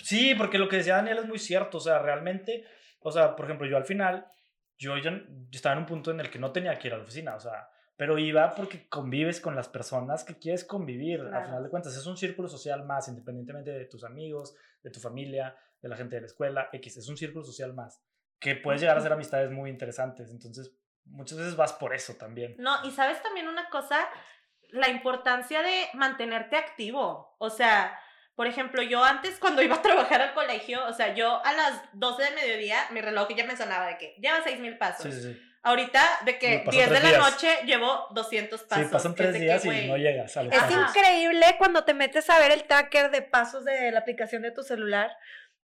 Sí, 0.00 0.34
porque 0.34 0.58
lo 0.58 0.68
que 0.68 0.76
decía 0.76 0.96
Daniel 0.96 1.18
es 1.18 1.26
muy 1.26 1.38
cierto. 1.38 1.78
O 1.78 1.80
sea, 1.80 1.98
realmente, 1.98 2.64
o 3.00 3.10
sea, 3.10 3.34
por 3.36 3.46
ejemplo, 3.46 3.66
yo 3.66 3.76
al 3.76 3.84
final, 3.84 4.26
yo, 4.78 4.96
yo 4.96 5.10
estaba 5.52 5.74
en 5.74 5.80
un 5.80 5.86
punto 5.86 6.10
en 6.10 6.20
el 6.20 6.30
que 6.30 6.38
no 6.38 6.52
tenía 6.52 6.78
que 6.78 6.88
ir 6.88 6.94
a 6.94 6.98
la 6.98 7.02
oficina, 7.04 7.34
o 7.34 7.40
sea, 7.40 7.68
pero 7.96 8.18
iba 8.18 8.54
porque 8.54 8.88
convives 8.88 9.40
con 9.40 9.54
las 9.54 9.68
personas 9.68 10.24
que 10.24 10.38
quieres 10.38 10.64
convivir. 10.64 11.20
Al 11.20 11.28
Claro. 11.28 11.46
final 11.46 11.62
de 11.62 11.70
cuentas, 11.70 11.96
es 11.96 12.06
un 12.06 12.16
círculo 12.16 12.48
social 12.48 12.84
más, 12.84 13.06
independientemente 13.08 13.70
de 13.70 13.84
tus 13.86 14.02
amigos, 14.04 14.56
de 14.82 14.90
tu 14.90 15.00
familia, 15.00 15.56
de 15.80 15.88
la 15.88 15.96
gente 15.96 16.16
de 16.16 16.22
la 16.22 16.26
escuela, 16.26 16.68
X, 16.72 16.96
es 16.96 17.08
un 17.08 17.16
círculo 17.16 17.44
social 17.44 17.72
más, 17.74 18.02
que 18.40 18.56
puedes 18.56 18.80
llegar 18.80 18.96
a 18.96 19.00
hacer 19.00 19.12
amistades 19.12 19.50
muy 19.50 19.70
interesantes. 19.70 20.30
Entonces, 20.30 20.74
muchas 21.04 21.38
veces 21.38 21.56
vas 21.56 21.72
por 21.72 21.94
eso 21.94 22.14
también. 22.14 22.56
No, 22.58 22.84
y 22.84 22.90
sabes 22.90 23.22
también 23.22 23.46
una 23.48 23.68
cosa, 23.70 23.98
la 24.70 24.88
importancia 24.88 25.62
de 25.62 25.84
mantenerte 25.94 26.56
activo. 26.56 27.36
O 27.38 27.48
sea, 27.50 27.96
por 28.34 28.46
ejemplo, 28.46 28.82
yo 28.82 29.02
antes 29.04 29.38
cuando 29.38 29.62
iba 29.68 29.76
a 29.76 29.82
trabajar 29.82 30.20
al 30.22 30.34
colegio, 30.34 30.84
o 30.86 30.92
sea, 30.92 31.14
yo 31.14 31.44
a 31.44 31.52
las 31.52 31.80
12 31.92 32.22
de 32.22 32.30
mediodía, 32.32 32.78
mi 32.90 33.00
reloj 33.00 33.28
ya 33.36 33.44
me 33.44 33.56
sonaba 33.56 33.86
de 33.86 33.98
que 33.98 34.14
lleva 34.20 34.40
6 34.42 34.60
mil 34.60 34.76
pasos. 34.78 35.04
Sí, 35.04 35.12
sí, 35.12 35.32
sí. 35.34 35.40
Ahorita, 35.66 36.02
de 36.26 36.38
que 36.38 36.58
pasan 36.58 36.72
10 36.72 36.90
de 36.90 37.00
la 37.00 37.08
días. 37.08 37.18
noche, 37.32 37.48
llevo 37.64 38.06
200 38.10 38.62
pasos. 38.64 38.84
Sí, 38.84 38.92
pasan 38.92 39.12
Es 39.12 39.16
tres 39.16 39.32
de 39.32 39.38
que, 39.38 39.44
días 39.46 39.64
y 39.64 39.86
no 39.88 39.96
llegas 39.96 40.36
a 40.36 40.42
los 40.42 40.52
Es 40.52 40.60
pasos. 40.60 40.76
increíble 40.90 41.46
cuando 41.56 41.84
te 41.84 41.94
metes 41.94 42.28
a 42.28 42.38
ver 42.38 42.52
el 42.52 42.64
tracker 42.64 43.10
de 43.10 43.22
pasos 43.22 43.64
de 43.64 43.90
la 43.90 44.00
aplicación 44.00 44.42
de 44.42 44.50
tu 44.50 44.62
celular, 44.62 45.16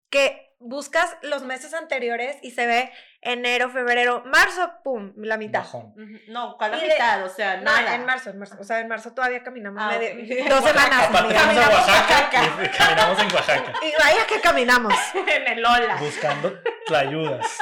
que 0.08 0.54
buscas 0.60 1.16
los 1.22 1.42
meses 1.42 1.74
anteriores 1.74 2.36
y 2.42 2.52
se 2.52 2.66
ve 2.66 2.92
enero, 3.20 3.68
febrero, 3.70 4.22
marzo, 4.26 4.70
pum, 4.84 5.12
la 5.16 5.36
mitad. 5.36 5.60
Bajón. 5.60 5.94
No, 6.28 6.56
¿cuál 6.56 6.70
la 6.72 6.76
mitad? 6.78 7.24
O 7.24 7.28
sea, 7.28 7.56
No, 7.56 7.64
nada. 7.64 7.94
en 7.94 8.04
marzo, 8.06 8.30
en 8.30 8.38
marzo. 8.38 8.56
O 8.60 8.64
sea, 8.64 8.80
en 8.80 8.88
marzo 8.88 9.12
todavía 9.12 9.42
caminamos 9.42 9.82
Ah, 9.82 9.96
medio- 9.98 10.44
dos 10.48 10.64
semanas. 10.64 11.08
Caminamos 11.10 11.56
a 11.56 11.68
Oaxaca 11.70 12.30
Oaxaca. 12.30 12.64
y 12.64 12.68
caminamos 12.76 13.18
en 13.22 13.32
Oaxaca. 13.34 13.72
Y 13.82 14.02
vaya 14.02 14.26
que 14.26 14.40
caminamos. 14.40 14.94
en 15.14 15.46
el 15.58 15.64
Ola. 15.64 15.96
buscando 15.96 16.52
tlayudas. 16.86 17.58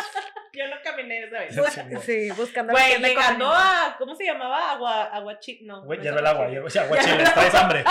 Yo 0.52 0.66
no 0.68 0.76
caminé 0.82 1.22
esa 1.24 1.38
vez. 1.38 1.54
Sí, 1.74 1.80
no. 1.90 2.00
Sí, 2.00 2.30
buscando 2.30 2.72
la 2.72 2.78
Güey, 2.80 2.98
llegando 3.02 3.46
a. 3.52 3.94
¿Cómo 3.98 4.14
se 4.14 4.24
llamaba? 4.24 4.72
Agua, 4.72 5.02
aguachile. 5.04 5.60
No. 5.66 5.82
Güey, 5.84 5.98
no 5.98 6.04
hierve 6.04 6.20
el 6.20 6.26
agua, 6.26 6.48
hierve, 6.48 6.66
o 6.66 6.70
sea, 6.70 6.82
aguachiles, 6.84 7.34
traes 7.34 7.54
hambre. 7.54 7.84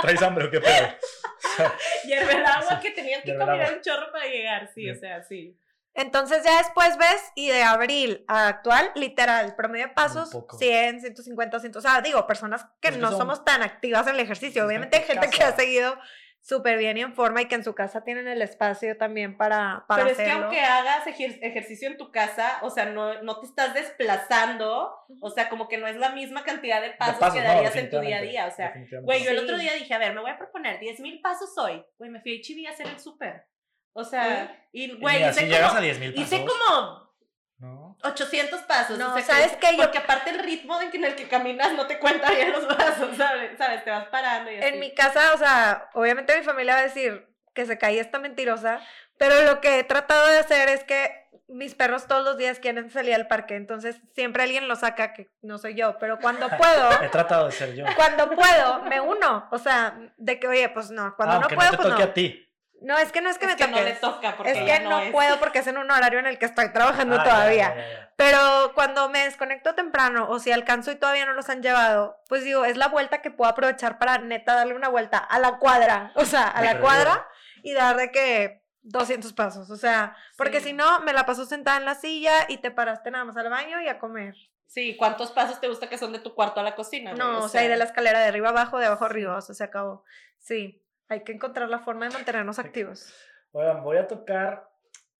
Traes 0.00 0.22
hambre 0.22 0.44
o 0.44 0.50
qué 0.50 0.60
pedo. 0.60 0.86
O 0.86 1.56
sea, 1.56 1.72
Hierve 2.04 2.34
el 2.34 2.46
agua 2.46 2.78
que 2.78 2.92
tenías 2.92 3.22
que 3.24 3.36
caminar 3.36 3.72
un 3.74 3.80
chorro 3.80 4.12
para 4.12 4.26
llegar. 4.26 4.70
Sí, 4.72 4.88
o 4.88 4.94
sea, 4.94 5.24
sí. 5.24 5.56
Entonces 5.94 6.42
ya 6.44 6.58
después 6.58 6.96
ves, 6.98 7.32
y 7.36 7.48
de 7.48 7.62
abril 7.62 8.24
a 8.26 8.48
actual, 8.48 8.90
literal, 8.96 9.54
promedio 9.56 9.86
de 9.86 9.92
pasos, 9.92 10.30
poco. 10.30 10.58
100, 10.58 11.00
150, 11.00 11.60
100. 11.60 11.76
O 11.76 11.80
sea, 11.80 12.00
digo, 12.00 12.26
personas 12.26 12.66
que 12.80 12.88
Es 12.88 12.94
que 12.94 13.00
no 13.00 13.10
son- 13.10 13.18
somos 13.18 13.44
tan 13.44 13.62
activas 13.62 14.06
en 14.08 14.14
el 14.14 14.20
ejercicio. 14.20 14.62
es 14.62 14.66
Obviamente 14.68 14.96
hay 14.98 15.04
gente 15.04 15.30
que 15.30 15.42
ha 15.44 15.54
seguido 15.54 15.96
súper 16.40 16.76
bien 16.76 16.98
y 16.98 17.00
en 17.00 17.14
forma 17.14 17.40
y 17.40 17.46
que 17.46 17.54
en 17.54 17.64
su 17.64 17.74
casa 17.74 18.04
tienen 18.04 18.28
el 18.28 18.42
espacio 18.42 18.98
también 18.98 19.38
para, 19.38 19.84
para 19.88 20.02
Pero 20.02 20.10
es 20.12 20.16
que 20.18 20.24
hacerlo. 20.24 20.44
aunque 20.46 20.60
hagas 20.60 21.06
ejer- 21.06 21.38
ejercicio 21.40 21.88
en 21.88 21.96
tu 21.96 22.10
casa, 22.12 22.58
o 22.60 22.68
sea, 22.68 22.84
no, 22.86 23.22
no 23.22 23.40
te 23.40 23.46
estás 23.46 23.72
desplazando, 23.72 24.94
o 25.20 25.30
sea, 25.30 25.48
como 25.48 25.68
que 25.68 25.78
no 25.78 25.86
es 25.86 25.96
la 25.96 26.10
misma 26.10 26.44
cantidad 26.44 26.80
de 26.82 26.88
de 26.88 26.94
pasos, 26.94 27.16
pasos, 27.16 27.34
que 27.34 27.40
no, 27.40 27.46
darías 27.54 27.74
en 27.76 27.88
tu 27.88 27.98
día 28.00 28.18
a 28.18 28.20
día. 28.20 28.46
O 28.46 28.50
sea, 28.50 28.74
güey, 29.02 29.24
yo 29.24 29.30
el 29.30 29.38
Sí. 29.38 29.44
otro 29.44 29.56
día 29.58 29.72
dije, 29.74 29.94
a 29.94 29.98
ver, 29.98 30.12
me 30.14 30.20
voy 30.20 30.30
a 30.30 30.36
proponer 30.38 30.78
10 30.80 31.00
mil 31.00 31.20
pasos 31.22 31.56
hoy. 31.56 31.82
Güey, 31.98 32.10
me 32.10 32.20
fui 32.20 32.32
a 32.32 32.40
HB 32.40 32.66
a 32.68 32.70
hacer 32.72 32.86
el 32.88 32.98
súper. 32.98 33.46
O 33.94 34.04
sea, 34.04 34.66
y 34.72 34.84
Y 34.90 34.94
güey, 34.96 35.22
hice 35.22 35.40
si 35.40 35.46
llegas 35.46 35.68
como, 35.68 35.78
a 35.78 35.82
10 35.82 35.98
mil 36.00 36.14
pasos. 36.14 36.32
hice 36.32 36.44
como 36.44 37.14
No. 37.58 37.96
800 38.02 38.60
pasos. 38.62 38.98
No, 38.98 39.12
o 39.14 39.18
sea, 39.18 39.22
¿sabes 39.24 39.52
que- 39.52 39.58
qué? 39.68 39.76
Yo- 39.76 39.82
Porque 39.84 39.98
aparte 39.98 40.30
el 40.30 40.40
ritmo 40.40 40.80
en 40.82 40.90
que- 40.90 40.98
el 40.98 41.14
que 41.14 41.28
caminas 41.28 41.72
no 41.72 41.86
te 41.86 41.98
cuenta 41.98 42.30
bien 42.32 42.52
los 42.52 42.64
pasos, 42.66 43.16
¿sabes? 43.16 43.56
¿Sabes? 43.56 43.84
Te 43.84 43.90
vas 43.90 44.06
parando 44.08 44.50
y 44.50 44.56
así. 44.58 44.66
En 44.66 44.80
mi 44.80 44.92
casa, 44.94 45.32
o 45.34 45.38
sea, 45.38 45.88
obviamente 45.94 46.36
mi 46.36 46.44
familia 46.44 46.74
va 46.74 46.80
a 46.80 46.84
decir 46.84 47.26
que 47.54 47.64
se 47.66 47.78
caía 47.78 48.00
esta 48.02 48.18
mentirosa, 48.18 48.80
pero 49.16 49.40
lo 49.42 49.60
que 49.60 49.78
he 49.78 49.84
tratado 49.84 50.26
de 50.26 50.38
hacer 50.38 50.68
es 50.68 50.82
que 50.84 51.22
mis 51.46 51.74
perros 51.76 52.08
todos 52.08 52.24
los 52.24 52.36
días 52.36 52.58
quieren 52.58 52.90
salir 52.90 53.14
al 53.14 53.28
parque, 53.28 53.54
entonces 53.54 54.00
siempre 54.14 54.42
alguien 54.42 54.66
lo 54.66 54.74
saca, 54.76 55.12
que 55.12 55.30
no 55.40 55.58
soy 55.58 55.74
yo, 55.74 55.98
pero 55.98 56.18
cuando 56.18 56.48
puedo, 56.58 57.02
He 57.02 57.08
tratado 57.10 57.46
de 57.46 57.52
ser 57.52 57.74
yo. 57.76 57.84
cuando 57.96 58.28
puedo, 58.30 58.82
me 58.84 59.00
uno, 59.00 59.46
o 59.52 59.58
sea, 59.58 59.96
de 60.16 60.40
que, 60.40 60.48
oye, 60.48 60.68
pues 60.70 60.90
no, 60.90 61.14
cuando 61.16 61.36
Ah, 61.36 61.38
no 61.40 61.48
puedo, 61.48 61.62
no 61.64 61.70
te 61.70 61.76
pues 61.76 61.88
toque 61.90 62.02
no. 62.04 62.10
a 62.10 62.14
ti. 62.14 62.43
No, 62.84 62.98
es 62.98 63.10
que 63.12 63.20
no 63.20 63.30
es 63.30 63.38
que 63.38 63.46
es 63.46 63.52
me 63.52 63.56
que 63.56 63.64
toque. 63.64 63.76
no 63.80 63.82
le 63.84 63.92
toca 63.94 64.36
porque 64.36 64.52
es 64.52 64.58
que 64.58 64.80
no, 64.84 65.00
es. 65.00 65.10
puedo 65.10 65.38
porque 65.40 65.60
es 65.60 65.66
en 65.66 65.78
un 65.78 65.90
horario 65.90 66.18
en 66.18 66.26
el 66.26 66.38
que 66.38 66.44
estoy 66.44 66.70
trabajando 66.72 67.16
Ah, 67.18 67.24
todavía. 67.24 67.74
ya, 67.74 67.76
ya, 67.76 67.88
ya. 67.92 68.12
Pero 68.16 68.72
cuando 68.74 69.08
me 69.08 69.24
desconecto 69.24 69.74
temprano 69.74 70.26
o 70.28 70.38
si 70.38 70.52
alcanzo 70.52 70.92
y 70.92 70.96
todavía 70.96 71.26
no 71.26 71.32
los 71.32 71.48
han 71.48 71.62
llevado, 71.62 72.18
pues 72.28 72.44
digo, 72.44 72.64
es 72.64 72.76
la 72.76 72.88
vuelta 72.88 73.22
que 73.22 73.30
puedo 73.30 73.50
aprovechar 73.50 73.98
para 73.98 74.18
neta 74.18 74.54
darle 74.54 74.74
una 74.74 74.88
vuelta 74.88 75.18
a 75.18 75.38
la 75.38 75.58
cuadra, 75.58 76.12
o 76.14 76.24
sea, 76.24 76.46
a 76.48 76.62
la 76.62 76.78
cuadra 76.80 77.26
y 77.62 77.72
dar 77.72 77.96
de 77.96 78.10
que 78.12 78.62
200 78.82 79.32
pasos, 79.32 79.70
o 79.70 79.76
sea, 79.76 80.14
porque 80.36 80.60
Sí. 80.60 80.66
si 80.68 80.72
no, 80.74 81.00
me 81.00 81.14
la 81.14 81.24
paso 81.24 81.46
sentada 81.46 81.78
en 81.78 81.86
la 81.86 81.94
silla 81.94 82.32
y 82.48 82.58
te 82.58 82.70
paraste 82.70 83.10
nada 83.10 83.24
más 83.24 83.36
al 83.38 83.48
baño 83.48 83.80
y 83.80 83.88
a 83.88 83.98
comer. 83.98 84.34
Sí, 84.66 84.94
¿cuántos 84.96 85.30
pasos 85.32 85.58
te 85.60 85.68
gusta 85.68 85.88
que 85.88 85.96
son 85.96 86.12
de 86.12 86.18
tu 86.18 86.34
cuarto 86.34 86.60
a 86.60 86.62
la 86.62 86.74
cocina? 86.74 87.14
No, 87.14 87.32
güey? 87.32 87.44
o 87.44 87.48
sea, 87.48 87.64
y 87.64 87.68
de 87.68 87.76
la 87.76 87.84
escalera 87.84 88.18
de 88.20 88.26
arriba 88.26 88.50
abajo, 88.50 88.78
de 88.78 88.86
abajo 88.86 89.06
arriba, 89.06 89.36
o 89.36 89.40
sea, 89.40 89.54
se 89.54 89.64
acabó. 89.64 90.04
Sí, 90.38 90.83
hay 91.08 91.24
que 91.24 91.32
encontrar 91.32 91.68
la 91.68 91.80
forma 91.80 92.08
de 92.08 92.14
mantenernos 92.14 92.58
activos. 92.58 93.14
Oigan, 93.52 93.82
voy 93.82 93.96
a 93.98 94.06
tocar 94.06 94.68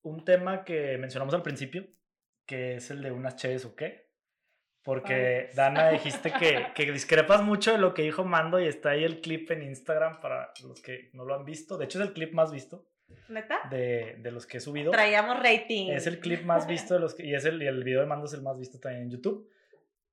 un 0.03 0.25
tema 0.25 0.65
que 0.65 0.99
mencionamos 0.99 1.35
al 1.35 1.43
principio, 1.43 1.87
que 2.47 2.77
es 2.77 2.91
el 2.91 3.03
de 3.03 3.11
unas 3.11 3.37
cheves 3.37 3.65
o 3.65 3.75
qué. 3.75 4.05
Porque, 4.83 5.47
Ay. 5.49 5.57
Dana, 5.57 5.89
dijiste 5.91 6.33
que, 6.33 6.67
que 6.75 6.93
discrepas 6.93 7.43
mucho 7.43 7.73
de 7.73 7.79
lo 7.79 7.95
que 7.95 8.03
dijo 8.03 8.25
Mando 8.25 8.61
y 8.61 8.67
está 8.67 8.91
ahí 8.91 9.05
el 9.05 9.21
clip 9.21 9.51
en 9.51 9.63
Instagram 9.63 10.21
para 10.21 10.53
los 10.63 10.83
que 10.83 11.11
no 11.15 11.25
lo 11.25 11.35
han 11.35 11.45
visto. 11.45 11.79
De 11.79 11.87
hecho, 11.87 12.01
es 12.03 12.09
el 12.09 12.13
clip 12.13 12.33
más 12.35 12.53
visto 12.53 12.87
¿Neta? 13.29 13.61
de, 13.71 14.17
de 14.19 14.31
los 14.31 14.47
que 14.47 14.59
he 14.59 14.61
subido. 14.61 14.93
Traíamos 14.93 15.39
rating. 15.43 15.91
Es 15.91 16.07
el 16.07 16.21
clip 16.21 16.45
más 16.45 16.67
visto 16.67 16.95
de 16.95 17.01
los 17.01 17.15
que, 17.15 17.25
y, 17.25 17.35
es 17.35 17.45
el, 17.47 17.63
y 17.63 17.67
el 17.67 17.83
video 17.83 18.01
de 18.01 18.07
Mando 18.07 18.27
es 18.27 18.35
el 18.35 18.43
más 18.43 18.59
visto 18.59 18.79
también 18.79 19.05
en 19.05 19.11
YouTube. 19.11 19.51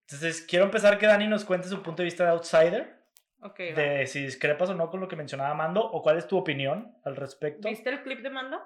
Entonces, 0.08 0.42
quiero 0.42 0.66
empezar 0.66 0.98
que 0.98 1.08
Dani 1.08 1.28
nos 1.28 1.46
cuente 1.46 1.68
su 1.68 1.82
punto 1.82 2.02
de 2.02 2.06
vista 2.06 2.24
de 2.26 2.32
outsider, 2.32 3.01
Ok, 3.44 3.60
va. 3.76 3.82
de 3.82 4.08
si 4.08 4.22
discrepas 4.24 4.70
o 4.70 4.76
no 4.76 4.90
con 4.90 5.00
lo 5.00 5.08
que 5.08 5.16
mencionaba 5.16 5.54
Mando, 5.54 5.84
o 5.84 6.02
cuál 6.02 6.18
es 6.18 6.28
tu 6.28 6.38
opinión 6.38 6.96
al 7.04 7.16
respecto. 7.16 7.68
¿Viste 7.68 7.90
el 7.90 8.04
clip 8.04 8.20
de 8.22 8.30
Mando? 8.30 8.62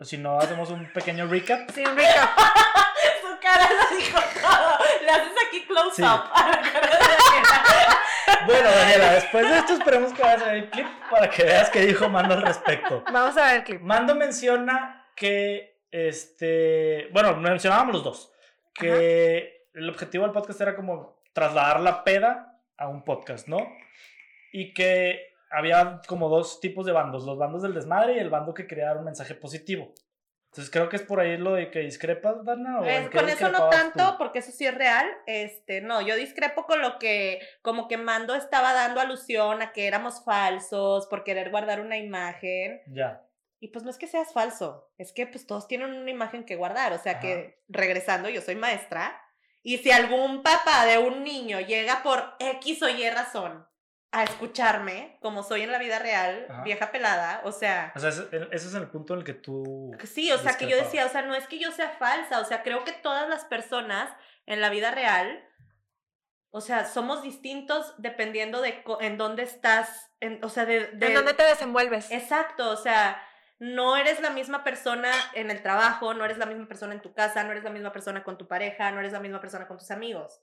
Si 0.00 0.16
no, 0.18 0.38
hacemos 0.38 0.70
un 0.70 0.90
pequeño 0.92 1.26
recap. 1.26 1.70
Sí, 1.70 1.84
un 1.84 1.96
recap. 1.96 2.30
Su 3.20 3.38
cara 3.40 3.68
lo 3.70 3.96
dijo 3.96 4.18
todo. 4.40 4.78
Le 5.02 5.10
haces 5.10 5.32
aquí 5.46 5.64
close 5.66 5.96
Sí. 5.96 6.02
up 6.02 6.22
a 6.34 6.48
la 6.48 6.60
cara 6.60 6.86
de 6.86 6.96
Daniela. 6.96 8.46
Bueno, 8.46 8.70
Daniela, 8.70 9.12
después 9.12 9.48
de 9.50 9.58
esto 9.58 9.72
esperemos 9.74 10.12
que 10.14 10.22
vayas 10.22 10.42
a 10.42 10.46
ver 10.46 10.54
el 10.54 10.70
clip 10.70 10.86
para 11.10 11.28
que 11.28 11.44
veas 11.44 11.68
qué 11.70 11.80
dijo 11.80 12.08
Mando 12.08 12.34
al 12.34 12.42
respecto. 12.42 13.04
Vamos 13.12 13.36
a 13.36 13.46
ver 13.46 13.56
el 13.56 13.64
clip. 13.64 13.80
Mando 13.82 14.14
menciona 14.14 15.06
que 15.14 15.82
este, 15.90 17.08
bueno, 17.12 17.36
mencionábamos 17.36 17.94
los 17.94 18.04
dos, 18.04 18.32
que 18.72 19.66
el 19.74 19.88
objetivo 19.90 20.24
del 20.24 20.32
podcast 20.32 20.60
era 20.60 20.74
como 20.74 21.20
trasladar 21.32 21.80
la 21.80 22.02
peda 22.04 22.49
a 22.80 22.88
un 22.88 23.04
podcast, 23.04 23.46
¿no? 23.46 23.58
Y 24.52 24.74
que 24.74 25.34
había 25.50 26.00
como 26.08 26.28
dos 26.28 26.60
tipos 26.60 26.86
de 26.86 26.92
bandos, 26.92 27.24
los 27.24 27.38
bandos 27.38 27.62
del 27.62 27.74
desmadre 27.74 28.14
y 28.14 28.18
el 28.18 28.30
bando 28.30 28.54
que 28.54 28.66
quería 28.66 28.86
dar 28.86 28.96
un 28.96 29.04
mensaje 29.04 29.34
positivo. 29.34 29.92
Entonces 30.50 30.72
creo 30.72 30.88
que 30.88 30.96
es 30.96 31.02
por 31.02 31.20
ahí 31.20 31.36
lo 31.36 31.54
de 31.54 31.70
que 31.70 31.78
discrepas, 31.80 32.44
Dana. 32.44 32.80
¿o 32.80 32.84
Eh, 32.84 32.96
en 32.96 33.10
qué 33.10 33.18
con 33.18 33.28
eso 33.28 33.50
no 33.50 33.68
tanto, 33.68 34.12
tú? 34.12 34.18
porque 34.18 34.40
eso 34.40 34.50
sí 34.50 34.66
es 34.66 34.74
real. 34.74 35.06
Este, 35.26 35.80
no, 35.80 36.00
yo 36.00 36.16
discrepo 36.16 36.66
con 36.66 36.80
lo 36.80 36.98
que 36.98 37.40
como 37.62 37.86
que 37.86 37.96
Mando 37.96 38.34
estaba 38.34 38.72
dando 38.72 39.00
alusión 39.00 39.62
a 39.62 39.72
que 39.72 39.86
éramos 39.86 40.24
falsos 40.24 41.06
por 41.06 41.22
querer 41.22 41.50
guardar 41.50 41.80
una 41.80 41.98
imagen. 41.98 42.80
Ya. 42.88 43.24
Y 43.60 43.68
pues 43.68 43.84
no 43.84 43.90
es 43.90 43.98
que 43.98 44.08
seas 44.08 44.32
falso, 44.32 44.90
es 44.96 45.12
que 45.12 45.26
pues 45.26 45.46
todos 45.46 45.68
tienen 45.68 45.92
una 45.92 46.10
imagen 46.10 46.44
que 46.44 46.56
guardar. 46.56 46.94
O 46.94 46.98
sea 46.98 47.20
que, 47.20 47.62
regresando, 47.68 48.28
yo 48.30 48.40
soy 48.40 48.56
maestra. 48.56 49.20
Y 49.62 49.78
si 49.78 49.90
algún 49.90 50.42
papá 50.42 50.86
de 50.86 50.98
un 50.98 51.22
niño 51.22 51.60
llega 51.60 52.02
por 52.02 52.34
X 52.38 52.82
o 52.82 52.88
Y 52.88 53.08
razón 53.10 53.66
a 54.12 54.24
escucharme, 54.24 55.18
como 55.20 55.42
soy 55.44 55.62
en 55.62 55.70
la 55.70 55.78
vida 55.78 55.98
real, 56.00 56.46
Ajá. 56.50 56.62
vieja 56.62 56.90
pelada, 56.90 57.42
o 57.44 57.52
sea, 57.52 57.92
O 57.94 58.00
sea, 58.00 58.08
ese, 58.08 58.26
ese 58.50 58.66
es 58.68 58.74
el 58.74 58.88
punto 58.88 59.12
en 59.14 59.20
el 59.20 59.24
que 59.24 59.34
tú... 59.34 59.92
Sí, 60.04 60.32
o 60.32 60.38
sea, 60.38 60.56
que 60.56 60.66
yo 60.68 60.76
decía, 60.76 61.06
o 61.06 61.08
sea, 61.08 61.22
no 61.22 61.34
es 61.34 61.46
que 61.46 61.58
yo 61.60 61.70
sea 61.70 61.90
falsa, 61.90 62.40
o 62.40 62.44
sea, 62.44 62.62
creo 62.64 62.82
que 62.84 62.90
todas 62.92 63.28
las 63.28 63.44
personas 63.44 64.10
en 64.46 64.60
la 64.60 64.68
vida 64.70 64.90
real, 64.90 65.46
o 66.50 66.60
sea, 66.60 66.86
somos 66.86 67.22
distintos 67.22 67.94
dependiendo 67.98 68.60
de 68.60 68.82
co- 68.82 69.00
en 69.00 69.16
dónde 69.16 69.44
estás, 69.44 70.10
en, 70.18 70.42
o 70.44 70.48
sea, 70.48 70.64
de... 70.64 70.86
de- 70.88 71.06
¿En 71.06 71.14
dónde 71.14 71.34
te 71.34 71.44
desenvuelves? 71.44 72.10
Exacto, 72.10 72.68
o 72.70 72.76
sea, 72.76 73.22
no 73.60 73.96
eres 73.96 74.20
la 74.20 74.30
misma 74.30 74.64
persona 74.64 75.12
en 75.34 75.50
el 75.50 75.62
trabajo, 75.62 76.12
no 76.14 76.24
eres 76.24 76.38
la 76.38 76.46
misma 76.46 76.66
persona 76.66 76.94
en 76.94 77.00
tu 77.02 77.12
casa, 77.14 77.44
no 77.44 77.52
eres 77.52 77.62
la 77.62 77.70
misma 77.70 77.92
persona 77.92 78.24
con 78.24 78.36
tu 78.36 78.48
pareja, 78.48 78.90
no 78.90 78.98
eres 79.00 79.12
la 79.12 79.20
misma 79.20 79.40
persona 79.40 79.68
con 79.68 79.78
tus 79.78 79.90
amigos. 79.92 80.40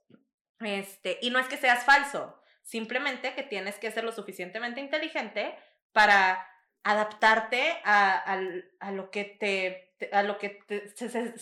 Este, 0.61 1.17
y 1.21 1.29
no 1.29 1.39
es 1.39 1.47
que 1.47 1.57
seas 1.57 1.83
falso, 1.83 2.41
simplemente 2.63 3.33
que 3.33 3.43
tienes 3.43 3.75
que 3.79 3.91
ser 3.91 4.03
lo 4.03 4.11
suficientemente 4.11 4.79
inteligente 4.79 5.53
para 5.91 6.47
adaptarte 6.83 7.79
a, 7.83 8.37
a 8.79 8.91
lo 8.91 9.11
que 9.11 9.23
te, 9.25 9.93
a 10.13 10.23
lo 10.23 10.37
que 10.37 10.49
te- 10.49 10.91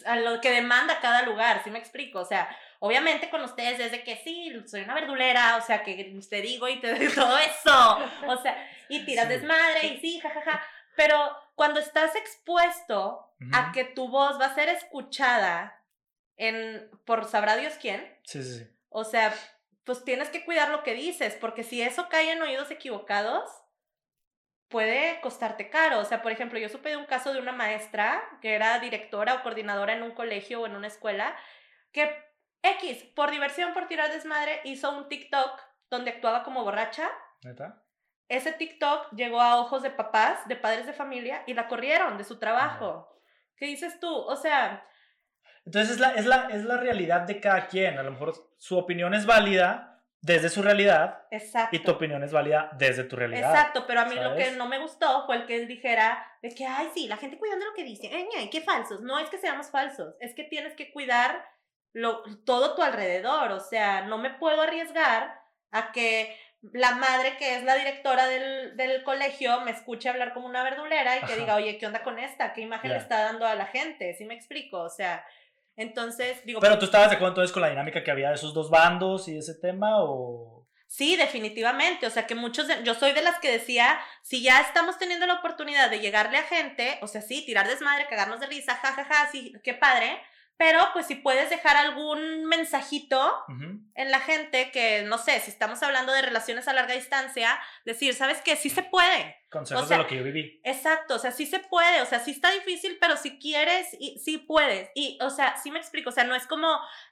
a 0.05 0.15
lo 0.15 0.41
que 0.41 0.51
demanda 0.51 0.99
cada 1.01 1.21
lugar, 1.23 1.61
¿sí 1.63 1.69
me 1.71 1.79
explico? 1.79 2.19
O 2.19 2.25
sea, 2.25 2.49
obviamente 2.79 3.29
con 3.29 3.41
ustedes 3.43 3.77
desde 3.77 4.03
que 4.03 4.15
sí, 4.17 4.51
soy 4.65 4.81
una 4.81 4.95
verdulera, 4.95 5.57
o 5.57 5.61
sea, 5.61 5.83
que 5.83 5.95
te 6.29 6.41
digo 6.41 6.67
y 6.67 6.79
te 6.79 6.93
doy 6.93 7.07
todo 7.13 7.37
eso, 7.37 7.99
o 8.27 8.41
sea, 8.41 8.57
y 8.89 9.05
tiras 9.05 9.27
Sí. 9.27 9.33
desmadre 9.33 9.85
y 9.87 9.97
sí, 9.99 10.19
jajaja, 10.19 10.61
pero 10.95 11.37
cuando 11.55 11.79
estás 11.79 12.15
expuesto 12.15 13.33
a 13.53 13.71
que 13.71 13.83
tu 13.83 14.09
voz 14.09 14.39
va 14.39 14.45
a 14.45 14.55
ser 14.55 14.69
escuchada 14.69 15.83
en 16.37 16.89
por 17.05 17.25
sabrá 17.25 17.55
Dios 17.55 17.73
quién, 17.79 18.01
Sí, 18.23 18.43
sí, 18.43 18.59
sí. 18.59 18.77
o 18.89 19.03
sea, 19.03 19.33
pues 19.83 20.03
tienes 20.03 20.29
que 20.29 20.43
cuidar 20.45 20.69
lo 20.69 20.83
que 20.83 20.93
dices, 20.93 21.35
porque 21.39 21.63
si 21.63 21.81
eso 21.81 22.09
cae 22.09 22.31
en 22.31 22.41
oídos 22.41 22.71
equivocados, 22.71 23.49
puede 24.67 25.21
costarte 25.21 25.69
caro. 25.69 25.99
O 25.99 26.05
sea, 26.05 26.21
por 26.21 26.31
ejemplo, 26.31 26.59
yo 26.59 26.69
supe 26.69 26.89
de 26.89 26.97
un 26.97 27.05
caso 27.05 27.31
de 27.33 27.39
una 27.39 27.51
maestra 27.51 28.21
que 28.41 28.55
era 28.55 28.79
directora 28.79 29.35
o 29.35 29.43
coordinadora 29.43 29.93
en 29.93 30.03
un 30.03 30.11
colegio 30.11 30.61
o 30.61 30.65
en 30.65 30.75
una 30.75 30.87
escuela, 30.87 31.35
que 31.91 32.11
X, 32.63 33.03
por 33.15 33.31
diversión, 33.31 33.73
por 33.73 33.87
tirar 33.87 34.11
desmadre, 34.11 34.59
hizo 34.63 34.91
un 34.97 35.07
TikTok 35.07 35.61
donde 35.89 36.11
actuaba 36.11 36.43
como 36.43 36.63
borracha. 36.63 37.09
¿Neta? 37.43 37.84
Ese 38.27 38.51
TikTok 38.51 39.11
llegó 39.13 39.39
a 39.41 39.59
ojos 39.59 39.83
de 39.83 39.91
papás, 39.91 40.47
de 40.47 40.55
padres 40.55 40.85
de 40.85 40.93
familia, 40.93 41.43
y 41.45 41.53
la 41.53 41.67
corrieron 41.67 42.17
de 42.17 42.23
su 42.23 42.39
trabajo. 42.39 43.07
¿Qué 43.55 43.65
dices 43.65 43.99
tú? 43.99 44.13
O 44.13 44.35
sea, 44.35 44.85
Entonces 45.65 45.93
es 45.93 45.99
la, 45.99 46.11
es, 46.13 46.25
la, 46.25 46.47
es 46.49 46.63
la 46.63 46.77
realidad 46.77 47.21
de 47.21 47.39
cada 47.39 47.67
quien. 47.67 47.97
A 47.97 48.03
lo 48.03 48.11
mejor 48.11 48.33
su 48.57 48.77
opinión 48.77 49.13
es 49.13 49.25
válida 49.25 49.95
desde 50.25 50.49
su 50.49 50.63
realidad 50.63 51.23
exacto. 51.29 51.75
y 51.75 51.79
tu 51.79 51.91
opinión 51.91 52.23
es 52.23 52.31
válida 52.31 52.71
desde 52.79 53.03
tu 53.03 53.15
realidad. 53.15 53.51
Exacto, 53.51 53.85
pero 53.85 54.01
a 54.01 54.05
mí 54.05 54.15
lo 54.15 54.35
que 54.35 54.45
¿sabes? 54.45 54.57
no 54.57 54.67
me 54.67 54.79
gustó 54.79 55.23
fue 55.27 55.35
el 55.35 55.45
que 55.45 55.55
él 55.55 55.67
dijera 55.67 56.25
de 56.41 56.49
que, 56.49 56.65
ay, 56.65 56.89
sí, 56.95 57.07
la 57.07 57.17
gente 57.17 57.37
cuidando 57.37 57.67
lo 57.67 57.73
que 57.73 57.83
dice, 57.83 58.09
ay, 58.11 58.27
ay, 58.35 58.49
qué 58.49 58.61
falsos. 58.61 59.01
No 59.01 59.19
es 59.19 59.29
que 59.29 59.37
seamos 59.37 59.69
falsos, 59.69 60.15
es 60.19 60.33
que 60.33 60.43
tienes 60.43 60.73
que 60.73 60.91
cuidar 60.91 61.45
lo, 61.93 62.23
todo 62.43 62.73
tu 62.73 62.81
alrededor. 62.81 63.51
O 63.51 63.59
sea, 63.59 64.01
no 64.01 64.17
me 64.17 64.31
puedo 64.31 64.61
arriesgar 64.61 65.39
a 65.69 65.91
que 65.91 66.35
la 66.73 66.95
madre 66.95 67.37
que 67.37 67.55
es 67.55 67.63
la 67.63 67.75
directora 67.75 68.27
del, 68.27 68.75
del 68.77 69.03
colegio 69.03 69.61
me 69.61 69.71
escuche 69.71 70.09
hablar 70.09 70.33
como 70.33 70.47
una 70.47 70.63
verdulera 70.63 71.17
y 71.17 71.19
que 71.19 71.33
Ajá. 71.33 71.35
diga, 71.35 71.55
oye, 71.55 71.77
¿qué 71.77 71.85
onda 71.85 72.03
con 72.03 72.19
esta? 72.19 72.53
¿Qué 72.53 72.61
imagen 72.61 72.91
le 72.91 72.97
está 72.97 73.23
dando 73.23 73.45
a 73.45 73.55
la 73.55 73.65
gente? 73.67 74.13
¿Sí 74.17 74.25
me 74.25 74.35
explico? 74.35 74.79
O 74.79 74.89
sea, 74.89 75.25
entonces, 75.75 76.43
digo, 76.45 76.59
Pero 76.61 76.79
tú 76.79 76.85
estabas 76.85 77.09
de 77.09 77.15
acuerdo 77.15 77.33
entonces 77.33 77.51
con 77.51 77.61
la 77.61 77.69
dinámica 77.69 78.03
que 78.03 78.11
había 78.11 78.29
de 78.29 78.35
esos 78.35 78.53
dos 78.53 78.69
bandos 78.69 79.27
y 79.27 79.37
ese 79.37 79.55
tema 79.55 80.03
o... 80.03 80.65
Sí, 80.87 81.17
definitivamente. 81.17 82.07
O 82.07 82.09
sea, 82.09 82.25
que 82.25 82.35
muchos 82.35 82.67
de, 82.67 82.83
yo 82.83 82.93
soy 82.93 83.11
de 83.11 83.21
las 83.21 83.39
que 83.39 83.51
decía, 83.51 83.99
si 84.21 84.41
ya 84.41 84.61
estamos 84.61 84.97
teniendo 84.97 85.25
la 85.25 85.35
oportunidad 85.35 85.89
de 85.89 85.99
llegarle 85.99 86.37
a 86.37 86.43
gente, 86.43 86.97
o 87.01 87.07
sea, 87.07 87.21
sí, 87.21 87.45
tirar 87.45 87.67
desmadre, 87.67 88.07
cagarnos 88.07 88.39
de 88.39 88.47
risa, 88.47 88.75
jajaja, 88.75 89.29
sí, 89.31 89.53
qué 89.63 89.73
padre. 89.73 90.17
Pero 90.57 90.79
pues 90.93 91.05
si 91.07 91.15
puedes 91.15 91.49
dejar 91.49 91.75
algún 91.75 92.45
mensajito 92.45 93.19
en 93.93 94.11
la 94.11 94.19
gente 94.21 94.71
que, 94.71 95.03
no 95.03 95.17
sé, 95.17 95.39
si 95.41 95.51
estamos 95.51 95.83
hablando 95.83 96.13
de 96.13 96.21
relaciones 96.21 96.67
a 96.67 96.73
larga 96.73 96.93
distancia, 96.93 97.59
decir, 97.83 98.13
¿sabes 98.13 98.41
qué? 98.41 98.55
Sí 98.55 98.69
se 98.69 98.83
puede. 98.83 99.37
Consejos 99.55 99.83
O 99.83 99.87
sea, 99.87 99.97
de 99.97 100.03
lo 100.03 100.09
que 100.09 100.17
yo 100.17 100.23
viví. 100.23 100.59
Exacto, 100.63 101.15
o 101.15 101.19
sea, 101.19 101.31
sí 101.31 101.45
se 101.45 101.59
puede, 101.59 102.01
o 102.01 102.05
sea, 102.05 102.19
sí 102.19 102.31
está 102.31 102.51
difícil, 102.51 102.97
pero 102.99 103.15
si 103.15 103.39
quieres, 103.39 103.87
y, 103.99 104.19
sí 104.19 104.37
puedes. 104.37 104.89
Y, 104.95 105.17
o 105.21 105.29
sea, 105.29 105.55
sí 105.57 105.71
me 105.71 105.79
explico, 105.79 106.09
o 106.09 106.11
sea, 106.11 106.25
no 106.25 106.35
es 106.35 106.45
como 106.45 106.67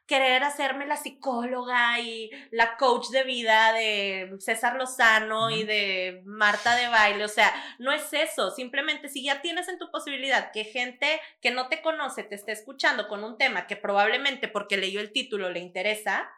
querer 0.06 0.44
hacerme 0.44 0.86
la 0.86 0.98
psicóloga 0.98 2.00
y 2.02 2.30
la 2.52 2.76
coach 2.76 3.08
de 3.12 3.24
vida 3.24 3.72
de 3.72 4.36
César 4.40 4.76
Lozano 4.76 5.50
y 5.50 5.64
de 5.64 6.22
Marta 6.26 6.76
de 6.76 6.90
baile, 6.90 7.24
o 7.24 7.30
sea, 7.30 7.54
no 7.80 7.94
es 7.94 8.12
eso, 8.12 8.52
simplemente 8.52 9.08
si 9.08 9.24
ya 9.24 9.42
tienes 9.42 9.70
en 9.70 9.80
tu 9.80 9.90
posibilidad 9.90 10.52
que 10.52 10.66
gente 10.66 11.22
que 11.42 11.52
no 11.52 11.70
te 11.70 11.82
conoce 11.82 12.24
te 12.24 12.36
esté 12.36 12.52
escuchando 12.52 13.08
con 13.08 13.24
un 13.24 13.38
tema 13.38 13.66
que 13.66 13.78
probablemente 13.78 14.50
porque 14.50 14.76
leyó 14.76 15.00
el 15.00 15.14
título 15.14 15.50
le 15.50 15.60
interesa, 15.60 16.30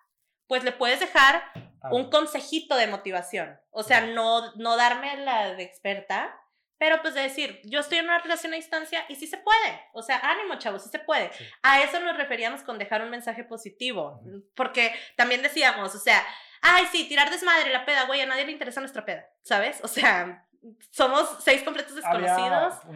pues 0.48 0.64
le 0.64 0.72
puedes 0.72 1.00
dejar 1.00 1.43
Ah, 1.82 1.89
un 1.91 2.10
consejito 2.10 2.76
de 2.76 2.88
motivación. 2.88 3.60
O 3.70 3.84
sea, 3.84 4.02
no, 4.02 4.56
no 4.56 4.76
darme 4.76 5.18
la 5.18 5.54
de 5.54 5.62
experta, 5.62 6.36
pero 6.80 7.00
pues 7.04 7.14
de 7.14 7.22
decir, 7.22 7.62
yo 7.64 7.80
estoy 7.80 8.00
en 8.00 8.06
una 8.06 8.18
relación 8.18 8.54
a 8.54 8.56
distancia 8.56 9.06
y 9.08 9.16
sí 9.16 9.28
se 9.28 9.38
puede. 9.38 9.82
O 9.93 10.02
sea, 10.02 10.18
ánimo, 10.18 10.56
chavos, 10.56 10.84
sí 10.84 10.89
se 10.89 10.98
puede. 10.98 11.32
Sí. 11.34 11.46
A 11.62 11.84
eso 11.84 12.00
nos 12.00 12.18
referíamos 12.18 12.64
con 12.64 12.80
dejar 12.80 13.04
un 13.04 13.12
mensaje 13.12 13.43
positivo. 13.43 14.20
Porque 14.56 14.96
también 15.16 15.43
decíamos, 15.43 15.93
o 15.93 16.00
sea, 16.00 16.26
ay, 16.62 16.86
sí, 16.91 17.08
tirar 17.08 17.30
desmadre 17.30 17.72
la 17.72 17.86
peda, 17.86 18.06
güey, 18.08 18.22
a 18.22 18.26
nadie 18.26 18.46
le 18.46 18.52
interesa 18.52 18.80
nuestra 18.80 19.06
peda, 19.06 19.28
¿sabes? 19.43 19.80
O 19.84 19.88
sea, 19.88 20.48
somos 20.89 21.38
seis 21.43 21.62
completos 21.62 22.04
había 22.04 22.34
desconocidos. 22.36 22.84
un, 22.86 22.96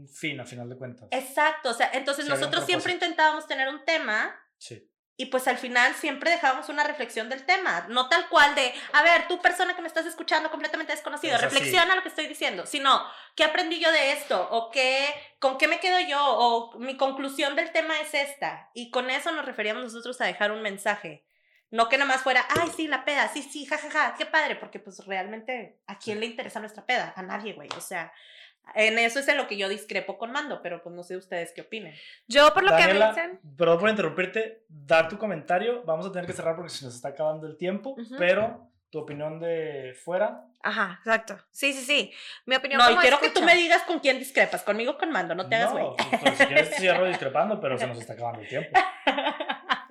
un 0.00 0.08
fin 0.08 0.40
a 0.40 0.44
final 0.44 0.68
de 0.68 0.76
cuentas. 0.76 1.08
Exacto, 1.12 1.70
o 1.70 1.74
sea, 1.74 1.88
entonces 1.92 2.24
Sí, 2.24 2.30
nosotros 2.32 2.66
siempre 2.66 2.92
intentábamos 2.92 3.46
tener 3.46 3.68
un 3.68 3.84
tema 3.84 4.34
Sí. 4.58 4.90
Y 5.16 5.26
pues 5.26 5.46
al 5.46 5.58
final 5.58 5.94
siempre 5.94 6.30
dejábamos 6.30 6.68
una 6.68 6.82
reflexión 6.82 7.28
del 7.28 7.46
tema, 7.46 7.86
no 7.88 8.08
tal 8.08 8.28
cual 8.28 8.54
de, 8.56 8.74
a 8.92 9.02
ver, 9.02 9.28
tú 9.28 9.40
persona 9.40 9.76
que 9.76 9.82
me 9.82 9.86
estás 9.86 10.06
escuchando 10.06 10.50
completamente 10.50 10.92
desconocido, 10.92 11.36
Es 11.36 11.42
reflexiona 11.42 11.94
lo 11.94 12.02
que 12.02 12.08
estoy 12.08 12.26
diciendo, 12.26 12.66
sino, 12.66 13.00
¿qué 13.36 13.44
aprendí 13.44 13.78
yo 13.78 13.92
de 13.92 14.12
esto? 14.12 14.48
¿O 14.50 14.70
qué, 14.72 15.08
con 15.38 15.56
qué 15.56 15.68
me 15.68 15.78
quedo 15.78 16.00
yo? 16.00 16.20
¿O 16.20 16.78
mi 16.78 16.96
conclusión 16.96 17.54
del 17.54 17.70
tema 17.70 18.00
es 18.00 18.12
esta? 18.14 18.70
Y 18.74 18.90
con 18.90 19.08
eso 19.08 19.30
nos 19.30 19.44
referíamos 19.44 19.84
nosotros 19.84 20.20
a 20.20 20.26
dejar 20.26 20.50
un 20.50 20.62
mensaje. 20.62 21.24
No 21.70 21.88
que 21.88 21.98
nada 21.98 22.08
más 22.08 22.22
fuera, 22.22 22.46
ay, 22.60 22.70
sí, 22.76 22.88
la 22.88 23.04
peda, 23.04 23.28
sí, 23.32 23.42
sí, 23.42 23.66
jajaja, 23.66 24.14
qué 24.16 24.26
padre, 24.26 24.56
porque 24.56 24.78
pues 24.78 25.04
realmente, 25.06 25.80
¿a 25.86 25.98
quién 25.98 26.20
le 26.20 26.26
interesa 26.26 26.60
nuestra 26.60 26.86
peda? 26.86 27.12
A 27.16 27.22
nadie, 27.22 27.52
güey, 27.52 27.68
o 27.76 27.80
sea, 27.80 28.12
en 28.74 28.98
eso 28.98 29.18
es 29.18 29.28
en 29.28 29.36
lo 29.36 29.46
que 29.46 29.56
yo 29.56 29.68
discrepo 29.68 30.18
con 30.18 30.32
Mando, 30.32 30.60
pero 30.62 30.82
pues 30.82 30.94
no 30.94 31.02
sé 31.02 31.16
ustedes 31.16 31.52
qué 31.52 31.62
opinen. 31.62 31.94
Yo, 32.26 32.52
por 32.54 32.64
lo 32.64 32.70
Daniela, 32.70 33.14
que 33.14 33.20
me 33.20 33.28
dicen, 33.28 33.56
perdón 33.56 33.78
por 33.78 33.90
interrumpirte, 33.90 34.64
dar 34.68 35.08
tu 35.08 35.18
comentario. 35.18 35.82
Vamos 35.84 36.06
a 36.06 36.12
tener 36.12 36.26
que 36.26 36.32
cerrar 36.32 36.56
porque 36.56 36.70
se 36.70 36.84
nos 36.84 36.94
está 36.94 37.08
acabando 37.08 37.46
el 37.46 37.56
tiempo, 37.56 37.96
pero 38.18 38.70
tu 38.90 39.00
opinión 39.00 39.40
de 39.40 39.92
fuera. 40.04 40.44
Ajá, 40.62 41.00
exacto. 41.00 41.36
Sí, 41.50 41.72
sí, 41.72 41.84
sí. 41.84 42.12
Mi 42.46 42.54
opinión 42.54 42.78
No, 42.78 42.90
y 42.92 42.96
quiero 42.96 43.20
que 43.20 43.28
tú 43.28 43.42
me 43.42 43.56
digas 43.56 43.82
con 43.82 43.98
quién 43.98 44.20
discrepas, 44.20 44.62
conmigo 44.62 44.92
o 44.92 44.98
con 44.98 45.10
Mando, 45.10 45.34
no 45.34 45.48
te 45.48 45.56
hagas 45.56 45.72
güey. 45.72 45.84
No, 45.84 45.96
pues, 45.96 46.38
si 46.38 46.46
quieres 46.46 46.76
cierro 46.76 47.04
discrepando, 47.08 47.60
pero 47.60 47.76
se 47.76 47.88
nos 47.88 47.98
está 47.98 48.12
acabando 48.12 48.40
el 48.40 48.48
tiempo. 48.48 48.70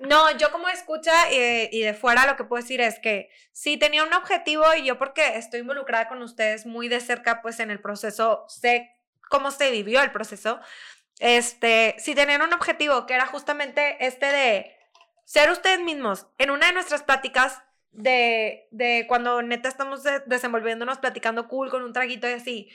No, 0.06 0.30
yo 0.36 0.50
como 0.52 0.68
escucha 0.68 1.12
eh, 1.30 1.68
y 1.72 1.80
de 1.82 1.94
fuera 1.94 2.26
lo 2.26 2.36
que 2.36 2.44
puedo 2.44 2.62
decir 2.62 2.80
es 2.80 2.98
que 2.98 3.30
sí 3.52 3.76
tenía 3.76 4.04
un 4.04 4.12
objetivo 4.12 4.64
y 4.74 4.84
yo 4.84 4.98
porque 4.98 5.36
estoy 5.36 5.60
involucrada 5.60 6.08
con 6.08 6.22
ustedes 6.22 6.66
muy 6.66 6.88
de 6.88 7.00
cerca 7.00 7.42
pues 7.42 7.60
en 7.60 7.70
el 7.70 7.80
proceso, 7.80 8.44
sé 8.48 8.90
cómo 9.30 9.50
se 9.50 9.70
vivió 9.70 10.02
el 10.02 10.12
proceso, 10.12 10.60
este, 11.20 11.94
sí 11.98 12.14
tenían 12.14 12.42
un 12.42 12.52
objetivo 12.52 13.06
que 13.06 13.14
era 13.14 13.26
justamente 13.26 13.96
este 14.04 14.26
de 14.26 14.76
ser 15.24 15.50
ustedes 15.50 15.80
mismos. 15.80 16.26
En 16.38 16.50
una 16.50 16.66
de 16.66 16.72
nuestras 16.74 17.02
pláticas 17.02 17.62
de, 17.92 18.66
de 18.72 19.06
cuando 19.08 19.40
neta 19.42 19.68
estamos 19.68 20.02
de- 20.02 20.20
desenvolviéndonos, 20.26 20.98
platicando 20.98 21.48
cool 21.48 21.70
con 21.70 21.82
un 21.82 21.92
traguito 21.92 22.28
y 22.28 22.32
así, 22.32 22.68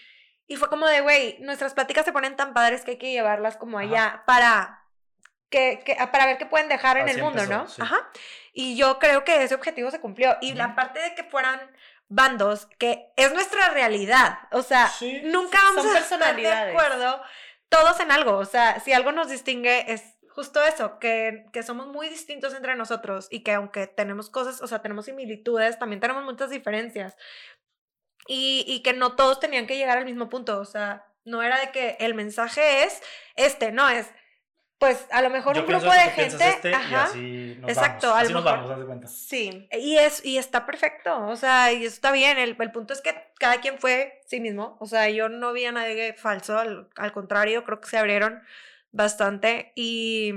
Y 0.48 0.56
fue 0.56 0.68
como 0.70 0.88
de, 0.88 1.02
güey, 1.02 1.38
nuestras 1.42 1.74
pláticas 1.76 2.06
se 2.06 2.12
ponen 2.14 2.36
tan 2.36 2.54
padres 2.56 2.84
que 2.84 2.92
hay 2.92 2.98
que 2.98 3.12
llevarlas 3.12 3.56
como 3.58 3.78
allá 3.78 4.24
para, 4.26 4.79
que, 5.50 5.82
que, 5.86 5.96
para 6.12 6.26
ver 6.26 6.38
qué 6.38 6.46
pueden 6.46 6.70
dejar 6.70 6.98
en 6.98 7.10
el 7.10 7.22
mundo, 7.22 7.46
¿no? 7.46 7.66
Ajá. 7.80 8.10
Y 8.54 8.76
yo 8.76 9.00
creo 9.00 9.24
que 9.24 9.44
ese 9.44 9.56
objetivo 9.56 9.92
se 9.92 10.00
cumplió. 10.00 10.38
Y 10.42 10.54
la 10.54 10.76
parte 10.76 11.00
de 11.00 11.16
que 11.16 11.24
fueran 11.24 11.60
bandos, 12.10 12.68
que 12.78 13.12
es 13.16 13.32
nuestra 13.34 13.70
realidad. 13.70 14.40
O 14.52 14.64
sea, 14.64 14.92
nunca 15.24 15.60
vamos 15.64 15.86
a 15.86 16.00
estar 16.00 16.36
de 16.36 16.48
acuerdo 16.48 17.22
todos 17.70 18.00
en 18.00 18.12
algo. 18.12 18.38
O 18.38 18.46
sea, 18.46 18.80
si 18.80 18.92
algo 18.92 19.12
nos 19.12 19.30
distingue 19.30 19.92
es 19.92 20.18
justo 20.30 20.64
eso, 20.64 21.00
que, 21.00 21.46
que, 21.52 21.64
somos 21.64 21.88
muy 21.88 22.10
distintos 22.10 22.54
entre 22.54 22.76
nosotros 22.76 23.28
y 23.30 23.42
que 23.42 23.54
aunque 23.54 23.88
tenemos 23.88 24.30
cosas, 24.30 24.62
o 24.62 24.68
sea, 24.68 24.82
tenemos 24.82 25.06
similitudes, 25.06 25.78
también 25.78 26.00
tenemos 26.00 26.24
muchas 26.24 26.50
diferencias 26.50 27.16
y, 28.28 28.64
y 28.66 28.82
que 28.82 28.94
no 28.94 29.16
todos 29.16 29.40
tenían 29.40 29.68
que 29.68 29.76
llegar 29.76 29.98
al 29.98 30.06
mismo 30.06 30.30
punto, 30.30 30.60
o 30.60 30.66
sea, 30.66 31.06
no 31.26 31.42
era 31.42 31.60
de 31.60 31.72
que 31.72 31.98
el 32.00 32.14
mensaje 32.14 32.84
es 32.84 33.02
este, 33.36 33.72
no 33.72 33.90
es 33.90 34.08
pues 34.80 35.06
a 35.12 35.22
lo 35.22 35.30
mejor 35.30 35.58
un 35.58 35.66
grupo 35.66 35.92
de 35.92 36.00
gente 36.12 36.50
este 36.50 36.74
ajá, 36.74 36.90
y 36.90 36.96
así 36.96 37.58
nos 37.60 37.70
exacto 37.70 38.08
vamos. 38.08 38.24
Así 38.24 38.34
nos 38.34 38.44
vamos, 38.46 38.86
cuenta. 38.86 39.08
sí 39.08 39.68
y 39.74 39.98
es 39.98 40.26
y 40.26 40.38
está 40.38 40.66
perfecto 40.66 41.28
o 41.28 41.36
sea 41.36 41.74
y 41.74 41.84
eso 41.84 41.96
está 41.96 42.12
bien 42.14 42.38
el, 42.38 42.56
el, 42.58 42.72
punto 42.72 42.94
es 42.94 43.02
que 43.02 43.14
cada 43.38 43.60
quien 43.60 43.78
fue 43.78 44.22
sí 44.26 44.40
mismo 44.40 44.78
o 44.80 44.86
sea 44.86 45.10
yo 45.10 45.28
no 45.28 45.52
vi 45.52 45.66
a 45.66 45.74
nadie 45.74 46.14
falso 46.14 46.58
al, 46.58 46.90
al 46.96 47.12
contrario 47.12 47.66
creo 47.66 47.82
que 47.82 47.90
se 47.90 47.98
abrieron 47.98 48.42
bastante 48.92 49.74
y 49.76 50.34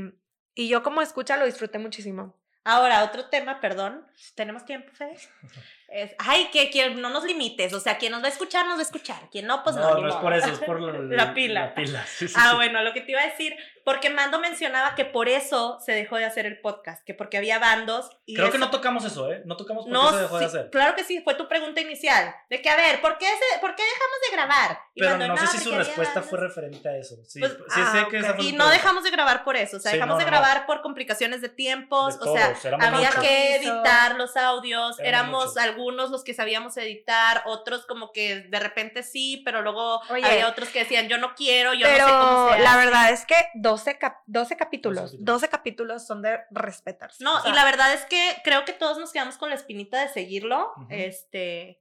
y 0.54 0.68
yo 0.68 0.82
como 0.82 1.02
escucha 1.02 1.36
lo 1.36 1.46
disfruté 1.46 1.78
muchísimo 1.78 2.34
ahora 2.64 3.04
otro 3.04 3.28
tema 3.28 3.60
perdón 3.60 4.04
tenemos 4.34 4.64
tiempo 4.64 4.90
Fede 4.92 5.18
Es, 5.94 6.14
ay, 6.16 6.48
que, 6.50 6.70
que, 6.70 6.88
no 6.94 7.10
nos 7.10 7.24
limites, 7.24 7.74
o 7.74 7.80
sea, 7.80 7.98
quien 7.98 8.12
nos 8.12 8.22
va 8.22 8.26
a 8.26 8.30
escuchar, 8.30 8.64
nos 8.64 8.76
va 8.76 8.80
a 8.80 8.84
escuchar, 8.84 9.28
quien 9.30 9.46
no, 9.46 9.62
pues 9.62 9.76
no. 9.76 9.90
No, 9.90 10.00
no 10.00 10.08
es 10.08 10.14
por 10.14 10.32
eso, 10.32 10.48
es 10.48 10.58
por 10.60 10.80
la, 11.12 11.34
pila. 11.34 11.66
La 11.66 11.74
pila. 11.74 12.06
ah, 12.36 12.54
bueno, 12.54 12.82
lo 12.82 12.94
que 12.94 13.02
te 13.02 13.12
iba 13.12 13.20
a 13.20 13.26
decir, 13.26 13.54
porque 13.84 14.08
Mando 14.08 14.40
mencionaba 14.40 14.94
que 14.94 15.04
por 15.04 15.28
eso 15.28 15.78
se 15.84 15.92
dejó 15.92 16.16
de 16.16 16.24
hacer 16.24 16.46
el 16.46 16.62
podcast, 16.62 17.04
que 17.04 17.12
porque 17.12 17.36
había 17.36 17.58
bandos. 17.58 18.08
Y 18.24 18.36
Creo 18.36 18.50
que 18.50 18.56
no 18.56 18.70
tocamos 18.70 19.04
eso, 19.04 19.30
¿eh? 19.30 19.42
No 19.44 19.58
tocamos 19.58 19.84
por 19.84 19.92
qué 19.92 20.16
se 20.16 20.22
dejó 20.22 20.38
de 20.38 20.44
hacer. 20.46 20.70
Claro 20.70 20.96
que 20.96 21.04
sí, 21.04 21.20
fue 21.22 21.34
tu 21.34 21.46
pregunta 21.46 21.82
inicial, 21.82 22.34
de 22.48 22.62
que, 22.62 22.70
a 22.70 22.76
ver, 22.76 23.02
¿por 23.02 23.18
qué, 23.18 23.26
se, 23.26 23.60
¿por 23.60 23.74
qué 23.74 23.82
dejamos 23.82 24.18
de 24.30 24.36
grabar? 24.36 24.78
Y 24.94 25.00
Pero 25.00 25.18
no, 25.18 25.36
sé 25.36 25.46
si 25.46 25.58
su 25.58 25.72
respuesta 25.72 26.22
fue 26.22 26.38
referente 26.38 26.88
a 26.88 26.96
eso. 26.96 27.16
Sí, 27.26 27.38
pues, 27.38 27.52
sí 27.68 27.80
sé 27.92 27.98
ah, 27.98 28.06
que 28.10 28.16
esa 28.16 28.32
fue 28.32 28.44
Y 28.46 28.52
no 28.52 28.70
dejamos 28.70 29.04
de 29.04 29.10
grabar 29.10 29.44
por 29.44 29.56
eso, 29.56 29.76
o 29.76 29.80
sea, 29.80 29.92
dejamos 29.92 30.16
de 30.16 30.24
grabar 30.24 30.64
por 30.64 30.80
complicaciones 30.80 31.42
de 31.42 31.50
tiempos, 31.50 32.18
o 32.18 32.34
sea, 32.34 32.54
había 32.80 33.10
que 33.10 33.56
editar 33.56 34.14
los 34.16 34.38
audios, 34.38 34.98
éramos 35.00 35.58
algunos 35.58 35.81
los 35.90 36.24
que 36.24 36.34
sabíamos 36.34 36.76
editar, 36.76 37.42
otros 37.46 37.86
como 37.86 38.12
que 38.12 38.42
de 38.42 38.60
repente 38.60 39.02
sí, 39.02 39.42
pero 39.44 39.62
luego 39.62 40.02
había 40.08 40.48
otros 40.48 40.68
que 40.68 40.80
decían, 40.80 41.08
yo 41.08 41.18
no 41.18 41.34
quiero, 41.34 41.74
yo 41.74 41.86
pero 41.86 42.06
no 42.06 42.48
sé 42.48 42.52
cómo 42.52 42.64
la 42.64 42.76
verdad 42.76 43.10
es 43.10 43.26
que 43.26 43.34
12, 43.54 43.98
12 44.26 44.56
capítulos, 44.56 45.16
12 45.18 45.48
capítulos 45.48 46.06
son 46.06 46.22
de 46.22 46.40
respetarse. 46.50 47.22
No, 47.22 47.32
y 47.46 47.52
la 47.52 47.64
verdad 47.64 47.92
es 47.92 48.04
que 48.06 48.36
creo 48.44 48.64
que 48.64 48.72
todos 48.72 48.98
nos 48.98 49.12
quedamos 49.12 49.36
con 49.36 49.50
la 49.50 49.56
espinita 49.56 50.00
de 50.00 50.08
seguirlo, 50.08 50.72
este... 50.88 51.78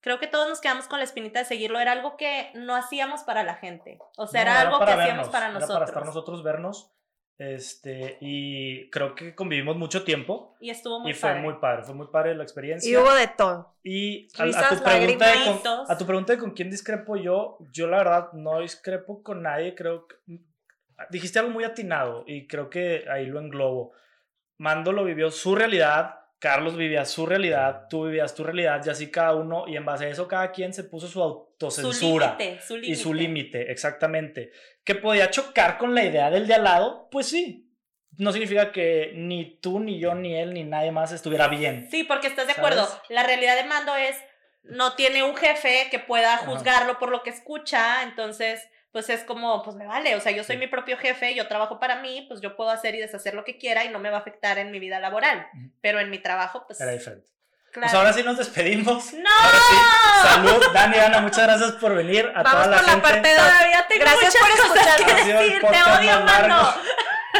Creo 0.00 0.20
que 0.20 0.28
todos 0.28 0.48
nos 0.48 0.60
quedamos 0.60 0.86
con 0.86 1.00
la 1.00 1.04
espinita 1.04 1.40
de 1.40 1.44
seguirlo. 1.44 1.80
Era 1.80 1.90
algo 1.90 2.16
que 2.16 2.52
no 2.54 2.76
hacíamos 2.76 3.24
para 3.24 3.42
la 3.42 3.56
gente. 3.56 3.98
O 4.16 4.28
sea, 4.28 4.42
era, 4.42 4.60
algo 4.60 4.78
que 4.78 4.92
hacíamos 4.92 5.28
para 5.28 5.48
nosotros. 5.48 5.70
Era 5.70 5.78
para 5.78 5.86
estar 5.86 6.04
nosotros 6.06 6.44
vernos 6.44 6.92
este, 7.38 8.18
y 8.20 8.90
creo 8.90 9.14
que 9.14 9.34
convivimos 9.34 9.76
mucho 9.76 10.02
tiempo. 10.02 10.56
Y 10.60 10.70
estuvo 10.70 10.98
muy 10.98 11.12
y 11.12 11.14
fue 11.14 11.36
muy 11.36 11.54
padre, 11.54 11.84
fue 11.84 11.94
muy 11.94 12.08
padre 12.08 12.34
la 12.34 12.42
experiencia. 12.42 12.90
Y 12.90 12.96
hubo 12.96 13.14
de 13.14 13.28
todo. 13.28 13.76
Y 13.84 14.26
a, 14.38 14.68
tu 14.68 14.82
pregunta 14.82 15.26
de 15.26 15.44
con, 15.44 15.84
a 15.88 15.96
tu 15.96 16.04
pregunta 16.04 16.32
de 16.32 16.38
con 16.38 16.50
quién 16.50 16.68
discrepo 16.68 17.16
yo, 17.16 17.58
yo 17.72 17.86
la 17.86 17.98
verdad 17.98 18.32
no 18.32 18.60
discrepo 18.60 19.22
con 19.22 19.42
nadie, 19.42 19.76
creo 19.76 20.06
que 20.08 20.16
dijiste 21.10 21.38
algo 21.38 21.52
muy 21.52 21.62
atinado 21.62 22.24
y 22.26 22.48
creo 22.48 22.68
que 22.68 23.04
ahí 23.08 23.26
lo 23.26 23.38
englobo. 23.38 23.92
Mando 24.58 24.90
lo 24.90 25.04
vivió 25.04 25.30
su 25.30 25.54
realidad, 25.54 26.17
Carlos 26.38 26.76
vivía 26.76 27.04
su 27.04 27.26
realidad, 27.26 27.86
tú 27.90 28.04
vivías 28.04 28.34
tu 28.34 28.44
realidad 28.44 28.80
y 28.84 28.90
así 28.90 29.10
cada 29.10 29.34
uno, 29.34 29.64
y 29.66 29.76
en 29.76 29.84
base 29.84 30.06
a 30.06 30.08
eso 30.08 30.28
cada 30.28 30.52
quien 30.52 30.72
se 30.72 30.84
puso 30.84 31.08
su 31.08 31.20
autocensura. 31.20 32.38
Su 32.64 32.76
y 32.76 32.94
su 32.94 33.12
límite, 33.12 33.72
exactamente. 33.72 34.52
Que 34.84 34.94
podía 34.94 35.30
chocar 35.30 35.78
con 35.78 35.94
la 35.94 36.04
idea 36.04 36.30
del 36.30 36.46
de 36.46 36.54
al 36.54 36.64
lado, 36.64 37.08
pues 37.10 37.28
sí. 37.28 37.64
No 38.16 38.32
significa 38.32 38.72
que 38.72 39.12
ni 39.14 39.58
tú, 39.60 39.80
ni 39.80 40.00
yo, 40.00 40.14
ni 40.14 40.34
él, 40.34 40.54
ni 40.54 40.64
nadie 40.64 40.90
más 40.90 41.12
estuviera 41.12 41.48
bien. 41.48 41.88
Sí, 41.90 42.04
porque 42.04 42.26
estás 42.28 42.46
de 42.46 42.52
acuerdo. 42.52 42.88
La 43.08 43.24
realidad 43.24 43.56
de 43.56 43.64
Mando 43.64 43.94
es, 43.96 44.16
no 44.62 44.94
tiene 44.94 45.22
un 45.22 45.36
jefe 45.36 45.88
que 45.90 45.98
pueda 45.98 46.36
juzgarlo 46.38 46.98
por 46.98 47.10
lo 47.10 47.22
que 47.22 47.30
escucha, 47.30 48.02
entonces 48.02 48.68
pues 48.92 49.10
es 49.10 49.22
como, 49.24 49.62
pues 49.62 49.76
me 49.76 49.86
vale, 49.86 50.16
o 50.16 50.20
sea, 50.20 50.32
yo 50.32 50.44
soy 50.44 50.56
mi 50.56 50.66
propio 50.66 50.96
jefe, 50.96 51.34
yo 51.34 51.46
trabajo 51.46 51.78
para 51.78 52.00
mí, 52.00 52.24
pues 52.28 52.40
yo 52.40 52.56
puedo 52.56 52.70
hacer 52.70 52.94
y 52.94 52.98
deshacer 52.98 53.34
lo 53.34 53.44
que 53.44 53.58
quiera 53.58 53.84
y 53.84 53.90
no 53.90 53.98
me 53.98 54.10
va 54.10 54.18
a 54.18 54.20
afectar 54.20 54.58
en 54.58 54.70
mi 54.70 54.78
vida 54.78 54.98
laboral, 54.98 55.46
pero 55.80 56.00
en 56.00 56.10
mi 56.10 56.18
trabajo, 56.18 56.64
pues... 56.66 56.80
Era 56.80 56.92
diferente. 56.92 57.28
Pues 57.72 57.92
ahora 57.92 58.12
sí 58.12 58.22
nos 58.22 58.38
despedimos. 58.38 59.12
¡No! 59.12 59.30
Salud, 60.22 60.64
Dani, 60.72 60.98
Ana, 60.98 61.20
muchas 61.20 61.44
gracias 61.44 61.72
por 61.72 61.94
venir. 61.94 62.32
A 62.34 62.42
toda 62.42 62.66
la, 62.66 62.78
gente. 62.78 63.00
parte 63.02 63.34
Todavía 63.36 63.86
tengo 63.86 64.04
gracias 64.04 64.34
por 64.36 64.50
escucharnos. 64.50 65.60
Te 65.60 65.82
odio, 65.82 66.20
mano. 66.24 66.74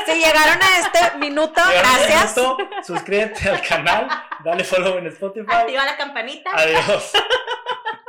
Si 0.06 0.14
llegaron 0.14 0.62
a 0.62 0.78
este 0.78 1.18
minuto, 1.18 1.60
gracias. 1.66 2.24
Este 2.24 2.40
minuto, 2.40 2.68
suscríbete 2.84 3.48
al 3.48 3.62
canal, 3.62 4.08
dale 4.44 4.64
follow 4.64 4.98
en 4.98 5.06
Spotify. 5.08 5.46
Activa 5.50 5.84
la 5.84 5.96
campanita. 5.96 6.50
Adiós. 6.52 7.12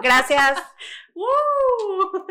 Gracias. 0.01 0.59
Uh. 1.21 2.25